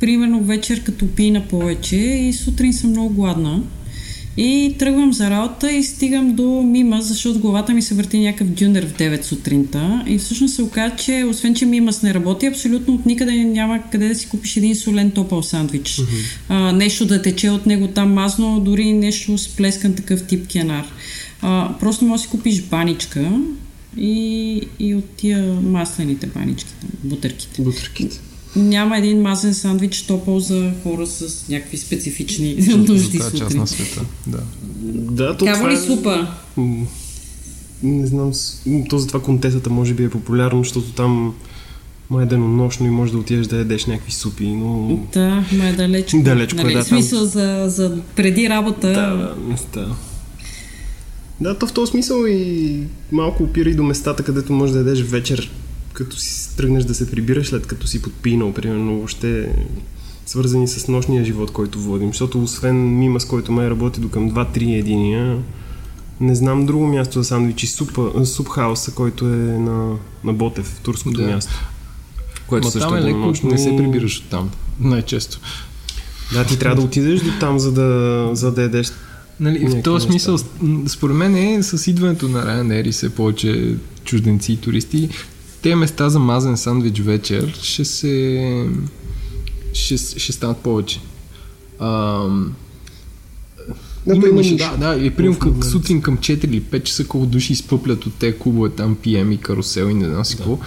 примерно 0.01 0.45
вечер 0.45 0.83
като 0.83 1.09
пина 1.09 1.43
повече 1.49 1.97
и 1.97 2.33
сутрин 2.33 2.73
съм 2.73 2.91
много 2.91 3.15
гладна. 3.15 3.63
И 4.41 4.75
тръгвам 4.79 5.13
за 5.13 5.31
работа 5.31 5.73
и 5.73 5.85
стигам 5.85 6.35
до 6.35 6.63
Мима, 6.63 7.03
защото 7.03 7.41
главата 7.41 7.75
ми 7.75 7.83
се 7.83 7.95
върти 7.95 8.19
някакъв 8.19 8.49
дюнер 8.49 8.87
в 8.87 8.93
9 8.93 9.23
сутринта. 9.23 10.05
И 10.07 10.19
всъщност 10.19 10.55
се 10.55 10.63
оказа, 10.63 10.97
че 10.97 11.25
освен, 11.31 11.55
че 11.55 11.67
Мимас 11.67 12.03
не 12.03 12.15
работи, 12.15 12.47
абсолютно 12.47 12.95
от 12.95 13.07
никъде 13.07 13.33
няма 13.33 13.83
къде 13.93 14.09
да 14.09 14.15
си 14.15 14.29
купиш 14.29 14.57
един 14.57 14.77
солен 14.77 15.11
топъл 15.11 15.43
сандвич. 15.43 15.91
Mm-hmm. 15.91 16.39
А, 16.49 16.73
нещо 16.73 17.07
да 17.07 17.23
тече 17.23 17.51
от 17.51 17.67
него 17.67 17.87
там 17.87 18.13
мазно, 18.13 18.61
дори 18.61 18.93
нещо 18.93 19.39
с 19.39 19.49
плескан 19.49 19.95
такъв 19.95 20.23
тип 20.23 20.49
кенар. 20.49 20.87
А, 21.43 21.75
просто 21.81 22.05
можеш 22.05 22.27
да 22.27 22.31
си 22.31 22.37
купиш 22.37 22.63
баничка 22.63 23.31
и, 23.97 24.61
и 24.79 24.95
от 24.95 25.05
тия 25.05 25.45
маслените 25.63 26.27
банички, 26.27 26.75
там, 26.81 26.91
бутърките. 27.05 27.63
Бутърките 27.63 28.21
няма 28.59 28.99
един 28.99 29.23
мазен 29.23 29.55
сандвич 29.55 30.03
топъл 30.03 30.41
за 30.41 30.73
хора 30.83 31.07
с 31.07 31.49
някакви 31.49 31.79
специфични 31.79 32.55
нужди 32.77 33.19
сутрин. 33.19 33.41
част 33.41 33.57
на 33.57 33.67
света, 33.67 34.05
да. 34.27 34.39
Да, 34.93 35.37
то 35.37 35.45
Кава 35.45 35.71
ли 35.71 35.75
е... 35.75 35.77
супа? 35.77 36.27
Не 37.83 38.07
знам, 38.07 38.33
то 38.89 38.99
затова 38.99 39.21
контесата 39.23 39.71
може 39.71 39.95
би 39.95 40.05
е 40.05 40.11
популярно, 40.11 40.65
защото 40.65 40.93
там 40.93 41.35
май 42.11 42.25
е 42.25 42.27
денонощно 42.27 42.87
и 42.87 42.91
може 42.91 43.13
да 43.13 43.19
отидеш 43.19 43.47
да 43.47 43.57
ядеш 43.57 43.87
някакви 43.87 44.13
супи, 44.13 44.47
но... 44.47 45.01
Да, 45.13 45.45
май 45.53 45.69
е 45.69 45.73
далечко. 45.73 46.23
Далечко, 46.23 46.63
нали, 46.63 46.75
да. 46.75 46.85
Смисъл 46.85 47.19
там... 47.19 47.29
за, 47.29 47.65
за 47.67 47.99
преди 48.17 48.49
работа... 48.49 48.93
Да, 48.93 49.35
да. 49.75 49.95
Да, 51.41 51.59
то 51.59 51.67
в 51.67 51.73
този 51.73 51.91
смисъл 51.91 52.27
и 52.27 52.81
малко 53.13 53.43
опира 53.43 53.71
и 53.71 53.75
до 53.75 53.83
местата, 53.83 54.23
където 54.23 54.53
можеш 54.53 54.73
да 54.73 54.79
ядеш 54.79 55.03
вечер 55.03 55.51
като 55.93 56.17
си 56.17 56.57
тръгнеш 56.57 56.85
да 56.85 56.95
се 56.95 57.11
прибираш 57.11 57.49
след 57.49 57.67
като 57.67 57.87
си 57.87 58.03
подпинал, 58.03 58.53
примерно, 58.53 58.97
въобще 58.97 59.49
свързани 60.27 60.69
с 60.69 60.89
нощния 60.89 61.25
живот, 61.25 61.51
който 61.51 61.81
водим. 61.81 62.09
Защото 62.09 62.43
освен 62.43 62.99
Мима, 62.99 63.21
с 63.21 63.25
който 63.25 63.53
ме 63.53 63.71
работи 63.71 64.01
до 64.01 64.09
към 64.09 64.31
2-3 64.31 64.79
единия, 64.79 65.39
не 66.21 66.35
знам 66.35 66.67
друго 66.67 66.87
място 66.87 67.19
за 67.19 67.25
сандвичи. 67.25 67.67
Суп, 67.67 67.99
супхауса, 68.25 68.91
който 68.95 69.25
е 69.25 69.59
на, 69.59 69.97
на 70.25 70.33
Ботев, 70.33 70.81
турското 70.83 71.21
да. 71.21 71.27
място. 71.27 71.53
Което 72.47 72.67
Но 72.67 72.71
също 72.71 72.89
там 72.89 72.99
е 72.99 73.03
леко, 73.03 73.19
нощно. 73.19 73.51
не 73.51 73.59
се 73.59 73.77
прибираш 73.77 74.19
от 74.19 74.25
там, 74.31 74.51
най-често. 74.81 75.41
Да, 76.33 76.45
ти 76.45 76.59
трябва 76.59 76.77
да 76.77 76.83
отидеш 76.83 77.21
до 77.21 77.31
там, 77.41 77.59
за 77.59 77.73
да, 77.73 78.31
за 78.33 78.53
да 78.53 78.63
едеш 78.63 78.93
Нали, 79.41 79.69
в 79.69 79.83
този 79.83 80.07
смисъл, 80.07 80.39
според 80.87 81.17
мен 81.17 81.37
е 81.37 81.63
с 81.63 81.91
идването 81.91 82.29
на 82.29 82.45
Ryanair 82.45 82.89
и 82.89 82.93
все 82.93 83.15
повече 83.15 83.77
чужденци 84.05 84.53
и 84.53 84.57
туристи, 84.57 85.09
те 85.63 85.75
места 85.75 86.09
за 86.09 86.19
мазен 86.19 86.57
сандвич 86.57 87.01
вечер 87.01 87.59
ще 87.63 87.85
се 87.85 88.67
ще, 89.73 89.97
ще 89.97 90.33
станат 90.33 90.59
повече. 90.59 91.01
А, 91.79 91.89
да, 94.07 94.15
има, 94.15 94.29
имаш, 94.29 94.57
да, 94.57 94.77
да, 94.77 94.97
и 95.05 95.11
примерно 95.11 95.39
към, 95.39 95.63
сутрин 95.63 96.03
към 96.03 96.19
4 96.19 96.45
или 96.45 96.63
5 96.63 96.83
часа 96.83 97.07
колко 97.07 97.27
души 97.27 97.53
изпъплят 97.53 98.07
от 98.07 98.15
те 98.15 98.39
клубове 98.39 98.71
там, 98.71 98.97
PM 98.97 99.35
и 99.35 99.39
карусел 99.39 99.85
и 99.85 99.95
не 99.95 100.09
знам 100.09 100.25
си 100.25 100.37
какво. 100.37 100.57
Да. 100.57 100.63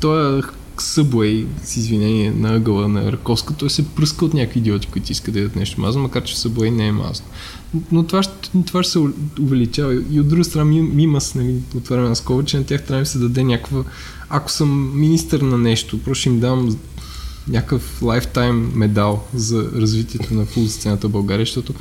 Той 0.00 0.38
е 0.38 0.42
Събуей, 0.78 1.46
с 1.64 1.76
извинение, 1.76 2.30
на 2.30 2.54
ъгъла 2.54 2.88
на 2.88 3.12
Раковска, 3.12 3.54
той 3.54 3.70
се 3.70 3.88
пръска 3.88 4.24
от 4.24 4.34
някакви 4.34 4.60
идиоти, 4.60 4.86
които 4.86 5.12
искат 5.12 5.34
да 5.34 5.40
ядат 5.40 5.56
нещо 5.56 5.80
мазно, 5.80 6.02
макар 6.02 6.24
че 6.24 6.38
Събуей 6.38 6.70
не 6.70 6.86
е 6.86 6.92
мазно. 6.92 7.26
Но 7.92 8.02
това 8.02 8.22
ще, 8.22 8.50
това 8.66 8.82
ще 8.82 8.92
се 8.92 8.98
увеличава. 9.40 10.02
И 10.10 10.20
от 10.20 10.28
друга 10.28 10.44
страна, 10.44 10.64
Мимас, 10.64 11.34
нали, 11.34 11.54
отваряме 11.76 12.08
на 12.08 12.16
скоба, 12.16 12.44
че 12.44 12.58
на 12.58 12.64
тях 12.64 12.82
трябва 12.82 13.02
да 13.02 13.06
се 13.06 13.18
даде 13.18 13.44
някаква 13.44 13.84
ако 14.28 14.50
съм 14.50 15.00
министър 15.00 15.40
на 15.40 15.58
нещо, 15.58 16.02
просто 16.02 16.20
ще 16.20 16.28
им 16.28 16.40
дам 16.40 16.78
някакъв 17.48 18.02
лайфтайм 18.02 18.72
медал 18.74 19.24
за 19.34 19.70
развитието 19.74 20.34
на 20.34 20.44
фул 20.44 20.66
сцената 20.66 21.08
в 21.08 21.10
България, 21.10 21.46
защото 21.46 21.74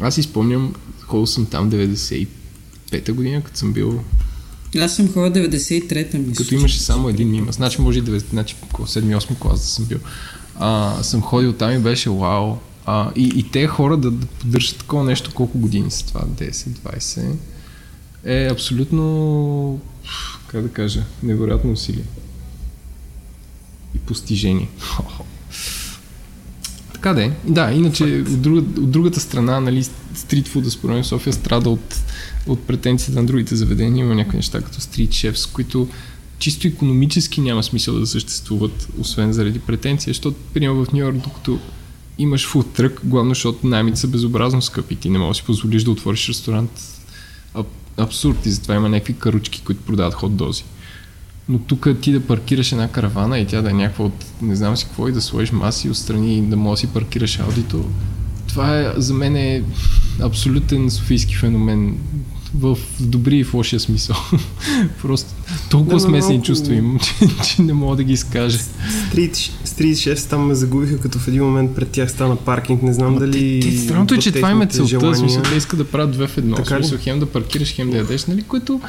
аз 0.00 0.18
изпомням, 0.18 0.74
ходил 1.00 1.26
съм 1.26 1.46
там 1.46 1.70
95-та 1.70 3.12
година, 3.12 3.42
като 3.42 3.58
съм 3.58 3.72
бил 3.72 4.00
аз 4.80 4.96
съм 4.96 5.12
ходил 5.12 5.42
93-та, 5.42 6.18
мисля. 6.18 6.44
Като 6.44 6.54
имаше 6.54 6.80
само 6.80 7.08
един 7.08 7.30
мима. 7.30 7.52
Значи 7.52 7.80
може 7.80 7.98
и 7.98 8.02
9, 8.02 8.30
значи 8.30 8.56
7-8 8.72 9.38
клас 9.38 9.60
да 9.60 9.66
съм 9.66 9.84
бил. 9.84 9.98
А, 10.58 11.02
съм 11.02 11.22
ходил 11.22 11.52
там 11.52 11.72
и 11.72 11.78
беше 11.78 12.10
вау. 12.10 12.56
А, 12.86 13.10
и, 13.16 13.32
и 13.36 13.50
те 13.50 13.66
хора 13.66 13.96
да, 13.96 14.10
да 14.10 14.26
поддържат 14.26 14.78
такова 14.78 15.04
нещо, 15.04 15.30
колко 15.34 15.58
години 15.58 15.90
са 15.90 16.06
това? 16.06 16.20
10-20? 16.20 17.32
Е 18.24 18.48
абсолютно 18.50 19.80
как 20.52 20.62
да 20.62 20.68
кажа, 20.68 21.02
невероятно 21.22 21.72
усилие. 21.72 22.04
И 23.94 23.98
постижение. 23.98 24.68
така 26.92 27.12
да 27.12 27.24
е. 27.24 27.30
Да, 27.44 27.72
иначе 27.72 28.04
от, 28.04 28.42
друга, 28.42 28.60
от 28.60 28.90
другата 28.90 29.20
страна, 29.20 29.60
нали, 29.60 29.84
стритфуда 30.14 30.70
според 30.70 30.94
мен 30.94 31.04
София 31.04 31.32
страда 31.32 31.70
от, 31.70 31.96
от 32.46 32.66
претенцията 32.66 33.20
на 33.20 33.26
другите 33.26 33.56
заведения. 33.56 34.04
Има 34.04 34.14
някакви 34.14 34.36
неща 34.36 34.60
като 34.60 34.80
стрит 34.80 35.12
шефс, 35.12 35.46
които 35.46 35.88
чисто 36.38 36.68
економически 36.68 37.40
няма 37.40 37.62
смисъл 37.62 37.98
да 37.98 38.06
съществуват, 38.06 38.88
освен 38.98 39.32
заради 39.32 39.58
претенция, 39.58 40.10
защото, 40.10 40.36
примерно 40.54 40.84
в 40.84 40.92
Нью 40.92 41.04
Йорк, 41.04 41.16
докато 41.16 41.58
имаш 42.18 42.46
фуд 42.46 42.72
трък, 42.72 43.00
главно 43.04 43.30
защото 43.30 43.66
наймите 43.66 43.98
са 43.98 44.08
безобразно 44.08 44.62
скъпи. 44.62 44.96
Ти 44.96 45.10
не 45.10 45.18
можеш 45.18 45.40
да 45.40 45.42
си 45.42 45.46
позволиш 45.46 45.84
да 45.84 45.90
отвориш 45.90 46.28
ресторант 46.28 46.70
абсурд 47.96 48.46
и 48.46 48.50
затова 48.50 48.74
има 48.74 48.88
някакви 48.88 49.14
каручки, 49.14 49.62
които 49.64 49.82
продават 49.82 50.14
хот 50.14 50.36
дози. 50.36 50.64
Но 51.48 51.58
тук 51.58 51.88
ти 52.00 52.12
да 52.12 52.26
паркираш 52.26 52.72
една 52.72 52.88
каравана 52.88 53.38
и 53.38 53.46
тя 53.46 53.62
да 53.62 53.70
е 53.70 53.72
някаква 53.72 54.04
от 54.04 54.24
не 54.42 54.56
знам 54.56 54.76
си 54.76 54.84
какво 54.84 55.08
и 55.08 55.12
да 55.12 55.20
сложиш 55.20 55.52
маси 55.52 55.90
отстрани 55.90 56.38
и 56.38 56.42
да 56.42 56.56
можеш 56.56 56.82
да 56.82 56.88
си 56.88 56.94
паркираш 56.94 57.38
аудито, 57.38 57.84
това 58.48 58.80
е, 58.80 58.92
за 58.96 59.14
мен 59.14 59.36
е 59.36 59.62
абсолютен 60.20 60.90
софийски 60.90 61.36
феномен 61.36 61.98
в 62.54 62.78
добри 63.00 63.38
и 63.38 63.44
в 63.44 63.54
лошия 63.54 63.80
смисъл. 63.80 64.16
Просто 65.02 65.30
толкова 65.70 65.96
да, 65.96 66.00
смесени 66.00 66.34
малко... 66.34 66.46
чувства 66.46 66.74
имам, 66.74 66.98
че, 67.18 67.28
че 67.44 67.62
не 67.62 67.72
мога 67.72 67.96
да 67.96 68.04
ги 68.04 68.12
изкажа. 68.12 68.58
Стрит, 69.08 69.36
Стрит 69.64 69.96
6 69.96 70.30
там 70.30 70.46
ме 70.46 70.54
загубиха, 70.54 71.00
като 71.00 71.18
в 71.18 71.28
един 71.28 71.44
момент 71.44 71.74
пред 71.74 71.88
тях 71.88 72.10
стана 72.10 72.36
паркинг. 72.36 72.82
Не 72.82 72.92
знам 72.92 73.18
дали... 73.18 73.78
странното 73.84 74.14
е, 74.14 74.18
че 74.18 74.32
това 74.32 74.50
им 74.50 74.62
е 74.62 74.66
целта. 74.66 74.88
Желания... 74.88 75.16
Смисъл, 75.16 75.42
те 75.42 75.54
искат 75.54 75.78
да 75.78 75.84
правят 75.84 76.10
две 76.10 76.26
в 76.26 76.38
едно. 76.38 76.56
Така 76.56 76.76
смисъл, 76.76 76.98
хем 77.00 77.20
да 77.20 77.26
паркираш, 77.26 77.74
хем 77.74 77.90
да 77.90 77.96
ядеш, 77.96 78.24
нали? 78.24 78.42
Което... 78.42 78.80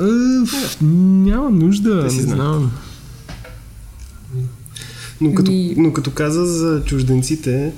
Е, 0.00 0.84
няма 0.84 1.50
нужда, 1.50 1.94
не 2.04 2.10
знам. 2.10 2.72
Но 5.20 5.34
като, 5.34 5.52
но 5.76 5.92
като 5.92 6.10
каза 6.10 6.46
за 6.46 6.82
чужденците, 6.84 7.72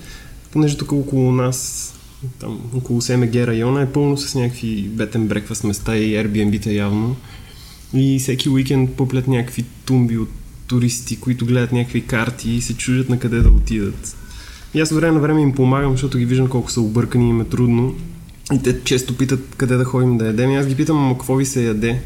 понеже 0.52 0.76
тук 0.76 0.92
около 0.92 1.32
нас 1.32 1.88
там 2.38 2.60
около 2.74 3.00
СМГ 3.00 3.34
района 3.34 3.82
е 3.82 3.92
пълно 3.92 4.16
с 4.16 4.34
някакви 4.34 4.82
бетен 4.82 5.28
брекфаст 5.28 5.64
места 5.64 5.96
и 5.96 6.14
Airbnb-та 6.14 6.70
явно. 6.70 7.16
И 7.94 8.18
всеки 8.18 8.48
уикенд 8.48 8.90
пуплят 8.90 9.28
някакви 9.28 9.64
тумби 9.84 10.18
от 10.18 10.30
туристи, 10.66 11.20
които 11.20 11.46
гледат 11.46 11.72
някакви 11.72 12.06
карти 12.06 12.50
и 12.50 12.60
се 12.60 12.74
чужат 12.74 13.08
на 13.08 13.18
къде 13.18 13.40
да 13.40 13.48
отидат. 13.48 14.16
И 14.74 14.80
аз 14.80 14.90
време 14.90 15.12
на 15.12 15.20
време 15.20 15.42
им 15.42 15.52
помагам, 15.52 15.92
защото 15.92 16.18
ги 16.18 16.26
виждам 16.26 16.48
колко 16.48 16.70
са 16.70 16.80
объркани 16.80 17.26
и 17.26 17.30
им 17.30 17.40
е 17.40 17.44
трудно. 17.44 17.94
И 18.52 18.62
те 18.62 18.80
често 18.84 19.16
питат 19.16 19.54
къде 19.56 19.76
да 19.76 19.84
ходим 19.84 20.18
да 20.18 20.26
ядем. 20.26 20.50
И 20.50 20.56
аз 20.56 20.66
ги 20.66 20.76
питам, 20.76 20.98
ама 20.98 21.12
какво 21.12 21.36
ви 21.36 21.46
се 21.46 21.64
яде? 21.64 22.02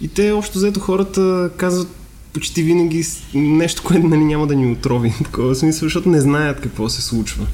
И 0.00 0.08
те, 0.08 0.32
общо 0.32 0.58
взето, 0.58 0.80
хората 0.80 1.50
казват 1.56 1.88
почти 2.32 2.62
винаги 2.62 3.04
нещо, 3.34 3.82
което 3.82 4.06
нали, 4.06 4.24
няма 4.24 4.46
да 4.46 4.54
ни 4.54 4.72
отрови. 4.72 5.12
Такова 5.24 5.54
смисъл, 5.54 5.86
защото 5.86 6.08
не 6.08 6.20
знаят 6.20 6.60
какво 6.60 6.88
се 6.88 7.02
случва. 7.02 7.46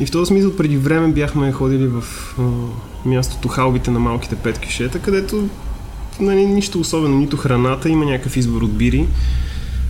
И 0.00 0.06
в 0.06 0.10
този 0.10 0.28
смисъл 0.28 0.56
преди 0.56 0.76
време 0.76 1.08
бяхме 1.08 1.52
ходили 1.52 1.86
в 1.86 2.04
а, 2.38 2.42
мястото 3.08 3.48
халбите 3.48 3.90
на 3.90 3.98
малките 3.98 4.36
пет 4.36 4.58
кишета, 4.58 4.98
където 4.98 5.48
нали, 6.20 6.46
нищо 6.46 6.80
особено, 6.80 7.18
нито 7.18 7.36
храната, 7.36 7.88
има 7.88 8.04
някакъв 8.04 8.36
избор 8.36 8.62
от 8.62 8.72
бири. 8.72 9.06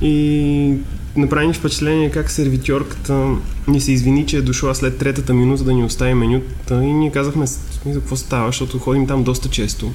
И 0.03 0.75
направи 1.17 1.47
ни 1.47 1.53
впечатление 1.55 2.11
как 2.11 2.31
сервитьорката 2.31 3.35
ни 3.69 3.81
се 3.81 3.93
извини, 3.93 4.27
че 4.27 4.37
е 4.37 4.43
дошла 4.43 4.75
след 4.75 4.99
третата 4.99 5.35
минута 5.35 5.65
да 5.65 5.73
ни 5.73 5.85
остави 5.85 6.15
менюта 6.15 6.85
и 6.85 6.93
ние 6.93 7.13
казахме 7.13 7.47
какво 7.95 8.17
става, 8.17 8.49
защото 8.49 8.79
ходим 8.79 9.07
там 9.07 9.25
доста 9.25 9.49
често. 9.49 9.93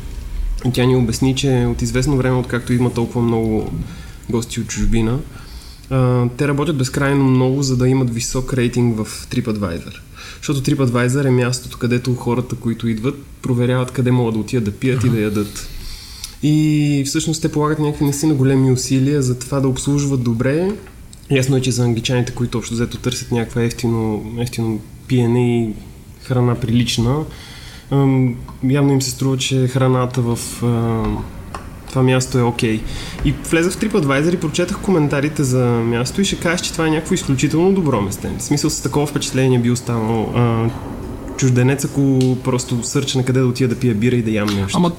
И 0.66 0.72
тя 0.72 0.86
ни 0.86 0.96
обясни, 0.96 1.36
че 1.36 1.66
от 1.70 1.82
известно 1.82 2.18
време, 2.18 2.38
откакто 2.38 2.74
има 2.74 2.94
толкова 2.94 3.22
много 3.22 3.72
гости 4.30 4.60
от 4.60 4.68
чужбина, 4.68 5.20
те 6.38 6.48
работят 6.48 6.78
безкрайно 6.78 7.24
много, 7.24 7.64
за 7.64 7.78
да 7.78 7.88
имат 7.88 8.14
висок 8.14 8.54
рейтинг 8.54 8.98
в 8.98 9.28
TripAdvisor. 9.28 10.00
Защото 10.38 10.62
TripAdvisor 10.62 11.28
е 11.28 11.30
мястото, 11.30 11.78
където 11.78 12.16
хората, 12.16 12.56
които 12.56 12.88
идват, 12.88 13.16
проверяват 13.42 13.92
къде 13.92 14.12
могат 14.12 14.34
да 14.34 14.40
отидат 14.40 14.64
да 14.64 14.72
пият 14.72 15.04
uh-huh. 15.04 15.08
и 15.08 15.10
да 15.10 15.22
ядат. 15.22 15.70
И 16.44 17.04
всъщност 17.06 17.42
те 17.42 17.52
полагат 17.52 17.80
някакви 17.80 18.04
наистина 18.04 18.34
големи 18.34 18.72
усилия 18.72 19.22
за 19.22 19.40
това 19.40 19.60
да 19.60 19.68
обслужват 19.68 20.24
добре. 20.24 20.72
Ясно 21.32 21.58
е, 21.58 21.62
че 21.62 21.72
за 21.72 21.84
англичаните, 21.84 22.32
които 22.32 22.58
общо 22.58 22.74
взето 22.74 22.98
търсят 22.98 23.32
някаква 23.32 23.62
ефтино, 23.62 24.26
ефтино 24.40 24.80
пиене 25.08 25.64
и 25.64 25.74
храна 26.24 26.56
прилична, 26.56 27.24
явно 28.70 28.94
им 28.94 29.02
се 29.02 29.12
струва, 29.12 29.38
че 29.38 29.68
храната 29.68 30.22
в 30.22 30.40
това 31.94 32.04
място 32.04 32.38
е 32.38 32.42
окей. 32.42 32.80
Okay. 32.80 32.82
И 33.26 33.34
влезах 33.50 33.74
в 33.74 33.78
TripAdvisor 33.78 34.34
и 34.34 34.40
прочетах 34.40 34.78
коментарите 34.80 35.44
за 35.44 35.66
място 35.66 36.22
и 36.22 36.26
ще 36.26 36.36
кажеш, 36.36 36.62
че 36.62 36.72
това 36.72 36.88
е 36.88 36.90
някакво 36.90 37.14
изключително 37.14 37.74
добро 37.74 38.02
место. 38.02 38.28
В 38.38 38.44
смисъл 38.44 38.70
с 38.70 38.82
такова 38.82 39.06
впечатление 39.08 39.60
би 39.60 39.72
останал 39.72 40.32
а, 40.36 40.70
чужденец, 41.38 41.86
ако 41.86 42.20
просто 42.44 42.84
сърча 42.84 43.18
на 43.18 43.26
къде 43.26 43.40
да 43.40 43.46
отида 43.46 43.74
да 43.74 43.80
пия 43.80 43.96
бира 43.96 44.16
и 44.16 44.22
да 44.22 44.32
ям 44.32 44.48
нещо. 44.48 44.78
Ама 44.78 44.92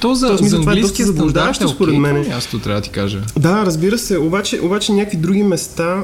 то 0.00 0.14
за, 0.14 0.38
смисъл, 0.38 0.46
за 0.46 0.60
това 0.60 0.72
е 0.72 0.80
доста 0.80 1.06
заблуждаващо 1.06 1.68
според 1.68 1.98
мен. 1.98 2.26
Място 2.28 2.58
трябва 2.58 2.80
да 2.80 2.84
ти 2.84 2.90
кажа. 2.90 3.22
Да, 3.38 3.66
разбира 3.66 3.98
се, 3.98 4.18
обаче, 4.18 4.60
обаче 4.62 4.92
някакви 4.92 5.16
други 5.16 5.42
места 5.42 6.02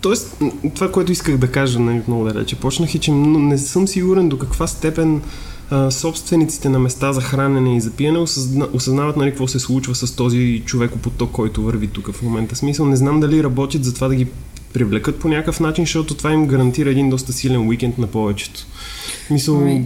Тоест, 0.00 0.36
това, 0.74 0.92
което 0.92 1.12
исках 1.12 1.36
да 1.36 1.48
кажа 1.48 1.78
нали, 1.78 2.02
много 2.08 2.24
далече 2.24 2.56
почнах 2.56 2.94
е, 2.94 2.98
че 2.98 3.10
не 3.12 3.58
съм 3.58 3.88
сигурен 3.88 4.28
до 4.28 4.38
каква 4.38 4.66
степен 4.66 5.22
а, 5.70 5.90
собствениците 5.90 6.68
на 6.68 6.78
места 6.78 7.12
за 7.12 7.20
хранене 7.20 7.76
и 7.76 7.80
за 7.80 7.90
пиене 7.90 8.18
осъзна, 8.18 8.68
осъзнават 8.72 9.16
нали, 9.16 9.30
какво 9.30 9.48
се 9.48 9.58
случва 9.58 9.94
с 9.94 10.16
този 10.16 10.62
човекопоток, 10.64 11.30
който 11.30 11.62
върви 11.62 11.86
тук 11.86 12.12
в 12.12 12.22
момента. 12.22 12.56
Смисъл, 12.56 12.86
не 12.86 12.96
знам 12.96 13.20
дали 13.20 13.44
работят 13.44 13.84
за 13.84 13.94
това 13.94 14.08
да 14.08 14.14
ги 14.14 14.26
привлекат 14.72 15.16
по 15.16 15.28
някакъв 15.28 15.60
начин, 15.60 15.84
защото 15.84 16.14
това 16.14 16.32
им 16.32 16.46
гарантира 16.46 16.90
един 16.90 17.10
доста 17.10 17.32
силен 17.32 17.68
уикенд 17.68 17.98
на 17.98 18.06
повечето. 18.06 18.66
Мисъл, 19.30 19.56
ами- 19.56 19.84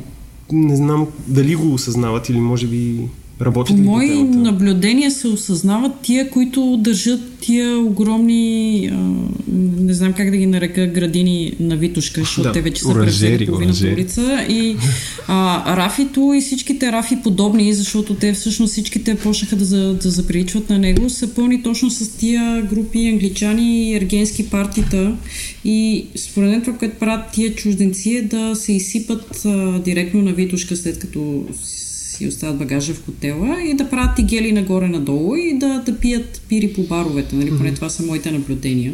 не 0.52 0.77
знам 0.77 1.07
дали 1.27 1.55
го 1.55 1.74
осъзнават 1.74 2.28
или 2.28 2.40
може 2.40 2.66
би 2.66 3.09
работят 3.41 3.77
По 3.77 3.83
мои 3.83 4.23
наблюдения 4.23 5.11
се 5.11 5.29
осъзнават 5.29 5.93
тия, 6.03 6.31
които 6.31 6.77
държат 6.77 7.21
тия 7.41 7.79
огромни, 7.79 8.91
а, 8.93 8.97
не 9.83 9.95
знам 9.95 10.12
как 10.12 10.31
да 10.31 10.37
ги 10.37 10.47
нарека, 10.47 10.87
градини 10.87 11.53
на 11.61 11.77
Витушка, 11.77 12.21
защото 12.21 12.49
да, 12.49 12.53
те 12.53 12.61
вече 12.61 12.83
са 12.83 12.95
превзели 12.95 13.47
половината 13.47 13.87
улица. 13.87 14.47
И 14.49 14.77
а, 15.29 15.77
рафито 15.77 16.33
и 16.37 16.41
всичките 16.41 16.93
рафи 16.93 17.17
подобни, 17.23 17.75
защото 17.75 18.15
те 18.15 18.33
всъщност 18.33 18.73
всичките 18.73 19.15
почнаха 19.15 19.57
да, 19.57 19.65
за, 19.65 19.95
да 19.95 20.11
заприличват 20.11 20.71
на 20.71 20.79
него, 20.79 21.11
са 21.11 21.35
пълни 21.35 21.62
точно 21.62 21.91
с 21.91 22.09
тия 22.09 22.62
групи 22.62 23.09
англичани 23.09 23.91
и 23.91 23.95
ергенски 23.95 24.51
партита. 24.51 25.17
И 25.65 26.07
според 26.17 26.51
мен 26.51 26.62
това, 26.62 26.79
което 26.79 26.99
правят 26.99 27.33
тия 27.33 27.55
чужденци 27.55 28.17
е 28.17 28.23
да 28.23 28.57
се 28.57 28.73
изсипат 28.73 29.43
а, 29.45 29.79
директно 29.79 30.23
на 30.23 30.33
Витушка, 30.33 30.77
след 30.77 30.99
като 30.99 31.45
си 32.21 32.29
оставят 32.29 32.59
багажа 32.59 32.95
в 32.95 33.05
хотела 33.05 33.63
и 33.63 33.75
да 33.75 33.91
правят 33.91 34.17
тигели 34.17 34.53
нагоре-надолу 34.53 35.37
и 35.37 35.59
да, 35.59 35.83
да 35.87 35.99
пият 35.99 36.43
пири 36.49 36.73
по 36.73 36.83
баровете. 36.83 37.37
Нали? 37.37 37.51
Поне 37.59 37.75
това 37.75 37.89
са 37.89 38.03
моите 38.03 38.31
наблюдения. 38.31 38.93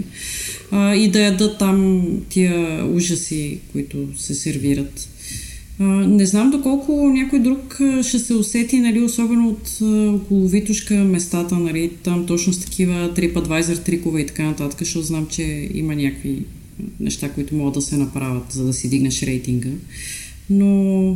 А, 0.71 0.95
и 0.95 1.11
да 1.11 1.21
ядат 1.21 1.59
там 1.59 2.05
тия 2.29 2.85
ужаси, 2.87 3.59
които 3.73 4.09
се 4.17 4.35
сервират. 4.35 5.09
А, 5.79 5.85
не 5.85 6.27
знам 6.27 6.51
доколко 6.51 7.11
някой 7.15 7.39
друг 7.39 7.81
ще 8.03 8.19
се 8.19 8.35
усети, 8.35 8.81
нали, 8.81 9.01
особено 9.01 9.49
от 9.49 9.81
около 10.15 10.49
Витушка 10.49 10.95
местата, 10.95 11.55
нали, 11.55 11.91
там 12.03 12.27
точно 12.27 12.53
с 12.53 12.61
такива 12.61 13.15
TripAdvisor 13.17 13.85
трикове 13.85 14.21
и 14.21 14.27
така 14.27 14.43
нататък, 14.43 14.79
защото 14.79 15.07
знам, 15.07 15.27
че 15.31 15.69
има 15.75 15.95
някакви 15.95 16.43
неща, 17.01 17.29
които 17.29 17.55
могат 17.55 17.75
да 17.75 17.81
се 17.81 17.97
направят, 17.97 18.53
за 18.53 18.65
да 18.65 18.73
си 18.73 18.89
дигнеш 18.89 19.23
рейтинга 19.23 19.71
но, 20.51 20.67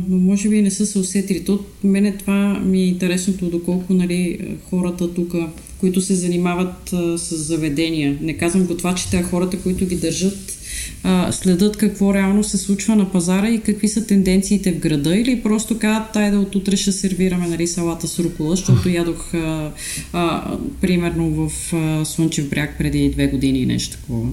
но 0.09 0.17
може 0.17 0.49
би 0.49 0.61
не 0.61 0.71
са 0.71 0.85
се 0.85 0.99
усетили. 0.99 1.43
То, 1.43 1.59
мене 1.83 2.17
това 2.17 2.59
ми 2.65 2.81
е 2.81 2.87
интересното, 2.87 3.49
доколко 3.49 3.93
нали, 3.93 4.39
хората 4.69 5.13
тук, 5.13 5.35
които 5.79 6.01
се 6.01 6.15
занимават 6.15 6.93
а, 6.93 7.17
с 7.17 7.35
заведения, 7.35 8.17
не 8.21 8.37
казвам 8.37 8.65
го 8.65 8.77
това, 8.77 8.95
че 8.95 9.09
те 9.09 9.23
хората, 9.23 9.59
които 9.59 9.85
ги 9.85 9.95
държат, 9.95 10.57
а, 11.03 11.31
следят 11.31 11.77
какво 11.77 12.13
реално 12.13 12.43
се 12.43 12.57
случва 12.57 12.95
на 12.95 13.11
пазара 13.11 13.49
и 13.49 13.61
какви 13.61 13.87
са 13.87 14.07
тенденциите 14.07 14.71
в 14.71 14.79
града 14.79 15.15
или 15.15 15.41
просто 15.43 15.79
казват, 15.79 16.13
тай 16.13 16.31
да 16.31 16.39
от 16.39 16.55
утре 16.55 16.77
ще 16.77 16.91
сервираме 16.91 17.47
нали, 17.47 17.67
салата 17.67 18.07
с 18.07 18.19
рукола, 18.19 18.55
защото 18.55 18.89
ядох 18.89 19.33
а, 19.33 19.71
а, 20.13 20.57
примерно 20.81 21.29
в 21.29 21.73
а, 21.73 22.05
Слънчев 22.05 22.49
бряг 22.49 22.77
преди 22.77 23.09
две 23.09 23.27
години 23.27 23.65
нещо 23.65 23.97
такова 23.97 24.27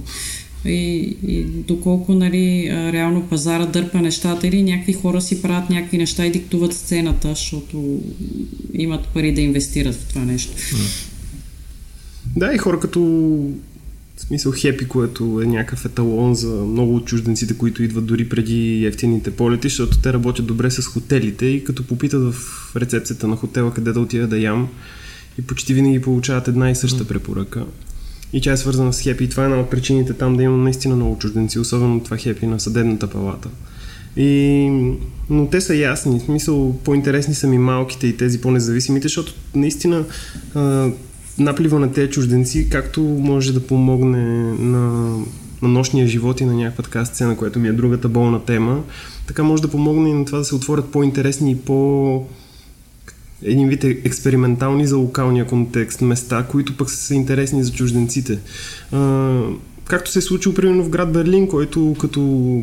и, 0.65 1.17
и 1.27 1.43
доколко 1.43 2.15
нали, 2.15 2.71
реално 2.93 3.29
пазара 3.29 3.67
дърпа 3.67 4.01
нещата 4.01 4.47
или 4.47 4.63
някакви 4.63 4.93
хора 4.93 5.21
си 5.21 5.43
правят 5.43 5.71
някакви 5.71 5.99
неща 5.99 6.27
и 6.27 6.31
диктуват 6.31 6.75
сцената, 6.75 7.29
защото 7.29 8.01
имат 8.75 9.09
пари 9.09 9.33
да 9.33 9.41
инвестират 9.41 9.95
в 9.95 10.09
това 10.09 10.25
нещо. 10.25 10.53
Да, 12.37 12.55
и 12.55 12.59
хора 12.59 12.81
като 12.81 13.01
в 14.17 14.21
смисъл 14.21 14.53
хепи, 14.57 14.89
което 14.89 15.41
е 15.43 15.47
някакъв 15.47 15.85
еталон 15.85 16.35
за 16.35 16.49
много 16.49 16.95
от 16.95 17.05
чужденците, 17.05 17.55
които 17.55 17.83
идват 17.83 18.07
дори 18.07 18.29
преди 18.29 18.87
ефтините 18.87 19.31
полети, 19.31 19.69
защото 19.69 19.99
те 19.99 20.13
работят 20.13 20.47
добре 20.47 20.71
с 20.71 20.87
хотелите 20.87 21.47
и 21.47 21.65
като 21.65 21.87
попитат 21.87 22.33
в 22.33 22.37
рецепцията 22.77 23.29
на 23.29 23.37
хотела 23.37 23.75
къде 23.75 23.93
да 23.93 24.01
отида 24.01 24.27
да 24.27 24.39
ям 24.39 24.69
и 25.39 25.43
почти 25.43 25.75
винаги 25.75 26.01
получават 26.01 26.49
една 26.49 26.71
и 26.71 26.75
съща 26.75 27.05
препоръка. 27.05 27.65
И 28.33 28.41
тя 28.41 28.53
е 28.53 28.57
свързана 28.57 28.93
с 28.93 29.01
хепи. 29.01 29.25
И 29.25 29.29
това 29.29 29.43
е 29.43 29.47
една 29.47 29.61
от 29.61 29.71
причините 29.71 30.13
там 30.13 30.37
да 30.37 30.43
има 30.43 30.57
наистина 30.57 30.97
много 30.97 31.19
чужденци, 31.19 31.59
особено 31.59 32.01
това 32.01 32.17
хепи 32.17 32.47
на 32.47 32.61
съдебната 32.61 33.07
палата. 33.07 33.49
И, 34.17 34.71
но 35.31 35.47
те 35.47 35.61
са 35.61 35.75
ясни. 35.75 36.19
В 36.19 36.23
смисъл, 36.23 36.77
по-интересни 36.85 37.35
са 37.35 37.47
ми 37.47 37.59
малките 37.59 38.07
и 38.07 38.17
тези 38.17 38.41
по-независимите, 38.41 39.09
защото 39.09 39.35
наистина 39.55 40.05
а, 40.55 40.91
наплива 41.39 41.79
на 41.79 41.93
тези 41.93 42.11
чужденци, 42.11 42.71
както 42.71 43.01
може 43.01 43.53
да 43.53 43.67
помогне 43.67 44.25
на, 44.53 45.17
на 45.63 45.69
нощния 45.69 46.07
живот 46.07 46.41
и 46.41 46.45
на 46.45 46.55
някаква 46.55 46.85
така 46.85 47.05
сцена, 47.05 47.37
която 47.37 47.59
ми 47.59 47.69
е 47.69 47.73
другата 47.73 48.09
болна 48.09 48.45
тема, 48.45 48.83
така 49.27 49.43
може 49.43 49.63
да 49.63 49.69
помогне 49.69 50.11
и 50.11 50.13
на 50.13 50.25
това 50.25 50.39
да 50.39 50.45
се 50.45 50.55
отворят 50.55 50.91
по-интересни 50.91 51.51
и 51.51 51.57
по- 51.57 52.27
един 53.43 53.69
вид 53.69 53.85
експериментални 53.85 54.87
за 54.87 54.97
локалния 54.97 55.47
контекст 55.47 56.01
места, 56.01 56.47
които 56.51 56.77
пък 56.77 56.91
са 56.91 57.15
интересни 57.15 57.65
за 57.65 57.73
чужденците. 57.73 58.39
А, 58.93 59.41
както 59.85 60.11
се 60.11 60.19
е 60.19 60.23
случило 60.23 60.55
примерно 60.55 60.85
в 60.85 60.89
град 60.89 61.13
Берлин, 61.13 61.49
който 61.49 61.97
като 62.01 62.63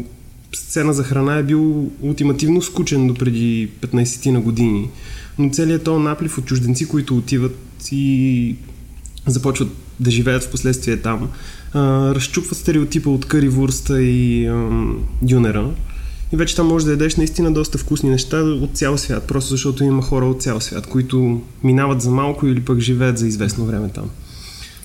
сцена 0.56 0.94
за 0.94 1.04
храна 1.04 1.38
е 1.38 1.44
бил 1.44 1.92
ултимативно 2.02 2.62
скучен 2.62 3.08
до 3.08 3.14
преди 3.14 3.70
15 3.82 4.30
на 4.30 4.42
години. 4.42 4.90
Но 5.40 5.50
целият 5.50 5.84
този 5.84 6.04
наплив 6.04 6.38
от 6.38 6.46
чужденци, 6.46 6.88
които 6.88 7.18
отиват 7.18 7.58
и 7.92 8.56
започват 9.28 9.70
да 10.00 10.12
живеят 10.12 10.44
в 10.44 10.52
последствие 10.52 10.98
там, 10.98 11.30
а, 11.74 12.16
разчупват 12.16 12.58
стереотипа 12.58 13.10
от 13.10 13.26
къривурста 13.26 14.02
и 14.02 14.48
а, 14.48 14.70
дюнера 15.22 15.72
и 16.32 16.38
вече 16.38 16.56
там 16.56 16.68
можеш 16.68 16.86
да 16.86 16.92
ядеш 16.92 17.16
наистина 17.16 17.54
доста 17.54 17.78
вкусни 17.78 18.10
неща 18.10 18.38
от 18.38 18.78
цял 18.78 18.98
свят, 18.98 19.24
просто 19.28 19.50
защото 19.50 19.84
има 19.84 20.02
хора 20.02 20.26
от 20.26 20.42
цял 20.42 20.62
свят, 20.62 20.88
които 20.88 21.42
минават 21.64 22.02
за 22.02 22.12
малко 22.12 22.48
или 22.48 22.62
пък 22.62 22.80
живеят 22.80 23.18
за 23.18 23.28
известно 23.28 23.66
време 23.66 23.90
там. 23.90 24.10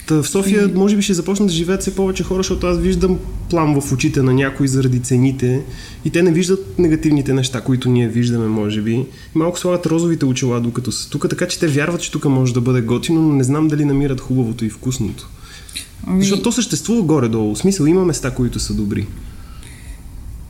Та 0.07 0.23
в 0.23 0.29
София 0.29 0.71
може 0.75 0.97
би 0.97 1.03
ще 1.03 1.15
започнат 1.15 1.49
да 1.49 1.55
живеят 1.55 1.81
все 1.81 1.95
повече 1.95 2.25
хора, 2.25 2.39
защото 2.39 2.67
аз 2.67 2.79
виждам 2.79 3.19
плам 3.51 3.81
в 3.81 3.93
очите 3.93 4.23
на 4.23 4.35
някои 4.35 4.69
заради 4.69 5.01
цените 5.01 5.65
и 6.05 6.11
те 6.11 6.23
не 6.23 6.33
виждат 6.33 6.79
негативните 6.79 7.33
неща, 7.33 7.61
които 7.61 7.89
ние 7.89 8.09
виждаме, 8.09 8.47
може 8.49 8.83
би. 8.83 9.07
Малко 9.35 9.59
слагат 9.59 9.87
розовите 9.87 10.25
очила 10.25 10.61
докато 10.61 10.93
са 10.93 11.11
тук, 11.11 11.29
така 11.31 11.49
че 11.49 11.59
те 11.59 11.69
вярват, 11.69 12.01
че 12.01 12.11
тук 12.11 12.25
може 12.25 12.55
да 12.55 12.61
бъде 12.61 12.81
готино, 12.81 13.23
но 13.23 13.33
не 13.33 13.45
знам 13.45 13.69
дали 13.69 13.85
намират 13.85 14.21
хубавото 14.21 14.65
и 14.65 14.71
вкусното. 14.71 15.29
Ами... 16.07 16.23
Защото 16.23 16.43
то 16.43 16.53
съществува 16.53 17.03
горе-долу. 17.03 17.55
В 17.55 17.59
смисъл 17.59 17.85
има 17.85 18.05
места, 18.05 18.31
които 18.31 18.59
са 18.59 18.75
добри. 18.75 19.07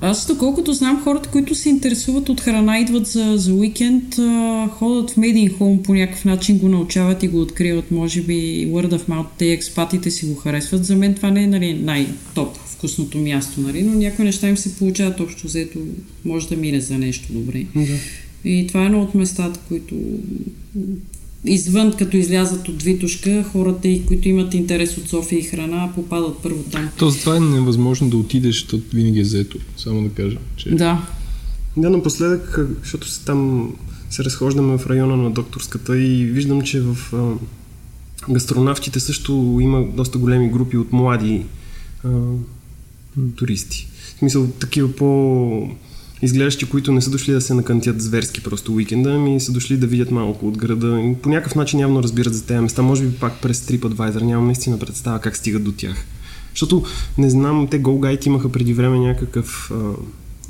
Аз, 0.03 0.27
доколкото 0.27 0.73
знам, 0.73 1.03
хората, 1.05 1.29
които 1.29 1.55
се 1.55 1.69
интересуват 1.69 2.29
от 2.29 2.41
храна, 2.41 2.79
идват 2.79 3.07
за, 3.07 3.37
за 3.37 3.55
уикенд, 3.55 4.19
а, 4.19 4.69
ходят 4.69 5.11
в 5.11 5.17
Made 5.17 5.49
in 5.49 5.59
Home 5.59 5.83
по 5.83 5.95
някакъв 5.95 6.25
начин, 6.25 6.59
го 6.59 6.69
научават 6.69 7.23
и 7.23 7.29
го 7.29 7.41
откриват. 7.41 7.91
Може 7.91 8.23
би 8.23 8.67
word 8.73 8.99
of 8.99 9.09
mouth, 9.09 9.27
те 9.39 9.53
експатите 9.53 10.11
си 10.11 10.27
го 10.27 10.35
харесват. 10.35 10.85
За 10.85 10.97
мен 10.97 11.15
това 11.15 11.31
не 11.31 11.43
е 11.43 11.47
нали, 11.47 11.75
най-топ 11.75 12.57
вкусното 12.57 13.19
място, 13.19 13.61
нали? 13.61 13.83
но 13.83 13.95
някои 13.95 14.25
неща 14.25 14.49
им 14.49 14.57
се 14.57 14.77
получават 14.77 15.21
общо 15.21 15.47
взето, 15.47 15.79
може 16.25 16.49
да 16.49 16.57
мине 16.57 16.81
за 16.81 16.99
нещо 16.99 17.33
добре. 17.33 17.65
Да. 17.77 17.97
И 18.45 18.67
това 18.67 18.83
е 18.83 18.87
едно 18.87 19.03
от 19.03 19.15
местата, 19.15 19.61
които 19.69 19.95
извън, 21.45 21.93
като 21.93 22.17
излязат 22.17 22.69
от 22.69 22.83
Витушка, 22.83 23.45
хората, 23.53 23.89
които 24.07 24.29
имат 24.29 24.55
интерес 24.55 24.99
от 24.99 25.09
София 25.09 25.39
и 25.39 25.43
храна, 25.43 25.93
попадат 25.95 26.39
първо 26.43 26.63
там. 26.63 26.89
То 26.99 27.13
това 27.13 27.37
е 27.37 27.41
невъзможно 27.41 28.11
да 28.11 28.17
отидеш, 28.17 28.55
защото 28.55 28.97
винаги 28.97 29.21
е 29.21 29.25
заето, 29.25 29.59
само 29.77 30.03
да 30.03 30.09
кажа. 30.09 30.39
Че... 30.57 30.71
Да. 30.71 31.07
Да, 31.77 31.91
напоследък, 31.91 32.59
защото 32.83 33.25
там 33.25 33.71
се 34.11 34.25
разхождаме 34.25 34.79
в 34.79 34.87
района 34.87 35.17
на 35.17 35.31
докторската 35.31 35.99
и 35.99 36.25
виждам, 36.25 36.63
че 36.63 36.81
в 36.81 36.97
а, 37.13 37.33
гастронавтите 38.33 39.01
също 39.01 39.59
има 39.61 39.85
доста 39.95 40.19
големи 40.19 40.49
групи 40.49 40.77
от 40.77 40.93
млади 40.93 41.43
а, 42.05 42.09
туристи. 43.37 43.89
В 44.17 44.19
смисъл, 44.19 44.47
такива 44.47 44.93
по 44.93 45.71
изглеждащи, 46.23 46.69
които 46.69 46.93
не 46.93 47.03
са 47.03 47.11
дошли 47.11 47.33
да 47.33 47.41
се 47.41 47.55
накантят 47.55 48.03
зверски 48.03 48.43
просто 48.43 48.75
уикенда, 48.75 49.15
ами 49.15 49.41
са 49.41 49.53
дошли 49.53 49.77
да 49.77 49.87
видят 49.87 50.11
малко 50.11 50.49
от 50.49 50.59
града 50.59 51.15
по 51.23 51.29
някакъв 51.29 51.55
начин 51.55 51.81
явно 51.81 52.03
разбират 52.03 52.35
за 52.35 52.47
тези 52.47 52.61
места. 52.61 52.83
Може 52.83 53.05
би 53.05 53.17
пак 53.17 53.41
през 53.41 53.61
TripAdvisor 53.67 54.23
нямам 54.23 54.47
наистина 54.47 54.79
представа 54.79 55.21
как 55.21 55.37
стигат 55.37 55.65
до 55.65 55.73
тях. 55.73 56.05
Защото 56.51 56.85
не 57.19 57.31
знам, 57.31 57.69
те 57.71 57.83
GoGuide 57.83 58.27
имаха 58.27 58.53
преди 58.53 58.75
време 58.75 58.99
някакъв, 58.99 59.71
а, 59.75 59.93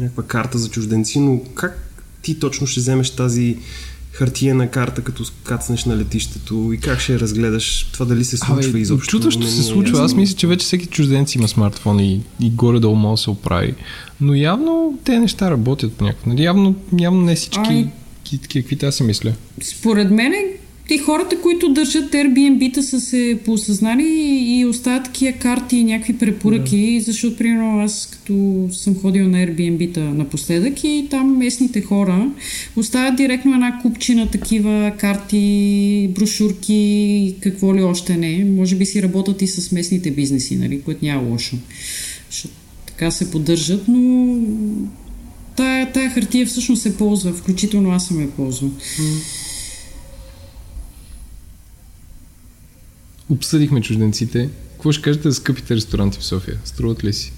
някаква 0.03 0.23
карта 0.23 0.59
за 0.59 0.69
чужденци, 0.69 1.21
но 1.21 1.41
как 1.55 1.91
ти 2.23 2.39
точно 2.39 2.67
ще 2.67 2.81
вземеш 2.81 3.11
тази 3.11 3.57
хартиена 4.13 4.71
карта, 4.71 5.03
като 5.03 5.25
кацнеш 5.45 5.85
на 5.85 5.97
летището 5.97 6.73
и 6.73 6.79
как 6.79 7.01
ще 7.01 7.21
разгледаш 7.21 7.91
това 7.93 8.07
дали 8.07 8.25
се 8.25 8.37
случва 8.37 8.71
Абе, 8.71 8.79
изобщо. 8.79 9.11
Чудващо 9.11 9.47
се 9.47 9.63
случва. 9.63 10.05
Аз 10.05 10.15
мисля, 10.15 10.37
че 10.37 10.47
вече 10.47 10.65
всеки 10.65 10.87
чужденец 10.87 11.35
има 11.35 11.49
смартфон 11.49 12.01
и, 12.01 12.21
и 12.41 12.51
горе-долу 12.51 12.97
може 12.97 13.21
да 13.21 13.23
се 13.23 13.31
оправи. 13.31 13.75
Но 14.21 14.35
явно 14.35 14.99
те 15.05 15.19
неща 15.19 15.51
работят 15.51 15.93
по 15.93 16.05
някакъв. 16.05 16.27
Нали, 16.27 16.43
явно, 16.43 16.75
явно 16.99 17.23
не 17.23 17.35
всички 17.35 17.73
Ай... 17.73 17.91
какви 18.53 18.79
аз 18.87 18.95
си 18.95 19.03
мисля. 19.03 19.33
Според 19.63 20.11
мен 20.11 20.33
те 20.91 20.99
хората, 20.99 21.41
които 21.41 21.69
държат 21.69 22.13
Airbnb-та 22.13 22.83
са 22.83 23.01
се 23.01 23.39
поосъзнали 23.45 24.07
и, 24.47 24.67
оставят 24.67 25.05
такива 25.05 25.33
карти 25.33 25.77
и 25.77 25.85
някакви 25.85 26.19
препоръки, 26.19 26.95
да. 26.99 27.05
защото, 27.05 27.37
примерно, 27.37 27.81
аз 27.81 28.09
като 28.13 28.69
съм 28.73 28.95
ходил 28.95 29.29
на 29.29 29.39
Airbnb-та 29.39 30.01
напоследък 30.01 30.85
и 30.85 31.07
там 31.11 31.39
местните 31.39 31.83
хора 31.83 32.31
оставят 32.77 33.17
директно 33.17 33.55
една 33.55 33.79
купчина 33.83 34.31
такива 34.31 34.93
карти, 34.99 36.11
брошурки, 36.15 37.35
какво 37.41 37.75
ли 37.75 37.83
още 37.83 38.17
не. 38.17 38.45
Може 38.45 38.77
би 38.77 38.87
си 38.87 39.03
работят 39.03 39.43
и 39.43 39.47
с 39.47 39.73
местните 39.73 40.11
бизнеси, 40.11 40.57
нали, 40.57 40.83
което 40.83 41.05
няма 41.05 41.29
лошо. 41.29 41.57
Защото 42.31 42.55
така 42.87 43.11
се 43.11 43.31
поддържат, 43.31 43.89
но 43.89 44.37
тая, 45.57 45.93
тая 45.93 46.11
хартия 46.11 46.47
всъщност 46.47 46.83
се 46.83 46.97
ползва, 46.97 47.33
включително 47.33 47.91
аз 47.91 48.07
съм 48.07 48.21
я 48.21 48.31
ползвал. 48.31 48.71
Обсъдихме 53.31 53.81
чужденците. 53.81 54.49
Какво 54.73 54.93
ще 54.93 55.03
кажете 55.03 55.31
за 55.31 55.35
скъпите 55.35 55.77
ресторанти 55.77 56.19
в 56.19 56.25
София? 56.25 56.59
Струват 56.65 57.05
ли 57.05 57.13
си? 57.13 57.33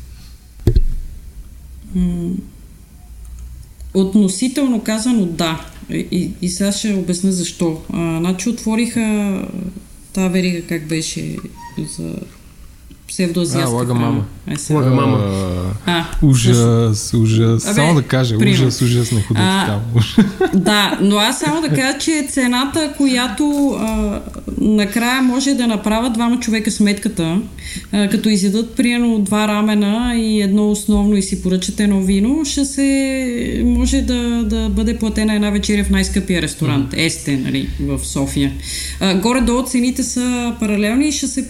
Относително 3.95 4.85
казано 4.85 5.27
да. 5.27 5.67
И, 5.91 6.31
и 6.43 6.49
сега 6.49 6.73
ще 6.73 6.95
обясня 6.95 7.33
защо. 7.33 7.83
А, 7.93 8.19
значи 8.19 8.49
отвориха 8.49 9.49
тази 10.13 10.33
верига 10.33 10.67
как 10.67 10.89
беше 10.89 11.37
за 11.97 12.17
псевдоазиатска. 13.13 13.71
А, 13.71 13.75
лага 13.75 13.95
мама. 13.95 14.25
Е, 14.49 14.73
лага 14.75 14.91
мама. 14.91 15.19
А, 15.87 16.05
ужас, 16.23 17.15
ужас. 17.15 17.67
Абе, 17.67 17.75
само 17.75 17.95
да 17.95 18.03
кажа, 18.03 18.39
пример. 18.39 18.59
ужас, 18.59 18.83
ужас, 18.83 19.13
не 19.13 19.23
ходете 19.23 19.47
там. 19.67 19.81
Да, 20.55 20.99
но 21.01 21.17
аз 21.17 21.39
само 21.39 21.61
да 21.61 21.69
кажа, 21.69 21.99
че 21.99 22.27
цената, 22.31 22.93
която 22.97 23.77
а, 23.81 24.21
накрая 24.61 25.23
може 25.23 25.55
да 25.55 25.67
направят 25.67 26.13
двама 26.13 26.41
човека 26.41 26.71
сметката, 26.71 27.41
а, 27.93 28.09
като 28.09 28.29
изядат 28.29 28.75
примерно 28.75 29.19
два 29.19 29.49
рамена 29.49 30.15
и 30.17 30.43
едно 30.43 30.71
основно 30.71 31.17
и 31.17 31.23
си 31.23 31.43
поръчат 31.43 31.81
едно 31.81 32.01
вино, 32.01 32.45
ще 32.45 32.65
се 32.65 33.63
може 33.65 34.03
да, 34.03 34.45
да 34.45 34.69
бъде 34.69 34.99
платена 34.99 35.35
една 35.35 35.51
вечеря 35.51 35.85
в 35.85 35.91
най-скъпия 35.91 36.43
ресторант, 36.43 36.91
mm. 36.91 37.07
Есте, 37.07 37.37
нали, 37.37 37.69
в 37.81 38.01
София. 38.07 38.53
А, 39.01 39.15
горе-долу 39.15 39.63
цените 39.63 40.03
са 40.03 40.55
паралелни 40.61 41.09
и 41.09 41.13
ще 41.13 41.27
се 41.27 41.49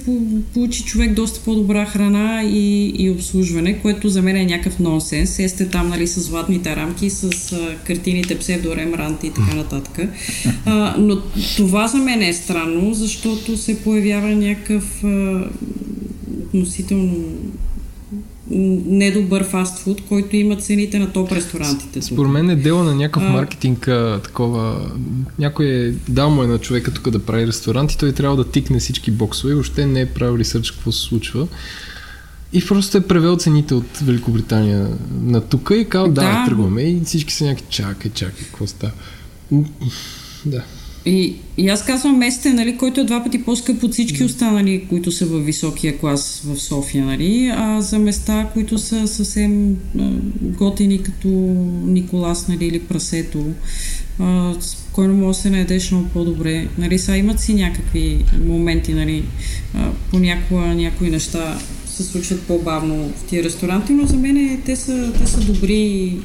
получи 0.54 0.84
човек 0.84 1.14
доста 1.14 1.40
по 1.44 1.51
по-добра 1.52 1.86
храна 1.86 2.42
и, 2.44 2.92
и 2.98 3.10
обслужване, 3.10 3.78
което 3.78 4.08
за 4.08 4.22
мен 4.22 4.36
е 4.36 4.44
някакъв 4.44 4.78
нонсенс. 4.78 5.38
Е 5.38 5.48
сте 5.48 5.68
там 5.68 5.88
нали, 5.88 6.06
с 6.06 6.20
златните 6.20 6.76
рамки, 6.76 7.10
с 7.10 7.52
а, 7.52 7.76
картините 7.86 8.38
псевдо 8.38 8.76
Ремрант 8.76 9.24
и 9.24 9.30
така 9.30 9.54
нататък. 9.54 10.08
А, 10.66 10.94
но 10.98 11.16
това 11.56 11.88
за 11.88 11.98
мен 11.98 12.22
е 12.22 12.32
странно, 12.32 12.94
защото 12.94 13.56
се 13.56 13.82
появява 13.82 14.28
някакъв 14.28 15.04
а, 15.04 15.44
относително 16.46 17.14
недобър 18.86 19.44
фастфуд, 19.44 20.02
който 20.08 20.36
има 20.36 20.56
цените 20.56 20.98
на 20.98 21.12
топ 21.12 21.32
ресторантите. 21.32 22.02
Според 22.02 22.32
мен 22.32 22.50
е 22.50 22.56
дело 22.56 22.82
на 22.82 22.94
някакъв 22.94 23.22
а... 23.22 23.28
маркетинг, 23.28 23.88
такова. 24.24 24.90
Някой 25.38 25.66
е 25.66 25.90
дал 26.08 26.30
му 26.30 26.42
е 26.42 26.46
на 26.46 26.58
човека 26.58 26.90
тук 26.90 27.10
да 27.10 27.18
прави 27.18 27.46
ресторант 27.46 27.92
и 27.92 27.98
той 27.98 28.12
трябва 28.12 28.36
да 28.36 28.50
тикне 28.50 28.78
всички 28.78 29.10
боксове. 29.10 29.54
Въобще 29.54 29.86
не 29.86 30.00
е 30.00 30.06
правил 30.06 30.38
ресърч 30.38 30.70
какво 30.70 30.92
се 30.92 31.00
случва. 31.00 31.48
И 32.52 32.66
просто 32.66 32.98
е 32.98 33.00
превел 33.00 33.36
цените 33.36 33.74
от 33.74 33.98
Великобритания 34.02 34.88
на 35.22 35.40
тук 35.40 35.70
и 35.74 35.88
казал, 35.88 36.08
да, 36.08 36.20
да, 36.20 36.44
тръгваме. 36.46 36.82
И 36.82 37.00
всички 37.04 37.34
са 37.34 37.44
някакви, 37.44 37.66
чакай, 37.70 38.10
чакай, 38.10 38.44
какво 38.44 38.66
става. 38.66 38.92
Да. 40.46 40.62
И, 41.06 41.34
и 41.56 41.68
аз 41.68 41.84
казвам 41.84 42.18
местен, 42.18 42.54
нали, 42.54 42.76
който 42.76 43.00
е 43.00 43.04
два 43.04 43.24
пъти 43.24 43.42
по-скъп 43.42 43.82
от 43.82 43.92
всички 43.92 44.24
останали, 44.24 44.86
които 44.88 45.12
са 45.12 45.26
във 45.26 45.44
високия 45.44 45.98
клас 45.98 46.42
в 46.44 46.56
София, 46.56 47.04
нали, 47.04 47.52
а 47.56 47.80
за 47.80 47.98
места, 47.98 48.50
които 48.52 48.78
са 48.78 49.08
съвсем 49.08 49.76
а, 49.98 50.10
готини, 50.40 51.02
като 51.02 51.28
Николас, 51.86 52.48
нали, 52.48 52.64
или 52.64 52.80
Прасето, 52.80 53.44
а, 54.18 54.54
спокойно 54.60 55.14
може 55.14 55.36
да 55.36 55.42
се 55.42 55.50
наедеш 55.50 55.90
много 55.90 56.08
по-добре. 56.08 56.68
Нали, 56.78 56.98
са 56.98 57.16
имат 57.16 57.40
си 57.40 57.54
някакви 57.54 58.24
моменти, 58.46 58.94
нали, 58.94 59.24
а, 59.74 59.90
понякога 60.10 60.60
някои 60.60 61.10
неща 61.10 61.58
се 61.86 62.02
случват 62.02 62.42
по-бавно 62.42 63.12
в 63.16 63.24
тия 63.24 63.44
ресторанти, 63.44 63.92
но 63.92 64.06
за 64.06 64.16
мен 64.16 64.62
те 64.64 64.76
са, 64.76 65.12
те 65.18 65.26
са 65.26 65.40
добри 65.40 66.18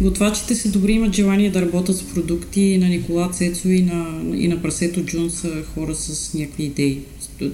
Готвачите 0.00 0.54
са 0.54 0.68
добри, 0.68 0.92
имат 0.92 1.14
желание 1.14 1.50
да 1.50 1.62
работят 1.62 1.96
с 1.96 2.02
продукти 2.02 2.78
на 2.78 2.88
Никола 2.88 3.28
Цецо 3.32 3.68
и 3.68 3.82
на, 3.82 4.22
и 4.36 4.48
на 4.48 4.62
Прасето 4.62 5.04
Джун 5.04 5.30
са 5.30 5.50
хора 5.74 5.94
с 5.94 6.34
някакви 6.34 6.64
идеи. 6.64 7.00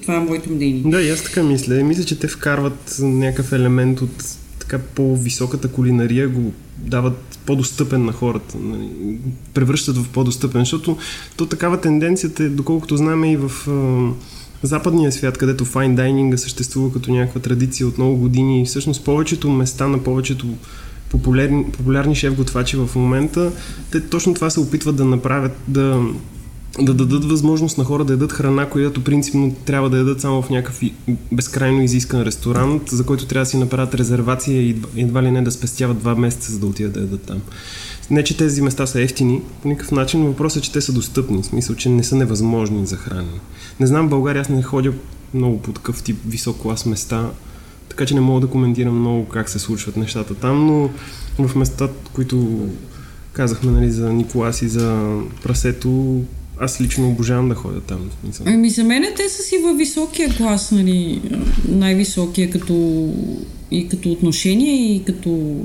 Това 0.03 0.17
е 0.17 0.21
моето 0.21 0.51
мнение. 0.51 0.83
Да, 0.87 1.03
и 1.03 1.11
аз 1.11 1.23
така 1.23 1.43
мисля. 1.43 1.75
Мисля, 1.75 2.05
че 2.05 2.19
те 2.19 2.29
вкарват 2.29 2.97
някакъв 3.01 3.53
елемент 3.53 4.01
от 4.01 4.37
така 4.59 4.79
по-високата 4.79 5.69
кулинария, 5.69 6.29
го 6.29 6.53
дават 6.79 7.39
по-достъпен 7.47 8.05
на 8.05 8.13
хората, 8.13 8.59
нали, 8.59 8.89
превръщат 9.55 9.97
в 9.97 10.09
по-достъпен, 10.09 10.61
защото 10.61 10.97
то 11.37 11.47
такава 11.47 11.81
тенденцията 11.81 12.45
е, 12.45 12.49
доколкото 12.49 12.97
знаме 12.97 13.33
и 13.33 13.37
в 13.37 13.51
западния 14.63 15.13
свят, 15.13 15.39
където 15.39 15.65
файн 15.65 15.95
дайнинга 15.95 16.37
съществува 16.37 16.93
като 16.93 17.13
някаква 17.13 17.41
традиция 17.41 17.87
от 17.87 17.99
много 17.99 18.17
години 18.17 18.63
и 18.63 18.65
всъщност 18.65 19.05
повечето 19.05 19.51
места 19.51 19.89
на 19.89 20.05
повечето 20.05 20.47
популярни, 21.11 21.65
популярни 21.65 22.15
шеф-готвачи 22.15 22.77
в 22.77 22.89
момента, 22.97 23.53
те 23.91 24.01
точно 24.01 24.35
това 24.35 24.51
се 24.51 24.61
опитват 24.61 24.97
да 24.97 25.05
направят, 25.05 25.57
да, 25.69 26.03
да 26.81 26.95
дадат 26.95 27.25
възможност 27.25 27.79
на 27.79 27.85
хора 27.85 28.05
да 28.05 28.13
ядат 28.13 28.33
храна, 28.33 28.67
която 28.67 29.05
принципно 29.05 29.55
трябва 29.65 29.91
да 29.91 29.97
ядат 29.97 30.21
само 30.21 30.43
в 30.43 30.51
някакъв 30.51 30.81
безкрайно 31.33 31.83
изискан 31.83 32.23
ресторант, 32.23 32.83
за 32.91 33.07
който 33.07 33.27
трябва 33.27 33.45
да 33.45 33.51
си 33.51 33.57
направят 33.57 33.95
резервация 33.95 34.63
и 34.63 34.77
едва 34.97 35.23
ли 35.23 35.31
не 35.31 35.43
да 35.43 35.51
спестяват 35.51 35.99
два 35.99 36.15
месеца, 36.15 36.53
за 36.53 36.59
да 36.59 36.67
отидат 36.67 36.93
да 36.93 37.01
ядат 37.01 37.23
там. 37.23 37.41
Не, 38.11 38.25
че 38.25 38.37
тези 38.37 38.63
места 38.63 38.87
са 38.87 39.01
ефтини, 39.01 39.43
по 39.63 39.69
никакъв 39.69 39.93
начин, 39.93 40.21
но 40.21 40.27
въпросът 40.27 40.59
е, 40.63 40.67
че 40.67 40.73
те 40.73 40.81
са 40.81 40.93
достъпни, 40.93 41.43
в 41.43 41.47
смисъл, 41.47 41.77
че 41.77 41.89
не 41.89 42.05
са 42.05 42.17
невъзможни 42.17 42.87
за 42.87 42.97
хранене. 42.97 43.41
Не 43.81 43.87
знам, 43.87 44.07
в 44.07 44.11
България 44.11 44.41
аз 44.41 44.49
не 44.49 44.63
ходя 44.63 44.93
много 45.35 45.63
по 45.63 45.73
такъв 45.73 46.03
тип 46.03 46.17
висок 46.27 46.57
клас 46.63 46.87
места, 46.87 47.31
така 47.89 48.07
че 48.07 48.15
не 48.15 48.21
мога 48.21 48.41
да 48.41 48.47
коментирам 48.47 49.01
много 49.01 49.29
как 49.29 49.49
се 49.49 49.59
случват 49.59 49.97
нещата 49.97 50.35
там, 50.35 50.67
но 50.67 50.91
в 51.49 51.57
места, 51.57 51.89
които 52.13 52.69
казахме 53.33 53.73
нали, 53.73 53.91
за 53.91 54.13
Николас 54.13 54.63
и 54.63 54.69
за 54.69 55.19
прасето, 55.43 56.21
аз 56.61 56.81
лично 56.81 57.09
обожавам 57.09 57.49
да 57.49 57.55
ходя 57.55 57.81
там. 57.81 58.11
Ами 58.45 58.71
за 58.71 58.85
мен 58.85 59.05
те 59.17 59.29
са 59.29 59.43
си 59.43 59.57
във 59.65 59.77
високия 59.77 60.37
клас, 60.37 60.71
нали, 60.73 61.23
най-високия 61.69 62.51
като 62.51 63.09
и 63.71 63.89
като 63.89 64.13
отношение, 64.13 64.95
и 64.95 65.05
като 65.05 65.57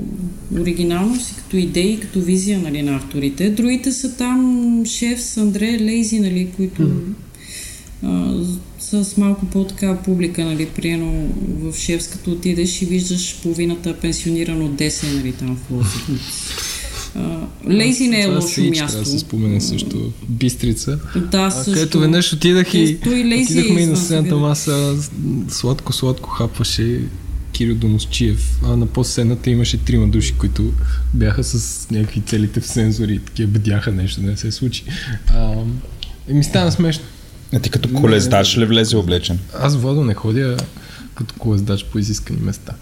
оригиналност, 0.60 1.30
и 1.30 1.36
като 1.36 1.56
идеи, 1.56 1.92
и 1.92 2.00
като 2.00 2.20
визия 2.20 2.58
нали, 2.58 2.82
на 2.82 2.96
авторите. 2.96 3.50
Другите 3.50 3.92
са 3.92 4.16
там 4.16 4.82
шеф 4.86 5.22
с 5.22 5.36
Андре 5.36 5.78
Лейзи, 5.80 6.20
нали, 6.20 6.48
които 6.56 6.82
mm. 6.82 7.00
а, 8.02 8.34
с 9.02 9.16
малко 9.16 9.46
по-така 9.46 9.96
публика, 10.04 10.44
нали, 10.44 10.66
приено 10.66 11.28
в 11.60 11.78
шефс, 11.78 12.08
като 12.08 12.30
отидеш 12.30 12.82
и 12.82 12.86
виждаш 12.86 13.36
половината 13.42 13.96
пенсионирано 13.96 14.64
от 14.64 14.72
10, 14.72 15.16
нали, 15.16 15.32
там 15.32 15.56
в 15.56 15.70
Лозик. 15.70 16.20
Лейзи 17.68 18.08
не 18.08 18.20
е 18.22 18.26
лошо 18.26 18.48
Сич, 18.48 18.70
място. 18.70 18.86
Трябва 18.86 19.04
да 19.04 19.10
се 19.10 19.18
спомене 19.18 19.60
също 19.60 19.98
в 19.98 20.30
Бистрица. 20.30 20.98
Да, 21.30 21.38
А, 21.38 21.50
също. 21.50 21.72
където 21.72 22.00
веднъж 22.00 22.32
отидах 22.32 22.74
и 22.74 22.78
и 23.06 23.24
Лейзи 23.24 23.52
отидахме 23.58 23.80
е 23.80 23.84
и 23.84 23.86
на 23.86 23.96
събира. 23.96 24.36
маса, 24.36 24.96
сладко-сладко 25.48 26.30
хапваше 26.30 27.00
Кирил 27.52 27.74
Доносчиев, 27.74 28.58
а 28.64 28.76
на 28.76 28.86
по-сцената 28.86 29.50
имаше 29.50 29.78
трима 29.78 30.08
души, 30.08 30.34
които 30.38 30.72
бяха 31.14 31.44
с 31.44 31.86
някакви 31.90 32.20
целите 32.20 32.60
в 32.60 32.66
сензори 32.66 33.14
и 33.14 33.18
такива 33.18 33.50
бдяха 33.50 33.92
нещо 33.92 34.20
да 34.20 34.26
не 34.30 34.36
се 34.36 34.52
случи. 34.52 34.84
А, 35.28 35.54
и 36.28 36.34
ми 36.34 36.44
стана 36.44 36.72
смешно. 36.72 37.04
А 37.54 37.58
ти 37.60 37.70
като 37.70 37.88
колездач 37.92 38.58
ли 38.58 38.64
влезе 38.64 38.96
облечен? 38.96 39.38
Аз 39.58 39.76
водо 39.76 40.04
не 40.04 40.14
ходя 40.14 40.56
като 41.14 41.34
колездач 41.38 41.84
по 41.84 41.98
изискани 41.98 42.38
места. 42.42 42.72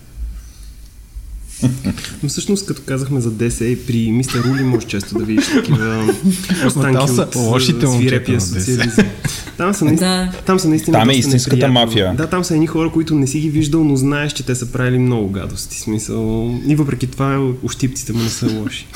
Но 2.22 2.28
всъщност, 2.28 2.66
като 2.66 2.82
казахме 2.86 3.20
за 3.20 3.30
ДСЕ, 3.30 3.78
при 3.86 4.10
мистер 4.12 4.44
Рули 4.44 4.62
може 4.62 4.86
често 4.86 5.18
да 5.18 5.24
видиш 5.24 5.46
такива 5.46 6.14
останки 6.66 7.10
от 7.20 7.36
лошите 7.36 7.86
свирепия 7.86 8.38
ДС. 8.38 8.46
социализъм. 8.60 9.06
Там 9.56 9.74
са, 9.74 9.84
наистина, 9.84 10.30
Да. 10.32 10.38
там 10.46 10.58
са 10.58 10.68
наистина 10.68 10.98
Там 10.98 11.10
е 11.10 11.14
истинската 11.14 11.68
мафия. 11.68 12.14
Да, 12.14 12.26
там 12.26 12.44
са 12.44 12.54
едни 12.54 12.66
хора, 12.66 12.90
които 12.92 13.14
не 13.14 13.26
си 13.26 13.40
ги 13.40 13.50
виждал, 13.50 13.84
но 13.84 13.96
знаеш, 13.96 14.32
че 14.32 14.42
те 14.46 14.54
са 14.54 14.72
правили 14.72 14.98
много 14.98 15.28
гадости. 15.30 15.80
Смисъл. 15.80 16.54
И 16.66 16.76
въпреки 16.76 17.06
това, 17.06 17.52
ощипците 17.62 18.12
му 18.12 18.22
не 18.22 18.28
са 18.28 18.46
лоши. 18.52 18.86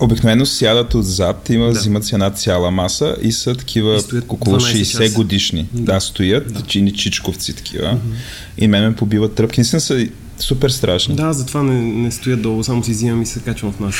Обикновено 0.00 0.46
сядат 0.46 0.94
отзад, 0.94 1.48
има, 1.50 1.66
Да. 1.66 1.72
да. 1.72 1.78
взимат 1.80 2.04
си 2.04 2.14
една 2.14 2.30
цяла 2.30 2.70
маса 2.70 3.16
и 3.22 3.32
са 3.32 3.54
такива 3.54 3.96
И 3.96 4.00
стоят 4.00 4.24
около 4.28 4.56
12 4.56 4.82
60 4.82 5.02
часа. 5.02 5.14
годишни. 5.14 5.68
Да, 5.72 6.00
стоят, 6.00 6.52
да. 6.52 6.60
чини 6.62 6.92
чичковци 6.92 7.52
такива. 7.52 7.98
И 8.58 8.68
мен 8.68 8.84
ме 8.84 8.96
побиват 8.96 9.34
тръпки. 9.34 9.60
Наистина 9.60 9.80
са 9.80 10.06
супер 10.38 10.70
страшни. 10.70 11.14
Да, 11.16 11.32
затова 11.32 11.62
не, 11.62 11.80
не 11.82 12.10
стоя 12.10 12.36
долу, 12.36 12.64
само 12.64 12.84
си 12.84 12.90
взимам 12.90 13.22
и 13.22 13.26
се 13.26 13.40
качвам 13.40 13.72
в 13.72 13.80
нас. 13.80 13.94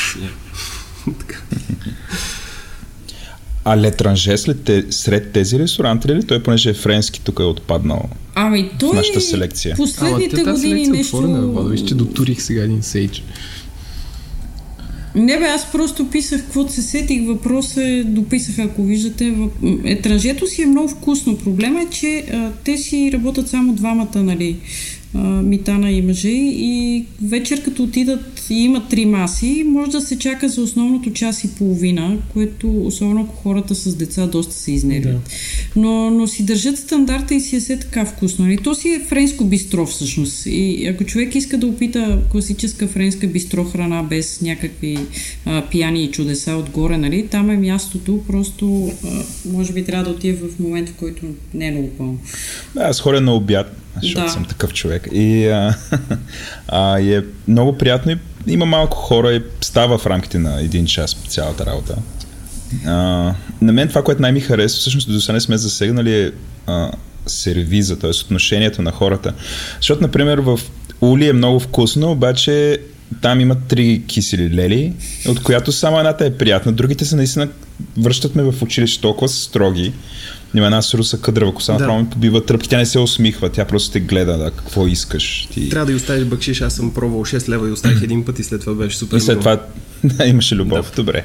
А 3.65 3.77
Летранже 3.77 4.39
след 4.39 4.65
те, 4.65 4.85
сред 4.91 5.33
тези 5.33 5.59
ресторанти 5.59 6.09
ли? 6.09 6.23
Той 6.23 6.43
понеже 6.43 6.71
е 6.71 6.75
френски, 6.75 7.21
тук 7.21 7.39
е 7.39 7.45
отпаднал. 7.45 8.09
Ами 8.35 8.71
той 8.79 8.97
нашата 8.97 9.21
селекция. 9.21 9.77
последните 9.77 10.37
Ама 10.37 10.45
те 10.45 10.51
години 10.53 10.59
селекция 10.85 10.87
е 10.87 10.97
нещо... 10.97 11.17
отворена, 11.17 11.47
Владо. 11.47 11.87
Че 11.89 11.95
дотурих 11.95 12.43
сега 12.43 12.63
един 12.63 12.83
сейдж. 12.83 13.23
Не 15.15 15.39
бе, 15.39 15.45
аз 15.45 15.73
просто 15.73 16.11
писах 16.11 16.45
каквото 16.45 16.73
се 16.73 16.83
сетих. 16.83 17.27
Въпрос 17.27 17.77
е, 17.77 18.05
дописах, 18.05 18.59
ако 18.59 18.83
виждате. 18.83 19.31
В... 19.31 19.49
Етранжето 19.85 20.47
си 20.47 20.63
е 20.63 20.67
много 20.67 20.89
вкусно. 20.89 21.39
Проблема 21.39 21.83
е, 21.83 21.87
че 21.91 22.25
а, 22.33 22.51
те 22.65 22.77
си 22.77 23.11
работят 23.13 23.49
само 23.49 23.73
двамата, 23.73 24.17
нали, 24.17 24.57
Митана 25.43 25.91
и 25.91 26.03
мъже 26.03 26.29
и 26.29 27.05
вечер 27.23 27.63
като 27.65 27.83
отидат 27.83 28.47
и 28.51 28.55
имат 28.55 28.89
три 28.89 29.07
маси, 29.07 29.65
може 29.67 29.91
да 29.91 30.01
се 30.01 30.19
чака 30.19 30.49
за 30.49 30.63
основното 30.63 31.13
час 31.13 31.45
и 31.45 31.55
половина, 31.55 32.19
което 32.33 32.87
особено 32.87 33.21
ако 33.21 33.37
хората 33.37 33.75
с 33.75 33.95
деца 33.97 34.27
доста 34.27 34.55
се 34.55 34.73
изнервят. 34.73 35.13
Да. 35.15 35.21
Но, 35.77 36.11
но 36.11 36.27
си 36.27 36.45
държат 36.45 36.79
стандарта 36.79 37.35
и 37.35 37.41
си 37.41 37.57
е 37.57 37.61
все 37.61 37.79
така 37.79 38.05
вкусно. 38.05 38.45
Нали? 38.45 38.59
То 38.59 38.75
си 38.75 38.89
е 38.89 39.01
френско 39.09 39.45
бистро 39.45 39.87
всъщност. 39.87 40.47
И 40.47 40.87
ако 40.87 41.05
човек 41.05 41.35
иска 41.35 41.59
да 41.59 41.67
опита 41.67 42.19
класическа 42.31 42.89
френска 42.89 43.27
бистро 43.27 43.65
храна 43.65 44.03
без 44.03 44.41
някакви 44.41 44.99
а, 45.45 45.63
пияни 45.71 46.05
и 46.05 46.11
чудеса 46.11 46.57
отгоре, 46.57 46.99
нали? 46.99 47.27
там 47.27 47.51
е 47.51 47.57
мястото. 47.57 48.21
Просто 48.29 48.91
а, 49.05 49.23
може 49.53 49.73
би 49.73 49.85
трябва 49.85 50.05
да 50.05 50.11
отиде 50.11 50.33
в 50.35 50.59
момент, 50.59 50.89
в 50.89 50.95
който 50.95 51.27
не 51.55 51.67
е 51.67 51.71
много 51.71 51.89
пълно. 51.89 52.19
Да, 52.75 52.81
аз 52.81 53.01
ходя 53.01 53.21
на 53.21 53.35
обяд, 53.35 53.82
защото 54.03 54.27
Да. 54.27 54.33
съм 54.33 54.45
такъв 54.45 54.73
човек. 54.73 55.09
И, 55.13 55.47
а, 55.47 55.75
а, 56.69 57.01
и 57.01 57.15
е 57.15 57.23
много 57.49 57.79
приятно 57.79 58.13
и 58.13 58.19
има 58.47 58.67
малко 58.67 58.97
хора 58.97 59.33
и 59.33 59.43
става 59.61 59.99
в 59.99 60.07
рамките 60.07 60.39
на 60.39 60.61
един 60.61 60.87
час 60.87 61.17
цялата 61.29 61.67
работа. 61.67 61.97
А, 62.87 62.93
на 63.61 63.73
мен 63.73 63.89
това, 63.89 64.03
което 64.03 64.23
най-ми 64.23 64.41
харесва, 64.41 64.79
всъщност 64.81 65.13
до 65.13 65.21
сега 65.21 65.33
не 65.33 65.41
сме 65.41 65.57
засегнали 65.57 66.23
е 66.23 66.31
а, 66.67 66.91
сервиза, 67.27 67.99
т.е. 67.99 68.11
отношението 68.11 68.83
на 68.83 68.91
хората. 68.93 69.33
Защото, 69.77 70.03
например, 70.03 70.39
в 70.39 70.61
Ули 71.01 71.29
е 71.29 71.33
много 71.33 71.61
вкусно, 71.61 72.11
обаче 72.11 72.79
там 73.21 73.41
има 73.41 73.57
три 73.69 74.03
кисели 74.07 74.55
лели, 74.55 74.93
от 75.29 75.43
която 75.43 75.73
само 75.73 75.99
едната 75.99 76.27
е 76.27 76.37
приятна, 76.37 76.73
другите 76.73 77.05
са 77.05 77.17
наистина 77.17 77.49
връщат 77.99 78.35
ме 78.35 78.43
в 78.43 78.63
училище 78.63 79.03
толкова 79.03 79.29
строги. 79.29 79.93
Има 80.55 80.67
една 80.67 80.83
с 80.83 80.95
руса 80.95 81.21
къдрава 81.21 81.55
коса, 81.55 81.73
Да. 81.73 81.79
направо 81.79 81.99
ми 81.99 82.11
побива 82.11 82.47
тръпки, 82.47 82.69
тя 82.69 82.79
не 82.79 82.87
се 82.87 82.99
усмихва, 82.99 83.49
тя 83.49 83.65
просто 83.65 83.91
те 83.91 84.01
гледа, 84.01 84.39
да, 84.39 84.51
какво 84.51 84.87
искаш. 84.87 85.49
Ти... 85.51 85.69
Трябва 85.69 85.87
да 85.87 85.93
й 85.93 85.95
оставиш 85.95 86.25
бакшиш, 86.25 86.61
аз 86.61 86.75
съм 86.75 86.95
пробвал 86.95 87.21
6 87.21 87.49
лева 87.49 87.69
и 87.69 87.73
оставих 87.73 88.03
един 88.03 88.25
път 88.25 88.39
и 88.39 88.45
след 88.45 88.61
това 88.61 88.75
беше 88.75 88.97
супер. 88.99 89.17
И 89.17 89.21
след 89.21 89.39
това 89.39 89.61
да, 90.05 90.27
имаше 90.27 90.55
любов. 90.55 90.91
Да. 90.91 90.97
Добре. 90.97 91.25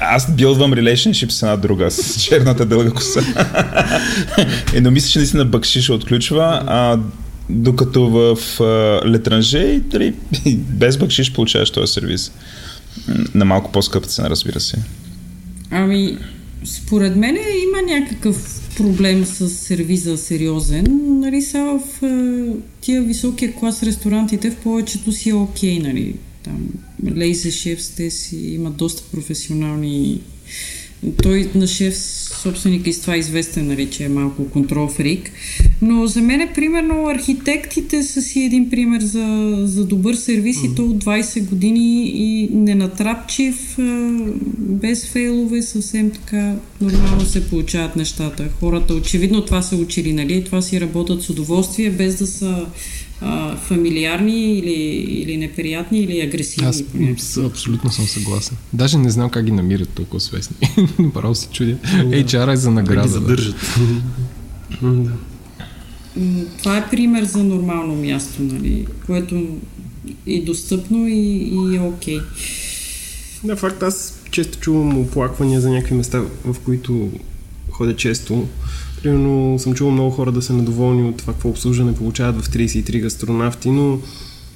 Аз 0.00 0.34
билдвам 0.34 0.72
relationship 0.72 1.28
с 1.28 1.42
една 1.42 1.56
друга, 1.56 1.90
с 1.90 2.22
черната 2.22 2.66
дълга 2.66 2.90
коса. 2.90 3.20
е, 4.74 4.80
но 4.80 4.90
мисля, 4.90 5.08
че 5.08 5.18
наистина 5.18 5.44
бъкшиша 5.44 5.94
отключва, 5.94 6.62
а 6.66 6.98
докато 7.48 8.10
в 8.10 8.60
а, 8.60 8.64
Летранже 9.08 9.58
и 9.58 9.80
дали, 9.80 10.14
без 10.56 10.96
бъкшиш 10.96 11.32
получаваш 11.32 11.70
този 11.70 11.92
сервис. 11.92 12.32
На 13.34 13.44
малко 13.44 13.72
по-скъпа 13.72 14.06
цена, 14.06 14.30
разбира 14.30 14.60
се. 14.60 14.76
Ами, 15.70 16.18
според 16.64 17.16
мен 17.16 17.36
има 17.36 17.82
някакъв 17.82 18.60
проблем 18.76 19.24
с 19.24 19.50
сервиза 19.50 20.18
сериозен. 20.18 20.86
Нали, 21.20 21.42
са 21.42 21.78
в 21.78 22.02
е, 22.06 22.46
тия 22.80 23.02
високия 23.02 23.54
клас 23.54 23.82
ресторантите 23.82 24.50
в 24.50 24.56
повечето 24.56 25.12
си 25.12 25.28
е 25.28 25.34
окей, 25.34 25.78
нали. 25.78 26.14
Там 26.42 26.68
Лейзе 27.16 27.50
Шефс, 27.50 27.90
те 27.90 28.10
си 28.10 28.36
имат 28.36 28.76
доста 28.76 29.02
професионални... 29.12 30.20
Той 31.22 31.50
на 31.54 31.66
шеф 31.66 31.94
собственик 32.42 32.86
и 32.86 32.92
с 32.92 33.00
това 33.00 33.14
е 33.14 33.18
известен, 33.18 33.66
нали, 33.66 33.90
че 33.90 34.04
е 34.04 34.08
малко 34.08 34.50
контрол 34.50 34.88
фрик. 34.88 35.30
Но 35.82 36.06
за 36.06 36.20
мен, 36.20 36.48
примерно, 36.54 37.06
архитектите 37.08 38.02
са 38.02 38.22
си 38.22 38.40
един 38.40 38.70
пример 38.70 39.00
за, 39.00 39.54
за 39.64 39.84
добър 39.84 40.14
сервис 40.14 40.56
и 40.64 40.74
то 40.74 40.82
от 40.84 41.04
20 41.04 41.44
години 41.44 42.08
и 42.08 42.48
ненатрапчив, 42.52 43.76
без 44.58 45.06
фейлове, 45.06 45.62
съвсем 45.62 46.10
така 46.10 46.54
нормално 46.80 47.20
се 47.20 47.48
получават 47.48 47.96
нещата. 47.96 48.48
Хората 48.60 48.94
очевидно 48.94 49.44
това 49.44 49.62
са 49.62 49.76
учили, 49.76 50.12
нали? 50.12 50.44
Това 50.44 50.62
си 50.62 50.80
работят 50.80 51.22
с 51.22 51.30
удоволствие, 51.30 51.90
без 51.90 52.18
да 52.18 52.26
са 52.26 52.66
а, 53.20 53.56
фамилиарни 53.58 54.52
или, 54.52 54.72
или 55.12 55.36
неприятни 55.36 56.00
или 56.00 56.20
агресивни. 56.20 56.68
Аз 56.68 56.82
по 56.82 56.96
някакъв 56.96 57.22
с- 57.22 57.36
абсолютно 57.38 57.90
съм 57.90 58.06
съгласен. 58.06 58.56
Даже 58.72 58.98
не 58.98 59.10
знам 59.10 59.30
как 59.30 59.44
ги 59.44 59.52
намират 59.52 59.88
толкова 59.88 60.20
свестни. 60.20 60.56
Направо 60.98 61.34
се 61.34 61.48
чудя. 61.48 61.76
HR 61.94 62.52
е 62.52 62.56
за 62.56 62.62
Да 62.64 62.70
ги 62.70 62.74
награда. 62.76 63.08
задържат. 63.08 63.56
Да. 64.82 65.10
Това 66.58 66.78
е 66.78 66.90
пример 66.90 67.24
за 67.24 67.44
нормално 67.44 67.94
място, 67.96 68.42
нали? 68.42 68.86
Което 69.06 69.46
е 70.26 70.40
достъпно 70.40 71.08
и, 71.08 71.18
и 71.72 71.76
е 71.76 71.80
окей. 71.80 72.18
Да, 73.44 73.56
факт, 73.56 73.82
аз 73.82 74.20
често 74.30 74.58
чувам 74.58 74.98
оплаквания 74.98 75.60
за 75.60 75.70
някакви 75.70 75.94
места, 75.94 76.22
в 76.44 76.56
които 76.58 77.10
ходя 77.70 77.96
често. 77.96 78.48
Примерно 79.02 79.58
съм 79.58 79.74
чувал 79.74 79.92
много 79.92 80.10
хора 80.10 80.32
да 80.32 80.42
са 80.42 80.52
недоволни 80.52 81.08
от 81.08 81.16
това 81.16 81.32
какво 81.32 81.48
обслужване 81.48 81.94
получават 81.94 82.44
в 82.44 82.50
33 82.50 83.00
гастронавти, 83.00 83.70
но 83.70 83.98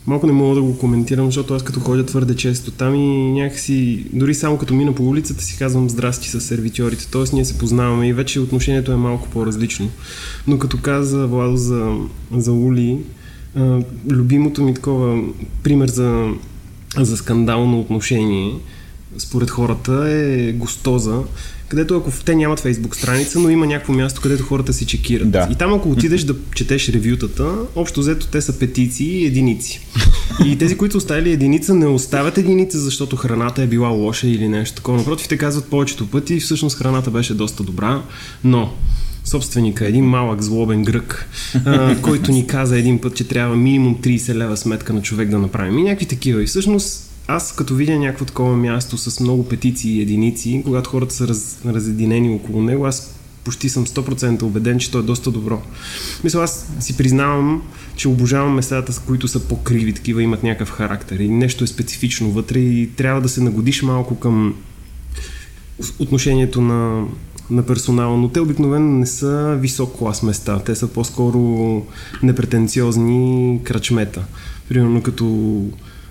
малко 0.06 0.26
не 0.26 0.32
мога 0.32 0.54
да 0.54 0.62
го 0.62 0.78
коментирам, 0.78 1.26
защото 1.26 1.54
аз 1.54 1.62
като 1.62 1.80
ходя 1.80 2.06
твърде 2.06 2.36
често 2.36 2.70
там 2.70 2.94
и 2.94 3.32
някакси, 3.32 4.06
дори 4.12 4.34
само 4.34 4.58
като 4.58 4.74
мина 4.74 4.94
по 4.94 5.08
улицата 5.08 5.44
си 5.44 5.58
казвам 5.58 5.90
здрасти 5.90 6.28
с 6.28 6.40
сервитьорите, 6.40 7.10
т.е. 7.10 7.22
ние 7.32 7.44
се 7.44 7.58
познаваме 7.58 8.08
и 8.08 8.12
вече 8.12 8.40
отношението 8.40 8.92
е 8.92 8.96
малко 8.96 9.28
по-различно. 9.28 9.88
Но 10.46 10.58
като 10.58 10.80
каза 10.80 11.26
Владо 11.26 11.56
за, 11.56 11.96
за 12.36 12.52
Ули, 12.52 12.98
любимото 14.10 14.62
ми 14.62 14.74
такова 14.74 15.22
пример 15.62 15.88
за, 15.88 16.28
за 16.96 17.16
скандално 17.16 17.80
отношение 17.80 18.54
според 19.18 19.50
хората 19.50 20.08
е 20.10 20.52
гостоза, 20.52 21.18
където 21.68 21.96
ако 21.96 22.10
те 22.24 22.34
нямат 22.34 22.60
фейсбук 22.60 22.96
страница, 22.96 23.38
но 23.38 23.48
има 23.48 23.66
някакво 23.66 23.92
място, 23.92 24.20
където 24.20 24.42
хората 24.42 24.72
си 24.72 24.86
чекират. 24.86 25.30
Да. 25.30 25.48
И 25.52 25.54
там 25.54 25.74
ако 25.74 25.90
отидеш 25.90 26.22
да 26.24 26.34
четеш 26.54 26.88
ревютата, 26.88 27.52
общо 27.74 28.00
взето 28.00 28.26
те 28.26 28.40
са 28.40 28.58
петиции 28.58 29.22
и 29.22 29.26
единици. 29.26 29.80
И 30.44 30.58
тези, 30.58 30.76
които 30.76 30.96
оставили 30.96 31.32
единица, 31.32 31.74
не 31.74 31.86
оставят 31.86 32.38
единица, 32.38 32.78
защото 32.78 33.16
храната 33.16 33.62
е 33.62 33.66
била 33.66 33.88
лоша 33.88 34.26
или 34.26 34.48
нещо 34.48 34.76
такова. 34.76 34.98
Напротив, 34.98 35.28
те 35.28 35.36
казват 35.36 35.64
повечето 35.64 36.10
пъти, 36.10 36.40
всъщност 36.40 36.76
храната 36.76 37.10
беше 37.10 37.34
доста 37.34 37.62
добра, 37.62 38.02
но 38.44 38.72
собственика, 39.24 39.86
един 39.86 40.04
малък 40.04 40.42
злобен 40.42 40.82
грък, 40.82 41.28
а, 41.64 42.00
който 42.02 42.32
ни 42.32 42.46
каза 42.46 42.78
един 42.78 43.00
път, 43.00 43.16
че 43.16 43.28
трябва 43.28 43.56
минимум 43.56 43.96
30 44.02 44.34
лева 44.34 44.56
сметка 44.56 44.92
на 44.92 45.02
човек 45.02 45.28
да 45.28 45.38
направим. 45.38 45.78
И 45.78 45.82
някакви 45.82 46.06
такива. 46.06 46.42
И 46.42 46.46
всъщност 46.46 47.13
аз 47.28 47.52
като 47.52 47.74
видя 47.74 47.98
някакво 47.98 48.24
такова 48.24 48.56
място 48.56 48.98
с 48.98 49.20
много 49.20 49.48
петиции 49.48 49.96
и 49.98 50.02
единици, 50.02 50.62
когато 50.64 50.90
хората 50.90 51.14
са 51.14 51.28
раз, 51.28 51.58
разединени 51.66 52.34
около 52.34 52.62
него, 52.62 52.86
аз 52.86 53.14
почти 53.44 53.68
съм 53.68 53.86
100% 53.86 54.42
убеден, 54.42 54.78
че 54.78 54.90
то 54.90 54.98
е 54.98 55.02
доста 55.02 55.30
добро. 55.30 55.62
Мисля, 56.24 56.42
аз 56.42 56.72
си 56.80 56.96
признавам, 56.96 57.62
че 57.96 58.08
обожавам 58.08 58.54
местата, 58.54 58.92
с 58.92 58.98
които 58.98 59.28
са 59.28 59.40
по-криви, 59.40 59.92
такива 59.92 60.22
имат 60.22 60.42
някакъв 60.42 60.70
характер 60.70 61.18
и 61.18 61.28
нещо 61.28 61.64
е 61.64 61.66
специфично 61.66 62.30
вътре 62.30 62.58
и 62.58 62.90
трябва 62.96 63.20
да 63.20 63.28
се 63.28 63.42
нагодиш 63.42 63.82
малко 63.82 64.18
към 64.18 64.54
отношението 65.98 66.60
на, 66.60 67.04
на 67.50 67.66
персонала, 67.66 68.16
но 68.16 68.28
те 68.28 68.40
обикновено 68.40 68.98
не 68.98 69.06
са 69.06 69.58
висок 69.60 69.98
клас 69.98 70.22
места, 70.22 70.58
те 70.58 70.74
са 70.74 70.88
по-скоро 70.88 71.82
непретенциозни 72.22 73.60
крачмета. 73.64 74.24
Примерно 74.68 75.02
като 75.02 75.60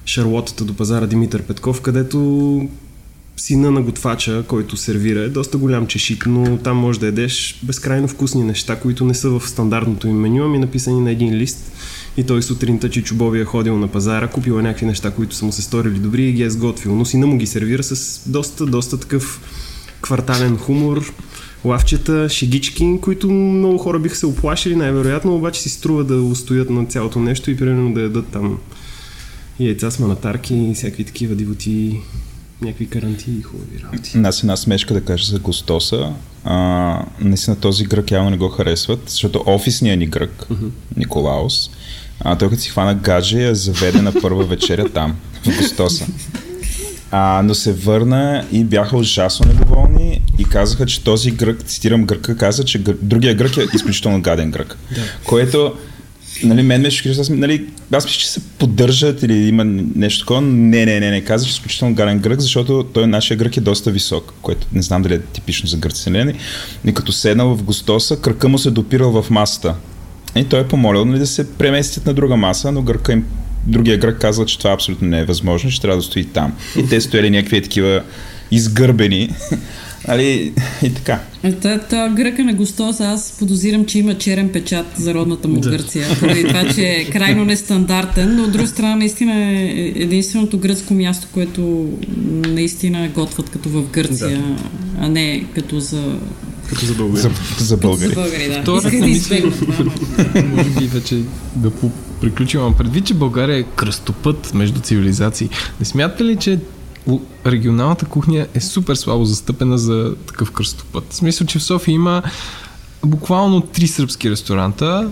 Шарлотата 0.06 0.66
до 0.66 0.74
пазара 0.74 1.08
Димитър 1.08 1.42
Петков, 1.42 1.82
където 1.82 2.70
сина 3.38 3.72
на 3.72 3.82
готвача, 3.82 4.44
който 4.48 4.78
сервира, 4.78 5.20
е 5.20 5.30
доста 5.30 5.58
голям 5.58 5.88
чешик, 5.88 6.26
но 6.28 6.58
там 6.58 6.78
може 6.78 7.00
да 7.00 7.08
едеш 7.08 7.60
безкрайно 7.64 8.08
вкусни 8.08 8.44
неща, 8.44 8.80
които 8.80 9.06
не 9.06 9.14
са 9.14 9.30
в 9.30 9.50
стандартното 9.50 10.08
им 10.08 10.20
меню, 10.20 10.44
ами 10.44 10.60
написани 10.60 11.02
на 11.02 11.12
един 11.12 11.34
лист. 11.34 11.72
И 12.18 12.24
той 12.24 12.44
сутринта 12.44 12.90
Чичубови 12.90 13.40
е 13.40 13.46
ходил 13.46 13.78
на 13.78 13.88
пазара, 13.88 14.28
купил 14.28 14.60
е 14.60 14.62
някакви 14.62 14.86
неща, 14.86 15.12
които 15.12 15.36
са 15.36 15.46
му 15.46 15.52
се 15.52 15.62
сторили 15.62 16.00
добри 16.00 16.24
и 16.24 16.32
ги 16.32 16.44
е 16.44 16.50
сготвил. 16.50 16.96
Но 16.96 17.06
сина 17.06 17.28
му 17.28 17.38
ги 17.38 17.48
сервира 17.48 17.84
с 17.84 18.22
доста, 18.30 18.66
доста 18.66 19.00
такъв 19.00 19.42
квартален 20.02 20.58
хумор, 20.58 21.14
лавчета, 21.66 22.30
шегички, 22.30 23.00
които 23.02 23.32
много 23.32 23.78
хора 23.78 24.00
биха 24.00 24.16
се 24.16 24.26
оплашили, 24.26 24.76
най-вероятно, 24.76 25.36
обаче 25.36 25.62
си 25.62 25.70
струва 25.70 26.04
да 26.04 26.22
устоят 26.22 26.70
на 26.70 26.86
цялото 26.86 27.20
нещо 27.20 27.52
и 27.52 27.58
примерно 27.58 27.94
да 27.94 28.02
ядат 28.02 28.28
там 28.28 28.58
и 29.60 29.66
яйца 29.66 29.92
с 29.92 30.00
манатарки 30.00 30.56
и 30.56 30.74
всякакви 30.74 31.04
такива 31.04 31.36
дивоти, 31.36 32.00
някакви 32.62 32.90
каранти 32.90 33.32
и 33.32 33.42
хубави 33.42 33.84
работи. 33.84 34.18
Аз 34.24 34.44
една 34.44 34.58
смешка 34.58 34.94
да 34.94 35.02
кажа 35.02 35.26
за 35.26 35.40
Гостоса. 35.40 36.14
А, 36.44 37.06
наистина 37.20 37.56
този 37.56 37.86
грък 37.86 38.12
явно 38.12 38.30
не 38.30 38.38
го 38.38 38.50
харесват, 38.50 39.10
защото 39.10 39.44
офисният 39.46 40.00
ни 40.00 40.08
грък, 40.08 40.46
uh-huh. 40.50 40.70
Николаус, 40.98 41.70
а, 42.20 42.38
той 42.38 42.50
като 42.50 42.62
си 42.62 42.70
хвана 42.70 42.96
гадже 42.96 43.40
я 43.40 43.56
заведе 43.56 44.02
на 44.02 44.14
първа 44.22 44.46
вечеря 44.46 44.90
там, 44.90 45.16
в 45.44 45.58
Гостоса. 45.58 46.06
А, 47.12 47.42
но 47.46 47.54
се 47.54 47.74
върна 47.74 48.46
и 48.52 48.64
бяха 48.64 48.98
ужасно 48.98 49.46
недоволни 49.46 50.22
и 50.40 50.44
казаха, 50.44 50.86
че 50.86 51.04
този 51.04 51.32
грък, 51.32 51.64
цитирам 51.64 52.06
гръка, 52.06 52.38
каза, 52.38 52.66
че 52.66 52.80
гър... 52.80 52.98
другия 53.02 53.36
грък 53.36 53.58
е 53.58 53.68
изключително 53.76 54.22
гаден 54.22 54.52
грък. 54.52 54.78
Да. 54.96 55.02
Което 55.26 55.74
нали, 56.44 56.64
мен 56.64 56.82
ме 56.82 56.92
шокира, 56.92 57.14
аз, 57.22 57.30
нали, 57.30 57.66
аз 57.92 58.06
мисля, 58.06 58.20
че 58.20 58.30
се 58.30 58.40
поддържат 58.60 59.24
или 59.24 59.48
има 59.48 59.64
нещо 59.96 60.20
такова. 60.20 60.42
Не, 60.42 60.86
не, 60.86 61.00
не, 61.00 61.12
не, 61.12 61.22
казваш 61.22 61.52
изключително 61.52 61.96
гарен 61.96 62.20
грък, 62.20 62.40
защото 62.40 62.86
той 62.94 63.08
нашия 63.08 63.38
грък 63.38 63.58
е 63.58 63.62
доста 63.62 63.92
висок, 63.92 64.34
което 64.42 64.68
не 64.74 64.82
знам 64.82 65.02
дали 65.02 65.14
е 65.14 65.20
типично 65.20 65.70
за 65.70 65.78
гърците, 65.78 66.10
нали? 66.10 66.34
И 66.86 66.94
като 66.94 67.12
седнал 67.12 67.56
в 67.56 67.64
гостоса, 67.64 68.22
кръка 68.22 68.50
му 68.50 68.58
се 68.58 68.72
допирал 68.72 69.22
в 69.22 69.30
масата. 69.30 69.76
И 70.36 70.46
той 70.46 70.60
е 70.60 70.68
помолил 70.68 71.06
нали, 71.06 71.20
да 71.20 71.28
се 71.28 71.54
преместят 71.54 72.06
на 72.06 72.14
друга 72.14 72.36
маса, 72.36 72.72
но 72.72 72.82
гърка 72.82 73.14
им 73.14 73.26
другия 73.68 73.98
грък 73.98 74.22
казва, 74.22 74.46
че 74.46 74.58
това 74.58 74.72
абсолютно 74.72 75.08
не 75.08 75.20
е 75.20 75.26
възможно, 75.26 75.72
че 75.72 75.82
трябва 75.82 75.98
да 75.98 76.04
стои 76.04 76.26
там. 76.26 76.54
И 76.78 76.90
те 76.90 77.02
стояли 77.02 77.30
някакви 77.30 77.62
такива 77.62 78.04
изгърбени. 78.52 79.30
Али, 80.08 80.54
и 80.84 80.94
така. 80.94 81.20
Та, 81.62 81.80
та 81.80 82.10
гръка 82.10 82.44
на 82.44 82.54
Гостоса, 82.54 83.06
аз 83.06 83.36
подозирам, 83.40 83.86
че 83.86 84.00
има 84.00 84.18
черен 84.18 84.50
печат 84.50 84.86
за 84.96 85.14
родната 85.14 85.48
му 85.48 85.62
Гърция, 85.62 86.08
поради 86.20 86.44
това, 86.48 86.74
че 86.76 86.82
е 86.82 87.10
крайно 87.10 87.46
нестандартен, 87.46 88.36
но 88.36 88.44
от 88.44 88.52
друга 88.52 88.68
страна 88.68 88.96
наистина 88.96 89.34
е 89.34 89.94
единственото 89.96 90.58
гръцко 90.58 90.94
място, 90.94 91.28
което 91.32 91.90
наистина 92.48 93.10
готват 93.16 93.50
като 93.50 93.70
в 93.70 93.84
Гърция, 93.92 94.38
да. 94.38 94.56
а 95.00 95.10
не 95.10 95.46
като 95.56 95.80
за 95.80 96.16
като 96.70 96.86
за 96.86 96.94
българи. 96.94 97.22
За, 97.22 97.32
за 97.58 97.78
българи. 97.78 98.10
За 98.10 98.16
българи, 98.16 98.48
да. 98.48 98.74
Исках 98.78 99.00
да 99.00 99.08
мисля, 99.08 99.36
избегна 99.36 99.92
може 100.56 100.70
би 100.70 100.88
вече 100.88 101.22
да 101.56 101.72
приключим. 102.22 102.62
Предвид, 102.78 103.06
че 103.06 103.14
България 103.14 103.58
е 103.58 103.64
кръстопът 103.64 104.54
между 104.54 104.80
цивилизации. 104.80 105.50
Не 105.80 105.86
смятате 105.86 106.24
ли, 106.24 106.36
че 106.36 106.60
регионалната 107.46 108.06
кухня 108.06 108.48
е 108.54 108.62
супер 108.62 108.96
слабо 108.96 109.26
застъпена 109.26 109.78
за 109.78 110.16
такъв 110.28 110.52
кръстопът? 110.52 111.14
В 111.14 111.16
смисъл, 111.16 111.48
че 111.48 111.60
в 111.60 111.64
София 111.64 111.94
има 111.94 112.24
буквално 113.06 113.62
три 113.62 113.88
сръбски 113.88 114.30
ресторанта, 114.30 115.10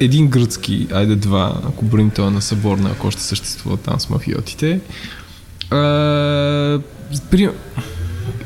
един 0.00 0.28
гръцки, 0.28 0.86
айде 0.92 1.16
два, 1.16 1.60
ако 1.68 1.84
броим 1.84 2.10
това 2.10 2.30
на 2.30 2.42
Съборна, 2.42 2.90
ако 2.90 3.06
още 3.06 3.22
съществува 3.22 3.76
там 3.76 4.00
с 4.00 4.10
мафиотите. 4.10 4.80
А, 5.70 6.80
при... 7.30 7.48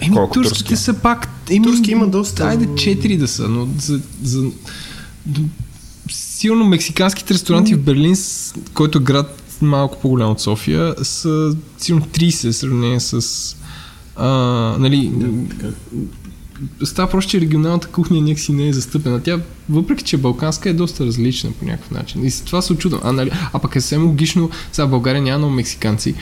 Еми, 0.01 0.17
Колко 0.17 0.35
турските 0.35 0.59
турски? 0.59 0.77
са 0.77 0.95
пак... 0.95 1.29
Еми, 1.51 1.67
Турски 1.67 1.91
има 1.91 2.09
доста. 2.09 2.45
Айде 2.45 2.69
четири 2.77 3.17
да 3.17 3.29
са, 3.29 3.49
но 3.49 3.69
за, 3.79 4.01
за 4.23 4.51
силно 6.11 6.65
мексиканските 6.65 7.35
ресторанти 7.35 7.75
в 7.75 7.83
Берлин, 7.83 8.17
който 8.75 8.99
е 8.99 9.01
град 9.01 9.43
малко 9.63 10.01
по-голям 10.03 10.31
от 10.31 10.41
София, 10.41 10.95
са 11.03 11.57
силно 11.79 12.03
30 12.03 12.53
в 12.53 12.57
сравнение 12.57 13.01
с 13.01 13.57
а, 14.17 14.29
нали, 14.79 15.13
става 16.85 17.11
просто, 17.11 17.31
че 17.31 17.41
регионалната 17.41 17.89
кухня 17.89 18.21
някакси 18.21 18.53
не 18.53 18.69
е 18.69 18.73
застъпена. 18.73 19.23
Тя, 19.23 19.41
въпреки 19.69 20.05
че 20.05 20.17
е 20.17 20.19
балканска, 20.19 20.71
е 20.71 20.73
доста 20.73 21.07
различна 21.07 21.51
по 21.53 21.65
някакъв 21.65 21.91
начин. 21.91 22.25
И 22.25 22.31
с 22.31 22.41
това 22.41 22.63
се 22.63 22.73
очудвам. 22.73 23.01
А, 23.05 23.13
нали, 23.13 23.31
а 23.53 23.59
пък 23.59 23.77
е 23.77 23.81
съвсем 23.81 24.07
логично, 24.07 24.51
сега 24.73 24.87
в 24.87 24.91
България 24.91 25.23
няма 25.23 25.39
много 25.39 25.55
мексиканци, 25.55 26.15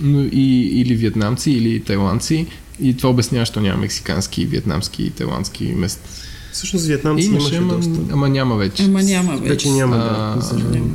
но 0.00 0.20
и, 0.20 0.70
или 0.74 0.96
вьетнамци, 0.96 1.50
или 1.50 1.80
тайландци. 1.80 2.46
И 2.80 2.96
това 2.96 3.10
обяснява, 3.10 3.46
що 3.46 3.60
няма 3.60 3.80
мексикански, 3.80 4.46
вьетнамски 4.46 5.02
и 5.02 5.10
тайландски 5.10 5.64
места. 5.64 6.08
Всъщност 6.52 6.86
вьетнамци 6.86 7.24
Имаше, 7.26 7.40
имаше 7.46 7.56
ама, 7.56 7.76
доста. 7.76 8.00
ама 8.12 8.28
няма 8.28 8.56
вече. 8.56 8.82
Ама 8.82 9.02
няма 9.02 9.32
вече. 9.32 9.48
Вече 9.48 9.70
няма, 9.70 9.96
А, 9.96 10.36
да. 10.36 10.42
съжаление. 10.42 10.90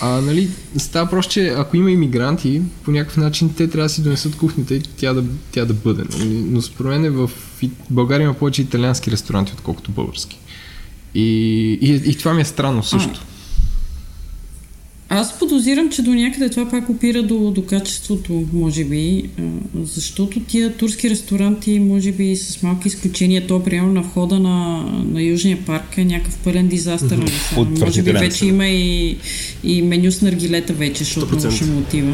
А, 0.00 0.20
нали, 0.20 0.48
става 0.76 1.10
просто, 1.10 1.32
че 1.32 1.48
ако 1.48 1.76
има 1.76 1.90
иммигранти, 1.90 2.62
по 2.84 2.90
някакъв 2.90 3.16
начин 3.16 3.54
те 3.54 3.68
трябва 3.68 3.88
да 3.88 3.94
си 3.94 4.02
донесат 4.02 4.36
кухнята 4.36 4.74
и 4.74 4.82
тя 4.82 5.14
да, 5.14 5.24
тя 5.52 5.64
да 5.64 5.74
бъде. 5.74 6.02
Нали? 6.18 6.44
Но 6.48 6.62
според 6.62 6.90
мен 6.90 7.04
е 7.04 7.10
в 7.10 7.30
България 7.90 8.24
има 8.24 8.34
повече 8.34 8.62
италиански 8.62 9.10
ресторанти, 9.10 9.52
отколкото 9.52 9.90
български. 9.90 10.38
И, 11.14 11.22
и, 11.80 12.10
и 12.10 12.14
това 12.14 12.34
ми 12.34 12.42
е 12.42 12.44
странно 12.44 12.82
също. 12.82 13.20
Аз 15.14 15.38
подозирам, 15.38 15.90
че 15.90 16.02
до 16.02 16.14
някъде 16.14 16.48
това 16.48 16.70
пак 16.70 16.90
опира 16.90 17.22
до, 17.22 17.50
до 17.50 17.66
качеството, 17.66 18.44
може 18.52 18.84
би, 18.84 19.24
защото 19.82 20.40
тия 20.40 20.76
турски 20.76 21.10
ресторанти, 21.10 21.78
може 21.78 22.12
би 22.12 22.36
с 22.36 22.62
малки 22.62 22.88
изключения, 22.88 23.46
то 23.46 23.62
примерно 23.64 23.92
на 23.92 24.00
входа 24.00 24.38
на, 24.38 24.86
на 25.12 25.22
Южния 25.22 25.58
парк 25.66 25.98
е 25.98 26.04
някакъв 26.04 26.38
пълен 26.38 26.68
дизастър. 26.68 27.16
нали. 27.16 27.32
Може 27.80 28.02
би 28.02 28.12
вече 28.12 28.46
има 28.46 28.68
и, 28.68 29.16
и 29.64 29.82
меню 29.82 30.10
с 30.10 30.22
наргилета 30.22 30.72
вече, 30.72 31.04
защото 31.04 31.26
100%. 31.26 31.38
много 31.38 31.56
ще 31.56 31.64
му 31.64 31.78
отива. 31.78 32.12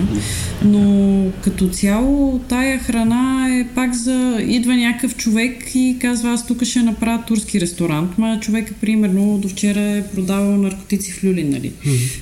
Но 0.64 1.24
като 1.42 1.68
цяло 1.68 2.40
тая 2.48 2.78
храна 2.78 3.48
е 3.60 3.66
пак 3.74 3.94
за... 3.94 4.38
Идва 4.48 4.76
някакъв 4.76 5.16
човек 5.16 5.74
и 5.74 5.96
казва, 6.00 6.30
аз 6.30 6.46
тук 6.46 6.64
ще 6.64 6.82
направя 6.82 7.22
турски 7.26 7.60
ресторант, 7.60 8.18
ма 8.18 8.38
човека 8.40 8.74
примерно 8.80 9.38
до 9.38 9.48
вчера 9.48 9.80
е 9.80 10.06
продавал 10.14 10.56
наркотици 10.56 11.12
в 11.12 11.24
Люлин, 11.24 11.50
нали? 11.50 11.72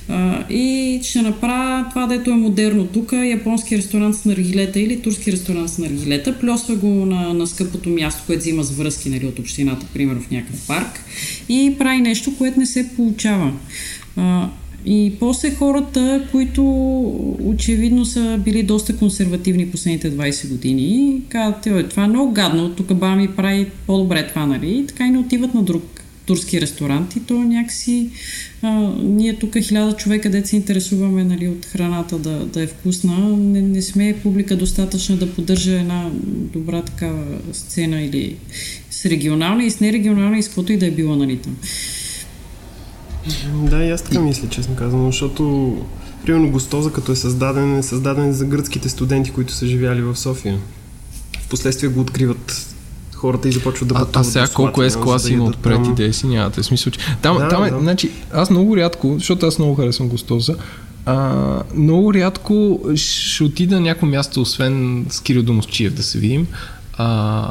А, 0.09 0.43
и 0.49 0.66
ще 1.03 1.21
направя 1.21 1.85
това, 1.89 2.07
дето 2.07 2.31
е 2.31 2.33
модерно. 2.33 2.87
Тук, 2.87 3.11
японски 3.11 3.77
ресторант 3.77 4.15
с 4.15 4.25
наргилета 4.25 4.79
или 4.79 5.01
турски 5.01 5.31
ресторант 5.31 5.69
с 5.69 5.77
наргилета, 5.77 6.39
плюсва 6.39 6.75
го 6.75 6.87
на, 6.87 7.33
на 7.33 7.47
скъпото 7.47 7.89
място, 7.89 8.23
което 8.25 8.39
взима 8.39 8.63
с 8.63 8.71
връзки 8.71 9.09
нали, 9.09 9.25
от 9.25 9.39
общината, 9.39 9.85
примерно 9.93 10.21
в 10.21 10.31
някакъв 10.31 10.67
парк. 10.67 10.99
И 11.49 11.75
прави 11.79 12.01
нещо, 12.01 12.37
което 12.37 12.59
не 12.59 12.65
се 12.65 12.89
получава. 12.95 13.53
А, 14.15 14.49
и 14.85 15.13
после 15.19 15.55
хората, 15.55 16.27
които 16.31 16.63
очевидно 17.43 18.05
са 18.05 18.39
били 18.45 18.63
доста 18.63 18.97
консервативни 18.97 19.71
последните 19.71 20.11
20 20.11 20.49
години, 20.49 21.21
казват, 21.29 21.67
«Ой, 21.67 21.89
това 21.89 22.03
е 22.03 22.07
много 22.07 22.31
гадно, 22.31 22.69
тук 22.69 22.87
баба 22.87 23.15
ми 23.15 23.27
прави 23.27 23.67
по-добре 23.87 24.27
това, 24.27 24.45
нали? 24.45 24.77
И 24.77 24.85
така 24.87 25.07
и 25.07 25.09
не 25.09 25.17
отиват 25.17 25.53
на 25.53 25.63
друг 25.63 26.06
турски 26.27 26.61
ресторанти, 26.61 27.19
то 27.19 27.33
някакси 27.33 28.09
а, 28.61 28.69
ние 29.03 29.39
тук 29.39 29.57
хиляда 29.61 29.95
човека, 29.95 30.29
де 30.29 30.45
се 30.45 30.55
интересуваме 30.55 31.23
нали, 31.23 31.47
от 31.47 31.65
храната 31.65 32.19
да, 32.19 32.45
да 32.45 32.61
е 32.61 32.67
вкусна, 32.67 33.17
не, 33.37 33.61
не 33.61 33.81
сме 33.81 34.19
публика 34.23 34.57
достатъчна 34.57 35.17
да 35.17 35.33
поддържа 35.33 35.71
една 35.71 36.09
добра 36.53 36.81
такава 36.81 37.23
сцена 37.53 38.01
или 38.01 38.35
с 38.91 39.05
регионална 39.05 39.63
и 39.63 39.71
с 39.71 39.79
нерегионална 39.79 40.37
и 40.37 40.43
с 40.43 40.49
и 40.69 40.77
да 40.77 40.85
е 40.85 40.91
било 40.91 41.15
нали, 41.15 41.37
там. 41.37 41.57
Да, 43.69 43.83
и 43.83 43.89
аз 43.89 44.01
така 44.01 44.21
мисля, 44.21 44.49
честно 44.49 44.75
казвам, 44.75 45.05
защото 45.05 45.75
примерно 46.25 46.51
Гостоза, 46.51 46.91
като 46.91 47.11
е 47.11 47.15
създаден, 47.15 47.75
е 47.75 47.83
създаден 47.83 48.33
за 48.33 48.45
гръцките 48.45 48.89
студенти, 48.89 49.31
които 49.31 49.53
са 49.53 49.67
живяли 49.67 50.01
в 50.01 50.15
София. 50.15 50.59
Впоследствие 51.41 51.89
го 51.89 51.99
откриват 51.99 52.66
хората 53.17 53.49
и 53.49 53.51
започват 53.51 53.89
да 53.89 53.95
а, 53.95 53.99
пътуват. 53.99 54.15
А 54.15 54.23
сега 54.23 54.47
колко 54.47 54.83
е 54.83 54.89
с 54.89 54.97
класи 54.97 55.33
има 55.33 55.45
отпред 55.45 55.83
там... 55.83 55.91
идея 55.91 56.13
си, 56.13 56.27
нямате 56.27 56.63
смисъл, 56.63 56.91
че... 56.91 56.99
Там, 57.21 57.37
да, 57.37 57.47
там 57.47 57.63
е, 57.63 57.71
да. 57.71 57.79
значи, 57.79 58.11
аз 58.33 58.49
много 58.49 58.77
рядко, 58.77 59.15
защото 59.17 59.45
аз 59.45 59.59
много 59.59 59.75
харесвам 59.75 60.09
Гостоза, 60.09 60.55
а, 61.05 61.63
много 61.75 62.13
рядко 62.13 62.79
ще 62.95 63.43
отида 63.43 63.75
на 63.75 63.81
някакво 63.81 64.07
място, 64.07 64.41
освен 64.41 65.05
с 65.09 65.21
Кирил 65.21 65.43
Домосчиев 65.43 65.93
да 65.93 66.03
се 66.03 66.19
видим, 66.19 66.47
а, 66.97 67.49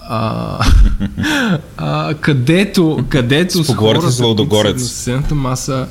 а, 0.00 0.58
а, 1.76 2.14
където, 2.14 3.04
където 3.08 3.64
с 3.64 3.74
хората, 3.74 4.10
с 4.10 4.20
на 4.20 4.78
сцената 4.78 5.34
маса 5.34 5.86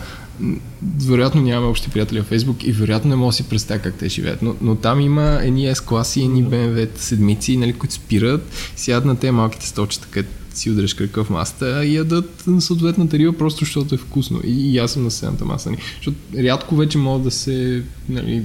вероятно 1.00 1.42
нямаме 1.42 1.68
общи 1.68 1.90
приятели 1.90 2.22
в 2.22 2.24
Фейсбук 2.24 2.64
и 2.64 2.72
вероятно 2.72 3.10
не 3.10 3.16
мога 3.16 3.30
да 3.30 3.36
си 3.36 3.44
представя 3.44 3.80
как 3.80 3.96
те 3.96 4.10
живеят. 4.10 4.42
Но, 4.42 4.56
но 4.62 4.76
там 4.76 5.02
има 5.02 5.40
едни 5.42 5.68
S-класи, 5.68 6.24
едни 6.24 6.44
BMW 6.44 6.90
седмици, 6.96 7.58
нали, 7.58 7.74
които 7.74 7.96
спират, 7.96 8.52
сядат 8.76 9.06
на 9.06 9.16
те 9.16 9.32
малките 9.32 9.68
столчета, 9.68 10.08
където 10.12 10.34
си 10.54 10.72
удреш 10.72 10.94
кръка 10.94 11.24
в 11.24 11.30
масата 11.30 11.86
и 11.86 11.96
ядат 11.96 12.46
съответната 12.60 13.18
риба, 13.18 13.38
просто 13.38 13.60
защото 13.60 13.96
е 13.96 13.98
вкусно. 13.98 14.40
И, 14.44 14.72
и 14.72 14.78
аз 14.78 14.92
съм 14.92 15.04
на 15.04 15.12
седната 15.12 15.46
маса. 15.46 15.70
Нали. 15.70 15.82
Защото 15.96 16.18
рядко 16.38 16.76
вече 16.76 16.98
мога 16.98 17.24
да 17.24 17.32
се 17.32 17.84
нали, 18.10 18.44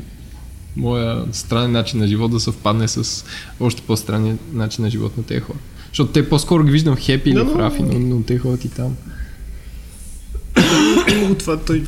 моя 0.77 1.25
странен 1.33 1.73
начин 1.73 2.01
на 2.01 2.07
живот 2.07 2.31
да 2.31 2.41
съвпадне 2.41 2.89
с 2.89 3.25
още 3.61 3.83
по-странен 3.83 4.39
начин 4.53 4.85
на 4.85 4.91
живот 4.91 5.17
на 5.17 5.23
тези 5.23 5.41
хора. 5.41 5.59
Защото 5.89 6.13
те 6.13 6.29
по-скоро 6.29 6.65
ги 6.65 6.71
виждам 6.71 6.97
хепи 6.97 7.31
или 7.31 7.41
в 7.41 7.57
рафи, 7.57 7.83
но, 7.83 7.99
но 7.99 8.23
те 8.23 8.39
ходят 8.39 8.65
и 8.65 8.69
там 8.69 8.97
много 11.17 11.35
това 11.35 11.57
той 11.57 11.85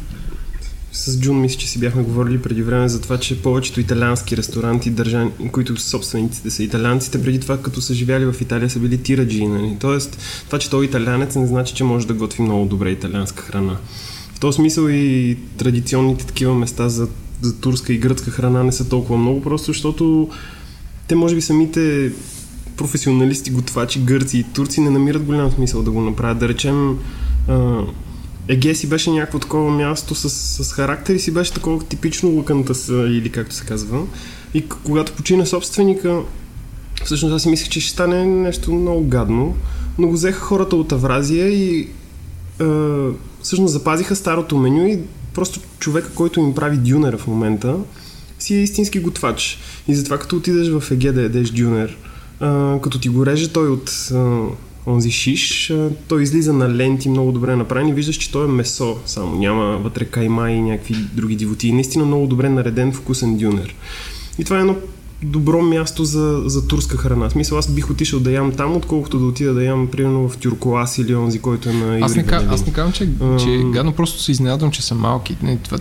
с 0.97 1.21
Джун 1.21 1.41
мисля, 1.41 1.59
че 1.59 1.69
си 1.69 1.79
бяхме 1.79 2.03
говорили 2.03 2.43
преди 2.43 2.63
време 2.63 2.89
за 2.89 3.01
това, 3.01 3.19
че 3.19 3.43
повечето 3.43 3.81
италиански 3.81 4.37
ресторанти, 4.37 4.91
държани, 4.91 5.31
които 5.53 5.81
собствениците 5.81 6.51
са 6.51 6.63
италианците, 6.63 7.23
преди 7.23 7.41
това 7.41 7.63
като 7.63 7.81
са 7.81 7.95
живяли 7.95 8.25
в 8.25 8.41
Италия 8.41 8.71
са 8.71 8.79
били 8.79 8.99
тираджи. 8.99 9.47
Нали? 9.47 9.77
Тоест, 9.81 10.19
това, 10.47 10.59
че 10.59 10.71
той 10.71 10.85
е 10.85 10.87
италянец 10.87 11.37
не 11.37 11.47
значи, 11.47 11.75
че 11.75 11.85
може 11.85 12.07
да 12.07 12.15
готви 12.15 12.43
много 12.43 12.67
добре 12.67 12.91
италианска 12.91 13.43
храна. 13.43 13.77
В 14.35 14.41
този 14.41 14.57
смисъл 14.57 14.89
и 14.89 15.37
традиционните 15.57 16.27
такива 16.27 16.55
места 16.55 16.89
за, 16.89 17.09
за 17.43 17.61
турска 17.61 17.93
и 17.93 17.99
гръцка 17.99 18.31
храна 18.31 18.65
не 18.65 18.73
са 18.73 18.89
толкова 18.89 19.19
много, 19.19 19.43
просто 19.43 19.67
защото 19.67 20.29
те 21.09 21.15
може 21.15 21.35
би 21.35 21.41
самите 21.41 22.13
професионалисти, 22.77 23.51
готвачи, 23.51 24.01
гърци 24.01 24.39
и 24.39 24.45
турци 24.45 24.81
не 24.81 24.91
намират 24.91 25.23
голям 25.23 25.51
смисъл 25.51 25.83
да 25.83 25.91
го 25.91 26.01
направят. 26.01 26.39
Да 26.39 26.49
речем, 26.49 26.99
Еге 28.49 28.75
си 28.75 28.89
беше 28.89 29.11
някакво 29.11 29.39
такова 29.39 29.71
място 29.71 30.15
с, 30.15 30.31
с 30.65 30.73
характер 30.73 31.15
и 31.15 31.19
си 31.19 31.31
беше 31.31 31.53
такова 31.53 31.85
типично 31.85 32.31
лъкантас, 32.31 32.89
или 32.89 33.31
както 33.31 33.55
се 33.55 33.65
казва. 33.65 34.07
И 34.55 34.69
когато 34.69 35.13
почина 35.13 35.47
собственика, 35.47 36.21
всъщност 37.05 37.35
аз 37.35 37.43
си 37.43 37.49
мислех, 37.49 37.69
че 37.69 37.81
ще 37.81 37.91
стане 37.91 38.27
нещо 38.27 38.73
много 38.73 39.07
гадно, 39.07 39.57
но 39.99 40.07
го 40.07 40.13
взеха 40.13 40.41
хората 40.41 40.77
от 40.77 40.93
Авразия 40.93 41.49
и 41.49 41.89
е, 42.61 42.65
всъщност 43.43 43.73
запазиха 43.73 44.17
старото 44.17 44.59
меню 44.59 44.87
и 44.87 45.01
просто 45.35 45.61
човека, 45.79 46.11
който 46.15 46.41
им 46.41 46.55
прави 46.55 46.77
дюнера 46.77 47.19
в 47.19 47.27
момента, 47.27 47.77
си 48.39 48.55
е 48.55 48.63
истински 48.63 48.99
готвач. 48.99 49.59
И 49.89 49.95
затова 49.95 50.19
като 50.19 50.37
отидеш 50.37 50.69
в 50.69 50.91
Еге 50.91 51.13
да 51.13 51.23
ядеш 51.23 51.51
дюнер, 51.51 51.89
е, 51.89 52.47
като 52.81 53.01
ти 53.01 53.09
го 53.09 53.27
реже 53.27 53.53
той 53.53 53.69
от 53.69 54.11
онзи 54.87 55.11
шиш, 55.11 55.73
той 56.09 56.23
излиза 56.23 56.53
на 56.53 56.75
ленти 56.75 57.09
много 57.09 57.33
добре 57.33 57.57
направен 57.57 57.89
и 57.89 57.93
виждаш, 57.93 58.17
че 58.17 58.33
той 58.33 58.45
е 58.45 58.49
месо 58.49 58.97
само, 59.07 59.39
няма 59.39 59.65
вътре 59.65 60.05
кайма 60.05 60.51
и 60.51 60.61
някакви 60.61 60.95
други 61.13 61.37
дивоти. 61.37 61.73
Наистина 61.73 62.05
много 62.05 62.27
добре 62.27 62.49
нареден 62.49 62.93
вкусен 62.93 63.37
дюнер. 63.37 63.75
И 64.39 64.45
това 64.45 64.57
е 64.57 64.61
едно 64.61 64.77
добро 65.23 65.63
място 65.63 66.05
за, 66.05 66.43
за 66.47 66.69
турска 66.69 66.97
храна. 66.97 67.29
В 67.29 67.33
смисъл, 67.33 67.59
аз 67.59 67.71
бих 67.71 67.91
отишъл 67.91 68.21
да 68.21 68.33
ям 68.33 68.53
там, 68.53 68.77
отколкото 68.77 69.19
да 69.19 69.25
отида 69.25 69.55
да 69.55 69.65
ям, 69.65 69.87
примерно, 69.87 70.29
в 70.29 70.37
Тюрколас 70.37 70.99
или 70.99 71.15
онзи, 71.15 71.39
който 71.39 71.69
е 71.69 71.73
на 71.73 71.99
Аз 71.99 72.17
не, 72.17 72.25
аз 72.31 72.67
не 72.67 72.73
казвам, 72.73 72.93
че, 72.93 73.09
че 73.39 73.63
гадно 73.73 73.93
просто 73.93 74.23
се 74.23 74.33
изненадвам, 74.33 74.71
че 74.71 74.83
са 74.83 74.95
малки. 74.95 75.37
Не, 75.43 75.57
това, 75.57 75.79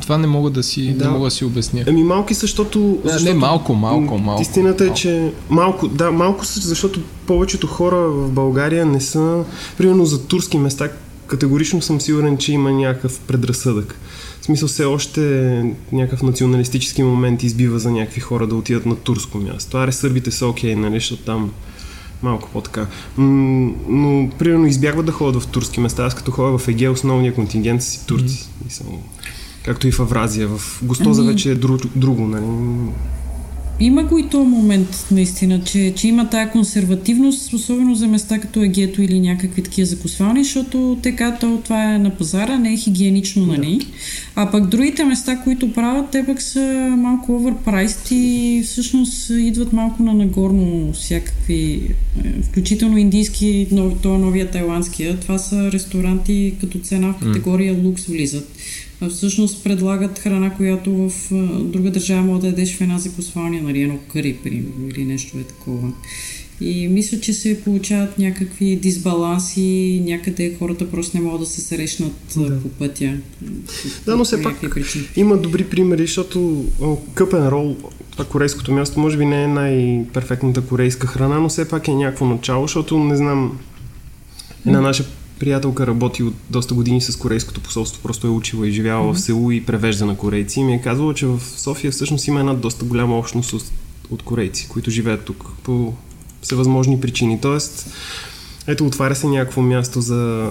това 0.00 0.18
не 0.18 0.26
мога 0.26 0.50
да 0.50 0.62
си, 0.62 0.92
да. 0.92 1.04
не 1.04 1.10
мога 1.10 1.24
да 1.24 1.30
си 1.30 1.44
обясня. 1.44 1.84
Ами 1.88 2.02
малки, 2.02 2.34
защото, 2.34 2.98
защото... 3.04 3.24
Не, 3.24 3.34
малко, 3.34 3.74
малко, 3.74 4.18
малко. 4.18 4.42
Истината 4.42 4.84
е, 4.84 4.86
малко. 4.86 5.00
че 5.00 5.32
малко, 5.50 5.88
да, 5.88 6.10
малко, 6.10 6.44
защото 6.44 7.00
повечето 7.26 7.66
хора 7.66 7.96
в 7.96 8.30
България 8.30 8.86
не 8.86 9.00
са, 9.00 9.44
примерно 9.78 10.04
за 10.04 10.26
турски 10.26 10.58
места, 10.58 10.88
категорично 11.26 11.82
съм 11.82 12.00
сигурен, 12.00 12.36
че 12.36 12.52
има 12.52 12.72
някакъв 12.72 13.20
предразсъдък. 13.20 13.98
В 14.40 14.44
смисъл 14.44 14.68
все 14.68 14.84
още 14.84 15.20
някакъв 15.92 16.22
националистически 16.22 17.02
момент 17.02 17.42
избива 17.42 17.78
за 17.78 17.90
някакви 17.90 18.20
хора 18.20 18.46
да 18.46 18.54
отидат 18.54 18.86
на 18.86 18.96
турско 18.96 19.38
място. 19.38 19.76
Аре, 19.76 19.92
сърбите 19.92 20.30
са 20.30 20.46
окей, 20.46 20.74
okay, 20.74 20.78
нали, 20.78 20.94
защото 20.94 21.22
там 21.22 21.52
малко 22.22 22.48
по-така. 22.52 22.86
но, 23.18 24.30
примерно, 24.38 24.66
избягват 24.66 25.06
да 25.06 25.12
ходят 25.12 25.42
в 25.42 25.46
турски 25.46 25.80
места. 25.80 26.04
Аз 26.04 26.14
като 26.14 26.30
ходя 26.30 26.58
в 26.58 26.68
Егея, 26.68 26.92
основния 26.92 27.34
контингент 27.34 27.82
са 27.82 27.90
си 27.90 28.06
турци. 28.06 28.48
Mm-hmm. 28.68 28.68
И 28.68 28.70
Както 29.66 29.88
и 29.88 29.92
в 29.92 30.00
Авразия. 30.00 30.48
В 30.48 30.80
Гостоза 30.82 31.22
ами... 31.22 31.32
вече 31.32 31.50
е 31.50 31.54
друг, 31.54 31.80
друго. 31.96 32.26
Нали? 32.26 32.44
Има 33.80 34.02
го 34.02 34.18
и 34.18 34.28
този 34.28 34.48
момент, 34.48 35.06
наистина, 35.10 35.64
че, 35.64 35.92
че 35.96 36.08
има 36.08 36.30
тая 36.30 36.50
консервативност, 36.50 37.52
особено 37.52 37.94
за 37.94 38.06
места 38.06 38.38
като 38.38 38.62
егето 38.62 39.02
или 39.02 39.20
някакви 39.20 39.62
такива 39.62 39.86
закусвални, 39.86 40.44
защото 40.44 40.98
те 41.02 41.16
като 41.16 41.60
това 41.64 41.94
е 41.94 41.98
на 41.98 42.10
пазара, 42.10 42.58
не 42.58 42.72
е 42.72 42.76
хигиенично, 42.76 43.46
нали? 43.46 43.76
Да. 43.78 43.86
А 44.36 44.50
пък 44.50 44.66
другите 44.66 45.04
места, 45.04 45.36
които 45.44 45.72
правят, 45.72 46.10
те 46.12 46.26
пък 46.26 46.42
са 46.42 46.94
малко 46.98 47.32
overpriced 47.32 48.12
и 48.12 48.62
всъщност 48.62 49.30
идват 49.30 49.72
малко 49.72 50.02
на 50.02 50.14
нагорно 50.14 50.92
всякакви, 50.92 51.94
е, 52.24 52.42
включително 52.42 52.98
индийски, 52.98 53.66
това 54.02 54.18
новия 54.18 54.50
тайландския. 54.50 55.20
Това 55.20 55.38
са 55.38 55.72
ресторанти 55.72 56.54
като 56.60 56.78
цена 56.78 57.12
в 57.12 57.24
категория 57.26 57.74
лукс 57.84 58.06
влизат 58.06 58.48
всъщност 59.10 59.64
предлагат 59.64 60.18
храна, 60.18 60.54
която 60.54 60.92
в 60.92 61.12
друга 61.62 61.90
държава 61.90 62.22
може 62.22 62.40
да 62.40 62.46
ядеш 62.46 62.76
в 62.76 62.80
една 62.80 62.98
закусвалния, 62.98 63.62
нали, 63.62 63.82
едно 63.82 63.98
кари, 64.12 64.36
примерно, 64.42 64.88
или 64.90 65.04
нещо 65.04 65.38
е 65.38 65.42
такова. 65.42 65.92
И 66.60 66.88
мисля, 66.88 67.20
че 67.20 67.32
се 67.32 67.60
получават 67.64 68.18
някакви 68.18 68.76
дисбаланси, 68.76 70.02
някъде 70.04 70.56
хората 70.58 70.90
просто 70.90 71.16
не 71.16 71.22
могат 71.22 71.40
да 71.40 71.46
се 71.46 71.60
срещнат 71.60 72.12
да. 72.36 72.60
по 72.60 72.68
пътя. 72.68 73.14
Да, 74.06 74.16
но 74.16 74.24
все 74.24 74.42
пак 74.42 74.60
причини. 74.60 75.04
има 75.16 75.36
добри 75.36 75.64
примери, 75.64 76.02
защото 76.02 76.64
къпен 77.14 77.48
рол, 77.48 77.76
това 78.10 78.24
корейското 78.24 78.72
място, 78.72 79.00
може 79.00 79.16
би 79.16 79.24
не 79.24 79.44
е 79.44 79.48
най-перфектната 79.48 80.60
корейска 80.60 81.06
храна, 81.06 81.38
но 81.38 81.48
все 81.48 81.68
пак 81.68 81.88
е 81.88 81.94
някакво 81.94 82.26
начало, 82.26 82.64
защото 82.64 82.98
не 82.98 83.16
знам, 83.16 83.58
една 84.66 84.80
наша 84.80 85.04
приятелка 85.38 85.86
работи 85.86 86.22
от 86.22 86.34
доста 86.50 86.74
години 86.74 87.00
с 87.00 87.16
корейското 87.16 87.60
посолство, 87.60 88.02
просто 88.02 88.26
е 88.26 88.30
учила 88.30 88.68
и 88.68 88.72
живяла 88.72 89.14
mm-hmm. 89.14 89.16
в 89.16 89.20
село 89.20 89.50
и 89.50 89.64
превежда 89.64 90.06
на 90.06 90.16
корейци. 90.16 90.60
И 90.60 90.64
ми 90.64 90.74
е 90.74 90.82
казала, 90.82 91.14
че 91.14 91.26
в 91.26 91.40
София 91.56 91.90
всъщност 91.90 92.26
има 92.26 92.40
една 92.40 92.54
доста 92.54 92.84
голяма 92.84 93.18
общност 93.18 93.52
от, 93.52 93.64
от 94.10 94.22
корейци, 94.22 94.68
които 94.68 94.90
живеят 94.90 95.24
тук 95.24 95.44
по 95.62 95.94
всевъзможни 96.42 97.00
причини. 97.00 97.40
Тоест, 97.40 97.94
ето 98.66 98.86
отваря 98.86 99.16
се 99.16 99.26
някакво 99.26 99.62
място 99.62 100.00
за 100.00 100.50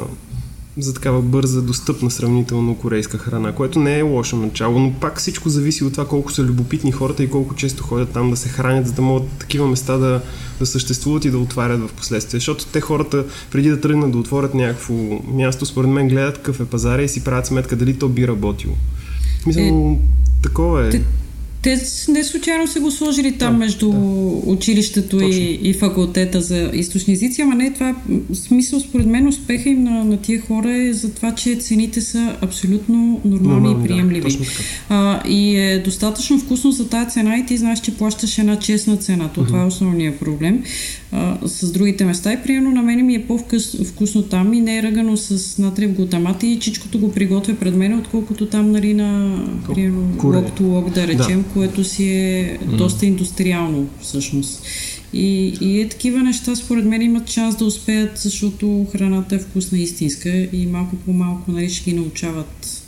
за 0.77 0.93
такава 0.93 1.21
бърза, 1.21 1.61
достъпна 1.61 2.11
сравнително 2.11 2.75
корейска 2.75 3.17
храна, 3.17 3.51
което 3.51 3.79
не 3.79 3.99
е 3.99 4.01
лошо 4.01 4.35
начало, 4.35 4.79
но 4.79 4.93
пак 4.93 5.19
всичко 5.19 5.49
зависи 5.49 5.83
от 5.83 5.91
това 5.91 6.07
колко 6.07 6.31
са 6.31 6.43
любопитни 6.43 6.91
хората 6.91 7.23
и 7.23 7.29
колко 7.29 7.55
често 7.55 7.83
ходят 7.83 8.09
там 8.09 8.29
да 8.29 8.35
се 8.35 8.49
хранят, 8.49 8.87
за 8.87 8.93
да 8.93 9.01
могат 9.01 9.29
такива 9.29 9.67
места 9.67 9.97
да, 9.97 10.21
да 10.59 10.65
съществуват 10.65 11.25
и 11.25 11.29
да 11.29 11.37
отварят 11.37 11.89
в 11.89 11.93
последствие. 11.93 12.39
Защото 12.39 12.65
те 12.65 12.81
хората, 12.81 13.25
преди 13.51 13.69
да 13.69 13.81
тръгнат 13.81 14.11
да 14.11 14.17
отворят 14.17 14.53
някакво 14.53 14.93
място, 15.33 15.65
според 15.65 15.89
мен 15.89 16.07
гледат 16.07 16.35
какъв 16.35 16.59
е 16.59 16.65
пазара 16.65 17.01
и 17.01 17.09
си 17.09 17.23
правят 17.23 17.45
сметка 17.45 17.75
дали 17.75 17.99
то 17.99 18.09
би 18.09 18.27
работило. 18.27 18.73
Мисля, 19.45 19.61
е, 19.61 19.99
такова 20.43 20.87
е. 20.87 21.01
Те 21.65 21.81
не 22.09 22.23
случайно 22.23 22.67
са 22.67 22.79
го 22.79 22.91
сложили 22.91 23.31
там 23.31 23.53
да, 23.53 23.59
между 23.59 23.91
да. 23.91 23.97
училището 24.45 25.19
и, 25.21 25.59
и 25.61 25.73
факултета 25.73 26.41
за 26.41 26.71
източни 26.73 27.13
езици, 27.13 27.41
ама 27.41 27.55
не 27.55 27.73
това 27.73 27.95
смисъл 28.33 28.79
според 28.79 29.05
мен 29.05 29.27
успеха 29.27 29.69
им 29.69 29.83
на, 29.83 30.03
на 30.03 30.17
тия 30.17 30.41
хора 30.41 30.77
е 30.77 30.93
за 30.93 31.13
това, 31.13 31.35
че 31.35 31.55
цените 31.55 32.01
са 32.01 32.35
абсолютно 32.41 33.21
нормални 33.25 33.61
Нормални, 33.61 33.85
и 33.85 33.87
приемливи. 33.87 34.31
Да, 34.31 34.45
а, 34.89 35.27
и 35.27 35.57
е 35.57 35.79
достатъчно 35.79 36.39
вкусно 36.39 36.71
за 36.71 36.89
тази 36.89 37.09
цена 37.09 37.37
и 37.37 37.45
ти 37.45 37.57
знаеш, 37.57 37.81
че 37.81 37.97
плащаш 37.97 38.37
една 38.37 38.59
честна 38.59 38.97
цена. 38.97 39.29
То. 39.29 39.45
Това 39.45 39.61
е 39.61 39.65
основният 39.65 40.19
проблем. 40.19 40.63
а, 41.15 41.37
с 41.47 41.71
другите 41.71 42.05
места. 42.05 42.33
И 42.33 42.43
примерно 42.43 42.71
на 42.71 42.81
мен 42.81 43.05
ми 43.05 43.15
е 43.15 43.27
по-вкусно 43.27 44.23
там 44.23 44.53
и 44.53 44.61
не 44.61 44.77
е 44.77 44.83
ръгано 44.83 45.17
с 45.17 45.57
натриев 45.57 45.91
глутамат 45.91 46.43
и 46.43 46.57
чичкото 46.59 46.99
го 46.99 47.11
приготвя 47.11 47.55
пред 47.55 47.75
мен, 47.75 47.99
отколкото 47.99 48.45
там 48.45 48.71
нали, 48.71 48.93
на 48.93 49.37
примерно 49.73 50.17
лок 50.23 50.59
to 50.59 50.61
лок 50.61 50.89
да 50.89 51.07
речем, 51.07 51.41
да. 51.41 51.54
Което 51.55 51.83
си 51.83 52.05
е 52.05 52.59
mm. 52.61 52.75
доста 52.75 53.05
индустриално 53.05 53.89
всъщност. 54.01 54.63
И, 55.13 55.53
и 55.61 55.81
е 55.81 55.89
такива 55.89 56.19
неща, 56.19 56.55
според 56.55 56.85
мен, 56.85 57.01
имат 57.01 57.29
шанс 57.29 57.55
да 57.55 57.65
успеят, 57.65 58.17
защото 58.17 58.85
храната 58.91 59.35
е 59.35 59.39
вкусна 59.39 59.77
истинска 59.77 60.29
и 60.53 60.67
малко 60.71 60.95
по 60.95 61.13
малко 61.13 61.51
нали, 61.51 61.69
ще 61.69 61.91
ги 61.91 61.95
научават. 61.95 62.81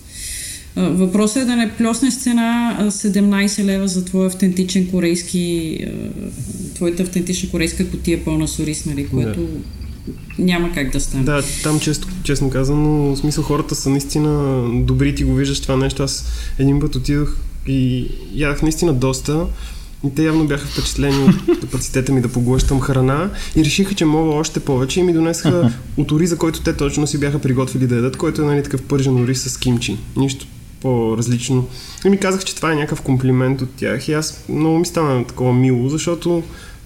Въпросът 0.76 1.44
е 1.44 1.46
да 1.46 1.56
не 1.56 1.72
плеснеш 1.78 2.18
цена 2.18 2.78
17 2.82 3.64
лева 3.64 3.88
за 3.88 4.06
твой 4.06 4.28
автентичен 4.28 4.88
корейски, 4.88 5.80
твоята 6.76 7.04
автентична 7.04 7.50
корейска 7.50 7.90
котия 7.90 8.26
пълна 8.26 8.48
с 8.48 8.60
ориз, 8.60 8.86
нали, 8.86 9.08
което 9.08 9.42
да 9.42 9.48
няма 10.40 10.72
как 10.72 10.92
да 10.92 11.00
стане. 11.00 11.24
Да, 11.24 11.44
там 11.64 11.80
често, 11.80 12.08
честно 12.24 12.50
казано, 12.50 13.16
в 13.16 13.18
смисъл 13.18 13.44
хората 13.44 13.76
са 13.76 13.90
наистина 13.90 14.64
добри, 14.74 15.16
ти 15.16 15.24
го 15.24 15.36
виждаш 15.36 15.60
това 15.60 15.78
нещо. 15.78 16.04
Аз 16.04 16.26
един 16.60 16.80
път 16.80 16.96
отидох 16.96 17.38
и 17.68 18.08
ядах 18.34 18.62
наистина 18.62 18.94
доста 18.94 19.46
и 20.06 20.16
те 20.16 20.24
явно 20.24 20.48
бяха 20.48 20.68
впечатлени 20.68 21.24
от 21.24 21.60
капацитета 21.62 22.14
ми 22.14 22.22
да 22.22 22.28
поглъщам 22.28 22.80
храна 22.80 23.30
и 23.56 23.66
решиха, 23.66 23.96
че 23.96 24.06
мога 24.06 24.36
още 24.36 24.60
повече 24.60 25.00
и 25.00 25.04
ми 25.04 25.14
донесаха 25.14 25.72
от 25.98 26.12
ориза, 26.12 26.38
който 26.38 26.62
те 26.62 26.74
точно 26.74 27.08
си 27.08 27.20
бяха 27.20 27.40
приготвили 27.40 27.88
да 27.88 27.96
ядат, 27.96 28.18
който 28.18 28.42
е 28.42 28.46
нали, 28.46 28.64
такъв 28.64 28.82
пържен 28.82 29.24
ориз 29.24 29.44
с 29.44 29.58
кимчи. 29.58 29.98
Нищо 30.16 30.46
по-различно. 30.82 31.68
И 32.06 32.10
ми 32.10 32.18
казах, 32.18 32.44
че 32.44 32.56
това 32.56 32.72
е 32.72 32.76
някакъв 32.76 33.02
комплимент 33.02 33.62
от 33.62 33.70
тях 33.70 34.08
и 34.08 34.14
аз 34.14 34.44
много 34.50 34.80
ми 34.80 34.86
стана 34.86 35.26
такова 35.26 35.54
мило, 35.54 35.90
защото 35.90 36.44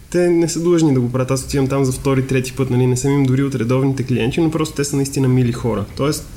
те 0.10 0.30
не 0.30 0.50
са 0.50 0.60
длъжни 0.60 0.94
да 0.94 1.00
го 1.00 1.12
правят. 1.12 1.32
Аз 1.32 1.44
отивам 1.44 1.68
там 1.68 1.86
за 1.86 1.92
втори, 1.92 2.28
трети 2.28 2.54
път, 2.54 2.70
нали? 2.70 2.88
не 2.88 2.98
съм 2.98 3.12
им 3.12 3.24
дори 3.24 3.44
от 3.44 3.56
редовните 3.56 4.04
клиенти, 4.04 4.42
но 4.42 4.52
просто 4.52 4.76
те 4.76 4.84
са 4.84 4.96
наистина 4.96 5.28
мили 5.28 5.52
хора. 5.52 5.86
Тоест, 5.98 6.28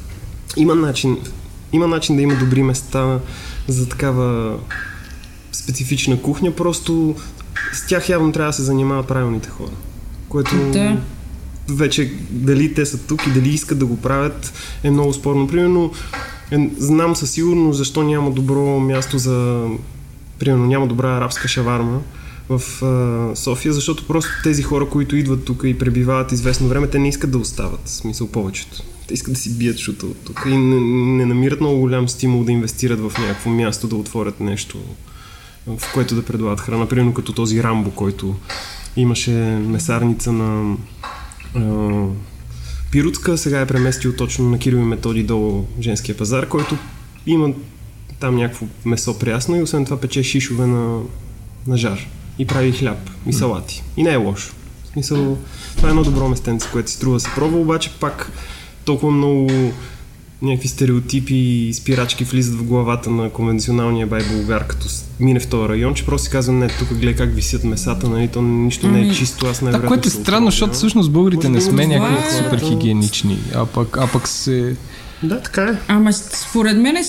има 0.56 0.74
начин, 0.74 1.16
има 1.72 1.86
начин 1.86 2.16
да 2.16 2.22
има 2.22 2.34
добри 2.34 2.62
места 2.62 3.18
за 3.68 3.88
такава 3.88 4.58
специфична 5.52 6.22
кухня, 6.22 6.50
просто 6.50 7.14
с 7.72 7.86
тях 7.86 8.08
явно 8.08 8.32
трябва 8.32 8.48
да 8.48 8.52
се 8.52 8.62
занимават 8.62 9.08
правилните 9.08 9.48
хора. 9.48 9.72
Което 10.28 10.56
да. 10.72 10.96
вече 11.68 12.12
дали 12.30 12.74
те 12.74 12.86
са 12.86 12.98
тук 12.98 13.26
и 13.26 13.30
дали 13.30 13.48
искат 13.48 13.78
да 13.78 13.86
го 13.86 13.96
правят 13.96 14.52
е 14.82 14.90
много 14.90 15.12
спорно. 15.12 15.48
Примерно, 15.48 15.92
е, 16.50 16.70
знам 16.78 17.16
със 17.16 17.30
сигурност 17.30 17.78
защо 17.78 18.02
няма 18.02 18.30
добро 18.30 18.80
място 18.80 19.18
за... 19.18 19.66
Примерно, 20.38 20.66
няма 20.66 20.86
добра 20.86 21.16
арабска 21.16 21.48
шаварма 21.48 22.00
в 22.48 22.82
а, 22.82 23.36
София, 23.36 23.72
защото 23.72 24.06
просто 24.06 24.30
тези 24.42 24.62
хора, 24.62 24.88
които 24.88 25.16
идват 25.16 25.44
тук 25.44 25.62
и 25.64 25.78
пребивават 25.78 26.32
известно 26.32 26.68
време, 26.68 26.86
те 26.86 26.98
не 26.98 27.08
искат 27.08 27.30
да 27.30 27.38
остават, 27.38 27.80
в 27.84 27.90
смисъл 27.90 28.28
повечето. 28.28 28.82
Те 29.08 29.14
искат 29.14 29.34
да 29.34 29.40
си 29.40 29.58
бият 29.58 29.76
защото 29.76 30.06
тук 30.06 30.42
и 30.46 30.56
не, 30.56 30.80
не 31.16 31.26
намират 31.26 31.60
много 31.60 31.80
голям 31.80 32.08
стимул 32.08 32.44
да 32.44 32.52
инвестират 32.52 33.00
в 33.00 33.18
някакво 33.18 33.50
място, 33.50 33.88
да 33.88 33.96
отворят 33.96 34.40
нещо 34.40 34.78
в 35.66 35.92
което 35.94 36.14
да 36.14 36.24
предлагат 36.24 36.60
храна. 36.60 36.88
Примерно 36.88 37.14
като 37.14 37.32
този 37.32 37.62
Рамбо, 37.62 37.90
който 37.90 38.34
имаше 38.96 39.30
месарница 39.66 40.32
на 40.32 40.76
а, 41.54 42.06
Пируцка, 42.90 43.38
сега 43.38 43.60
е 43.60 43.66
преместил 43.66 44.16
точно 44.16 44.50
на 44.50 44.58
Кирил 44.58 44.76
и 44.76 44.82
Методи 44.82 45.22
долу 45.22 45.66
женския 45.80 46.16
пазар, 46.16 46.48
който 46.48 46.76
има 47.26 47.52
там 48.20 48.36
някакво 48.36 48.66
месо 48.84 49.18
прясно 49.18 49.56
и 49.56 49.62
освен 49.62 49.84
това 49.84 50.00
пече 50.00 50.22
шишове 50.22 50.66
на, 50.66 51.00
на 51.66 51.76
жар 51.76 52.06
и 52.38 52.46
прави 52.46 52.72
хляб 52.72 53.10
и 53.26 53.32
салати. 53.32 53.82
И 53.96 54.02
не 54.02 54.10
е 54.10 54.16
лошо. 54.16 54.54
В 54.84 54.88
смисъл, 54.88 55.38
това 55.76 55.88
е 55.88 55.90
едно 55.90 56.02
добро 56.02 56.28
местенце, 56.28 56.68
което 56.72 56.90
си 56.90 56.96
струва 56.96 57.16
да 57.16 57.20
се 57.20 57.28
пробва, 57.34 57.60
обаче 57.60 57.90
пак 58.00 58.32
толкова 58.84 59.12
много 59.12 59.50
някакви 60.42 60.68
стереотипи 60.68 61.34
и 61.34 61.74
спирачки 61.74 62.24
влизат 62.24 62.54
в 62.54 62.64
главата 62.64 63.10
на 63.10 63.30
конвенционалния 63.30 64.06
байгулгар, 64.06 64.66
като 64.66 64.86
мине 65.20 65.40
в 65.40 65.46
този 65.46 65.68
район, 65.68 65.94
че 65.94 66.06
просто 66.06 66.24
си 66.24 66.30
казвам, 66.30 66.58
не, 66.58 66.68
тук 66.68 66.88
гледай 66.88 67.14
как 67.14 67.34
висят 67.34 67.64
месата, 67.64 68.08
нали, 68.08 68.28
то 68.28 68.42
нищо 68.42 68.88
не 68.88 68.98
е 68.98 69.02
ами, 69.02 69.14
чисто, 69.14 69.46
аз 69.46 69.62
най 69.62 69.72
Да, 69.72 69.86
което 69.86 70.08
е 70.08 70.10
странно, 70.10 70.46
защото 70.46 70.72
всъщност 70.72 71.12
българите 71.12 71.48
не 71.48 71.60
сме 71.60 71.86
някакви 71.86 72.36
супер 72.36 72.60
хигиенични, 72.60 73.38
а 73.54 73.66
пък, 73.66 73.96
а 73.96 74.06
пък 74.06 74.28
се... 74.28 74.76
Да, 75.22 75.40
така 75.40 75.62
е. 75.62 75.78
Ама 75.88 76.12
според 76.12 76.76
мен 76.76 76.96
е 76.96 77.04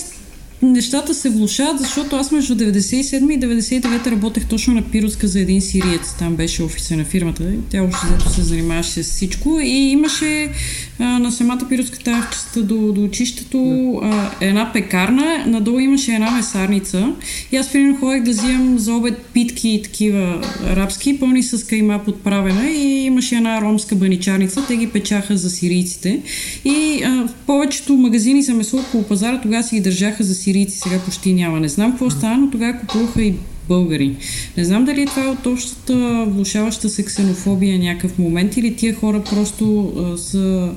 нещата 0.62 1.14
се 1.14 1.30
влушават, 1.30 1.78
защото 1.78 2.16
аз 2.16 2.32
между 2.32 2.54
97 2.54 3.32
и 3.32 3.40
99 3.40 4.10
работех 4.10 4.46
точно 4.48 4.74
на 4.74 4.82
Пироска 4.82 5.28
за 5.28 5.40
един 5.40 5.60
сириец. 5.60 6.14
Там 6.18 6.36
беше 6.36 6.62
офиса 6.62 6.96
на 6.96 7.04
фирмата. 7.04 7.52
Тя 7.70 7.82
още 7.82 8.06
взето 8.06 8.30
се 8.30 8.42
занимаваше 8.42 9.02
с 9.02 9.10
всичко 9.10 9.60
и 9.62 9.68
имаше 9.68 10.50
а, 10.98 11.18
на 11.18 11.32
самата 11.32 11.60
в 11.70 12.30
частта 12.30 12.60
до, 12.60 12.92
до 12.92 13.02
учището 13.02 13.92
а, 14.02 14.30
една 14.40 14.72
пекарна, 14.72 15.44
надолу 15.46 15.78
имаше 15.78 16.12
една 16.12 16.30
месарница 16.30 17.12
и 17.52 17.56
аз 17.56 17.72
примерно 17.72 17.96
ходех 17.96 18.22
да 18.22 18.30
взимам 18.30 18.78
за 18.78 18.94
обед 18.94 19.26
питки 19.32 19.68
и 19.68 19.82
такива 19.82 20.42
арабски, 20.66 21.20
пълни 21.20 21.42
с 21.42 21.66
кайма 21.66 22.00
подправена 22.04 22.70
и 22.70 23.04
имаше 23.04 23.34
една 23.34 23.60
ромска 23.60 23.94
баничарница, 23.94 24.66
те 24.66 24.76
ги 24.76 24.86
печаха 24.86 25.36
за 25.36 25.50
сирийците 25.50 26.22
и 26.64 27.02
а, 27.04 27.28
повечето 27.46 27.96
магазини 27.96 28.42
за 28.42 28.54
месо 28.54 28.76
около 28.76 29.02
пазара 29.02 29.40
тогава 29.40 29.62
си 29.62 29.74
ги 29.74 29.80
държаха 29.80 30.24
за 30.24 30.34
сирийци, 30.34 30.78
сега 30.78 30.98
почти 30.98 31.32
няма. 31.32 31.60
Не 31.60 31.68
знам 31.68 31.90
какво 31.90 32.10
стана, 32.10 32.36
но 32.36 32.50
тогава 32.50 32.78
купуваха 32.78 33.22
и 33.22 33.34
българи. 33.68 34.16
Не 34.56 34.64
знам 34.64 34.84
дали 34.84 35.02
е 35.02 35.06
това 35.06 35.24
е 35.24 35.28
от 35.28 35.46
общата 35.46 36.26
влушаваща 36.28 36.88
се 36.88 37.04
ксенофобия 37.04 37.78
някакъв 37.78 38.18
момент 38.18 38.56
или 38.56 38.76
тия 38.76 38.94
хора 38.94 39.22
просто 39.30 39.92
а, 39.96 40.18
са 40.18 40.70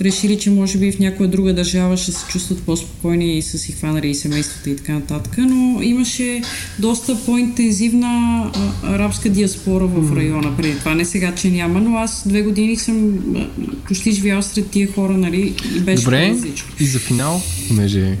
решили, 0.00 0.38
че 0.38 0.50
може 0.50 0.78
би 0.78 0.92
в 0.92 0.98
някоя 0.98 1.28
друга 1.28 1.54
държава 1.54 1.96
ще 1.96 2.12
се 2.12 2.26
чувстват 2.28 2.62
по-спокойни 2.62 3.38
и 3.38 3.42
са 3.42 3.58
си 3.58 3.72
хванали 3.72 4.10
и 4.10 4.14
семействата 4.14 4.70
и 4.70 4.76
така 4.76 4.92
нататък, 4.92 5.38
но 5.38 5.82
имаше 5.82 6.42
доста 6.78 7.24
по-интензивна 7.26 8.06
а, 8.54 8.94
арабска 8.94 9.28
диаспора 9.28 9.86
в 9.86 10.16
района 10.16 10.56
преди 10.56 10.78
това. 10.78 10.94
Не 10.94 11.04
сега, 11.04 11.34
че 11.34 11.50
няма, 11.50 11.80
но 11.80 11.96
аз 11.96 12.28
две 12.28 12.42
години 12.42 12.76
съм 12.76 13.14
а, 13.36 13.48
почти 13.88 14.12
живял 14.12 14.42
сред 14.42 14.70
тия 14.70 14.92
хора, 14.92 15.12
нали, 15.12 15.54
и 15.76 15.80
беше 15.80 16.04
Добре, 16.04 16.36
и 16.80 16.86
за 16.86 16.98
финал, 16.98 17.42
меже 17.70 18.16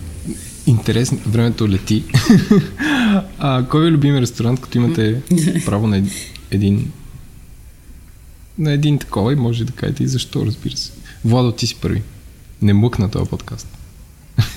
интересно. 0.66 1.18
Времето 1.26 1.68
лети. 1.68 2.04
а, 3.38 3.66
кой 3.70 3.88
е 3.88 3.90
любим 3.90 4.16
ресторант, 4.16 4.60
като 4.60 4.78
имате 4.78 5.22
право 5.66 5.86
на 5.86 6.02
един 6.50 6.92
на 8.58 8.72
един 8.72 8.98
такова 8.98 9.32
и 9.32 9.36
може 9.36 9.64
да 9.64 9.72
кажете 9.72 10.04
и 10.04 10.08
защо, 10.08 10.46
разбира 10.46 10.76
се. 10.76 10.92
Владо, 11.24 11.52
ти 11.52 11.66
си 11.66 11.76
първи. 11.80 12.02
Не 12.62 12.72
мъкна 12.72 13.10
този 13.10 13.30
подкаст. 13.30 13.68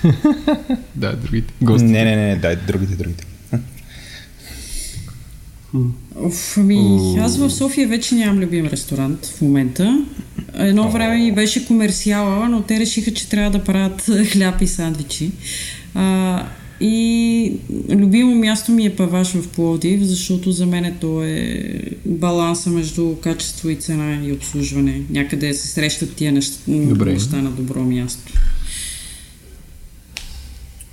да, 0.95 1.16
другите. 1.16 1.53
Гости. 1.61 1.86
Не, 1.86 2.06
не, 2.06 2.16
не, 2.16 2.36
дай 2.36 2.56
другите, 2.56 2.95
другите. 2.95 3.26
Оф, 6.16 6.58
ами, 6.58 7.16
аз 7.19 7.38
в 7.38 7.50
София 7.50 7.88
вече 7.88 8.16
нямам 8.16 8.40
любим 8.40 8.66
ресторант 8.66 9.26
в 9.26 9.42
момента. 9.42 10.06
Едно 10.53 10.92
време 10.92 11.18
ми 11.18 11.32
беше 11.32 11.68
комерциала, 11.68 12.50
но 12.50 12.61
те 12.61 12.80
решиха, 12.80 13.14
че 13.14 13.30
трябва 13.30 13.52
да 13.52 13.64
правят 13.64 14.10
хляб 14.32 14.61
и 14.61 14.68
сандвичи. 14.68 15.32
А, 16.00 16.45
и 16.80 17.53
любимо 17.90 18.35
място 18.35 18.72
ми 18.72 18.85
е 18.85 18.95
Паваш 18.95 19.34
в 19.34 19.48
Пловдив, 19.48 20.01
защото 20.03 20.51
за 20.51 20.66
мен 20.66 20.98
то 21.01 21.24
е 21.24 21.74
баланса 22.06 22.69
между 22.69 23.16
качество 23.16 23.69
и 23.69 23.76
цена 23.76 24.26
и 24.26 24.32
обслужване. 24.32 25.01
Някъде 25.09 25.53
се 25.53 25.67
срещат 25.67 26.16
тия 26.16 26.32
неща, 26.32 26.58
Добре. 26.67 27.14
неща 27.14 27.42
на 27.42 27.51
добро 27.51 27.84
място. 27.84 28.34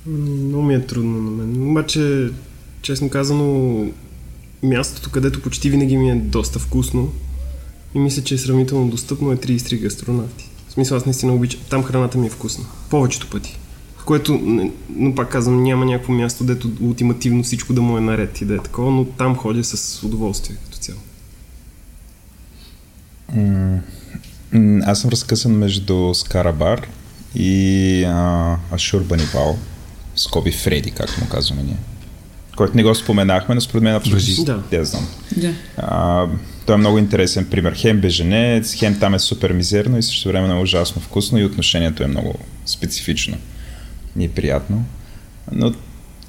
Много 0.07 0.63
ми 0.63 0.75
е 0.75 0.87
трудно 0.87 1.21
на 1.21 1.31
мен. 1.31 1.71
Обаче, 1.71 2.29
честно 2.83 3.09
казано, 3.09 3.79
мястото, 4.63 5.11
където 5.11 5.43
почти 5.43 5.71
винаги 5.71 5.97
ми 5.97 6.11
е 6.11 6.15
доста 6.15 6.59
вкусно 6.59 7.13
и 7.95 7.99
мисля, 7.99 8.23
че 8.23 8.35
е 8.35 8.39
сравнително 8.39 8.89
достъпно 8.89 9.33
е 9.33 9.37
33 9.37 9.81
гастронавти. 9.81 10.49
В 10.69 10.73
смисъл, 10.73 10.97
аз 10.97 11.07
наистина 11.07 11.35
обичам. 11.35 11.61
Там 11.71 11.83
храната 11.83 12.19
ми 12.19 12.27
е 12.27 12.31
вкусна. 12.31 12.65
Повечето 12.91 13.31
пъти 13.31 13.59
което, 14.05 14.41
но 14.97 15.15
пак 15.15 15.29
казвам, 15.29 15.63
няма 15.63 15.85
някакво 15.85 16.13
място, 16.13 16.45
дето 16.45 16.71
ултимативно 16.81 17.43
всичко 17.43 17.73
да 17.73 17.83
му 17.83 17.99
е 17.99 18.01
наред 18.01 18.41
и 18.41 18.45
да 18.45 18.55
е 18.55 18.59
такова, 18.59 18.91
но 18.91 19.05
там 19.05 19.37
ходя 19.37 19.65
с 19.65 20.03
удоволствие 20.03 20.57
като 20.65 20.79
цяло. 20.79 20.99
аз 24.83 25.01
съм 25.01 25.11
разкъсан 25.11 25.53
между 25.53 26.15
Скарабар 26.15 26.89
и 27.35 28.05
а, 28.05 28.57
Ашур 28.73 29.03
Банибал, 29.03 29.59
скоби 30.17 30.53
Фреди, 30.53 30.91
както 30.91 31.21
му 31.21 31.29
казваме 31.29 31.63
ние. 31.63 31.77
Който 32.57 32.77
не 32.77 32.83
го 32.83 32.95
споменахме, 32.95 33.55
но 33.55 33.61
според 33.61 33.83
мен 33.83 33.95
абсолютно 33.95 34.45
да. 34.45 34.63
не 34.73 34.85
знам. 34.85 35.07
Да. 35.37 35.53
А, 35.77 36.27
той 36.67 36.75
е 36.75 36.79
много 36.79 36.99
интересен 36.99 37.47
пример. 37.51 37.75
Хем 37.77 38.01
беженец, 38.01 38.75
хем 38.75 38.99
там 39.01 39.15
е 39.15 39.19
супер 39.19 39.53
мизерно 39.53 39.99
и 39.99 40.03
също 40.03 40.29
време 40.29 40.55
е 40.55 40.63
ужасно 40.63 41.03
вкусно 41.03 41.39
и 41.39 41.45
отношението 41.45 42.03
е 42.03 42.07
много 42.07 42.35
специфично 42.67 43.37
ни 44.17 44.25
е 44.25 44.29
приятно. 44.29 44.85
Но 45.53 45.75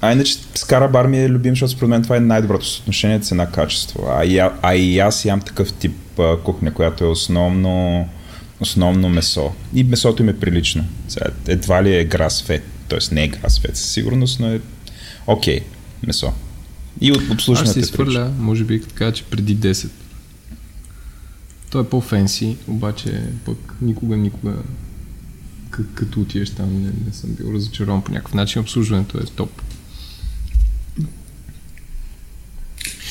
А 0.00 0.12
иначе 0.12 0.36
Скарабар 0.54 1.06
ми 1.06 1.18
е 1.18 1.28
любим, 1.28 1.52
защото 1.52 1.72
според 1.72 1.90
мен 1.90 2.02
това 2.02 2.16
е 2.16 2.20
най-доброто 2.20 2.66
съотношение 2.66 3.20
цена-качество. 3.20 4.06
А, 4.08 4.24
и, 4.24 4.38
а 4.62 4.74
и 4.74 4.98
аз 4.98 5.24
ям 5.24 5.40
такъв 5.40 5.72
тип 5.72 5.96
а, 6.18 6.36
кухня, 6.44 6.74
която 6.74 7.04
е 7.04 7.08
основно, 7.08 8.08
основно 8.60 9.08
месо. 9.08 9.52
И 9.74 9.84
месото 9.84 10.22
им 10.22 10.28
е 10.28 10.38
прилично. 10.38 10.84
Сега, 11.08 11.26
едва 11.48 11.84
ли 11.84 11.94
е 11.94 12.04
грас-фет, 12.04 12.62
т.е. 12.88 13.14
не 13.14 13.24
е 13.24 13.28
грас-фет 13.28 13.76
със 13.76 13.92
сигурност, 13.92 14.40
но 14.40 14.46
е 14.46 14.60
окей, 15.26 15.60
okay, 15.60 15.62
месо. 16.06 16.32
И 17.00 17.12
от 17.12 17.30
обслужването 17.30 17.70
Аз 17.70 17.74
се 17.74 17.80
е 17.80 17.82
изхвърля, 17.82 18.32
може 18.38 18.64
би 18.64 18.82
така, 18.82 19.12
че 19.12 19.24
преди 19.24 19.56
10. 19.56 19.88
Той 21.70 21.82
е 21.82 21.86
по-фенси, 21.86 22.56
обаче 22.68 23.22
пък 23.44 23.74
никога, 23.80 24.16
никога 24.16 24.52
к- 25.76 25.94
като 25.94 26.20
отидеш 26.20 26.50
там 26.50 26.82
не, 26.82 26.92
не 27.06 27.12
съм 27.12 27.30
бил 27.30 27.52
разочарован 27.54 28.02
по 28.02 28.12
някакъв 28.12 28.34
начин. 28.34 28.62
Обслужването 28.62 29.18
е 29.18 29.20
топ. 29.20 29.62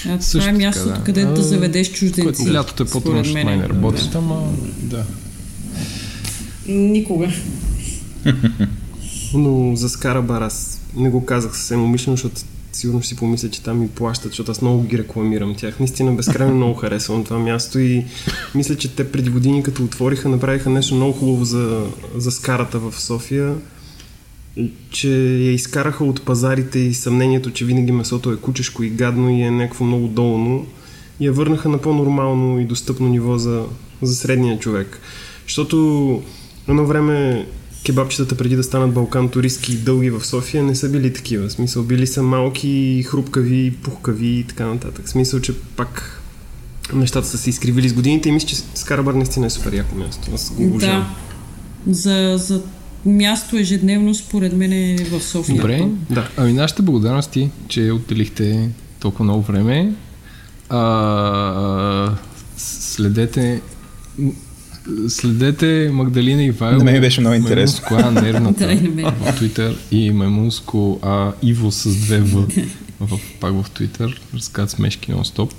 А, 0.07 0.19
това 0.19 0.49
е 0.49 0.51
мястото, 0.51 0.89
да. 0.89 1.03
където 1.03 1.33
да 1.33 1.43
заведеш 1.43 1.91
чужденци. 1.91 2.21
Което 2.21 2.53
лятото 2.53 2.83
е 2.83 2.85
по-трудно, 2.85 3.23
защото 3.23 3.45
май 3.45 3.57
не 3.57 3.69
работят, 3.69 4.15
ама 4.15 4.53
да. 4.81 5.05
Никога. 6.67 7.31
Но 9.33 9.75
за 9.75 9.89
Скарабар 9.89 10.41
аз 10.41 10.81
не 10.95 11.09
го 11.09 11.25
казах 11.25 11.57
съвсем 11.57 11.83
умишлено, 11.83 12.17
защото 12.17 12.41
сигурно 12.75 13.01
ще 13.01 13.07
си 13.07 13.15
помисля, 13.15 13.49
че 13.49 13.61
там 13.61 13.79
ми 13.79 13.89
плащат, 13.89 14.31
защото 14.31 14.51
аз 14.51 14.61
много 14.61 14.83
ги 14.83 14.97
рекламирам 14.97 15.55
тях. 15.55 15.79
Наистина 15.79 16.13
безкрайно 16.13 16.55
много 16.55 16.73
харесвам 16.73 17.23
това 17.23 17.39
място 17.39 17.79
и 17.79 18.05
мисля, 18.55 18.75
че 18.75 18.95
те 18.95 19.11
преди 19.11 19.29
години 19.29 19.63
като 19.63 19.83
отвориха, 19.83 20.29
направиха 20.29 20.69
нещо 20.69 20.95
много 20.95 21.13
хубаво 21.13 21.45
за, 21.45 21.85
за 22.15 22.31
скарата 22.31 22.79
в 22.79 23.01
София, 23.01 23.55
че 24.89 25.09
я 25.19 25.51
изкараха 25.51 26.03
от 26.03 26.21
пазарите 26.21 26.79
и 26.79 26.93
съмнението, 26.93 27.51
че 27.51 27.65
винаги 27.65 27.91
месото 27.91 28.31
е 28.31 28.37
кучешко 28.37 28.83
и 28.83 28.89
гадно 28.89 29.29
и 29.29 29.41
е 29.41 29.51
някакво 29.51 29.85
много 29.85 30.07
долно 30.07 30.65
и 31.19 31.25
я 31.25 31.33
върнаха 31.33 31.69
на 31.69 31.77
по-нормално 31.77 32.59
и 32.59 32.65
достъпно 32.65 33.07
ниво 33.07 33.37
за, 33.37 33.65
за 34.01 34.15
средния 34.15 34.59
човек. 34.59 34.99
Защото 35.43 36.23
едно 36.67 36.85
време 36.85 37.47
кебабчетата 37.85 38.37
преди 38.37 38.55
да 38.55 38.63
станат 38.63 38.93
балкан 38.93 39.29
туристки 39.29 39.73
и 39.73 39.77
дълги 39.77 40.09
в 40.09 40.25
София 40.25 40.63
не 40.63 40.75
са 40.75 40.89
били 40.89 41.13
такива. 41.13 41.47
В 41.47 41.51
смисъл 41.51 41.83
били 41.83 42.07
са 42.07 42.23
малки, 42.23 43.03
хрупкави, 43.07 43.73
пухкави 43.83 44.27
и 44.27 44.43
така 44.43 44.65
нататък. 44.65 45.05
В 45.05 45.09
смисъл, 45.09 45.39
че 45.39 45.53
пак 45.53 46.21
нещата 46.93 47.27
са 47.27 47.37
се 47.37 47.49
изкривили 47.49 47.89
с 47.89 47.93
годините 47.93 48.29
и 48.29 48.31
мисля, 48.31 48.47
че 48.47 48.55
Скарабар 48.55 49.13
наистина 49.13 49.45
е 49.45 49.49
супер 49.49 49.73
яко 49.73 49.95
място. 49.95 50.29
Аз 50.33 50.53
го 50.55 50.63
обожавам. 50.63 51.05
Да. 51.85 51.93
За, 51.93 52.37
за 52.37 52.61
място 53.05 53.57
ежедневно, 53.57 54.15
според 54.15 54.53
мен 54.53 54.71
е 54.71 55.05
в 55.11 55.23
София. 55.23 55.55
Добре. 55.55 55.87
Да. 56.09 56.29
Ами 56.37 56.53
нашите 56.53 56.81
благодарности, 56.81 57.49
че 57.67 57.91
отделихте 57.91 58.69
толкова 58.99 59.23
много 59.23 59.41
време. 59.41 59.93
А, 60.69 62.11
следете 62.57 63.61
следете 65.09 65.89
Магдалина 65.93 66.43
Ивайло. 66.43 66.77
На 66.77 66.83
мен 66.83 66.93
ми 66.93 66.99
беше 66.99 67.21
много 67.21 67.35
интересно. 67.35 67.85
Маймунско 67.91 68.19
А, 68.19 68.21
нервната 68.21 68.67
в 68.67 69.41
Twitter 69.41 69.75
и 69.91 70.11
Маймунско 70.11 70.99
А, 71.01 71.31
Иво 71.43 71.71
с 71.71 71.95
две 71.95 72.19
В, 72.19 72.47
в 72.99 73.19
пак 73.39 73.53
в 73.53 73.65
Twitter. 73.69 74.17
Разказват 74.35 74.69
смешки 74.69 75.11
нон-стоп. 75.11 75.51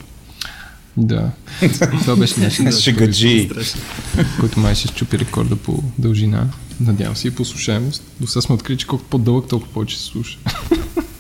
Да. 0.97 1.31
Това 2.01 2.17
беше 2.17 2.41
нашия 2.41 2.73
Шегаджи. 2.81 3.51
който 4.41 4.61
май 4.61 4.75
ще 4.75 4.89
щупи 4.89 5.19
рекорда 5.19 5.57
по 5.57 5.83
дължина. 5.99 6.49
Надявам 6.81 7.17
се 7.17 7.29
и 7.29 7.31
по 7.31 7.45
слушаемост. 7.45 8.03
До 8.21 8.27
сега 8.27 8.43
сме 8.43 8.55
открили, 8.55 8.79
че 8.79 8.87
колкото 8.87 9.11
по-дълъг, 9.11 9.49
толкова 9.49 9.73
повече 9.73 9.99
се 9.99 10.05
слуша. 10.05 10.39